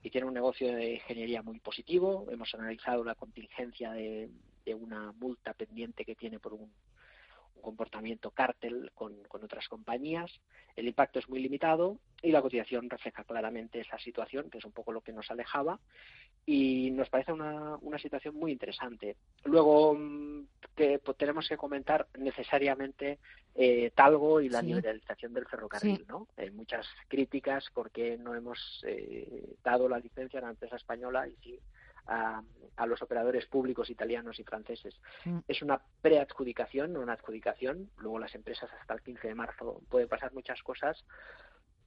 Y 0.00 0.10
tiene 0.10 0.28
un 0.28 0.34
negocio 0.34 0.72
de 0.76 0.92
ingeniería 0.92 1.42
muy 1.42 1.58
positivo. 1.58 2.28
Hemos 2.30 2.54
analizado 2.54 3.02
la 3.02 3.16
contingencia 3.16 3.90
de 3.90 4.30
una 4.76 5.10
multa 5.10 5.54
pendiente 5.54 6.04
que 6.04 6.14
tiene 6.14 6.38
por 6.38 6.52
un 6.54 6.70
comportamiento 7.60 8.30
cártel 8.30 8.90
con, 8.94 9.14
otras 9.30 9.68
compañías. 9.68 10.30
El 10.76 10.88
impacto 10.88 11.18
es 11.18 11.28
muy 11.28 11.40
limitado 11.40 11.98
y 12.22 12.30
la 12.30 12.42
cotización 12.42 12.88
refleja 12.88 13.24
claramente 13.24 13.80
esa 13.80 13.98
situación, 13.98 14.50
que 14.50 14.58
es 14.58 14.64
un 14.64 14.72
poco 14.72 14.92
lo 14.92 15.00
que 15.00 15.12
nos 15.12 15.30
alejaba, 15.30 15.78
y 16.46 16.90
nos 16.90 17.08
parece 17.08 17.32
una, 17.32 17.76
una 17.76 17.98
situación 17.98 18.34
muy 18.34 18.52
interesante. 18.52 19.16
Luego, 19.44 19.94
mm, 19.94 20.46
que 20.74 20.98
pues, 20.98 21.16
tenemos 21.16 21.48
que 21.48 21.56
comentar 21.56 22.06
necesariamente 22.18 23.18
eh, 23.54 23.92
Talgo 23.94 24.40
y 24.40 24.48
la 24.48 24.62
liberalización 24.62 25.32
del 25.32 25.46
ferrocarril, 25.46 26.04
¿no? 26.08 26.26
Hay 26.36 26.50
muchas 26.50 26.86
críticas 27.08 27.64
porque 27.72 28.18
no 28.18 28.34
hemos 28.34 28.82
eh, 28.86 29.54
dado 29.62 29.88
la 29.88 29.98
licencia 29.98 30.40
a 30.40 30.42
la 30.42 30.50
empresa 30.50 30.76
española 30.76 31.28
y 31.28 31.36
sí 31.42 31.60
a, 32.06 32.42
los 32.86 33.00
operadores 33.02 33.46
públicos 33.46 33.88
italianos 33.88 34.38
y 34.38 34.44
franceses. 34.44 34.94
Mm. 35.24 35.38
Es 35.48 35.62
una 35.62 35.80
preadjudicación, 36.02 36.92
no 36.92 37.00
una 37.00 37.14
adjudicación. 37.14 37.90
Luego 37.98 38.18
las 38.18 38.34
empresas 38.34 38.70
hasta 38.80 38.94
el 38.94 39.02
15 39.02 39.28
de 39.28 39.34
marzo 39.34 39.80
pueden 39.88 40.08
pasar 40.08 40.32
muchas 40.32 40.62
cosas. 40.62 41.04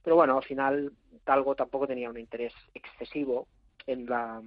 Pero 0.02 0.16
bueno, 0.16 0.36
al 0.36 0.44
final 0.44 0.92
Talgo 1.24 1.54
tampoco 1.54 1.86
tenía 1.86 2.10
un 2.10 2.18
interés 2.18 2.54
excesivo 2.74 3.46
en 3.86 4.06
la 4.06 4.42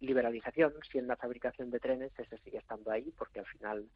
liberalización, 0.00 0.74
si 0.90 0.98
en 0.98 1.06
la 1.06 1.16
fabricación 1.16 1.70
de 1.70 1.80
trenes 1.80 2.12
ese 2.18 2.38
sigue 2.38 2.58
estando 2.58 2.90
ahí, 2.90 3.12
porque 3.16 3.40
al 3.40 3.46
final 3.46 3.88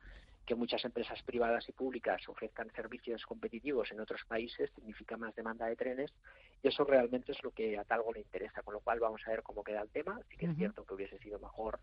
que 0.46 0.54
muchas 0.54 0.84
empresas 0.84 1.22
privadas 1.22 1.68
y 1.68 1.72
públicas 1.72 2.28
ofrezcan 2.28 2.70
servicios 2.72 3.24
competitivos 3.24 3.90
en 3.92 4.00
otros 4.00 4.22
países 4.26 4.70
significa 4.74 5.16
más 5.16 5.34
demanda 5.34 5.66
de 5.66 5.76
trenes 5.76 6.12
y 6.62 6.68
eso 6.68 6.84
realmente 6.84 7.32
es 7.32 7.42
lo 7.42 7.50
que 7.52 7.78
a 7.78 7.84
Talgo 7.84 8.12
le 8.12 8.20
interesa, 8.20 8.62
con 8.62 8.74
lo 8.74 8.80
cual 8.80 9.00
vamos 9.00 9.22
a 9.26 9.30
ver 9.30 9.42
cómo 9.42 9.62
queda 9.62 9.82
el 9.82 9.90
tema. 9.90 10.20
Sí 10.28 10.36
que 10.36 10.46
es 10.46 10.56
cierto 10.56 10.84
que 10.84 10.94
hubiese 10.94 11.18
sido 11.18 11.38
mejor 11.38 11.78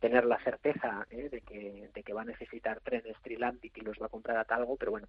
tener 0.00 0.24
la 0.24 0.38
certeza 0.42 1.06
¿eh? 1.10 1.28
de, 1.28 1.40
que, 1.40 1.90
de 1.92 2.02
que 2.02 2.12
va 2.12 2.22
a 2.22 2.26
necesitar 2.26 2.80
trenes 2.80 3.16
Trilantic 3.22 3.76
y 3.78 3.80
los 3.80 4.00
va 4.00 4.06
a 4.06 4.10
comprar 4.10 4.36
a 4.36 4.44
Talgo, 4.44 4.76
pero 4.76 4.90
bueno, 4.90 5.08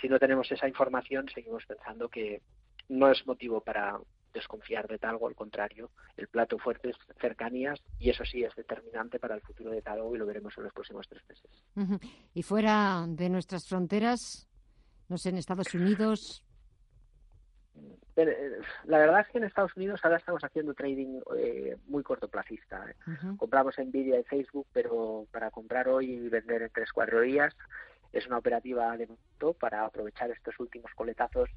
si 0.00 0.08
no 0.08 0.18
tenemos 0.18 0.50
esa 0.50 0.68
información 0.68 1.28
seguimos 1.28 1.64
pensando 1.66 2.08
que 2.08 2.42
no 2.88 3.10
es 3.10 3.26
motivo 3.26 3.60
para, 3.60 3.98
desconfiar 4.34 4.86
de 4.88 4.98
Talgo, 4.98 5.28
al 5.28 5.34
contrario, 5.34 5.90
el 6.16 6.28
plato 6.28 6.58
fuerte 6.58 6.90
es 6.90 6.96
cercanías 7.20 7.80
y 7.98 8.10
eso 8.10 8.24
sí 8.24 8.44
es 8.44 8.54
determinante 8.54 9.18
para 9.18 9.36
el 9.36 9.40
futuro 9.40 9.70
de 9.70 9.80
Talgo 9.80 10.14
y 10.14 10.18
lo 10.18 10.26
veremos 10.26 10.52
en 10.58 10.64
los 10.64 10.72
próximos 10.72 11.08
tres 11.08 11.22
meses. 11.28 12.00
Y 12.34 12.42
fuera 12.42 13.06
de 13.08 13.30
nuestras 13.30 13.66
fronteras, 13.66 14.48
no 15.08 15.16
sé, 15.16 15.30
en 15.30 15.38
Estados 15.38 15.72
Unidos. 15.74 16.44
Eh, 18.16 18.60
la 18.84 18.98
verdad 18.98 19.20
es 19.20 19.28
que 19.28 19.38
en 19.38 19.44
Estados 19.44 19.76
Unidos 19.76 20.00
ahora 20.02 20.18
estamos 20.18 20.42
haciendo 20.44 20.74
trading 20.74 21.20
eh, 21.36 21.76
muy 21.86 22.02
cortoplacista. 22.02 22.84
¿eh? 22.88 22.94
Compramos 23.36 23.76
Nvidia 23.78 24.20
y 24.20 24.24
Facebook, 24.24 24.66
pero 24.72 25.26
para 25.32 25.50
comprar 25.50 25.88
hoy 25.88 26.12
y 26.12 26.28
vender 26.28 26.62
en 26.62 26.70
tres 26.70 26.92
cuatro 26.92 27.20
días 27.20 27.56
es 28.12 28.26
una 28.28 28.38
operativa 28.38 28.96
de 28.96 29.08
momento 29.08 29.54
para 29.54 29.84
aprovechar 29.84 30.30
estos 30.30 30.58
últimos 30.60 30.92
coletazos. 30.94 31.50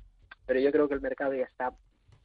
Pero 0.46 0.60
yo 0.60 0.72
creo 0.72 0.88
que 0.88 0.96
el 0.96 1.02
mercado 1.02 1.34
ya 1.34 1.44
está 1.44 1.74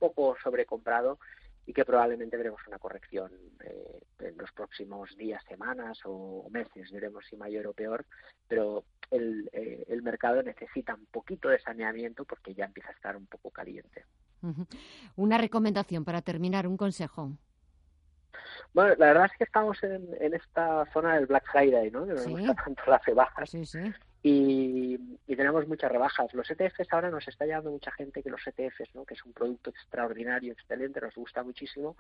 poco 0.02 0.36
sobrecomprado 0.42 1.18
y 1.64 1.72
que 1.72 1.84
probablemente 1.84 2.36
veremos 2.36 2.60
una 2.66 2.78
corrección 2.78 3.30
eh, 3.64 4.00
en 4.18 4.36
los 4.36 4.50
próximos 4.50 5.16
días, 5.16 5.40
semanas 5.48 6.00
o 6.04 6.48
meses, 6.50 6.90
veremos 6.90 7.24
si 7.26 7.36
mayor 7.36 7.68
o 7.68 7.72
peor, 7.72 8.04
pero 8.48 8.84
el, 9.12 9.48
eh, 9.52 9.84
el 9.86 10.02
mercado 10.02 10.42
necesita 10.42 10.94
un 10.94 11.06
poquito 11.06 11.48
de 11.48 11.60
saneamiento 11.60 12.24
porque 12.24 12.52
ya 12.52 12.64
empieza 12.64 12.88
a 12.90 12.94
estar 12.94 13.16
un 13.16 13.26
poco 13.26 13.50
caliente. 13.50 14.04
Una 15.14 15.38
recomendación 15.38 16.04
para 16.04 16.20
terminar, 16.20 16.66
un 16.66 16.76
consejo. 16.76 17.30
Bueno, 18.74 18.96
la 18.98 19.06
verdad 19.06 19.26
es 19.26 19.38
que 19.38 19.44
estamos 19.44 19.80
en, 19.84 20.08
en 20.20 20.34
esta 20.34 20.84
zona 20.92 21.14
del 21.14 21.26
Black 21.26 21.44
Friday, 21.52 21.92
¿no? 21.92 22.04
Que 22.06 22.14
nos 22.14 22.26
gusta 22.26 22.54
tanto 22.54 22.82
las 22.88 23.04
rebajas. 23.04 23.48
Sí, 23.48 23.64
sí 23.64 23.78
y, 24.22 24.98
tenemos 25.26 25.66
muchas 25.66 25.90
rebajas. 25.90 26.32
Los 26.34 26.48
ETFs 26.50 26.92
ahora 26.92 27.10
nos 27.10 27.26
está 27.26 27.46
llamando 27.46 27.72
mucha 27.72 27.90
gente 27.90 28.22
que 28.22 28.30
los 28.30 28.46
ETFs, 28.46 28.94
¿no? 28.94 29.04
que 29.04 29.14
es 29.14 29.24
un 29.24 29.32
producto 29.32 29.70
extraordinario, 29.70 30.52
excelente, 30.52 31.00
nos 31.00 31.14
gusta 31.14 31.42
muchísimo, 31.42 31.96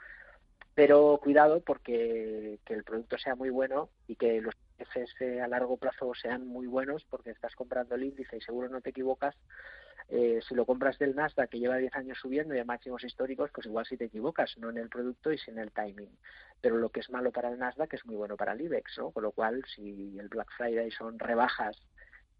pero 0.74 1.18
cuidado 1.22 1.60
porque 1.60 2.60
que 2.64 2.74
el 2.74 2.84
producto 2.84 3.18
sea 3.18 3.34
muy 3.34 3.50
bueno 3.50 3.88
y 4.06 4.16
que 4.16 4.40
los 4.40 4.54
ETFs 4.78 5.20
eh, 5.20 5.40
a 5.40 5.48
largo 5.48 5.76
plazo 5.76 6.12
sean 6.14 6.46
muy 6.46 6.66
buenos 6.66 7.04
porque 7.10 7.30
estás 7.30 7.56
comprando 7.56 7.94
el 7.96 8.04
índice 8.04 8.36
y 8.36 8.40
seguro 8.40 8.68
no 8.68 8.80
te 8.80 8.90
equivocas. 8.90 9.34
Eh, 10.08 10.40
si 10.46 10.54
lo 10.54 10.66
compras 10.66 10.98
del 10.98 11.16
Nasdaq 11.16 11.48
que 11.48 11.58
lleva 11.58 11.76
10 11.76 11.94
años 11.96 12.18
subiendo 12.20 12.54
y 12.54 12.58
a 12.58 12.64
máximos 12.64 13.02
históricos, 13.02 13.50
pues 13.52 13.66
igual 13.66 13.86
si 13.86 13.96
te 13.96 14.04
equivocas, 14.04 14.56
no 14.58 14.68
en 14.70 14.78
el 14.78 14.88
producto 14.90 15.32
y 15.32 15.38
sin 15.38 15.58
el 15.58 15.72
timing. 15.72 16.10
Pero 16.60 16.76
lo 16.76 16.90
que 16.90 17.00
es 17.00 17.10
malo 17.10 17.32
para 17.32 17.48
el 17.48 17.58
Nasdaq 17.58 17.94
es 17.94 18.04
muy 18.04 18.16
bueno 18.16 18.36
para 18.36 18.52
el 18.52 18.60
IBEX, 18.60 18.98
¿no? 18.98 19.10
Con 19.10 19.22
lo 19.22 19.32
cual, 19.32 19.64
si 19.74 20.18
el 20.18 20.28
Black 20.28 20.50
Friday 20.56 20.90
son 20.90 21.18
rebajas 21.18 21.78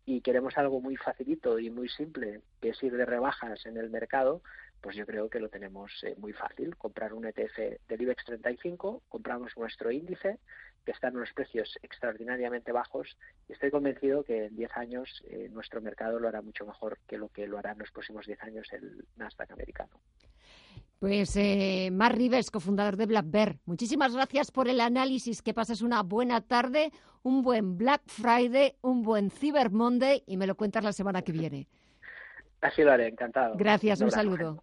y 0.05 0.21
queremos 0.21 0.57
algo 0.59 0.81
muy 0.81 0.97
facilito 0.97 1.59
y 1.59 1.71
muy 1.71 1.89
simple, 1.89 2.41
que 2.61 2.71
es 2.71 2.83
ir 2.83 2.97
de 2.97 3.07
rebajas 3.07 3.65
en 3.67 3.77
el 3.77 3.91
mercado, 3.91 4.43
pues 4.81 4.97
yo 4.97 5.07
creo 5.07 5.31
que 5.31 5.39
lo 5.39 5.49
tenemos 5.49 5.93
eh, 6.03 6.17
muy 6.19 6.33
fácil. 6.33 6.77
Comprar 6.77 7.15
un 7.15 7.25
ETF 7.25 7.87
del 7.89 8.03
IBEX 8.03 8.25
35, 8.25 9.03
compramos 9.09 9.57
nuestro 9.57 9.93
índice, 9.93 10.41
que 10.85 10.91
está 10.91 11.09
en 11.09 11.17
unos 11.17 11.33
precios 11.33 11.79
extraordinariamente 11.83 12.73
bajos, 12.73 13.17
y 13.49 13.53
estoy 13.53 13.71
convencido 13.71 14.25
que 14.25 14.47
en 14.47 14.57
10 14.57 14.77
años 14.77 15.23
eh, 15.29 15.49
nuestro 15.53 15.81
mercado 15.81 16.19
lo 16.19 16.27
hará 16.27 16.43
mucho 16.43 16.67
mejor 16.67 16.99
que 17.07 17.17
lo 17.17 17.29
que 17.29 17.47
lo 17.47 17.59
hará 17.59 17.73
en 17.73 17.79
los 17.79 17.93
próximos 17.93 18.27
10 18.27 18.43
años 18.43 18.73
el 18.73 19.07
Nasdaq 19.17 19.53
americano. 19.53 20.01
Pues 21.03 21.35
eh, 21.35 21.89
Mar 21.91 22.17
Rives, 22.17 22.53
cofundador 22.53 22.97
de 22.97 23.07
Black 23.07 23.25
Bear, 23.29 23.57
muchísimas 23.65 24.15
gracias 24.15 24.53
por 24.53 24.69
el 24.69 24.81
análisis, 24.81 25.43
que 25.43 25.53
pases 25.53 25.83
una 25.83 26.05
buena 26.05 26.43
tarde, 26.43 26.93
un 27.25 27.43
buen 27.43 27.77
Black 27.77 28.03
Friday, 28.07 28.77
un 28.83 29.03
buen 29.03 29.29
Cyber 29.29 29.73
Monday 29.73 30.23
y 30.29 30.37
me 30.37 30.47
lo 30.47 30.55
cuentas 30.55 30.85
la 30.85 30.93
semana 30.93 31.23
que 31.23 31.33
viene. 31.33 31.67
Así 32.61 32.85
lo 32.85 32.93
haré, 32.93 33.09
encantado. 33.09 33.57
Gracias, 33.57 34.01
un 34.01 34.13
saludo. 34.13 34.63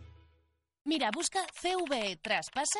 Mira, 0.83 1.11
busca 1.11 1.39
CVE 1.61 2.17
Traspasa 2.17 2.79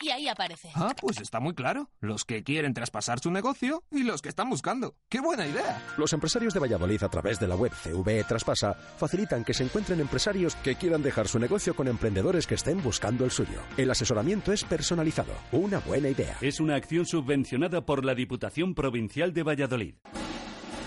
y 0.00 0.10
ahí 0.10 0.28
aparece. 0.28 0.70
Ah, 0.74 0.94
pues 1.00 1.20
está 1.20 1.40
muy 1.40 1.54
claro. 1.54 1.88
Los 2.00 2.24
que 2.24 2.42
quieren 2.42 2.74
traspasar 2.74 3.20
su 3.20 3.30
negocio 3.30 3.84
y 3.90 4.02
los 4.02 4.22
que 4.22 4.28
están 4.28 4.50
buscando. 4.50 4.96
¡Qué 5.08 5.20
buena 5.20 5.46
idea! 5.46 5.82
Los 5.96 6.12
empresarios 6.12 6.52
de 6.54 6.60
Valladolid 6.60 7.02
a 7.02 7.08
través 7.08 7.38
de 7.40 7.48
la 7.48 7.56
web 7.56 7.72
CVE 7.72 8.24
Traspasa 8.24 8.74
facilitan 8.74 9.44
que 9.44 9.54
se 9.54 9.64
encuentren 9.64 10.00
empresarios 10.00 10.56
que 10.56 10.74
quieran 10.74 11.02
dejar 11.02 11.28
su 11.28 11.38
negocio 11.38 11.74
con 11.74 11.88
emprendedores 11.88 12.46
que 12.46 12.54
estén 12.56 12.82
buscando 12.82 13.24
el 13.24 13.30
suyo. 13.30 13.60
El 13.76 13.90
asesoramiento 13.90 14.52
es 14.52 14.64
personalizado. 14.64 15.32
Una 15.52 15.78
buena 15.78 16.08
idea. 16.08 16.36
Es 16.40 16.60
una 16.60 16.74
acción 16.76 17.06
subvencionada 17.06 17.84
por 17.84 18.04
la 18.04 18.14
Diputación 18.14 18.74
Provincial 18.74 19.32
de 19.32 19.42
Valladolid. 19.42 19.94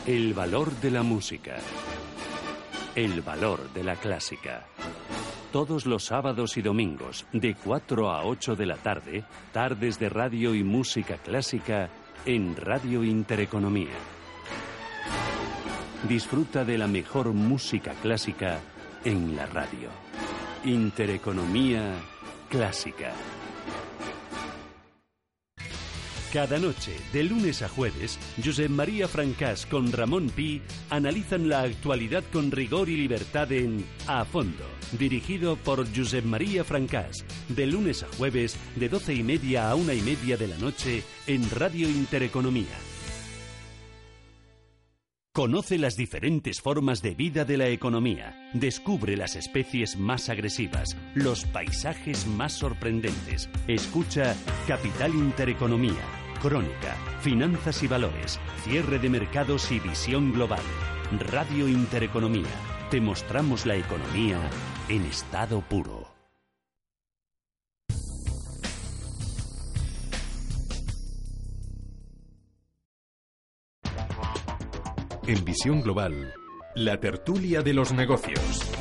El 0.06 0.34
valor 0.34 0.72
de 0.82 0.92
la 0.92 1.04
música. 1.04 1.58
El 2.96 3.22
valor 3.22 3.72
de 3.74 3.84
la 3.84 3.96
clásica. 3.96 4.68
Todos 5.52 5.86
los 5.86 6.06
sábados 6.06 6.56
y 6.56 6.62
domingos, 6.62 7.26
de 7.34 7.56
4 7.56 8.10
a 8.10 8.24
8 8.26 8.56
de 8.56 8.66
la 8.66 8.78
tarde, 8.78 9.26
tardes 9.52 10.00
de 10.00 10.08
radio 10.08 10.56
y 10.56 10.64
música 10.64 11.18
clásica 11.18 11.90
en 12.26 12.56
Radio 12.56 13.04
Intereconomía. 13.04 13.98
Disfruta 16.08 16.64
de 16.64 16.78
la 16.78 16.88
mejor 16.88 17.34
música 17.34 17.92
clásica 18.02 18.60
en 19.04 19.36
la 19.36 19.46
radio. 19.46 19.90
Intereconomía 20.64 21.96
Clásica. 22.50 23.12
Cada 26.32 26.60
noche, 26.60 26.94
de 27.12 27.26
lunes 27.26 27.62
a 27.62 27.68
jueves, 27.68 28.18
Josep 28.42 28.70
María 28.70 29.10
Francás 29.10 29.66
con 29.66 29.92
Ramón 29.92 30.30
Pi 30.30 30.62
analizan 30.90 31.50
la 31.50 31.64
actualidad 31.64 32.24
con 32.32 32.52
rigor 32.52 32.88
y 32.88 32.96
libertad 32.96 33.52
en 33.52 33.84
A 34.08 34.24
Fondo, 34.24 34.64
dirigido 34.98 35.58
por 35.58 35.86
Josep 35.94 36.24
María 36.24 36.64
Francás, 36.64 37.26
de 37.50 37.68
lunes 37.68 38.04
a 38.04 38.08
jueves, 38.18 38.56
de 38.78 38.88
doce 38.88 39.14
y 39.14 39.24
media 39.24 39.70
a 39.70 39.76
una 39.76 39.94
y 39.94 40.02
media 40.02 40.38
de 40.38 40.48
la 40.48 40.58
noche, 40.58 41.04
en 41.28 41.50
Radio 41.50 41.90
Intereconomía. 41.90 42.78
Conoce 45.34 45.78
las 45.78 45.96
diferentes 45.96 46.60
formas 46.60 47.02
de 47.02 47.16
vida 47.16 47.46
de 47.46 47.56
la 47.56 47.70
economía. 47.70 48.50
Descubre 48.54 49.16
las 49.16 49.38
especies 49.38 49.96
más 49.96 50.28
agresivas, 50.28 50.98
los 51.16 51.46
paisajes 51.46 52.28
más 52.28 52.52
sorprendentes. 52.52 53.50
Escucha 53.66 54.36
Capital 54.68 55.14
Intereconomía, 55.14 56.04
Crónica, 56.42 56.96
Finanzas 57.20 57.84
y 57.84 57.88
Valores, 57.88 58.40
Cierre 58.64 58.98
de 58.98 59.10
Mercados 59.10 59.72
y 59.72 59.80
Visión 59.80 60.34
Global. 60.34 60.64
Radio 61.30 61.68
Intereconomía. 61.68 62.50
Te 62.90 63.00
mostramos 63.00 63.68
la 63.68 63.76
economía 63.76 64.40
en 64.90 65.06
estado 65.06 65.62
puro. 65.62 66.08
En 75.28 75.46
Visión 75.46 75.82
Global, 75.84 76.34
la 76.74 77.00
tertulia 77.00 77.62
de 77.62 77.74
los 77.76 77.94
negocios. 77.94 78.81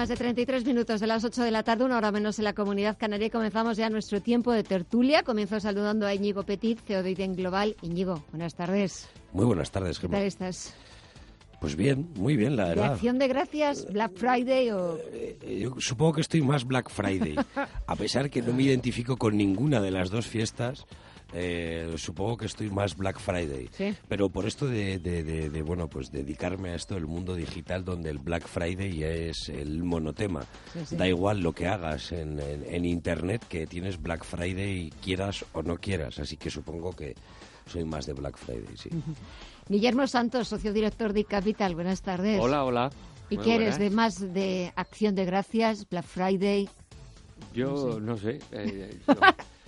Más 0.00 0.08
de 0.08 0.16
33 0.16 0.64
minutos 0.64 0.98
de 0.98 1.06
las 1.06 1.22
8 1.24 1.42
de 1.42 1.50
la 1.50 1.62
tarde, 1.62 1.84
una 1.84 1.98
hora 1.98 2.10
menos 2.10 2.38
en 2.38 2.46
la 2.46 2.54
comunidad 2.54 2.96
canaria 2.96 3.26
y 3.26 3.30
comenzamos 3.30 3.76
ya 3.76 3.90
nuestro 3.90 4.22
tiempo 4.22 4.50
de 4.50 4.62
tertulia. 4.62 5.22
Comienzo 5.24 5.60
saludando 5.60 6.06
a 6.06 6.14
Íñigo 6.14 6.42
Petit, 6.42 6.80
CEO 6.86 7.02
de 7.02 7.10
IDEN 7.10 7.36
Global. 7.36 7.76
Íñigo, 7.82 8.24
buenas 8.30 8.54
tardes. 8.54 9.10
Muy 9.34 9.44
buenas 9.44 9.70
tardes, 9.70 9.98
¿Qué 9.98 10.06
Gemma. 10.06 10.16
tal 10.16 10.26
estás? 10.26 10.74
Pues 11.60 11.76
bien, 11.76 12.08
muy 12.16 12.34
bien, 12.34 12.56
la 12.56 12.62
¿De 12.62 12.68
verdad. 12.76 12.92
acción 12.94 13.18
de 13.18 13.28
gracias, 13.28 13.92
Black 13.92 14.12
Friday 14.14 14.70
o...? 14.70 14.96
Eh, 15.12 15.58
Yo 15.60 15.74
supongo 15.80 16.14
que 16.14 16.22
estoy 16.22 16.40
más 16.40 16.64
Black 16.64 16.88
Friday. 16.88 17.36
A 17.86 17.94
pesar 17.94 18.30
que 18.30 18.40
no 18.40 18.54
me 18.54 18.62
identifico 18.62 19.18
con 19.18 19.36
ninguna 19.36 19.82
de 19.82 19.90
las 19.90 20.08
dos 20.08 20.26
fiestas, 20.26 20.86
eh, 21.32 21.92
supongo 21.96 22.36
que 22.36 22.46
estoy 22.46 22.70
más 22.70 22.96
Black 22.96 23.18
Friday. 23.20 23.68
Sí. 23.72 23.94
Pero 24.08 24.28
por 24.30 24.46
esto 24.46 24.66
de, 24.66 24.98
de- 24.98 25.22
de- 25.22 25.50
de, 25.50 25.62
bueno, 25.62 25.88
pues 25.88 26.10
dedicarme 26.10 26.70
a 26.70 26.74
esto 26.74 26.94
del 26.94 27.06
mundo 27.06 27.34
digital, 27.34 27.84
donde 27.84 28.10
el 28.10 28.18
Black 28.18 28.46
Friday 28.48 29.02
es 29.02 29.48
el 29.48 29.82
monotema. 29.84 30.42
Sí, 30.72 30.80
sí. 30.86 30.96
Da 30.96 31.06
igual 31.08 31.40
lo 31.40 31.52
que 31.52 31.66
hagas 31.68 32.12
en, 32.12 32.40
en- 32.40 32.64
en 32.72 32.84
Internet, 32.84 33.44
que 33.48 33.66
tienes 33.66 34.00
Black 34.00 34.24
Friday, 34.24 34.90
quieras 35.02 35.44
o 35.52 35.62
no 35.62 35.76
quieras. 35.76 36.18
Así 36.18 36.36
que 36.36 36.50
supongo 36.50 36.92
que 36.92 37.14
soy 37.66 37.84
más 37.84 38.06
de 38.06 38.12
Black 38.14 38.36
Friday, 38.36 38.76
sí. 38.76 38.90
Guillermo 39.68 40.06
Santos, 40.08 40.48
socio 40.48 40.72
director 40.72 41.12
de 41.12 41.24
Capital, 41.24 41.74
buenas 41.76 42.02
tardes. 42.02 42.40
Hola, 42.40 42.64
hola. 42.64 42.90
¿Y 43.28 43.36
Muy 43.36 43.44
qué 43.44 43.54
eres? 43.54 43.78
¿De 43.78 43.90
más 43.90 44.32
de 44.34 44.72
acción 44.74 45.14
de 45.14 45.24
gracias, 45.24 45.88
Black 45.88 46.04
Friday? 46.04 46.68
Yo 47.54 48.00
no 48.00 48.16
sé. 48.16 48.40
eh, 48.50 48.98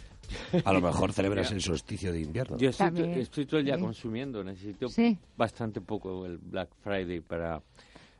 A 0.65 0.73
lo 0.73 0.81
mejor 0.81 1.13
celebras 1.15 1.51
el 1.53 1.61
solsticio 1.61 2.13
de 2.13 2.21
invierno. 2.21 2.57
Yo 2.59 2.71
estoy, 2.71 3.47
todo 3.47 3.61
el 3.61 3.67
día 3.67 3.77
sí. 3.77 3.81
consumiendo. 3.83 4.43
Necesito 4.45 4.89
Sí. 4.89 5.19
bastante 5.37 5.81
poco 5.81 6.27
el 6.27 6.39
Black 6.39 6.71
Friday 6.83 7.21
para... 7.21 7.63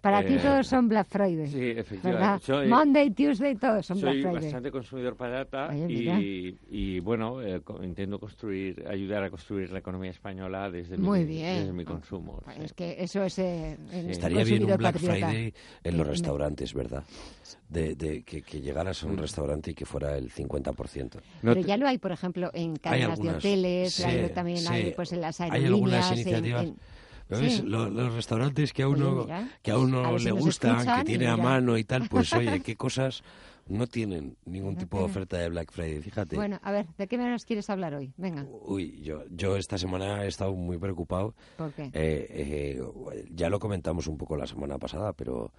Para 0.03 0.25
ti 0.27 0.35
eh, 0.35 0.39
todos 0.43 0.67
son 0.67 0.89
Black 0.89 1.07
Friday. 1.09 1.47
Sí, 1.47 1.59
¿verdad? 1.61 1.79
efectivamente. 1.81 2.45
Soy- 2.45 2.69
Monday, 2.69 3.11
Tuesday, 3.13 3.55
todos 3.55 3.87
son 3.87 3.99
Soy 4.01 4.11
Black 4.21 4.33
Friday. 4.33 4.43
bastante 4.47 4.71
consumidor 4.73 5.17
patata 5.17 5.69
Oye, 5.69 5.87
mira. 5.87 6.21
y, 6.21 6.59
y, 6.71 6.99
bueno, 7.01 7.41
eh, 7.41 7.61
co- 7.63 7.83
intento 7.85 8.19
construir, 8.19 8.85
ayudar 8.91 9.23
a 9.23 9.31
construir 9.31 9.71
la 9.71 9.79
economía 9.79 10.11
española 10.11 10.69
desde, 10.73 10.99
Muy 10.99 11.21
mi, 11.21 11.27
bien. 11.27 11.59
desde 11.61 11.73
mi 11.73 11.85
consumo. 11.85 12.43
sí. 12.53 12.63
Es 12.65 12.73
que 12.73 12.97
eso 12.99 13.23
es 13.23 13.39
eh, 13.39 13.79
Estaría 14.09 14.43
bien 14.43 14.65
un 14.65 14.77
Black 14.77 14.95
patriota. 14.95 15.29
Friday 15.29 15.55
en 15.85 15.97
los 15.97 16.07
restaurantes, 16.07 16.75
¿verdad? 16.75 17.05
De, 17.69 17.95
de 17.95 18.25
que, 18.25 18.43
que 18.43 18.61
llegaras 18.61 19.03
a 19.05 19.07
Mm. 19.07 19.11
un 19.13 19.19
restaurante 19.19 19.71
y 19.71 19.75
que 19.75 19.87
fuera 19.87 20.19
el 20.19 20.31
50%. 20.33 21.21
Pero 21.43 21.61
ya 21.61 21.77
lo 21.77 21.87
hay, 21.87 21.99
por 21.99 22.11
ejemplo, 22.11 22.51
en 22.55 22.75
cadenas 22.75 23.07
de 23.07 23.13
algunas, 23.13 23.37
hoteles, 23.37 23.95
sí, 23.95 24.03
hay- 24.03 24.29
también 24.31 24.59
sí. 24.59 24.67
hay 24.69 24.91
pues 24.97 25.13
en 25.13 25.21
las 25.21 25.41
Hay 25.41 25.51
aerolíneas. 25.51 25.75
algunas 25.77 26.11
en- 26.11 26.19
iniciativas. 26.19 26.65
en- 26.65 26.77
Sí. 27.37 27.43
ves, 27.45 27.65
lo- 27.65 27.89
los 27.91 28.15
restaurantes 28.15 28.73
que 28.73 28.83
a 28.83 28.89
Oye, 28.89 29.03
uno, 29.03 29.23
mira, 29.23 29.49
que 29.63 29.71
a 29.71 29.75
a 29.75 29.79
uno 29.79 30.19
si 30.19 30.25
le 30.25 30.31
nos 30.31 30.41
gustan, 30.41 30.71
escuchan 30.77 30.99
que 30.99 31.05
tiene 31.05 31.27
a 31.29 31.37
mano 31.37 31.77
y 31.79 31.85
tal, 31.85 32.09
pues 32.09 32.33
oye, 32.35 32.61
qué 32.65 32.77
cosas 32.77 33.23
no 33.69 33.87
tienen 33.87 34.37
ningún 34.45 34.77
tipo 34.77 34.99
de 34.99 35.05
oferta 35.05 35.39
de 35.39 35.49
Black 35.49 35.71
Friday, 35.73 36.03
fíjate. 36.03 36.35
Bueno, 36.37 36.59
a 36.63 36.73
ver, 36.73 36.87
¿de 36.99 37.07
qué 37.07 37.17
nos 37.17 37.45
quieres 37.45 37.71
hablar 37.71 37.95
hoy? 37.95 38.13
Venga, 38.17 38.45
Uy, 38.63 39.01
yo, 39.03 39.23
yo 39.31 39.57
esta 39.57 39.79
semana 39.79 40.25
he 40.25 40.29
estado 40.29 40.53
muy 40.55 40.79
preocupado. 40.79 41.35
¿por 41.57 41.73
qué? 41.73 41.85
Eh, 41.93 41.93
eh, 42.75 42.83
ya 43.31 43.49
lo 43.49 43.59
comentamos 43.61 44.07
un 44.09 44.19
poco 44.19 44.37
la 44.37 44.47
semana 44.47 44.79
pasada, 44.79 45.13
pero 45.13 45.53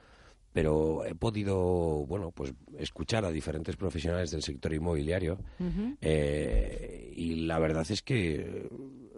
pero 0.52 1.04
he 1.04 1.16
podido, 1.16 2.06
bueno, 2.06 2.30
pues 2.30 2.54
escuchar 2.78 3.26
a 3.26 3.32
diferentes 3.32 3.76
profesionales 3.76 4.30
del 4.30 4.44
sector 4.44 4.72
inmobiliario 4.72 5.40
Ujú. 5.60 5.98
eh, 6.00 7.12
y 7.16 7.48
la 7.48 7.58
verdad 7.58 7.86
es 7.90 8.04
que 8.04 8.70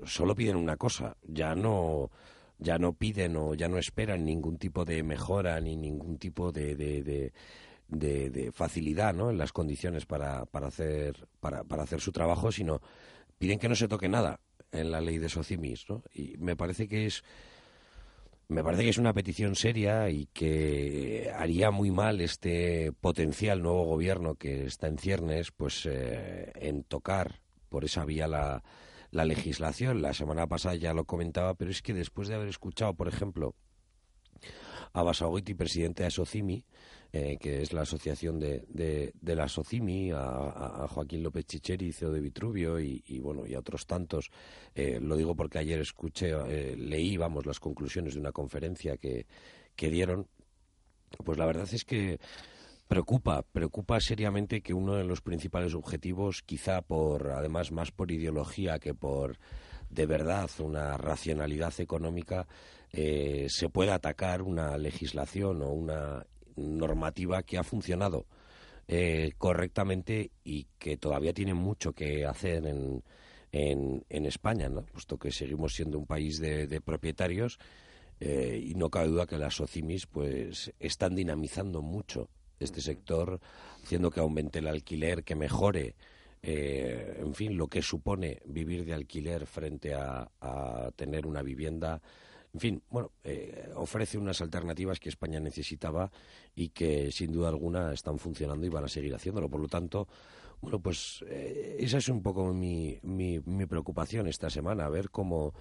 solo 0.06 0.34
piden 0.34 0.56
una 0.56 0.78
cosa, 0.78 1.18
ya 1.28 1.54
no 1.54 2.10
ya 2.58 2.78
no 2.78 2.94
piden 2.94 3.36
o 3.36 3.54
ya 3.54 3.68
no 3.68 3.78
esperan 3.78 4.26
ningún 4.26 4.58
tipo 4.58 4.86
de 4.86 5.04
mejora 5.04 5.60
ni 5.60 5.76
ningún 5.76 6.18
tipo 6.18 6.52
de, 6.52 6.76
de, 6.76 7.04
de- 7.88 8.52
facilidad 8.52 9.14
¿no? 9.14 9.30
en 9.30 9.38
las 9.38 9.52
condiciones 9.52 10.06
para, 10.06 10.46
para, 10.46 10.68
hacer, 10.68 11.28
para, 11.40 11.64
para 11.64 11.84
hacer 11.84 12.02
su 12.02 12.12
trabajo, 12.12 12.52
sino 12.52 12.82
piden 13.38 13.60
que 13.60 13.70
no 13.70 13.76
se 13.76 13.88
toque 13.88 14.08
nada 14.10 14.40
en 14.72 14.92
la 14.92 15.02
ley 15.02 15.18
de 15.18 15.30
Socimis. 15.30 15.86
¿no? 15.90 16.04
Y 16.14 16.36
me 16.38 16.56
parece 16.56 16.88
que 16.88 17.06
es 17.06 17.24
me 18.48 18.64
parece 18.64 18.84
que 18.84 18.90
es 18.90 19.00
una 19.00 19.14
petición 19.14 19.56
seria 19.56 20.10
y 20.12 20.28
que 20.28 21.32
haría 21.36 21.72
muy 21.72 21.90
mal 21.90 22.22
este 22.22 22.92
potencial 22.92 23.64
nuevo 23.64 23.86
gobierno 23.86 24.36
que 24.36 24.66
está 24.68 24.88
en 24.88 25.00
ciernes, 25.00 25.52
pues 25.52 25.88
eh, 25.88 26.52
en 26.56 26.84
tocar 26.84 27.42
por 27.70 27.86
esa 27.86 28.06
vía 28.06 28.28
la, 28.28 28.64
la 29.16 29.24
legislación. 29.26 30.02
La 30.02 30.14
semana 30.14 30.46
pasada 30.46 30.76
ya 30.76 30.94
lo 30.94 31.06
comentaba, 31.06 31.54
pero 31.56 31.72
es 31.72 31.82
que 31.82 31.94
después 31.94 32.28
de 32.28 32.36
haber 32.36 32.50
escuchado, 32.50 32.94
por 32.94 33.08
ejemplo, 33.08 33.56
a 34.92 35.04
Basagoiti, 35.04 35.54
presidente 35.54 36.04
de 36.04 36.08
Asocimi, 36.08 36.66
eh, 37.14 37.38
que 37.40 37.62
es 37.62 37.72
la 37.72 37.82
asociación 37.84 38.40
de, 38.40 38.66
de, 38.68 39.14
de 39.20 39.36
la 39.36 39.48
Socimi, 39.48 40.12
a, 40.12 40.18
a- 40.20 40.88
Joaquín 40.90 41.24
López 41.24 41.46
Chicheri, 41.46 41.94
CEO 41.94 42.12
de 42.12 42.20
Vitruvio, 42.20 42.78
y, 42.80 43.02
bueno, 43.22 43.48
y 43.48 43.56
otros 43.56 43.86
tantos. 43.88 44.32
Eh, 44.74 45.00
lo 45.02 45.16
digo 45.16 45.34
porque 45.34 45.60
ayer 45.60 45.80
escuché, 45.80 46.32
eh, 46.48 46.76
leí, 46.78 47.16
vamos, 47.16 47.46
las 47.46 47.60
conclusiones 47.62 48.16
de 48.16 48.20
una 48.20 48.34
conferencia 48.34 48.98
que, 48.98 49.26
que 49.78 49.90
dieron. 49.90 50.28
Pues 51.24 51.38
la 51.38 51.46
verdad 51.46 51.68
es 51.72 51.86
que 51.86 52.20
preocupa, 52.88 53.44
preocupa 53.44 54.00
seriamente 54.00 54.62
que 54.62 54.74
uno 54.74 54.96
de 54.96 55.04
los 55.04 55.22
principales 55.22 55.74
objetivos, 55.74 56.42
quizá 56.44 56.82
por, 56.82 57.32
además, 57.32 57.72
más 57.72 57.92
por 57.92 58.12
ideología 58.12 58.80
que 58.80 58.94
por 58.94 59.38
de 59.90 60.06
verdad 60.06 60.50
una 60.60 60.98
racionalidad 60.98 61.74
económica, 61.80 62.48
eh, 62.92 63.48
se 63.50 63.70
pueda 63.70 63.96
atacar 63.96 64.42
una 64.42 64.78
legislación 64.78 65.62
o 65.62 65.72
una 65.72 66.26
normativa 66.56 67.44
que 67.44 67.58
ha 67.58 67.64
funcionado 67.64 68.26
eh, 68.88 69.32
correctamente 69.38 70.32
y 70.44 70.68
que 70.78 70.98
todavía 70.98 71.34
tiene 71.34 71.54
mucho 71.54 71.94
que 71.94 72.26
hacer 72.26 72.66
en, 72.68 73.04
en, 73.52 74.26
España, 74.26 74.70
¿no? 74.70 74.84
puesto 74.84 75.18
que 75.18 75.32
seguimos 75.32 75.74
siendo 75.74 75.98
un 75.98 76.06
país 76.06 76.40
de, 76.40 76.68
de 76.68 76.82
propietarios 76.82 77.58
eh, 78.20 78.62
y 78.64 78.76
no 78.76 78.90
cabe 78.90 79.08
duda 79.08 79.26
que 79.26 79.38
las 79.38 79.56
SOCIMIS 79.56 80.08
pues 80.08 80.74
están 80.80 81.16
dinamizando 81.16 81.82
mucho 81.82 82.30
este 82.60 82.82
sector, 82.82 83.40
haciendo 83.84 84.12
que 84.12 84.20
aumente 84.20 84.60
el 84.60 84.68
alquiler, 84.68 85.24
que 85.24 85.36
mejore, 85.36 85.96
eh, 86.48 87.18
en 87.22 87.34
fin, 87.34 87.58
lo 87.58 87.68
que 87.68 87.82
supone 87.82 88.40
vivir 88.46 88.86
de 88.86 88.94
alquiler 88.94 89.48
frente 89.48 89.96
a, 89.96 90.30
tener 90.96 91.26
una 91.26 91.42
vivienda. 91.42 92.00
En 92.54 92.60
fin, 92.60 92.84
bueno, 92.90 93.12
eh, 93.24 93.68
ofrece 93.76 94.20
unas 94.20 94.42
alternativas 94.42 95.00
que 95.00 95.10
España 95.10 95.40
necesitaba 95.40 96.12
y 96.56 96.70
que 96.70 97.12
sin 97.12 97.32
duda 97.32 97.50
alguna 97.50 97.92
están 97.94 98.20
funcionando 98.20 98.64
y 98.64 98.70
van 98.70 98.86
a 98.86 98.88
seguir 98.88 99.16
haciéndolo. 99.16 99.50
Por 99.50 99.60
lo 99.60 99.68
tanto, 99.68 100.08
bueno, 100.62 100.80
pues 100.80 101.26
eh, 101.28 101.78
esa 101.80 101.98
es 101.98 102.10
un 102.10 102.22
poco 102.22 102.54
mi, 102.54 103.00
mi, 103.02 103.40
preocupación 103.66 104.28
esta 104.28 104.52
semana, 104.52 104.86
a 104.86 104.90
ver 104.90 105.10
cómo, 105.10 105.52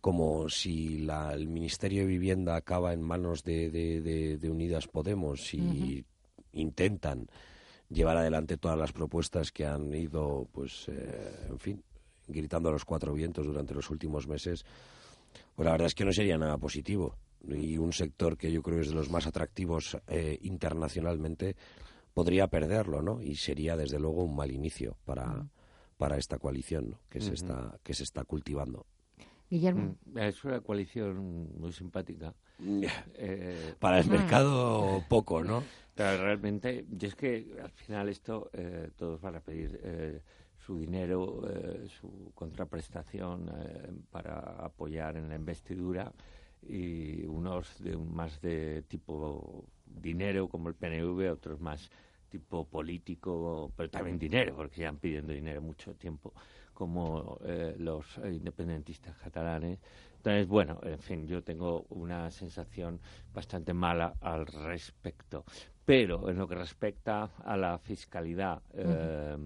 como 0.00 0.48
si 0.48 0.98
la- 0.98 1.34
el 1.34 1.48
Ministerio 1.48 2.02
de 2.02 2.08
Vivienda 2.08 2.54
acaba 2.54 2.92
en 2.92 3.02
manos 3.02 3.42
de 3.42 4.48
Unidas 4.48 4.86
Podemos 4.86 5.52
y 5.52 6.04
intentan 6.54 7.28
llevar 7.88 8.16
adelante 8.16 8.56
todas 8.56 8.78
las 8.78 8.92
propuestas 8.92 9.52
que 9.52 9.66
han 9.66 9.92
ido, 9.94 10.48
pues, 10.52 10.88
eh, 10.88 11.46
en 11.48 11.58
fin, 11.58 11.82
gritando 12.26 12.68
a 12.68 12.72
los 12.72 12.84
cuatro 12.84 13.12
vientos 13.14 13.46
durante 13.46 13.74
los 13.74 13.90
últimos 13.90 14.26
meses, 14.26 14.64
pues 15.54 15.64
la 15.64 15.72
verdad 15.72 15.86
es 15.86 15.94
que 15.94 16.04
no 16.04 16.12
sería 16.12 16.38
nada 16.38 16.58
positivo. 16.58 17.16
Y 17.46 17.76
un 17.76 17.92
sector 17.92 18.38
que 18.38 18.50
yo 18.50 18.62
creo 18.62 18.80
es 18.80 18.88
de 18.88 18.94
los 18.94 19.10
más 19.10 19.26
atractivos 19.26 19.98
eh, 20.08 20.38
internacionalmente 20.42 21.56
podría 22.14 22.46
perderlo, 22.46 23.02
¿no? 23.02 23.20
Y 23.20 23.36
sería 23.36 23.76
desde 23.76 23.98
luego 23.98 24.24
un 24.24 24.34
mal 24.34 24.50
inicio 24.50 24.96
para, 25.04 25.26
mm. 25.26 25.50
para 25.98 26.16
esta 26.16 26.38
coalición 26.38 26.96
que, 27.10 27.20
se 27.20 27.34
está, 27.34 27.78
que 27.82 27.92
se 27.92 28.04
está 28.04 28.24
cultivando. 28.24 28.86
Guillermo. 29.50 29.96
Mm, 30.06 30.18
es 30.18 30.42
una 30.44 30.60
coalición 30.60 31.50
muy 31.58 31.72
simpática. 31.72 32.34
Eh, 32.64 33.74
para 33.78 33.98
el 33.98 34.08
mercado 34.08 35.04
poco, 35.08 35.42
¿no? 35.42 35.62
Realmente, 35.96 36.86
y 36.90 37.06
es 37.06 37.14
que 37.14 37.56
al 37.62 37.70
final 37.70 38.08
esto 38.08 38.50
eh, 38.52 38.90
todos 38.96 39.20
van 39.20 39.36
a 39.36 39.40
pedir 39.40 39.78
eh, 39.84 40.20
su 40.58 40.76
dinero, 40.76 41.42
eh, 41.48 41.86
su 41.88 42.32
contraprestación 42.34 43.48
para 44.10 44.40
apoyar 44.64 45.16
en 45.16 45.28
la 45.28 45.36
investidura 45.36 46.12
y 46.62 47.24
unos 47.26 47.78
de 47.78 47.96
más 47.96 48.40
de 48.40 48.82
tipo 48.88 49.66
dinero 49.86 50.48
como 50.48 50.68
el 50.68 50.74
PNV, 50.74 51.30
otros 51.30 51.60
más 51.60 51.90
tipo 52.28 52.64
político, 52.64 53.70
pero 53.76 53.88
también 53.88 54.18
dinero, 54.18 54.56
porque 54.56 54.80
ya 54.80 54.88
han 54.88 54.96
pidiendo 54.96 55.32
dinero 55.32 55.62
mucho 55.62 55.94
tiempo, 55.94 56.32
como 56.72 57.38
los 57.78 58.18
independentistas 58.24 59.16
catalanes. 59.18 59.78
Entonces, 60.24 60.48
bueno, 60.48 60.80
en 60.84 60.98
fin, 60.98 61.26
yo 61.26 61.44
tengo 61.44 61.84
una 61.90 62.30
sensación 62.30 62.98
bastante 63.34 63.74
mala 63.74 64.14
al 64.22 64.46
respecto. 64.46 65.44
Pero 65.84 66.30
en 66.30 66.38
lo 66.38 66.48
que 66.48 66.54
respecta 66.54 67.24
a 67.44 67.58
la 67.58 67.76
fiscalidad, 67.78 68.62
eh, 68.72 69.36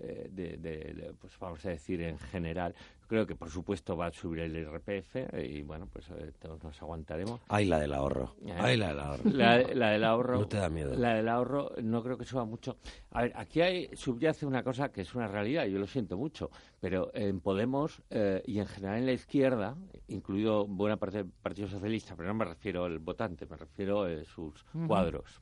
eh, 0.00 0.28
de, 0.30 1.14
pues 1.20 1.38
vamos 1.38 1.64
a 1.66 1.70
decir 1.70 2.02
en 2.02 2.18
general, 2.18 2.74
Creo 3.08 3.26
que, 3.26 3.36
por 3.36 3.50
supuesto, 3.50 3.96
va 3.96 4.06
a 4.06 4.12
subir 4.12 4.40
el 4.40 4.56
IRPF 4.56 5.32
y, 5.38 5.62
bueno, 5.62 5.88
pues 5.92 6.10
eh, 6.10 6.32
todos 6.40 6.62
nos 6.64 6.80
aguantaremos. 6.82 7.40
Ay, 7.48 7.66
la 7.66 7.78
del 7.78 7.92
ahorro. 7.92 8.34
Eh, 8.44 8.52
Ay, 8.56 8.76
la 8.76 8.88
del 8.88 9.00
ahorro. 9.00 9.22
La, 9.76 9.90
del 9.90 10.04
ahorro. 10.04 10.38
No 10.40 10.48
te 10.48 10.56
da 10.56 10.68
miedo. 10.68 10.94
La 10.96 11.14
del 11.14 11.28
ahorro 11.28 11.70
no 11.82 12.02
creo 12.02 12.18
que 12.18 12.24
suba 12.24 12.44
mucho. 12.44 12.78
A 13.12 13.22
ver, 13.22 13.32
aquí 13.36 13.60
hay, 13.60 13.90
subyace 13.94 14.44
una 14.44 14.62
cosa 14.64 14.90
que 14.90 15.02
es 15.02 15.14
una 15.14 15.28
realidad, 15.28 15.66
yo 15.66 15.78
lo 15.78 15.86
siento 15.86 16.16
mucho, 16.16 16.50
pero 16.80 17.10
en 17.14 17.40
Podemos 17.40 18.02
eh, 18.10 18.42
y 18.44 18.58
en 18.58 18.66
general 18.66 18.98
en 18.98 19.06
la 19.06 19.12
izquierda, 19.12 19.76
incluido 20.08 20.66
buena 20.66 20.96
parte 20.96 21.18
del 21.18 21.30
Partido 21.30 21.68
Socialista, 21.68 22.16
pero 22.16 22.28
no 22.28 22.34
me 22.34 22.44
refiero 22.44 22.84
al 22.84 22.98
votante, 22.98 23.46
me 23.46 23.56
refiero 23.56 24.02
a 24.02 24.24
sus 24.24 24.64
cuadros, 24.86 25.40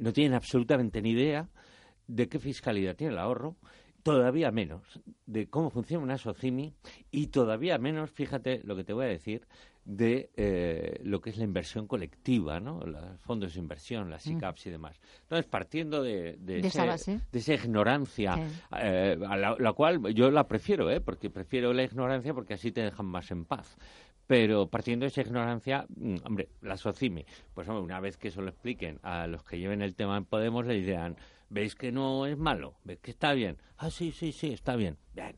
no 0.00 0.12
tienen 0.12 0.34
absolutamente 0.34 1.00
ni 1.00 1.10
idea 1.10 1.48
de 2.08 2.28
qué 2.28 2.38
fiscalidad 2.40 2.96
tiene 2.96 3.12
el 3.12 3.18
ahorro 3.18 3.56
todavía 4.02 4.50
menos 4.50 5.00
de 5.26 5.48
cómo 5.48 5.70
funciona 5.70 6.02
una 6.02 6.18
SOCIMI 6.18 6.72
y 7.10 7.26
todavía 7.28 7.78
menos, 7.78 8.10
fíjate 8.10 8.62
lo 8.64 8.74
que 8.76 8.84
te 8.84 8.92
voy 8.92 9.04
a 9.04 9.08
decir, 9.08 9.46
de 9.84 10.30
eh, 10.36 11.00
lo 11.02 11.20
que 11.20 11.30
es 11.30 11.38
la 11.38 11.44
inversión 11.44 11.86
colectiva, 11.86 12.60
¿no? 12.60 12.80
Los 12.86 13.20
fondos 13.22 13.54
de 13.54 13.60
inversión, 13.60 14.10
las 14.10 14.22
SICAPs 14.22 14.66
y 14.66 14.70
demás. 14.70 15.00
Entonces, 15.22 15.46
partiendo 15.46 16.02
de, 16.02 16.36
de, 16.40 16.58
esa 16.58 17.54
ignorancia, 17.54 18.38
eh, 18.78 19.18
a 19.26 19.36
la, 19.36 19.72
cual 19.72 20.14
yo 20.14 20.30
la 20.30 20.46
prefiero, 20.46 20.90
¿eh? 20.90 21.00
Porque 21.00 21.30
prefiero 21.30 21.72
la 21.72 21.84
ignorancia 21.84 22.34
porque 22.34 22.54
así 22.54 22.70
te 22.70 22.82
dejan 22.82 23.06
más 23.06 23.30
en 23.30 23.46
paz. 23.46 23.78
Pero 24.26 24.68
partiendo 24.68 25.04
de 25.04 25.08
esa 25.08 25.22
ignorancia, 25.22 25.86
mm, 25.88 26.16
hombre, 26.24 26.50
la 26.60 26.76
SOCIMI, 26.76 27.24
pues 27.54 27.66
hombre, 27.66 27.82
una 27.82 27.98
vez 27.98 28.18
que 28.18 28.28
eso 28.28 28.42
lo 28.42 28.50
expliquen 28.50 29.00
a 29.02 29.26
los 29.26 29.42
que 29.42 29.58
lleven 29.58 29.80
el 29.80 29.94
tema 29.94 30.18
en 30.18 30.26
Podemos, 30.26 30.66
le 30.66 30.74
dirán 30.74 31.16
¿Veis 31.50 31.74
que 31.74 31.92
no 31.92 32.26
es 32.26 32.36
malo? 32.36 32.74
¿Veis 32.84 33.00
que 33.00 33.10
está 33.10 33.32
bien? 33.32 33.56
Ah, 33.78 33.90
sí, 33.90 34.12
sí, 34.12 34.32
sí, 34.32 34.52
está 34.52 34.76
bien. 34.76 34.98
Bien. 35.14 35.36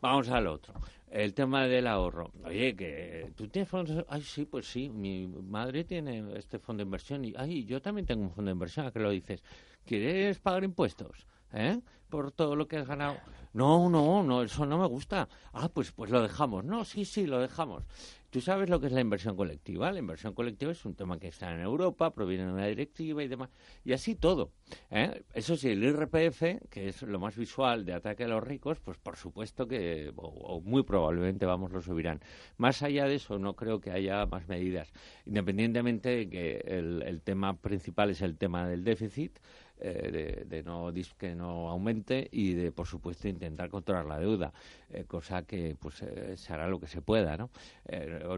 Vamos 0.00 0.28
al 0.30 0.48
otro. 0.48 0.74
El 1.08 1.34
tema 1.34 1.66
del 1.66 1.86
ahorro. 1.86 2.32
Oye, 2.44 2.74
que 2.74 3.32
tú 3.36 3.46
tienes 3.46 3.68
fondos. 3.68 4.04
Ay, 4.08 4.22
sí, 4.22 4.46
pues 4.46 4.66
sí. 4.66 4.88
Mi 4.88 5.26
madre 5.26 5.84
tiene 5.84 6.36
este 6.36 6.58
fondo 6.58 6.80
de 6.80 6.86
inversión. 6.86 7.24
Y, 7.24 7.34
ay, 7.36 7.64
yo 7.64 7.80
también 7.80 8.06
tengo 8.06 8.22
un 8.24 8.32
fondo 8.32 8.48
de 8.48 8.54
inversión. 8.54 8.86
¿A 8.86 8.90
qué 8.90 8.98
lo 8.98 9.10
dices? 9.10 9.44
¿Quieres 9.84 10.40
pagar 10.40 10.64
impuestos? 10.64 11.26
¿Eh? 11.52 11.78
Por 12.08 12.32
todo 12.32 12.56
lo 12.56 12.66
que 12.66 12.78
has 12.78 12.86
ganado. 12.88 13.18
No, 13.52 13.90
no, 13.90 14.22
no, 14.22 14.42
eso 14.42 14.64
no 14.64 14.78
me 14.78 14.86
gusta. 14.86 15.28
Ah, 15.52 15.68
pues, 15.68 15.92
pues 15.92 16.10
lo 16.10 16.22
dejamos. 16.22 16.64
No, 16.64 16.84
sí, 16.84 17.04
sí, 17.04 17.26
lo 17.26 17.38
dejamos. 17.38 17.84
¿Tú 18.32 18.40
sabes 18.40 18.70
lo 18.70 18.80
que 18.80 18.86
es 18.86 18.92
la 18.94 19.02
inversión 19.02 19.36
colectiva? 19.36 19.92
La 19.92 19.98
inversión 19.98 20.32
colectiva 20.32 20.72
es 20.72 20.86
un 20.86 20.94
tema 20.94 21.18
que 21.18 21.28
está 21.28 21.52
en 21.52 21.60
Europa, 21.60 22.14
proviene 22.14 22.46
de 22.46 22.52
una 22.52 22.66
directiva 22.66 23.22
y 23.22 23.28
demás. 23.28 23.50
Y 23.84 23.92
así 23.92 24.14
todo. 24.14 24.52
¿eh? 24.90 25.22
Eso 25.34 25.54
sí, 25.54 25.68
el 25.68 25.84
IRPF, 25.84 26.66
que 26.70 26.88
es 26.88 27.02
lo 27.02 27.20
más 27.20 27.36
visual 27.36 27.84
de 27.84 27.92
ataque 27.92 28.24
a 28.24 28.28
los 28.28 28.42
ricos, 28.42 28.80
pues 28.80 28.96
por 28.96 29.18
supuesto 29.18 29.68
que, 29.68 30.14
o, 30.16 30.62
muy 30.62 30.82
probablemente, 30.82 31.44
vamos, 31.44 31.72
lo 31.72 31.82
subirán. 31.82 32.22
Más 32.56 32.82
allá 32.82 33.04
de 33.04 33.16
eso, 33.16 33.38
no 33.38 33.54
creo 33.54 33.82
que 33.82 33.90
haya 33.90 34.24
más 34.24 34.48
medidas. 34.48 34.90
Independientemente 35.26 36.08
de 36.08 36.30
que 36.30 36.56
el 36.66 37.20
tema 37.22 37.58
principal 37.58 38.08
es 38.08 38.22
el 38.22 38.38
tema 38.38 38.66
del 38.66 38.82
déficit, 38.82 39.40
eh, 39.84 40.44
de, 40.46 40.62
no 40.62 40.92
que 41.18 41.34
no 41.34 41.68
aumente 41.68 42.28
y 42.30 42.54
de 42.54 42.70
por 42.70 42.86
supuesto 42.86 43.26
intentar 43.26 43.68
controlar 43.68 44.06
la 44.06 44.16
deuda 44.16 44.52
eh, 44.90 45.02
cosa 45.08 45.42
que 45.42 45.74
pues 45.76 46.02
eh, 46.02 46.36
se 46.36 46.52
hará 46.52 46.68
lo 46.68 46.78
que 46.78 46.86
se 46.86 47.02
pueda 47.02 47.36
no 47.36 47.50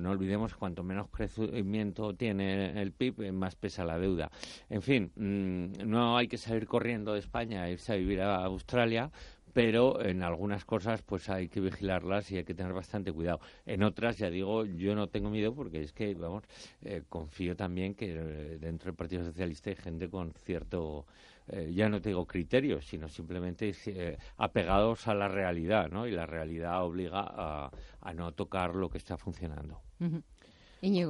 no 0.01 0.11
olvidemos 0.11 0.55
cuanto 0.55 0.83
menos 0.83 1.11
crecimiento 1.11 2.15
tiene 2.15 2.81
el 2.81 2.93
PIB 2.93 3.31
más 3.33 3.57
pesa 3.57 3.85
la 3.85 3.99
deuda 3.99 4.31
en 4.71 4.81
fin 4.81 5.13
mm, 5.17 5.87
no 5.87 6.17
hay 6.17 6.29
que 6.29 6.39
salir 6.39 6.67
corriendo 6.67 7.13
de 7.13 7.19
España 7.19 7.69
e 7.69 7.73
irse 7.73 7.93
a 7.93 7.97
vivir 7.97 8.23
a 8.23 8.43
Australia 8.47 9.11
pero 9.53 10.03
en 10.03 10.23
algunas 10.23 10.65
cosas 10.65 11.03
pues 11.03 11.29
hay 11.29 11.49
que 11.49 11.61
vigilarlas 11.61 12.31
y 12.33 12.39
hay 12.39 12.45
que 12.45 12.55
tener 12.55 12.73
bastante 12.73 13.13
cuidado. 13.13 13.39
En 13.67 13.85
otras, 13.85 14.19
ya 14.19 14.29
digo, 14.29 14.65
yo 14.65 14.97
no 14.97 15.07
tengo 15.07 15.31
miedo 15.31 15.55
porque 15.55 15.81
es 15.81 15.93
que, 15.93 16.13
vamos, 16.15 16.43
confío 17.09 17.55
también 17.55 17.95
que 17.95 18.13
dentro 18.59 18.87
del 18.87 18.97
Partido 18.97 19.25
Socialista 19.25 19.71
hay 19.71 19.77
gente 19.77 20.11
con 20.11 20.33
cierto 20.33 21.07
eh, 21.49 21.73
ya 21.75 21.89
no 21.89 22.01
tengo 22.01 22.27
criterios, 22.27 22.87
sino 22.87 23.09
simplemente 23.09 23.75
eh, 23.87 24.17
apegados 24.39 25.07
a 25.09 25.15
la 25.15 25.29
realidad, 25.29 25.91
¿no? 25.91 26.07
Y 26.07 26.11
la 26.11 26.25
realidad 26.25 26.83
obliga 26.83 27.21
a, 27.21 27.71
no 28.15 28.33
tocar 28.33 28.75
lo 28.75 28.89
que 28.89 28.99
está 28.99 29.17
funcionando. 29.17 29.83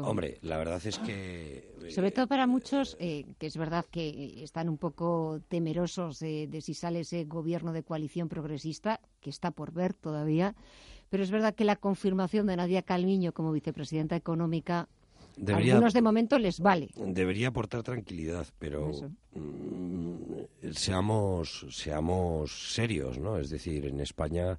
Hombre, 0.02 0.38
la 0.42 0.56
verdad 0.56 0.80
es 0.84 0.98
que... 1.00 1.72
Eh, 1.82 1.90
Sobre 1.90 2.10
todo 2.12 2.26
para 2.26 2.46
muchos, 2.46 2.96
que 2.96 3.34
es 3.40 3.56
verdad 3.56 3.84
que 3.90 4.42
están 4.42 4.68
un 4.68 4.78
poco 4.78 5.40
temerosos 5.48 6.20
de 6.20 6.60
si 6.60 6.74
sale 6.74 7.00
ese 7.00 7.24
gobierno 7.24 7.72
de 7.72 7.82
coalición 7.82 8.28
progresista, 8.28 9.00
que 9.20 9.30
está 9.30 9.50
por 9.50 9.72
ver 9.72 9.94
todavía, 9.94 10.54
pero 11.10 11.22
es 11.22 11.30
verdad 11.30 11.54
que 11.54 11.64
la 11.64 11.76
confirmación 11.76 12.46
de 12.46 12.56
Nadia 12.56 12.82
Calviño 12.82 13.32
como 13.32 13.52
vicepresidenta 13.52 14.16
económica 14.16 14.88
Debería, 15.36 15.74
Algunos 15.74 15.94
de 15.94 16.02
momento 16.02 16.38
les 16.38 16.60
vale. 16.60 16.90
Debería 16.96 17.48
aportar 17.48 17.82
tranquilidad, 17.82 18.46
pero 18.58 18.92
mm, 19.34 20.70
seamos, 20.72 21.66
seamos 21.70 22.72
serios, 22.72 23.18
¿no? 23.18 23.38
Es 23.38 23.50
decir, 23.50 23.86
en 23.86 24.00
España 24.00 24.58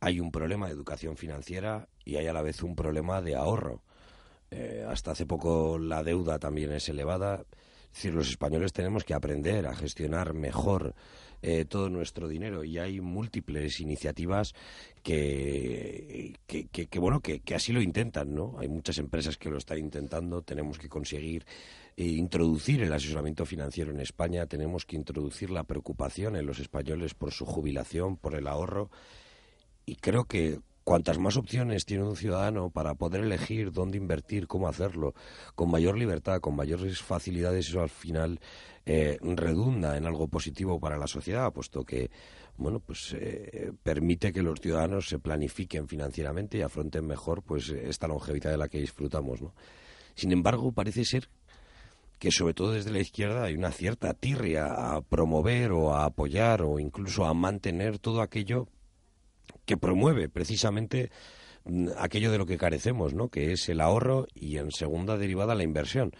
hay 0.00 0.20
un 0.20 0.30
problema 0.30 0.66
de 0.66 0.72
educación 0.72 1.16
financiera 1.16 1.88
y 2.04 2.16
hay 2.16 2.26
a 2.26 2.32
la 2.32 2.42
vez 2.42 2.62
un 2.62 2.74
problema 2.74 3.20
de 3.22 3.36
ahorro. 3.36 3.82
Eh, 4.50 4.84
hasta 4.88 5.12
hace 5.12 5.26
poco 5.26 5.78
la 5.78 6.02
deuda 6.02 6.38
también 6.38 6.72
es 6.72 6.88
elevada. 6.88 7.44
Es 7.86 7.94
decir, 7.94 8.14
los 8.14 8.28
españoles 8.28 8.72
tenemos 8.72 9.04
que 9.04 9.14
aprender 9.14 9.66
a 9.66 9.74
gestionar 9.74 10.34
mejor 10.34 10.94
eh, 11.46 11.66
todo 11.66 11.90
nuestro 11.90 12.26
dinero. 12.26 12.64
Y 12.64 12.78
hay 12.78 13.02
múltiples 13.02 13.78
iniciativas 13.80 14.54
que, 15.02 16.32
que, 16.46 16.98
bueno 16.98 17.20
que, 17.20 17.42
así 17.54 17.70
lo 17.70 17.82
intentan 17.82 18.34
no 18.34 18.54
hay 18.58 18.68
muchas 18.68 18.96
empresas 18.96 19.36
que 19.36 19.50
lo 19.50 19.58
están 19.58 19.76
intentando. 19.76 20.40
Tenemos 20.40 20.78
que 20.78 20.88
conseguir 20.88 21.44
eh, 21.98 22.04
introducir 22.06 22.82
el 22.82 22.90
asesoramiento 22.90 23.44
financiero 23.44 23.90
en 23.90 24.00
España. 24.00 24.46
Tenemos 24.46 24.86
que 24.86 24.96
introducir 24.96 25.50
la 25.50 25.64
preocupación 25.64 26.34
en 26.36 26.46
los 26.46 26.60
españoles 26.60 27.12
por 27.12 27.30
su 27.30 27.44
jubilación 27.44 28.16
por 28.16 28.34
el 28.36 28.46
ahorro. 28.46 28.90
Y 29.84 29.96
creo 29.96 30.24
que 30.24 30.60
cuantas 30.84 31.18
más 31.18 31.36
opciones 31.36 31.86
tiene 31.86 32.04
un 32.04 32.16
ciudadano 32.16 32.70
para 32.70 32.94
poder 32.94 33.22
elegir 33.22 33.72
dónde 33.72 33.96
invertir, 33.96 34.46
cómo 34.46 34.68
hacerlo, 34.68 35.14
con 35.54 35.70
mayor 35.70 35.98
libertad, 35.98 36.40
con 36.40 36.54
mayores 36.54 37.00
facilidades, 37.00 37.68
eso 37.68 37.80
al 37.80 37.88
final 37.88 38.38
eh, 38.86 39.18
redunda 39.22 39.96
en 39.96 40.06
algo 40.06 40.28
positivo 40.28 40.78
para 40.78 40.98
la 40.98 41.06
sociedad, 41.06 41.52
puesto 41.52 41.84
que 41.84 42.10
bueno, 42.56 42.78
pues 42.78 43.16
eh, 43.18 43.72
permite 43.82 44.32
que 44.32 44.42
los 44.42 44.60
ciudadanos 44.60 45.08
se 45.08 45.18
planifiquen 45.18 45.88
financieramente 45.88 46.58
y 46.58 46.62
afronten 46.62 47.04
mejor 47.04 47.42
pues 47.42 47.70
esta 47.70 48.06
longevidad 48.06 48.50
de 48.50 48.58
la 48.58 48.68
que 48.68 48.78
disfrutamos, 48.78 49.42
¿no? 49.42 49.54
Sin 50.14 50.30
embargo, 50.30 50.70
parece 50.70 51.04
ser 51.04 51.28
que 52.20 52.30
sobre 52.30 52.54
todo 52.54 52.72
desde 52.72 52.92
la 52.92 53.00
izquierda 53.00 53.44
hay 53.44 53.54
una 53.54 53.72
cierta 53.72 54.14
tirria 54.14 54.66
a 54.66 55.00
promover 55.00 55.72
o 55.72 55.94
a 55.94 56.04
apoyar 56.04 56.62
o 56.62 56.78
incluso 56.78 57.24
a 57.24 57.34
mantener 57.34 57.98
todo 57.98 58.20
aquello 58.22 58.68
que 59.64 59.76
promueve 59.76 60.28
precisamente 60.28 61.10
mm, 61.64 61.88
aquello 61.98 62.30
de 62.30 62.38
lo 62.38 62.46
que 62.46 62.58
carecemos, 62.58 63.14
¿no? 63.14 63.28
que 63.28 63.52
es 63.52 63.68
el 63.68 63.80
ahorro 63.80 64.26
y 64.34 64.58
en 64.58 64.70
segunda 64.70 65.16
derivada 65.16 65.54
la 65.54 65.64
inversión. 65.64 66.12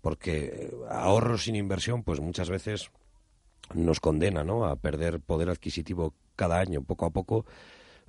Porque 0.00 0.44
eh, 0.44 0.70
ahorro 0.90 1.38
sin 1.38 1.56
inversión, 1.56 2.02
pues 2.02 2.20
muchas 2.20 2.50
veces 2.50 2.90
nos 3.74 4.00
condena 4.00 4.44
¿no? 4.44 4.66
a 4.66 4.76
perder 4.76 5.20
poder 5.20 5.48
adquisitivo 5.48 6.14
cada 6.36 6.58
año, 6.58 6.82
poco 6.82 7.06
a 7.06 7.10
poco, 7.10 7.46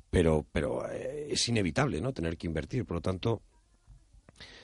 pero, 0.10 0.46
pero 0.52 0.88
es 0.90 1.48
inevitable, 1.50 2.00
¿no? 2.00 2.14
Tener 2.14 2.38
que 2.38 2.46
invertir. 2.48 2.86
Por 2.86 2.98
lo 2.98 3.02
tanto, 3.02 3.42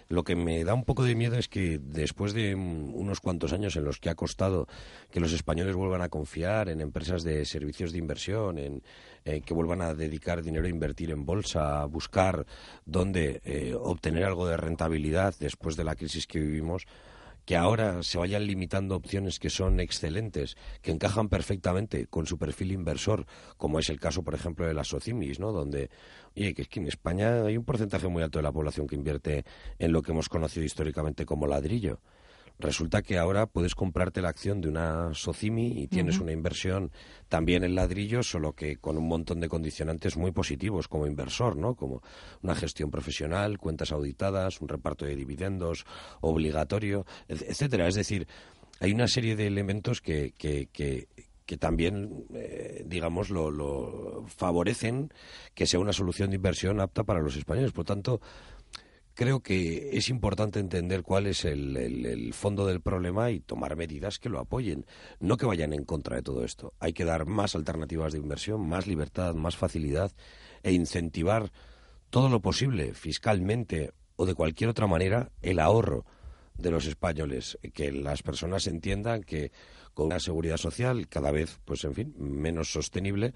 lo 0.09 0.23
que 0.23 0.35
me 0.35 0.63
da 0.63 0.73
un 0.73 0.83
poco 0.83 1.03
de 1.03 1.13
miedo 1.13 1.37
es 1.37 1.47
que 1.47 1.79
después 1.79 2.33
de 2.33 2.55
unos 2.55 3.21
cuantos 3.21 3.53
años 3.53 3.75
en 3.75 3.85
los 3.85 3.99
que 3.99 4.09
ha 4.09 4.15
costado 4.15 4.67
que 5.11 5.19
los 5.19 5.31
españoles 5.33 5.75
vuelvan 5.75 6.01
a 6.01 6.09
confiar 6.09 6.67
en 6.69 6.81
empresas 6.81 7.23
de 7.23 7.45
servicios 7.45 7.91
de 7.91 7.99
inversión, 7.99 8.57
en, 8.57 8.81
que 9.23 9.53
vuelvan 9.53 9.83
a 9.83 9.93
dedicar 9.93 10.41
dinero 10.41 10.65
a 10.65 10.69
invertir 10.69 11.11
en 11.11 11.25
bolsa, 11.25 11.81
a 11.81 11.85
buscar 11.85 12.47
dónde 12.85 13.41
eh, 13.45 13.75
obtener 13.79 14.23
algo 14.23 14.47
de 14.47 14.57
rentabilidad 14.57 15.35
después 15.39 15.75
de 15.75 15.83
la 15.83 15.95
crisis 15.95 16.25
que 16.25 16.39
vivimos, 16.39 16.87
que 17.45 17.55
ahora 17.55 18.03
se 18.03 18.17
vayan 18.17 18.45
limitando 18.45 18.95
opciones 18.95 19.39
que 19.39 19.49
son 19.49 19.79
excelentes, 19.79 20.55
que 20.81 20.91
encajan 20.91 21.29
perfectamente 21.29 22.07
con 22.07 22.25
su 22.25 22.37
perfil 22.37 22.71
inversor, 22.71 23.25
como 23.57 23.79
es 23.79 23.89
el 23.89 23.99
caso, 23.99 24.23
por 24.23 24.35
ejemplo, 24.35 24.65
de 24.65 24.73
las 24.73 24.89
SOCIMIS, 24.89 25.39
¿no? 25.39 25.51
Donde, 25.51 25.89
oye, 26.35 26.53
que 26.53 26.61
es 26.63 26.67
que 26.67 26.79
en 26.79 26.87
España 26.87 27.43
hay 27.43 27.57
un 27.57 27.65
porcentaje 27.65 28.07
muy 28.07 28.23
alto 28.23 28.39
de 28.39 28.43
la 28.43 28.51
población 28.51 28.87
que 28.87 28.95
invierte 28.95 29.45
en 29.77 29.91
lo 29.91 30.01
que 30.01 30.11
hemos 30.11 30.29
conocido 30.29 30.65
históricamente 30.65 31.25
como 31.25 31.47
ladrillo. 31.47 31.99
Resulta 32.59 33.01
que 33.01 33.17
ahora 33.17 33.45
puedes 33.45 33.73
comprarte 33.73 34.21
la 34.21 34.27
acción 34.27 34.59
de 34.59 34.67
una 34.67 35.13
Socimi 35.13 35.81
y 35.81 35.87
tienes 35.87 36.19
una 36.19 36.33
inversión 36.33 36.91
también 37.29 37.63
en 37.63 37.73
ladrillo, 37.73 38.21
solo 38.21 38.51
que 38.51 38.75
con 38.75 38.97
un 38.97 39.07
montón 39.07 39.39
de 39.39 39.47
condicionantes 39.47 40.17
muy 40.17 40.31
positivos 40.33 40.89
como 40.89 41.07
inversor, 41.07 41.55
¿no? 41.55 41.75
Como 41.75 42.03
una 42.41 42.55
gestión 42.55 42.91
profesional, 42.91 43.59
cuentas 43.59 43.93
auditadas, 43.93 44.59
un 44.59 44.67
reparto 44.67 45.05
de 45.05 45.15
dividendos 45.15 45.85
obligatorio, 46.19 47.05
etcétera. 47.29 47.87
Es 47.87 47.95
decir, 47.95 48.27
hay 48.81 48.91
una 48.91 49.07
serie 49.07 49.37
de 49.37 49.47
elementos 49.47 50.01
que, 50.01 50.33
que, 50.37 50.67
que, 50.67 51.07
también, 51.57 52.25
eh, 52.33 52.83
digamos, 52.85 53.29
lo, 53.29 53.49
lo, 53.49 54.25
favorecen 54.27 55.13
que 55.55 55.65
sea 55.65 55.79
una 55.79 55.93
solución 55.93 56.29
de 56.29 56.35
inversión 56.35 56.81
apta 56.81 57.05
para 57.05 57.21
los 57.21 57.37
españoles. 57.37 57.71
Por 57.71 57.85
tanto, 57.85 58.19
creo 59.19 59.41
que 59.41 59.97
es 59.97 60.07
importante 60.07 60.61
entender 60.61 61.03
cuál 61.03 61.27
es 61.27 61.43
el, 61.43 62.31
fondo 62.33 62.65
del 62.65 62.79
problema 62.79 63.31
y 63.31 63.41
tomar 63.41 63.75
medidas 63.75 64.17
que 64.17 64.29
lo 64.29 64.39
apoyen, 64.39 64.85
no 65.19 65.35
que 65.35 65.45
vayan 65.45 65.73
en 65.73 65.83
contra 65.83 66.15
de 66.15 66.21
todo 66.21 66.45
esto. 66.45 66.73
Hay 66.79 66.93
que 66.93 67.03
dar 67.03 67.25
más 67.25 67.53
alternativas 67.53 68.13
de 68.13 68.19
inversión, 68.19 68.65
más 68.65 68.87
libertad, 68.87 69.35
más 69.35 69.57
facilidad 69.57 70.13
e 70.63 70.71
incentivar 70.71 71.51
todo 72.09 72.29
lo 72.29 72.39
posible 72.39 72.93
fiscalmente 72.93 73.91
o 74.15 74.25
de 74.25 74.35
cualquier 74.35 74.69
otra 74.69 74.87
manera 74.87 75.33
el 75.41 75.59
ahorro 75.59 76.05
de 76.57 76.71
los 76.71 76.85
españoles, 76.85 77.59
que 77.73 77.91
las 77.91 78.23
personas 78.23 78.67
entiendan 78.67 79.23
que 79.23 79.51
con 79.93 80.05
una 80.05 80.21
seguridad 80.21 80.55
social 80.55 81.09
cada 81.09 81.31
vez, 81.31 81.59
pues 81.65 81.83
en 81.83 81.93
fin, 81.93 82.15
menos 82.17 82.71
sostenible, 82.71 83.33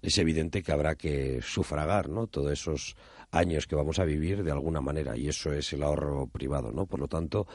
es 0.00 0.16
evidente 0.16 0.62
que 0.62 0.72
habrá 0.72 0.94
que 0.94 1.40
sufragar, 1.42 2.08
¿no? 2.08 2.26
Todos 2.26 2.52
esos 2.52 2.96
años 3.30 3.66
que 3.66 3.76
vamos 3.76 3.98
a 3.98 4.04
vivir 4.04 4.42
de 4.42 4.50
alguna 4.50 4.80
manera 4.80 5.16
y 5.16 5.28
eso 5.28 5.52
es 5.52 5.72
el 5.72 5.82
ahorro 5.82 6.26
privado, 6.26 6.72
¿no? 6.72 6.86
Por 6.86 7.00
lo 7.00 7.08
tanto, 7.08 7.46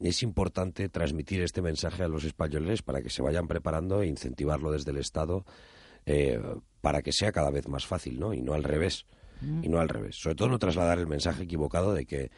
es 0.00 0.22
importante 0.22 0.88
transmitir 0.88 1.42
este 1.42 1.62
mensaje 1.62 2.02
a 2.02 2.08
los 2.08 2.24
españoles 2.24 2.82
para 2.82 3.02
que 3.02 3.10
se 3.10 3.22
vayan 3.22 3.48
preparando 3.48 4.02
e 4.02 4.06
incentivarlo 4.06 4.70
desde 4.70 4.90
el 4.90 4.98
Estado 4.98 5.44
eh, 6.04 6.40
para 6.80 7.02
que 7.02 7.12
sea 7.12 7.32
cada 7.32 7.50
vez 7.50 7.66
más 7.68 7.86
fácil, 7.86 8.20
¿no? 8.20 8.32
Y 8.32 8.42
no 8.42 8.54
al 8.54 8.62
revés. 8.62 9.06
Mm. 9.40 9.64
Y 9.64 9.68
no 9.68 9.80
al 9.80 9.88
revés. 9.88 10.16
Sobre 10.16 10.36
todo 10.36 10.48
no 10.48 10.58
trasladar 10.58 10.98
el 10.98 11.06
mensaje 11.06 11.44
equivocado 11.44 11.94
de 11.94 12.06
que, 12.06 12.30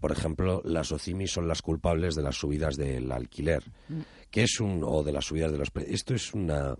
por 0.00 0.12
ejemplo, 0.12 0.62
las 0.64 0.92
OCIMI 0.92 1.26
son 1.26 1.48
las 1.48 1.62
culpables 1.62 2.14
de 2.14 2.22
las 2.22 2.36
subidas 2.36 2.76
del 2.76 3.10
alquiler, 3.10 3.64
mm. 3.88 4.00
que 4.30 4.42
es 4.42 4.60
un 4.60 4.82
o 4.84 5.02
de 5.02 5.12
las 5.12 5.24
subidas 5.24 5.52
de 5.52 5.58
los 5.58 5.70
precios. 5.70 5.94
Esto 5.94 6.14
es 6.14 6.34
una 6.34 6.76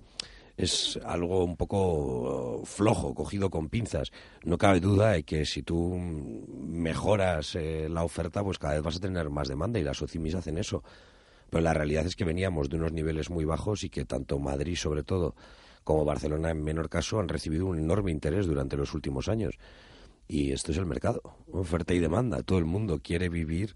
es 0.57 0.99
algo 1.05 1.45
un 1.45 1.57
poco 1.57 2.62
flojo, 2.65 3.15
cogido 3.15 3.51
con 3.51 3.69
pinzas. 3.69 4.11
No 4.43 4.57
cabe 4.57 4.81
duda 4.81 5.12
de 5.12 5.23
que 5.23 5.45
si 5.45 5.62
tú 5.62 5.97
mejoras 5.99 7.55
eh, 7.55 7.89
la 7.91 8.05
oferta, 8.05 8.43
pues 8.43 8.59
cada 8.59 8.74
vez 8.74 8.83
vas 8.83 8.97
a 8.97 9.01
tener 9.01 9.28
más 9.28 9.49
demanda 9.49 9.78
y 9.78 9.85
las 9.85 10.01
OCIMIS 10.01 10.37
hacen 10.37 10.57
eso. 10.57 10.83
Pero 11.51 11.62
la 11.62 11.74
realidad 11.74 12.07
es 12.07 12.16
que 12.16 12.24
veníamos 12.24 12.70
de 12.70 12.77
unos 12.77 12.93
niveles 12.93 13.28
muy 13.31 13.45
bajos 13.45 13.85
y 13.85 13.91
que 13.91 14.05
tanto 14.05 14.39
Madrid, 14.39 14.77
sobre 14.77 15.03
todo, 15.03 15.35
como 15.85 16.05
Barcelona, 16.05 16.51
en 16.51 16.65
menor 16.65 16.89
caso, 16.89 17.20
han 17.20 17.28
recibido 17.28 17.66
un 17.66 17.78
enorme 17.78 18.11
interés 18.11 18.47
durante 18.47 18.77
los 18.77 18.95
últimos 18.95 19.28
años. 19.28 19.59
Y 20.27 20.53
esto 20.53 20.73
es 20.73 20.78
el 20.78 20.87
mercado, 20.87 21.20
oferta 21.53 21.95
y 21.95 22.01
demanda. 22.01 22.43
Todo 22.43 22.59
el 22.59 22.65
mundo 22.65 22.99
quiere 23.01 23.28
vivir 23.28 23.74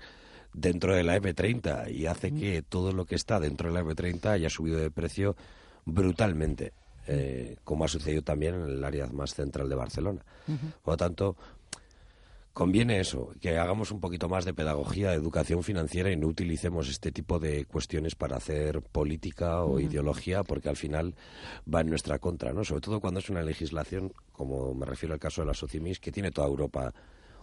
dentro 0.52 0.97
de 0.97 1.05
la 1.05 1.16
M30 1.16 1.93
y 1.93 2.07
hace 2.07 2.32
que 2.32 2.62
todo 2.62 2.93
lo 2.93 3.05
que 3.05 3.15
está 3.15 3.39
dentro 3.39 3.69
de 3.69 3.74
la 3.74 3.85
M30 3.85 4.31
haya 4.31 4.51
subido 4.51 4.78
de 4.78 4.90
precio 4.90 5.36
brutalmente, 5.90 6.72
eh, 7.06 7.56
como 7.64 7.84
ha 7.84 7.88
sucedido 7.88 8.22
también 8.22 8.54
en 8.54 8.62
el 8.62 8.84
área 8.84 9.06
más 9.08 9.34
central 9.34 9.68
de 9.68 9.74
Barcelona. 9.74 10.24
Por 10.82 10.94
lo 10.94 10.96
tanto, 10.96 11.36
conviene 12.52 13.00
eso, 13.00 13.32
que 13.40 13.56
hagamos 13.58 13.90
un 13.90 14.00
poquito 14.00 14.28
más 14.28 14.44
de 14.44 14.54
pedagogía, 14.54 15.10
de 15.10 15.16
educación 15.16 15.62
financiera 15.62 16.10
y 16.10 16.16
no 16.16 16.26
utilicemos 16.26 16.88
este 16.88 17.12
tipo 17.12 17.38
de 17.38 17.64
cuestiones 17.64 18.14
para 18.14 18.36
hacer 18.36 18.82
política 18.82 19.64
o 19.64 19.80
ideología, 19.80 20.42
porque 20.44 20.68
al 20.68 20.76
final 20.76 21.14
va 21.72 21.80
en 21.80 21.88
nuestra 21.88 22.18
contra, 22.18 22.52
¿no? 22.52 22.64
Sobre 22.64 22.80
todo 22.80 23.00
cuando 23.00 23.20
es 23.20 23.30
una 23.30 23.42
legislación, 23.42 24.12
como 24.32 24.74
me 24.74 24.86
refiero 24.86 25.14
al 25.14 25.20
caso 25.20 25.42
de 25.42 25.46
la 25.46 25.54
Socimis, 25.54 26.00
que 26.00 26.12
tiene 26.12 26.30
toda 26.30 26.48
Europa 26.48 26.92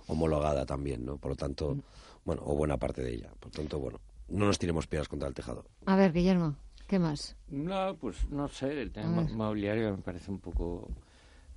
homologada 0.08 0.66
también, 0.66 1.06
¿no? 1.06 1.18
Por 1.18 1.32
lo 1.32 1.36
tanto, 1.36 1.78
bueno, 2.26 2.42
o 2.46 2.56
buena 2.56 2.78
parte 2.78 3.02
de 3.02 3.14
ella. 3.14 3.30
Por 3.40 3.52
lo 3.52 3.62
tanto, 3.62 3.80
bueno, 3.80 4.00
no 4.30 4.46
nos 4.46 4.60
tiremos 4.60 4.88
piedras 4.88 5.08
contra 5.08 5.28
el 5.28 5.34
tejado. 5.34 5.66
A 5.86 5.96
ver, 5.96 6.14
Guillermo. 6.14 6.56
¿Qué 6.88 7.00
más? 7.00 7.36
No, 7.50 7.96
pues 8.00 8.30
no 8.30 8.48
sé, 8.48 8.82
el 8.82 8.92
tema 8.92 9.24
mobiliario 9.24 9.92
me 9.92 10.02
parece 10.02 10.32
un 10.32 10.40
poco... 10.40 10.90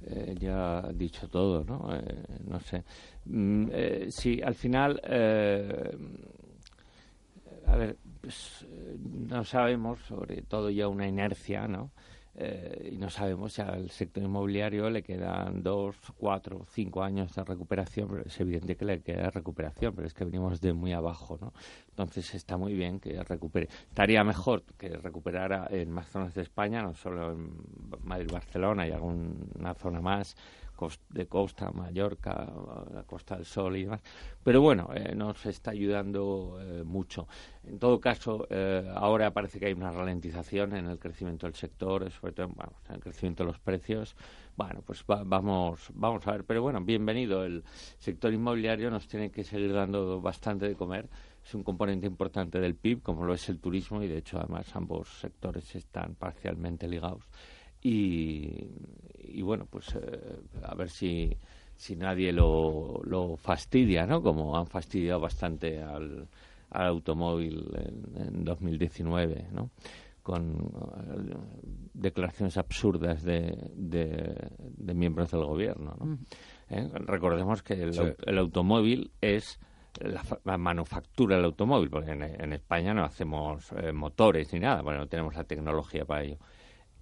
Eh, 0.03 0.35
ya 0.41 0.81
dicho 0.95 1.29
todo, 1.29 1.63
¿no? 1.63 1.95
Eh, 1.95 2.25
no 2.47 2.59
sé. 2.61 2.85
Mm, 3.27 3.69
eh, 3.71 4.07
sí, 4.11 4.41
al 4.43 4.55
final, 4.55 4.99
eh, 5.05 5.95
a 7.67 7.77
ver, 7.77 7.99
pues, 8.23 8.67
no 9.29 9.45
sabemos, 9.45 9.99
sobre 10.09 10.41
todo 10.41 10.71
ya 10.71 10.89
una 10.89 11.07
inercia, 11.07 11.69
¿no? 11.69 11.91
Eh, 12.43 12.93
y 12.93 12.97
no 12.97 13.11
sabemos 13.11 13.53
si 13.53 13.61
al 13.61 13.91
sector 13.91 14.23
inmobiliario 14.23 14.89
le 14.89 15.03
quedan 15.03 15.63
dos, 15.63 15.95
cuatro, 16.17 16.65
cinco 16.71 17.03
años 17.03 17.35
de 17.35 17.45
recuperación, 17.45 18.09
pero 18.09 18.23
es 18.25 18.41
evidente 18.41 18.77
que 18.77 18.87
le 18.87 19.03
queda 19.03 19.29
recuperación, 19.29 19.95
pero 19.95 20.07
es 20.07 20.15
que 20.15 20.25
venimos 20.25 20.59
de 20.63 20.73
muy 20.73 20.95
abajo, 20.95 21.37
¿no? 21.39 21.53
Entonces 21.91 22.35
está 22.35 22.57
muy 22.57 22.73
bien 22.73 22.99
que 22.99 23.23
recupere. 23.25 23.69
Estaría 23.89 24.25
mejor 24.25 24.63
que 24.79 24.89
recuperara 24.89 25.69
en 25.71 25.91
más 25.91 26.09
zonas 26.09 26.33
de 26.33 26.41
España, 26.41 26.81
no 26.81 26.95
solo 26.95 27.33
en 27.33 27.51
Madrid, 28.05 28.31
Barcelona 28.33 28.89
y 28.89 28.93
alguna 28.93 29.75
zona 29.75 30.01
más, 30.01 30.35
de 31.09 31.27
costa, 31.27 31.71
Mallorca, 31.71 32.51
la 32.93 33.03
Costa 33.05 33.37
del 33.37 33.45
Sol 33.45 33.77
y 33.77 33.85
demás. 33.85 34.01
Pero 34.43 34.61
bueno, 34.63 34.89
eh, 34.95 35.15
nos 35.15 35.45
está 35.47 35.73
ayudando 35.73 36.59
eh, 36.61 36.83
mucho. 36.85 37.27
En 37.65 37.79
todo 37.79 38.01
caso, 38.01 38.47
eh, 38.51 38.91
ahora 38.95 39.33
parece 39.33 39.59
que 39.59 39.67
hay 39.67 39.73
una 39.73 39.93
ralentización 39.93 40.75
en 40.75 40.87
el 40.87 40.99
crecimiento 40.99 41.47
del 41.47 41.55
sector, 41.55 42.11
sobre 42.11 42.33
todo 42.33 42.47
en 42.89 42.95
el 42.95 43.01
crecimiento 43.01 43.45
de 43.45 43.49
los 43.49 43.59
precios. 43.59 44.17
Bueno, 44.57 44.83
pues 44.85 45.05
vamos, 45.07 45.91
vamos 45.95 46.27
a 46.27 46.33
ver. 46.33 46.45
Pero 46.45 46.63
bueno, 46.63 46.81
bienvenido. 46.81 47.45
El 47.45 47.65
sector 47.99 48.33
inmobiliario 48.33 48.91
nos 48.91 49.07
tiene 49.09 49.31
que 49.31 49.45
seguir 49.45 49.73
dando 49.73 50.21
bastante 50.21 50.69
de 50.69 50.75
comer. 50.75 51.09
Es 51.45 51.55
un 51.55 51.63
componente 51.63 52.07
importante 52.07 52.61
del 52.61 52.75
PIB, 52.75 53.03
como 53.03 53.25
lo 53.25 53.35
es 53.35 53.49
el 53.49 53.59
turismo, 53.59 54.03
y 54.03 54.09
de 54.09 54.19
hecho, 54.19 54.39
además, 54.39 54.75
ambos 54.75 55.09
sectores 55.21 55.75
están 55.75 56.15
parcialmente 56.15 56.87
ligados. 56.87 57.25
Y, 57.83 59.43
bueno, 59.43 59.67
pues 59.71 59.95
eh, 59.95 60.37
a 60.63 60.75
ver 60.75 60.91
si, 60.91 61.37
si 61.75 61.97
nadie 61.97 62.33
lo, 62.33 63.01
lo 63.05 63.37
fastidia, 63.37 64.07
¿no? 64.07 64.23
Como 64.23 64.57
han 64.57 64.67
fastidiado 64.67 65.21
bastante 65.21 65.83
al, 65.83 66.29
al 66.71 66.87
automóvil 66.87 67.69
en, 68.17 68.45
2019, 68.45 69.49
¿no? 69.53 69.71
Con 70.23 70.51
eh, 70.53 71.37
declaraciones 71.95 72.59
absurdas 72.59 73.23
de, 73.23 73.57
de, 73.75 74.95
miembros 74.95 75.31
del 75.31 75.45
gobierno, 75.45 75.97
¿no? 75.99 76.19
¿Eh? 76.69 76.89
Recordemos 77.07 77.63
que 77.63 77.75
el, 77.75 78.39
automóvil 78.39 79.11
es 79.23 79.59
la, 80.45 80.59
manufactura 80.59 81.37
del 81.37 81.47
automóvil, 81.47 81.89
porque 81.89 82.11
en, 82.11 82.53
España 82.53 82.93
no 82.93 83.05
hacemos 83.05 83.73
motores 83.95 84.53
ni 84.53 84.61
nada, 84.61 84.83
bueno, 84.83 85.01
no 85.01 85.09
tenemos 85.09 85.35
la 85.35 85.45
tecnología 85.45 86.05
para 86.05 86.23
ello. 86.23 86.37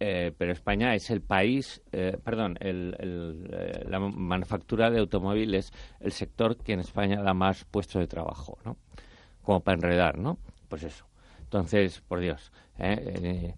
Eh, 0.01 0.33
pero 0.37 0.53
España 0.53 0.95
es 0.95 1.11
el 1.11 1.21
país, 1.21 1.83
eh, 1.91 2.17
perdón, 2.23 2.57
el, 2.61 2.97
eh, 3.01 3.85
la 3.89 3.99
manufactura 3.99 4.91
de 4.91 5.01
automóviles, 5.01 5.73
el 6.01 6.13
sector 6.13 6.57
que 6.57 6.75
en 6.75 6.81
España 6.81 7.21
da 7.21 7.35
más 7.35 7.65
puestos 7.65 8.01
de 8.01 8.07
trabajo, 8.07 8.59
¿no? 8.65 8.77
Como 9.43 9.61
para 9.61 9.77
enredar, 9.77 10.19
¿no? 10.19 10.39
Pues 10.69 10.85
eso. 10.85 11.05
Entonces, 11.41 12.01
por 12.07 12.21
Dios, 12.21 12.53
¿eh? 12.79 13.55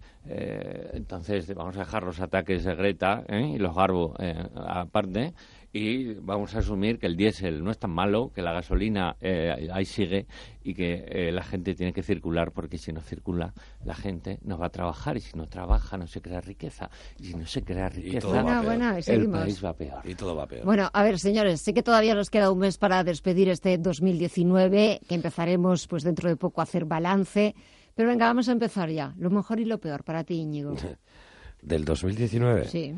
entonces 0.93 1.53
vamos 1.53 1.75
a 1.75 1.79
dejar 1.79 2.03
los 2.03 2.21
ataques 2.21 2.63
de 2.63 2.73
Greta 2.73 3.25
y 3.27 3.57
los 3.57 3.75
Garbo 3.75 4.15
aparte 4.55 5.33
y 5.73 6.15
vamos 6.15 6.53
a 6.55 6.59
asumir 6.59 6.99
que 6.99 7.07
el 7.07 7.15
diésel 7.15 7.63
no 7.63 7.71
es 7.71 7.77
tan 7.77 7.91
malo, 7.91 8.31
que 8.33 8.41
la 8.41 8.51
gasolina 8.51 9.15
eh, 9.21 9.69
ahí 9.71 9.85
sigue 9.85 10.27
y 10.63 10.73
que 10.73 11.05
eh, 11.07 11.31
la 11.31 11.43
gente 11.43 11.73
tiene 11.75 11.93
que 11.93 12.03
circular 12.03 12.51
porque 12.51 12.77
si 12.77 12.91
no 12.91 12.99
circula 13.01 13.53
la 13.85 13.95
gente 13.95 14.39
no 14.43 14.57
va 14.57 14.67
a 14.67 14.69
trabajar 14.69 15.15
y 15.15 15.21
si 15.21 15.37
no 15.37 15.47
trabaja 15.47 15.97
no 15.97 16.07
se 16.07 16.21
crea 16.21 16.41
riqueza 16.41 16.89
y 17.19 17.25
si 17.25 17.35
no 17.35 17.45
se 17.45 17.63
crea 17.63 17.89
riqueza 17.89 18.61
el 19.07 19.29
país 19.29 19.63
va 19.63 19.73
peor. 19.73 20.01
Y 20.03 20.15
todo 20.15 20.35
va 20.35 20.45
peor. 20.45 20.65
Bueno, 20.65 20.89
a 20.91 21.03
ver, 21.03 21.19
señores, 21.19 21.61
sé 21.61 21.73
que 21.73 21.83
todavía 21.83 22.15
nos 22.15 22.29
queda 22.29 22.51
un 22.51 22.59
mes 22.59 22.77
para 22.77 23.03
despedir 23.03 23.49
este 23.49 23.77
2019, 23.77 25.01
que 25.07 25.15
empezaremos 25.15 25.87
pues 25.87 26.03
dentro 26.03 26.29
de 26.29 26.35
poco 26.35 26.61
a 26.61 26.63
hacer 26.63 26.85
balance, 26.85 27.55
pero 27.95 28.09
venga, 28.09 28.25
vamos 28.25 28.49
a 28.49 28.51
empezar 28.51 28.89
ya. 28.89 29.13
Lo 29.17 29.29
mejor 29.29 29.59
y 29.59 29.65
lo 29.65 29.79
peor 29.79 30.03
para 30.03 30.23
ti, 30.23 30.35
Íñigo. 30.35 30.75
¿Del 31.61 31.85
2019? 31.85 32.67
Sí. 32.67 32.95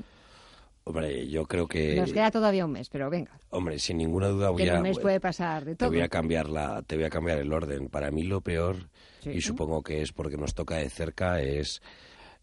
Hombre, 0.85 1.27
yo 1.30 1.45
creo 1.45 1.68
que... 1.68 1.95
Nos 1.95 2.11
queda 2.11 2.30
todavía 2.30 2.65
un 2.65 2.72
mes, 2.73 2.89
pero 2.89 3.10
venga. 3.10 3.39
Hombre, 3.49 3.80
sin 3.80 3.97
ninguna 3.97 4.27
duda 4.27 4.49
voy 4.49 4.68
a... 4.68 4.76
un 4.76 4.81
mes 4.81 4.99
puede 4.99 5.19
pasar 5.19 5.64
de 5.64 5.76
todo. 5.76 5.89
Te 5.89 5.95
voy 5.95 6.03
a 6.03 6.10
cambiar, 6.10 6.49
la, 6.49 6.81
te 6.81 6.95
voy 6.95 7.05
a 7.05 7.10
cambiar 7.10 7.39
el 7.39 7.53
orden. 7.53 7.88
Para 7.88 8.11
mí 8.11 8.23
lo 8.23 8.41
peor, 8.41 8.89
y 9.26 9.39
supongo 9.41 9.81
que 9.81 10.01
es 10.01 10.11
porque 10.11 10.35
nos 10.35 10.53
toca 10.53 10.77
de 10.77 10.89
cerca, 10.89 11.41
es 11.41 11.81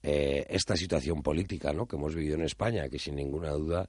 eh, 0.02 0.46
esta 0.48 0.74
situación 0.76 1.22
política 1.22 1.74
¿no? 1.74 1.86
que 1.86 1.96
hemos 1.96 2.14
vivido 2.14 2.36
en 2.36 2.44
España, 2.44 2.88
que 2.88 2.98
sin 2.98 3.16
ninguna 3.16 3.50
duda, 3.50 3.88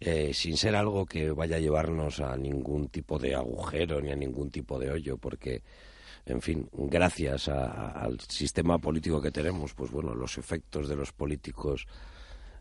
eh, 0.00 0.32
sin 0.32 0.56
ser 0.56 0.74
algo 0.74 1.04
que 1.04 1.30
vaya 1.30 1.56
a 1.56 1.60
llevarnos 1.60 2.20
a 2.20 2.34
ningún 2.36 2.88
tipo 2.88 3.18
de 3.18 3.34
agujero 3.34 4.00
ni 4.00 4.10
a 4.10 4.16
ningún 4.16 4.50
tipo 4.50 4.78
de 4.78 4.90
hoyo, 4.90 5.18
porque 5.18 5.62
en 6.24 6.40
fin, 6.40 6.68
gracias 6.72 7.48
al 7.48 8.20
sistema 8.20 8.78
político 8.78 9.20
que 9.20 9.32
tenemos, 9.32 9.74
pues 9.74 9.90
bueno, 9.90 10.14
los 10.14 10.38
efectos 10.38 10.88
de 10.88 10.96
los 10.96 11.12
políticos 11.12 11.86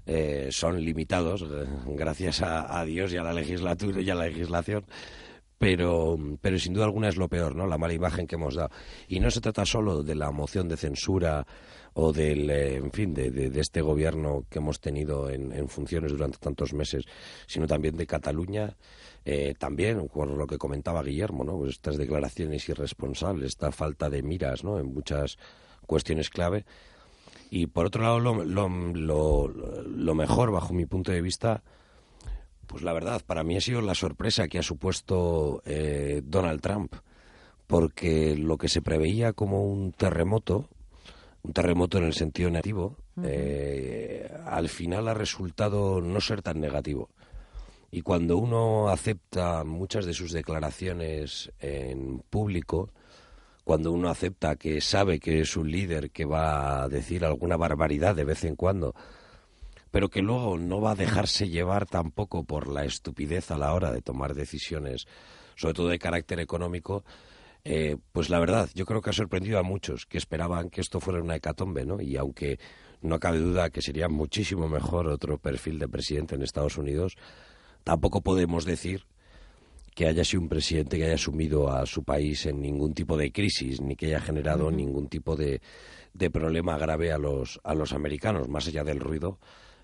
eh, 0.06 0.48
son 0.52 0.84
limitados, 0.84 1.44
eh, 1.44 1.66
gracias 1.88 2.42
a, 2.42 2.84
Dios 2.86 3.14
y 3.14 3.18
a 3.18 3.24
la 3.24 3.34
legislatura 3.34 4.02
y 4.02 4.10
a 4.10 4.16
la 4.16 4.26
legislación. 4.26 4.86
Pero, 5.58 6.18
pero 6.42 6.58
sin 6.58 6.74
duda 6.74 6.86
alguna 6.86 7.10
es 7.10 7.18
lo 7.18 7.28
peor, 7.28 7.56
¿no? 7.56 7.68
La 7.68 7.78
mala 7.78 7.94
imagen 7.94 8.26
que 8.26 8.34
hemos 8.34 8.56
dado. 8.56 8.72
Y 9.08 9.20
no 9.20 9.30
se 9.30 9.42
trata 9.42 9.64
solo 9.64 10.02
de 10.02 10.16
la 10.16 10.32
moción 10.32 10.68
de 10.68 10.76
censura 10.76 11.46
o 11.94 12.12
del, 12.12 12.50
eh, 12.50 12.78
en 12.78 12.92
fin, 12.92 13.14
de, 13.14 13.30
de, 13.30 13.60
este 13.60 13.82
gobierno 13.82 14.46
que 14.50 14.58
hemos 14.58 14.80
tenido 14.80 15.30
en, 15.30 15.68
funciones 15.70 16.14
durante 16.14 16.40
tantos 16.40 16.74
meses, 16.74 17.06
sino 17.46 17.68
también 17.68 17.96
de 17.96 18.08
Cataluña, 18.08 18.76
también 19.60 20.08
por 20.08 20.30
lo 20.30 20.48
que 20.48 20.58
comentaba 20.58 21.04
Guillermo, 21.04 21.44
¿no? 21.44 21.60
Pues 21.60 21.74
estas 21.74 21.98
declaraciones 21.98 22.68
irresponsables, 22.68 23.50
esta 23.50 23.72
falta 23.72 24.10
de 24.10 24.24
miras, 24.24 24.64
¿no? 24.64 24.80
En 24.80 24.92
muchas 24.92 25.38
cuestiones 25.86 26.32
clave 26.32 26.66
y 27.54 27.68
por 27.68 27.86
otro 27.86 28.02
lado, 28.02 28.22
lo, 28.22 28.46
lo, 28.46 29.48
lo, 29.50 30.16
mejor, 30.16 30.52
bajo 30.52 30.74
mi 30.74 30.86
punto 30.86 31.12
de 31.12 31.22
vista, 31.22 31.62
pues 32.66 32.82
la 32.82 32.94
verdad, 32.94 33.22
para 33.28 33.44
mí 33.44 33.58
ha 33.58 33.62
sido 33.62 33.82
la 33.82 33.94
sorpresa 33.94 34.48
que 34.48 34.58
ha 34.58 34.64
supuesto 34.64 35.62
eh, 35.66 36.22
Donald 36.24 36.62
Trump, 36.62 36.96
porque 37.68 38.38
lo 38.38 38.58
que 38.58 38.70
se 38.70 38.82
preveía 38.82 39.34
como 39.34 39.66
un 39.66 39.92
terremoto, 39.92 40.70
un 41.44 41.52
terremoto 41.52 41.98
en 41.98 42.06
el 42.06 42.14
sentido 42.14 42.50
negativo, 42.50 42.96
eh, 43.22 44.34
al 44.46 44.70
final 44.70 45.10
ha 45.10 45.14
resultado 45.14 46.00
no 46.00 46.22
ser 46.22 46.42
tan 46.42 46.62
negativo. 46.62 47.10
Y 47.92 48.02
cuando 48.02 48.38
uno 48.38 48.88
acepta 48.88 49.66
muchas 49.66 50.06
de 50.06 50.14
sus 50.14 50.32
declaraciones 50.32 51.52
en 51.60 52.24
público, 52.30 52.94
cuando 53.64 53.92
uno 53.92 54.10
acepta 54.10 54.56
que 54.56 54.82
sabe 54.82 55.20
que 55.20 55.42
es 55.42 55.56
un 55.56 55.72
líder 55.72 56.12
que 56.12 56.26
va 56.26 56.84
a 56.84 56.90
decir 56.90 57.24
alguna 57.26 57.58
barbaridad 57.58 58.16
de 58.16 58.24
vez 58.24 58.44
en 58.44 58.56
cuando, 58.56 58.96
pero 59.92 60.10
que 60.10 60.22
luego 60.22 60.58
no 60.58 60.82
va 60.82 60.92
a 60.92 60.96
dejarse 60.96 61.50
llevar 61.50 61.86
tampoco 61.86 62.44
por 62.44 62.68
la 62.68 62.86
estupidez 62.86 63.52
a 63.52 63.58
la 63.58 63.74
hora 63.74 63.92
de 63.92 64.02
tomar 64.02 64.34
decisiones, 64.34 65.06
sobre 65.56 65.74
todo 65.74 65.90
de 65.90 66.00
carácter 66.00 66.40
económico, 66.40 67.04
eh, 67.64 67.98
pues 68.12 68.30
la 68.30 68.40
verdad, 68.40 68.70
yo 68.74 68.86
creo 68.86 69.02
que 69.02 69.12
ha 69.12 69.14
sorprendido 69.14 69.60
a 69.60 69.64
muchos 69.64 70.06
que 70.06 70.18
esperaban 70.18 70.70
que 70.70 70.82
esto 70.82 71.00
fuera 71.00 71.22
una 71.22 71.36
hecatombe, 71.36 71.86
¿no? 71.86 72.02
Y 72.02 72.18
aunque 72.18 72.60
no 73.02 73.20
cabe 73.20 73.40
duda 73.40 73.70
que 73.70 73.82
sería 73.82 74.10
muchísimo 74.10 74.68
mejor 74.68 75.08
otro 75.08 75.38
perfil 75.38 75.78
de 75.78 75.88
presidente 75.88 76.36
en 76.36 76.42
Estados 76.42 76.78
Unidos, 76.78 77.18
tampoco 77.84 78.22
podemos 78.22 78.66
decir 78.66 79.06
que 79.94 80.08
haya 80.08 80.24
sido 80.24 80.42
un 80.42 80.50
presidente 80.50 80.98
que 80.98 81.06
haya 81.06 81.16
asumido 81.16 81.72
a 81.72 81.86
su 81.86 82.04
país 82.04 82.46
en 82.46 82.62
ningún 82.62 82.94
tipo 82.94 83.18
de 83.18 83.32
crisis, 83.32 83.82
ni 83.82 83.96
que 83.96 84.08
haya 84.08 84.22
generado 84.22 84.72
ningún 84.72 85.08
tipo 85.08 85.36
de, 85.36 85.62
de, 86.14 86.30
problema 86.30 86.78
grave 86.78 87.12
a 87.12 87.18
los, 87.18 87.60
a 87.64 87.76
los 87.76 87.94
americanos, 87.94 88.48
más 88.48 88.68
allá 88.68 88.84
del 88.84 89.00
ruido 89.00 89.40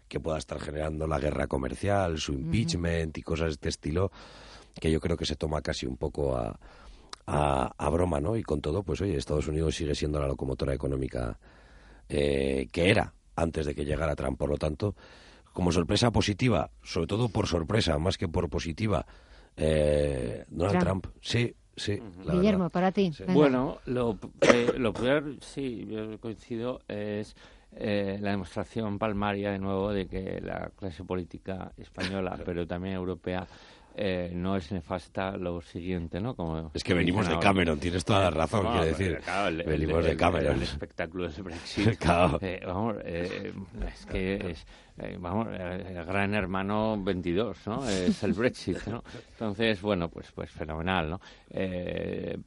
que 0.08 0.20
pueda 0.20 0.38
estar 0.38 0.60
generando 0.60 1.06
la 1.06 1.20
guerra 1.20 1.48
comercial, 1.48 2.18
su 2.18 2.34
impeachment 2.34 3.18
y 3.18 3.22
cosas 3.22 3.48
de 3.48 3.54
este 3.54 3.70
estilo, 3.70 4.12
que 4.80 4.90
yo 4.90 5.02
creo 5.02 5.18
que 5.18 5.26
se 5.26 5.36
toma 5.36 5.62
casi 5.62 5.86
un 5.86 5.98
poco 5.98 6.38
a, 6.38 6.58
a, 7.28 7.90
broma, 7.90 8.22
¿no? 8.22 8.38
Y 8.38 8.44
con 8.44 8.62
todo, 8.62 8.84
pues 8.84 9.02
oye, 9.02 9.18
Estados 9.18 9.48
Unidos 9.48 9.76
sigue 9.76 9.96
siendo 9.96 10.20
la 10.20 10.28
locomotora 10.28 10.74
económica 10.74 11.38
eh, 12.08 12.68
que 12.72 12.90
era 12.90 13.14
antes 13.36 13.66
de 13.66 13.76
que 13.76 13.84
llegara 13.84 14.16
Trump. 14.16 14.38
Por 14.38 14.50
lo 14.50 14.58
tanto, 14.58 14.96
como 15.52 15.72
sorpresa 15.72 16.12
positiva, 16.12 16.72
sobre 16.84 17.08
todo 17.08 17.28
por 17.28 17.48
sorpresa, 17.48 17.98
más 17.98 18.18
que 18.18 18.30
por 18.30 18.50
positiva, 18.50 19.06
eh, 19.58 20.46
Donald 20.50 20.80
Trump. 20.80 21.08
Sí, 21.22 21.54
sí. 21.76 22.00
Guillermo, 22.32 22.70
para 22.70 22.92
ti. 22.92 23.12
Bueno, 23.30 23.80
lo, 23.86 24.18
eh, 24.42 24.74
lo 24.78 24.94
peor, 24.94 25.38
sí, 25.42 25.88
yo 25.90 26.20
coincido, 26.20 26.82
es 26.88 27.36
eh, 27.76 28.18
la 28.22 28.32
demostración 28.32 28.98
palmaria 28.98 29.52
de 29.52 29.60
nuevo 29.60 29.92
de 29.92 30.08
que 30.08 30.40
la 30.42 30.72
clase 30.76 31.04
política 31.04 31.72
española, 31.78 32.40
pero 32.46 32.66
también 32.66 32.96
europea, 32.96 33.48
eh, 34.00 34.30
no 34.32 34.56
es 34.56 34.72
nefasta 34.72 35.36
lo 35.38 35.60
siguiente, 35.60 36.22
¿no? 36.22 36.36
Como 36.36 36.70
es 36.72 36.84
que 36.84 36.94
venimos 36.94 37.28
de 37.28 37.40
Cameron, 37.40 37.80
tienes 37.80 38.06
toda 38.06 38.22
la 38.26 38.30
razón, 38.30 38.68
quiero 38.68 38.86
decir. 38.86 39.20
venimos 39.66 40.06
de 40.06 40.16
Cameron. 40.16 40.58
El, 40.58 40.62
espectáculo 40.62 41.28
del 41.30 41.42
Brexit. 41.42 42.00
Eh, 42.42 42.62
vamos, 42.64 42.98
eh, 43.04 43.54
es 43.88 44.06
que 44.06 44.52
es, 44.52 44.68
vamos, 45.20 45.48
el 45.50 46.06
gran 46.06 46.34
hermano 46.34 47.02
22, 47.02 47.68
¿no? 47.68 47.88
Es 47.88 48.24
el 48.24 48.34
Brexit, 48.34 48.86
¿no? 48.88 49.04
Entonces, 49.32 49.82
bueno, 49.82 50.10
pues, 50.10 50.32
pues 50.32 50.50
fenomenal, 50.52 51.10
¿no? 51.10 51.22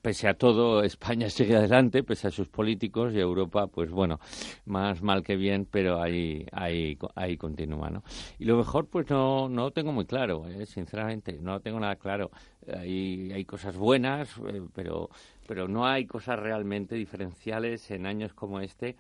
pese 0.03 0.29
a 0.29 0.35
todo, 0.35 0.83
España 0.83 1.29
sigue 1.31 1.57
adelante, 1.57 2.03
pese 2.03 2.29
a 2.29 2.31
sus 2.31 2.49
políticos, 2.49 3.13
y 3.15 3.19
Europa, 3.19 3.67
pues 3.67 3.91
bueno, 3.91 4.21
más 4.67 5.03
mal 5.03 5.23
que 5.23 5.37
bien, 5.37 5.67
pero 5.71 6.01
ahí, 6.01 6.47
ahí, 6.53 6.99
ahí 7.15 7.37
continúa, 7.37 7.91
¿no? 7.91 8.03
Y 8.39 8.45
lo 8.45 8.57
mejor, 8.57 8.87
pues 8.87 9.09
no, 9.11 9.49
no 9.49 9.71
tengo 9.71 9.93
muy 9.93 10.07
claro, 10.07 10.45
sinceramente 10.67 11.39
no 11.41 11.61
tengo 11.61 11.81
nada 11.81 11.97
claro. 11.97 12.31
Hay, 12.73 13.33
hay 13.33 13.45
cosas 13.45 13.77
buenas, 13.77 14.37
eh, 14.49 14.63
pero, 14.75 15.11
pero 15.47 15.69
no 15.69 15.87
hay 15.87 16.07
cosas 16.07 16.39
realmente 16.39 16.95
diferenciales 16.95 17.91
en 17.91 18.07
años 18.07 18.35
como 18.35 18.61
este. 18.61 18.97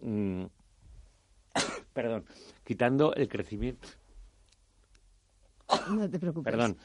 Mm, 0.00 0.44
perdón, 1.92 2.24
quitando 2.64 3.14
el 3.14 3.28
crecimiento. 3.28 3.88
No 5.90 6.08
te 6.08 6.18
preocupes. 6.18 6.52
Perdón, 6.52 6.76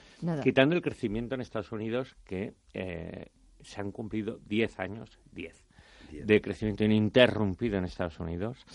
quitando 0.44 0.76
el 0.76 0.82
crecimiento 0.82 1.36
en 1.36 1.42
Estados 1.42 1.72
Unidos, 1.72 2.16
que 2.24 2.54
eh, 2.74 3.28
se 3.62 3.82
han 3.82 3.92
cumplido 3.92 4.40
10 4.46 4.80
años, 4.80 5.20
10 5.34 5.68
de 6.12 6.42
crecimiento 6.42 6.84
ininterrumpido 6.84 7.78
en 7.78 7.86
Estados 7.86 8.20
Unidos, 8.20 8.66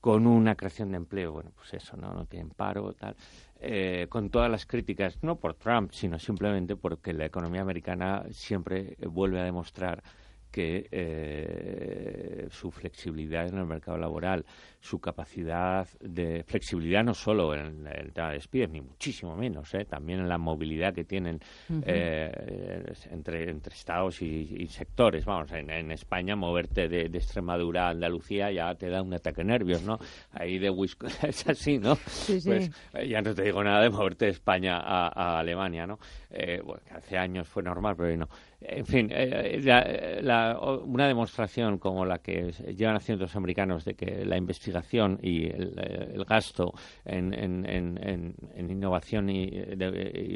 con 0.00 0.26
una 0.26 0.54
creación 0.54 0.90
de 0.90 0.96
empleo, 0.96 1.32
bueno, 1.32 1.52
pues 1.54 1.74
eso, 1.74 1.96
¿no? 1.96 2.12
No 2.12 2.26
tienen 2.26 2.50
paro, 2.50 2.92
tal. 2.94 3.16
Eh, 3.60 4.06
con 4.08 4.30
todas 4.30 4.50
las 4.50 4.66
críticas, 4.66 5.18
no 5.22 5.36
por 5.36 5.54
Trump, 5.54 5.92
sino 5.92 6.18
simplemente 6.18 6.76
porque 6.76 7.12
la 7.12 7.26
economía 7.26 7.60
americana 7.60 8.24
siempre 8.30 8.96
vuelve 9.06 9.40
a 9.40 9.44
demostrar 9.44 10.02
que 10.50 10.88
eh, 10.90 12.48
su 12.50 12.70
flexibilidad 12.70 13.46
en 13.46 13.58
el 13.58 13.66
mercado 13.66 13.98
laboral, 13.98 14.44
su 14.80 14.98
capacidad 14.98 15.86
de 16.00 16.42
flexibilidad 16.44 17.04
no 17.04 17.12
solo 17.12 17.54
en 17.54 17.86
el 17.86 18.12
tema 18.12 18.28
de 18.28 18.34
despidos, 18.34 18.70
ni 18.70 18.80
muchísimo 18.80 19.36
menos, 19.36 19.72
¿eh? 19.74 19.84
también 19.84 20.20
en 20.20 20.28
la 20.28 20.38
movilidad 20.38 20.94
que 20.94 21.04
tienen 21.04 21.38
eh, 21.84 22.94
entre, 23.10 23.50
entre 23.50 23.74
estados 23.74 24.22
y, 24.22 24.66
sectores. 24.68 25.24
Vamos, 25.26 25.52
en, 25.52 25.90
España 25.90 26.34
moverte 26.34 26.88
de, 26.88 27.06
Extremadura 27.06 27.88
a 27.88 27.90
Andalucía 27.90 28.50
ya 28.50 28.74
te 28.74 28.88
da 28.88 29.02
un 29.02 29.12
ataque 29.12 29.44
nervios, 29.44 29.82
¿no? 29.82 29.98
Ahí 30.32 30.58
de 30.58 30.70
Wisconsin 30.70 31.18
es 31.28 31.46
así, 31.46 31.78
¿no? 31.78 31.96
Pues 32.26 32.70
ya 33.06 33.20
no 33.20 33.34
te 33.34 33.42
digo 33.42 33.62
nada 33.62 33.82
de 33.82 33.90
moverte 33.90 34.24
de 34.26 34.30
España 34.30 34.78
a, 34.78 35.40
Alemania, 35.40 35.86
¿no? 35.86 35.98
bueno, 36.64 36.82
hace 36.94 37.18
años 37.18 37.48
fue 37.48 37.62
normal, 37.62 37.96
pero 37.96 38.16
no. 38.16 38.28
En 38.60 38.86
fin, 38.86 39.10
la 40.22 40.58
una 40.60 41.08
demostración 41.08 41.78
como 41.78 42.04
la 42.04 42.18
que 42.18 42.52
llevan 42.76 42.96
haciendo 42.96 43.24
los 43.24 43.34
americanos 43.34 43.84
de 43.84 43.94
que 43.94 44.24
la 44.24 44.36
investigación 44.36 44.69
y 45.22 45.46
el, 45.46 46.24
gasto 46.28 46.72
en, 47.04 47.34
innovación 48.56 49.30
y, 49.30 49.50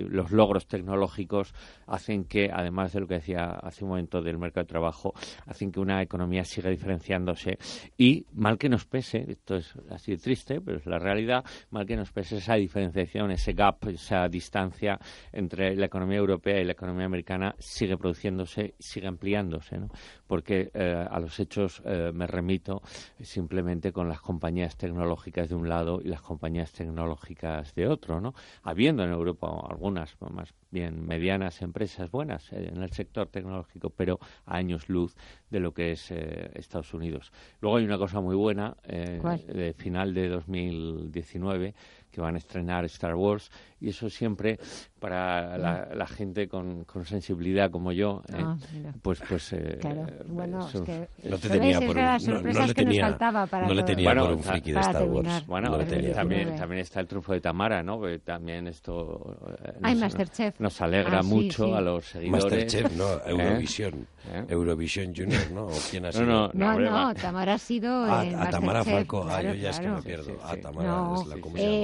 los 0.08 0.30
logros 0.30 0.66
tecnológicos 0.66 1.54
hacen 1.86 2.24
que, 2.24 2.50
además 2.52 2.92
de 2.92 3.00
lo 3.00 3.06
que 3.06 3.14
decía 3.14 3.50
hace 3.50 3.84
un 3.84 3.90
momento 3.90 4.22
del 4.22 4.38
mercado 4.38 4.64
de 4.64 4.68
trabajo, 4.68 5.14
hacen 5.46 5.70
que 5.70 5.80
una 5.80 6.02
economía 6.02 6.44
siga 6.44 6.70
diferenciándose 6.70 7.58
y, 7.96 8.26
mal 8.32 8.58
que 8.58 8.68
nos 8.68 8.86
pese, 8.86 9.24
esto 9.28 9.56
es 9.56 9.74
así 9.90 10.16
triste, 10.16 10.60
pero 10.60 10.78
es 10.78 10.86
la 10.86 10.98
realidad, 10.98 11.44
mal 11.70 11.86
que 11.86 11.96
nos 11.96 12.12
pese 12.12 12.36
esa 12.38 12.54
diferenciación, 12.54 13.30
ese 13.30 13.52
gap, 13.52 13.86
esa 13.88 14.28
distancia 14.28 14.98
entre 15.32 15.76
la 15.76 15.86
economía 15.86 16.18
europea 16.18 16.60
y 16.60 16.64
la 16.64 16.72
economía 16.72 17.06
americana 17.06 17.54
sigue 17.58 17.96
produciéndose, 17.96 18.74
sigue 18.78 19.06
ampliándose, 19.06 19.78
¿no? 19.78 19.88
Porque 20.34 20.72
eh, 20.74 21.06
a 21.08 21.20
los 21.20 21.38
hechos 21.38 21.80
eh, 21.84 22.10
me 22.12 22.26
remito 22.26 22.82
simplemente 23.22 23.92
con 23.92 24.08
las 24.08 24.20
compañías 24.20 24.76
tecnológicas 24.76 25.48
de 25.48 25.54
un 25.54 25.68
lado 25.68 26.00
y 26.02 26.08
las 26.08 26.22
compañías 26.22 26.72
tecnológicas 26.72 27.72
de 27.76 27.86
otro, 27.86 28.20
¿no? 28.20 28.34
Habiendo 28.64 29.04
en 29.04 29.12
Europa 29.12 29.46
algunas 29.70 30.16
más 30.32 30.52
bien 30.72 31.06
medianas 31.06 31.62
empresas 31.62 32.10
buenas 32.10 32.52
eh, 32.52 32.68
en 32.74 32.82
el 32.82 32.90
sector 32.90 33.28
tecnológico, 33.28 33.90
pero 33.90 34.18
a 34.44 34.56
años 34.56 34.88
luz 34.88 35.14
de 35.50 35.60
lo 35.60 35.72
que 35.72 35.92
es 35.92 36.10
Estados 36.10 36.92
Unidos. 36.94 37.30
Luego 37.60 37.76
hay 37.76 37.84
una 37.84 37.98
cosa 37.98 38.20
muy 38.20 38.34
buena, 38.34 38.76
de 38.82 39.72
final 39.78 40.14
de 40.14 40.28
2019, 40.30 41.74
que 42.14 42.20
van 42.20 42.36
a 42.36 42.38
estrenar 42.38 42.84
Star 42.84 43.14
Wars 43.16 43.50
y 43.80 43.88
eso 43.88 44.08
siempre 44.08 44.58
para 45.00 45.58
la, 45.58 46.06
gente 46.06 46.48
con, 46.48 46.86
sensibilidad 47.04 47.70
como 47.70 47.90
yo 47.92 48.22
eh, 48.28 48.36
ah, 48.38 48.56
pues 49.02 49.20
pues 49.28 49.52
eh, 49.52 49.78
bueno 50.26 50.68
es 50.68 50.80
que 50.80 51.08
no 51.24 51.38
te 51.38 51.48
tenía 51.48 51.80
por 51.80 51.96
un, 51.96 52.02
no, 52.02 52.52
no, 52.52 52.66
le 52.66 52.74
tenía, 52.74 53.18
no 53.50 53.74
le 53.74 53.82
tenía 53.82 54.14
por 54.14 54.32
un 54.32 54.42
friki 54.42 54.72
de 54.72 54.80
Star 54.80 55.04
Wars. 55.04 55.46
bueno 55.46 55.76
también 56.14 56.56
también 56.56 56.80
está 56.80 57.00
el 57.00 57.08
triunfo 57.08 57.32
de 57.32 57.40
Tamara 57.40 57.82
no 57.82 58.00
también 58.24 58.68
esto 58.68 59.36
eh, 59.82 59.94
nos, 59.94 60.60
nos 60.60 60.80
alegra 60.80 61.18
ah, 61.18 61.22
mucho 61.22 61.74
a 61.74 61.80
los 61.80 62.06
seguidores 62.06 62.44
Masterchef 62.44 62.96
no 62.96 63.20
Eurovisión 63.26 64.06
Eurovisión 64.48 65.14
Junior 65.14 65.50
no 65.52 65.66
¿O 65.66 65.78
quién 65.90 66.06
ha 66.06 66.12
sido 66.12 66.24
no 66.24 66.50
no, 66.52 66.78
no, 66.78 67.14
Tamara 67.14 67.54
ha 67.54 67.58
sido 67.58 67.90
ah, 68.04 68.22
a 68.38 68.50
Tamara 68.50 68.84
Falco 68.84 69.26
ah 69.28 69.42
yo 69.42 69.54
ya 69.54 69.70
es 69.70 69.80
que 69.80 69.88
me 69.88 70.02
pierdo 70.02 70.38
a 70.42 70.56
Tamara 70.56 71.14
es 71.20 71.26
la 71.26 71.36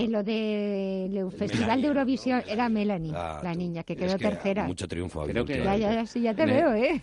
lo 0.08 0.22
del 0.22 1.30
Festival 1.32 1.82
de 1.82 1.88
Eurovisión 1.88 2.42
era 2.46 2.68
Melanie, 2.68 3.12
ah, 3.14 3.40
la 3.42 3.54
niña, 3.54 3.82
que 3.82 3.96
quedó 3.96 4.16
tercera. 4.16 4.66
Mucho 4.66 4.86
triunfo. 4.88 5.24
Creo 5.24 5.44
que 5.44 5.62
ya, 5.62 5.76
ya, 5.76 6.06
sí, 6.06 6.20
ya 6.20 6.34
te 6.34 6.46
veo, 6.46 6.74
¿eh? 6.74 7.02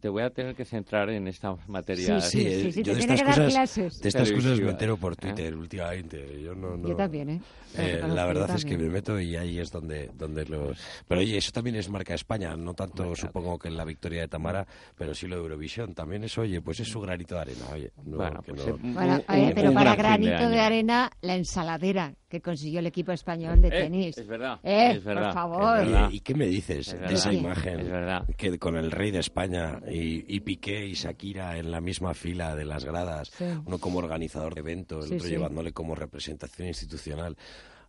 te, 0.00 0.08
voy 0.08 0.22
a 0.22 0.30
tener 0.30 0.54
que 0.54 0.64
centrar 0.64 1.10
en 1.10 1.28
esta 1.28 1.56
materia. 1.66 2.20
Sí, 2.20 2.42
sí, 2.62 2.72
sí, 2.72 2.82
yo 2.82 2.94
de 2.94 3.00
estas, 3.00 3.22
cosas, 3.22 4.00
de 4.00 4.08
estas 4.08 4.32
cosas 4.32 4.60
me 4.60 4.70
entero 4.70 4.96
por 4.96 5.12
¿Eh? 5.12 5.16
Twitter 5.16 5.54
últimamente. 5.54 6.42
Yo, 6.42 6.54
no, 6.54 6.76
no, 6.76 6.88
yo 6.88 6.96
también, 6.96 7.30
¿eh? 7.30 7.40
eh 7.76 8.02
la 8.06 8.24
verdad 8.26 8.50
es 8.54 8.64
que 8.64 8.76
me 8.76 8.88
meto 8.88 9.20
y 9.20 9.36
ahí 9.36 9.58
es 9.58 9.70
donde, 9.70 10.10
donde 10.16 10.44
los... 10.46 10.78
Pero 11.06 11.20
oye, 11.20 11.36
eso 11.36 11.52
también 11.52 11.76
es 11.76 11.88
marca 11.88 12.14
España, 12.14 12.56
no 12.56 12.74
tanto 12.74 13.14
supongo 13.14 13.58
que 13.58 13.68
en 13.68 13.76
la 13.76 13.84
victoria 13.84 14.25
de 14.26 14.28
Tamara, 14.28 14.66
pero 14.96 15.14
sí 15.14 15.26
lo 15.26 15.36
de 15.36 15.42
Eurovisión. 15.42 15.94
También 15.94 16.24
es, 16.24 16.36
oye, 16.38 16.60
pues 16.60 16.80
es 16.80 16.88
su 16.88 17.00
granito 17.00 17.34
de 17.34 17.40
arena, 17.40 17.66
oye. 17.72 17.92
bueno, 18.04 18.40
pues, 18.44 18.66
bueno 18.82 19.22
pero 19.26 19.72
para 19.72 19.96
granito 19.96 20.48
de 20.48 20.60
arena, 20.60 21.10
la 21.22 21.34
ensaladera 21.34 22.14
que 22.28 22.40
consiguió 22.40 22.80
el 22.80 22.86
equipo 22.86 23.12
español 23.12 23.60
de 23.60 23.68
eh, 23.68 23.82
tenis. 23.82 24.18
es 24.18 24.26
verdad. 24.26 24.58
Eh, 24.62 24.92
es 24.96 25.04
verdad, 25.04 25.26
por 25.26 25.34
favor. 25.34 26.12
¿Y 26.12 26.20
qué 26.20 26.34
me 26.34 26.46
dices 26.46 26.98
de 26.98 27.14
esa 27.14 27.32
imagen? 27.32 27.80
Es 27.80 27.90
verdad. 27.90 28.26
Que 28.36 28.58
con 28.58 28.76
el 28.76 28.90
rey 28.90 29.10
de 29.10 29.20
España 29.20 29.80
y, 29.88 30.40
Piqué 30.40 30.86
y 30.86 30.94
Shakira 30.94 31.56
en 31.58 31.70
la 31.70 31.80
misma 31.80 32.14
fila 32.14 32.54
de 32.54 32.64
las 32.64 32.84
gradas, 32.84 33.32
uno 33.64 33.78
como 33.78 33.98
organizador 33.98 34.54
de 34.54 34.60
evento, 34.60 35.00
el 35.00 35.14
otro 35.14 35.28
llevándole 35.28 35.72
como 35.72 35.94
representación 35.94 36.68
institucional. 36.68 37.36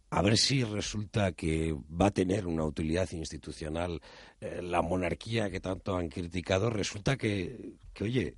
A 0.09 0.21
ver 0.21 0.37
si 0.37 0.63
resulta 0.63 1.33
que 1.33 1.75
va 1.89 2.07
a 2.07 2.11
tener 2.11 2.47
una 2.47 2.63
utilidad 2.63 3.11
institucional 3.11 4.01
eh, 4.39 4.61
la 4.61 4.81
monarquía 4.81 5.49
que 5.49 5.59
tanto 5.59 5.97
han 5.97 6.07
criticado. 6.09 6.69
Resulta 6.69 7.17
que, 7.17 7.73
que 7.93 8.03
oye, 8.05 8.35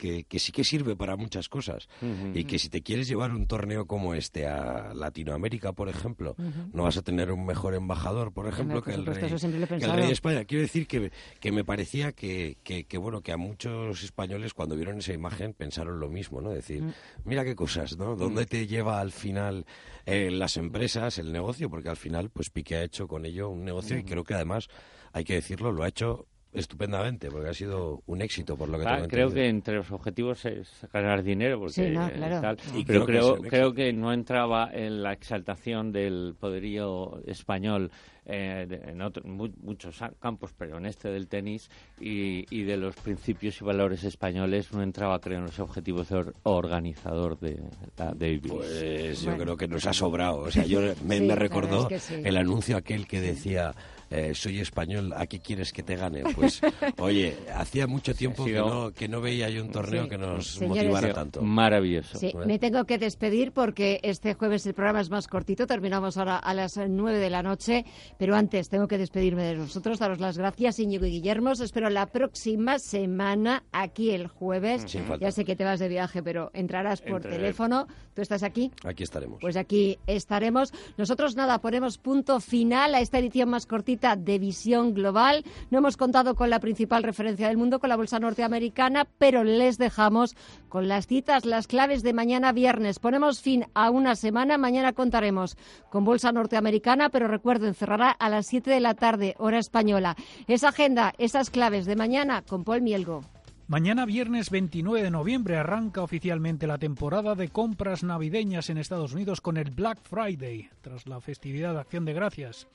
que, 0.00 0.38
sí 0.38 0.52
que 0.52 0.64
sirve 0.64 0.96
para 0.96 1.16
muchas 1.16 1.48
cosas 1.48 1.88
y 2.34 2.44
que 2.44 2.58
si 2.58 2.70
te 2.70 2.82
quieres 2.82 3.06
llevar 3.06 3.32
un 3.32 3.46
torneo 3.46 3.86
como 3.86 4.14
este 4.14 4.46
a 4.46 4.94
Latinoamérica, 4.94 5.72
por 5.72 5.88
ejemplo, 5.88 6.34
no 6.72 6.84
vas 6.84 6.96
a 6.96 7.02
tener 7.02 7.30
un 7.30 7.44
mejor 7.44 7.74
embajador, 7.74 8.32
por 8.32 8.48
ejemplo, 8.48 8.82
que, 8.82 8.94
el 8.94 9.04
rey, 9.04 9.20
de 10.06 10.12
España. 10.12 10.44
Quiero 10.44 10.62
decir 10.62 10.86
que, 10.86 11.12
que 11.38 11.52
me 11.52 11.64
parecía 11.64 12.12
que, 12.12 12.56
que, 12.64 12.98
bueno, 12.98 13.20
que 13.20 13.32
a 13.32 13.36
muchos 13.36 14.02
españoles 14.02 14.54
cuando 14.54 14.74
vieron 14.74 14.98
esa 14.98 15.12
imagen 15.12 15.52
pensaron 15.52 16.00
lo 16.00 16.08
mismo, 16.08 16.40
¿no? 16.40 16.50
Decir, 16.50 16.82
mm. 16.82 16.92
mira 17.24 17.44
qué 17.44 17.54
cosas, 17.54 17.96
¿no? 17.98 18.16
¿Dónde 18.16 18.46
te 18.46 18.66
lleva 18.66 19.00
al 19.00 19.12
final 19.12 19.66
eh, 20.06 20.30
las 20.30 20.56
empresas, 20.56 21.18
el 21.18 21.32
negocio? 21.32 21.68
Porque 21.68 21.90
al 21.90 21.96
final, 21.96 22.30
pues 22.30 22.48
Piqué 22.48 22.76
ha 22.76 22.82
hecho 22.84 23.06
con 23.06 23.26
ello 23.26 23.50
un 23.50 23.64
negocio 23.64 23.98
y 23.98 24.04
creo 24.04 24.24
que 24.24 24.34
además, 24.34 24.68
hay 25.12 25.24
que 25.24 25.34
decirlo, 25.34 25.72
lo 25.72 25.82
ha 25.82 25.88
hecho 25.88 26.26
estupendamente, 26.52 27.30
porque 27.30 27.48
ha 27.48 27.54
sido 27.54 28.02
un 28.06 28.22
éxito 28.22 28.56
por 28.56 28.68
lo 28.68 28.78
que 28.78 28.86
ah, 28.86 29.06
Creo 29.08 29.32
que 29.32 29.48
entre 29.48 29.76
los 29.76 29.90
objetivos 29.92 30.44
es 30.44 30.68
ganar 30.92 31.22
dinero, 31.22 31.58
porque 31.60 31.74
sí, 31.74 31.90
claro. 31.92 32.56
pero 32.86 33.06
creo, 33.06 33.36
creo, 33.36 33.72
que 33.72 33.92
no 33.92 34.12
entraba 34.12 34.70
en 34.72 35.02
la 35.02 35.12
exaltación 35.12 35.92
del 35.92 36.34
poderío 36.38 37.22
español 37.26 37.90
eh, 38.26 38.66
en 38.86 39.52
muchos 39.62 40.00
campos, 40.20 40.52
pero 40.56 40.78
en 40.78 40.86
este 40.86 41.08
del 41.08 41.28
tenis 41.28 41.70
y, 42.00 42.44
y, 42.54 42.64
de 42.64 42.76
los 42.76 42.94
principios 42.96 43.60
y 43.60 43.64
valores 43.64 44.04
españoles 44.04 44.72
no 44.72 44.82
entraba, 44.82 45.18
creo, 45.20 45.38
en 45.38 45.44
los 45.46 45.58
objetivos 45.58 46.08
de 46.08 46.32
organizador 46.42 47.38
de, 47.38 47.60
de 48.16 48.40
Pues 48.46 49.22
yo 49.22 49.36
creo 49.36 49.56
que 49.56 49.68
nos 49.68 49.86
ha 49.86 49.92
sobrado. 49.92 50.40
O 50.40 50.50
sea, 50.50 50.64
yo 50.64 50.80
me, 51.04 51.20
me 51.20 51.34
recordó 51.34 51.88
el 52.10 52.36
anuncio 52.36 52.76
aquel 52.76 53.06
que 53.06 53.20
decía 53.20 53.74
eh, 54.10 54.34
soy 54.34 54.58
español, 54.58 55.12
¿a 55.16 55.26
qué 55.26 55.38
quieres 55.38 55.72
que 55.72 55.84
te 55.84 55.94
gane? 55.94 56.24
Pues, 56.34 56.60
oye, 56.98 57.36
hacía 57.54 57.86
mucho 57.86 58.12
tiempo 58.12 58.44
que 58.44 58.54
no, 58.54 58.92
que 58.92 59.06
no 59.06 59.20
veía 59.20 59.48
yo 59.48 59.62
un 59.62 59.70
torneo 59.70 60.08
que 60.08 60.18
nos 60.18 60.60
motivara 60.60 61.12
tanto. 61.12 61.42
Maravilloso. 61.42 62.18
Sí, 62.18 62.32
me 62.44 62.58
tengo 62.58 62.84
que 62.86 62.98
despedir 62.98 63.52
porque 63.52 64.00
este 64.02 64.34
jueves 64.34 64.66
el 64.66 64.74
programa 64.74 65.00
es 65.00 65.10
más 65.10 65.28
cortito, 65.28 65.68
terminamos 65.68 66.16
ahora 66.16 66.38
a 66.38 66.54
las 66.54 66.76
nueve 66.88 67.18
de 67.18 67.30
la 67.30 67.44
noche, 67.44 67.84
pero 68.18 68.34
antes 68.34 68.68
tengo 68.68 68.88
que 68.88 68.98
despedirme 68.98 69.44
de 69.44 69.58
vosotros, 69.58 70.00
daros 70.00 70.18
las 70.18 70.36
gracias, 70.36 70.80
Íñigo 70.80 71.06
y 71.06 71.12
Guillermo, 71.12 71.50
os 71.50 71.60
espero 71.60 71.88
la 71.88 72.06
próxima 72.06 72.80
semana, 72.80 73.62
aquí 73.70 74.10
el 74.10 74.26
jueves. 74.26 74.86
Ya 75.20 75.30
sé 75.30 75.44
que 75.44 75.54
te 75.54 75.64
vas 75.64 75.78
de 75.78 75.88
viaje, 75.88 76.20
pero 76.20 76.50
entrarás 76.52 77.00
por 77.00 77.22
teléfono. 77.22 77.86
¿Tú 78.14 78.22
estás 78.22 78.42
aquí? 78.42 78.72
Aquí 78.84 79.04
estaremos. 79.04 79.38
Pues 79.40 79.56
aquí 79.56 79.98
estaremos. 80.08 80.72
Nosotros 80.96 81.36
nada, 81.36 81.60
ponemos 81.60 81.98
punto 81.98 82.40
final 82.40 82.96
a 82.96 83.00
esta 83.00 83.18
edición 83.18 83.50
más 83.50 83.66
cortita 83.66 83.99
de 84.00 84.38
visión 84.38 84.94
global. 84.94 85.44
No 85.70 85.78
hemos 85.78 85.96
contado 85.96 86.34
con 86.34 86.50
la 86.50 86.60
principal 86.60 87.02
referencia 87.02 87.48
del 87.48 87.56
mundo, 87.56 87.78
con 87.78 87.88
la 87.88 87.96
bolsa 87.96 88.18
norteamericana, 88.18 89.06
pero 89.18 89.44
les 89.44 89.78
dejamos 89.78 90.36
con 90.68 90.88
las 90.88 91.06
citas, 91.06 91.44
las 91.44 91.66
claves 91.66 92.02
de 92.02 92.12
mañana 92.12 92.52
viernes. 92.52 92.98
Ponemos 92.98 93.40
fin 93.40 93.66
a 93.74 93.90
una 93.90 94.16
semana. 94.16 94.58
Mañana 94.58 94.92
contaremos 94.92 95.56
con 95.90 96.04
bolsa 96.04 96.32
norteamericana, 96.32 97.10
pero 97.10 97.28
recuerden, 97.28 97.74
cerrará 97.74 98.10
a 98.10 98.28
las 98.28 98.46
7 98.46 98.70
de 98.70 98.80
la 98.80 98.94
tarde, 98.94 99.34
hora 99.38 99.58
española. 99.58 100.16
Esa 100.46 100.68
agenda, 100.68 101.12
esas 101.18 101.50
claves 101.50 101.86
de 101.86 101.96
mañana 101.96 102.42
con 102.42 102.64
Paul 102.64 102.82
Mielgo. 102.82 103.22
Mañana 103.70 104.04
viernes 104.04 104.50
29 104.50 105.04
de 105.04 105.12
noviembre 105.12 105.56
arranca 105.56 106.02
oficialmente 106.02 106.66
la 106.66 106.78
temporada 106.78 107.36
de 107.36 107.50
compras 107.50 108.02
navideñas 108.02 108.68
en 108.68 108.78
Estados 108.78 109.12
Unidos 109.12 109.40
con 109.40 109.56
el 109.56 109.70
Black 109.70 110.00
Friday, 110.02 110.68
tras 110.80 111.06
la 111.06 111.20
festividad 111.20 111.74
de 111.74 111.78
Acción 111.78 112.04
de 112.04 112.12
Gracias. 112.12 112.66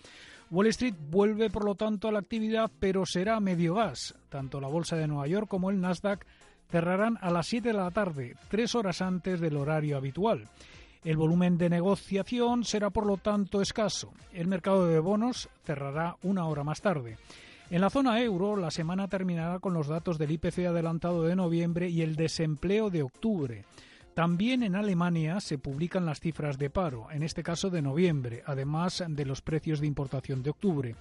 Wall 0.52 0.68
Street 0.68 0.96
vuelve, 1.10 1.50
por 1.50 1.66
lo 1.66 1.76
tanto, 1.76 2.08
a 2.08 2.12
la 2.12 2.20
actividad, 2.20 2.72
pero 2.80 3.06
será 3.06 3.40
medio 3.40 3.76
gas. 3.76 4.14
Tanto 4.30 4.62
la 4.62 4.68
Bolsa 4.68 4.96
de 4.96 5.08
Nueva 5.08 5.28
York 5.28 5.48
como 5.48 5.70
el 5.70 5.82
Nasdaq 5.82 6.26
cerrarán 6.70 7.18
a 7.22 7.32
las 7.32 7.48
7 7.48 7.70
de 7.70 7.74
la 7.74 7.92
tarde, 7.92 8.36
tres 8.50 8.76
horas 8.76 9.02
antes 9.02 9.40
del 9.40 9.58
horario 9.58 9.98
habitual. 9.98 10.48
El 11.04 11.18
volumen 11.18 11.58
de 11.58 11.70
negociación 11.70 12.64
será, 12.64 12.90
por 12.90 13.06
lo 13.06 13.18
tanto, 13.18 13.62
escaso. 13.62 14.12
El 14.34 14.48
mercado 14.48 14.88
de 14.88 15.00
bonos 15.00 15.50
cerrará 15.64 16.18
una 16.24 16.48
hora 16.48 16.64
más 16.64 16.82
tarde. 16.82 17.18
En 17.70 17.82
la 17.82 17.90
zona 17.90 18.22
euro, 18.22 18.56
la 18.56 18.72
semana 18.72 19.08
terminará 19.08 19.60
con 19.60 19.74
los 19.74 19.88
datos 19.88 20.18
del 20.18 20.32
IPC 20.32 20.68
adelantado 20.68 21.24
de 21.24 21.36
noviembre 21.36 21.90
y 21.90 22.02
el 22.02 22.16
desempleo 22.16 22.90
de 22.90 23.04
octubre. 23.04 23.66
También 24.16 24.64
en 24.64 24.78
Alemania 24.78 25.42
se 25.42 25.58
publican 25.58 26.06
las 26.06 26.22
cifras 26.22 26.58
de 26.58 26.70
paro, 26.70 27.12
en 27.12 27.22
este 27.22 27.44
caso 27.44 27.70
de 27.70 27.82
noviembre, 27.82 28.44
además 28.46 29.04
de 29.06 29.26
los 29.26 29.42
precios 29.42 29.82
de 29.82 29.88
importación 29.88 30.42
de 30.42 30.52
octubre. 30.52 30.96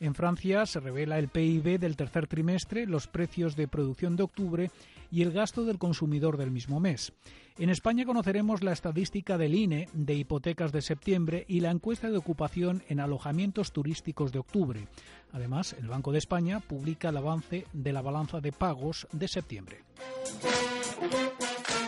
En 0.00 0.14
Francia 0.14 0.66
se 0.66 0.78
revela 0.78 1.18
el 1.18 1.28
PIB 1.28 1.80
del 1.80 1.96
tercer 1.96 2.26
trimestre, 2.26 2.84
los 2.84 3.06
precios 3.06 3.56
de 3.56 3.68
producción 3.68 4.16
de 4.16 4.24
octubre 4.24 4.70
y 5.10 5.22
el 5.22 5.32
gasto 5.32 5.64
del 5.64 5.78
consumidor 5.78 6.36
del 6.36 6.50
mismo 6.50 6.78
mes. 6.78 7.14
En 7.56 7.70
España 7.70 8.04
conoceremos 8.04 8.62
la 8.62 8.72
estadística 8.72 9.38
del 9.38 9.54
INE 9.54 9.88
de 9.94 10.14
hipotecas 10.16 10.70
de 10.70 10.82
septiembre 10.82 11.46
y 11.48 11.60
la 11.60 11.70
encuesta 11.70 12.10
de 12.10 12.18
ocupación 12.18 12.82
en 12.90 13.00
alojamientos 13.00 13.72
turísticos 13.72 14.30
de 14.30 14.40
octubre. 14.40 14.88
Además, 15.32 15.74
el 15.80 15.88
Banco 15.88 16.12
de 16.12 16.18
España 16.18 16.60
publica 16.60 17.08
el 17.08 17.16
avance 17.16 17.64
de 17.72 17.92
la 17.94 18.02
balanza 18.02 18.42
de 18.42 18.52
pagos 18.52 19.08
de 19.10 19.26
septiembre. 19.26 19.84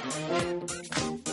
Música 0.03 1.30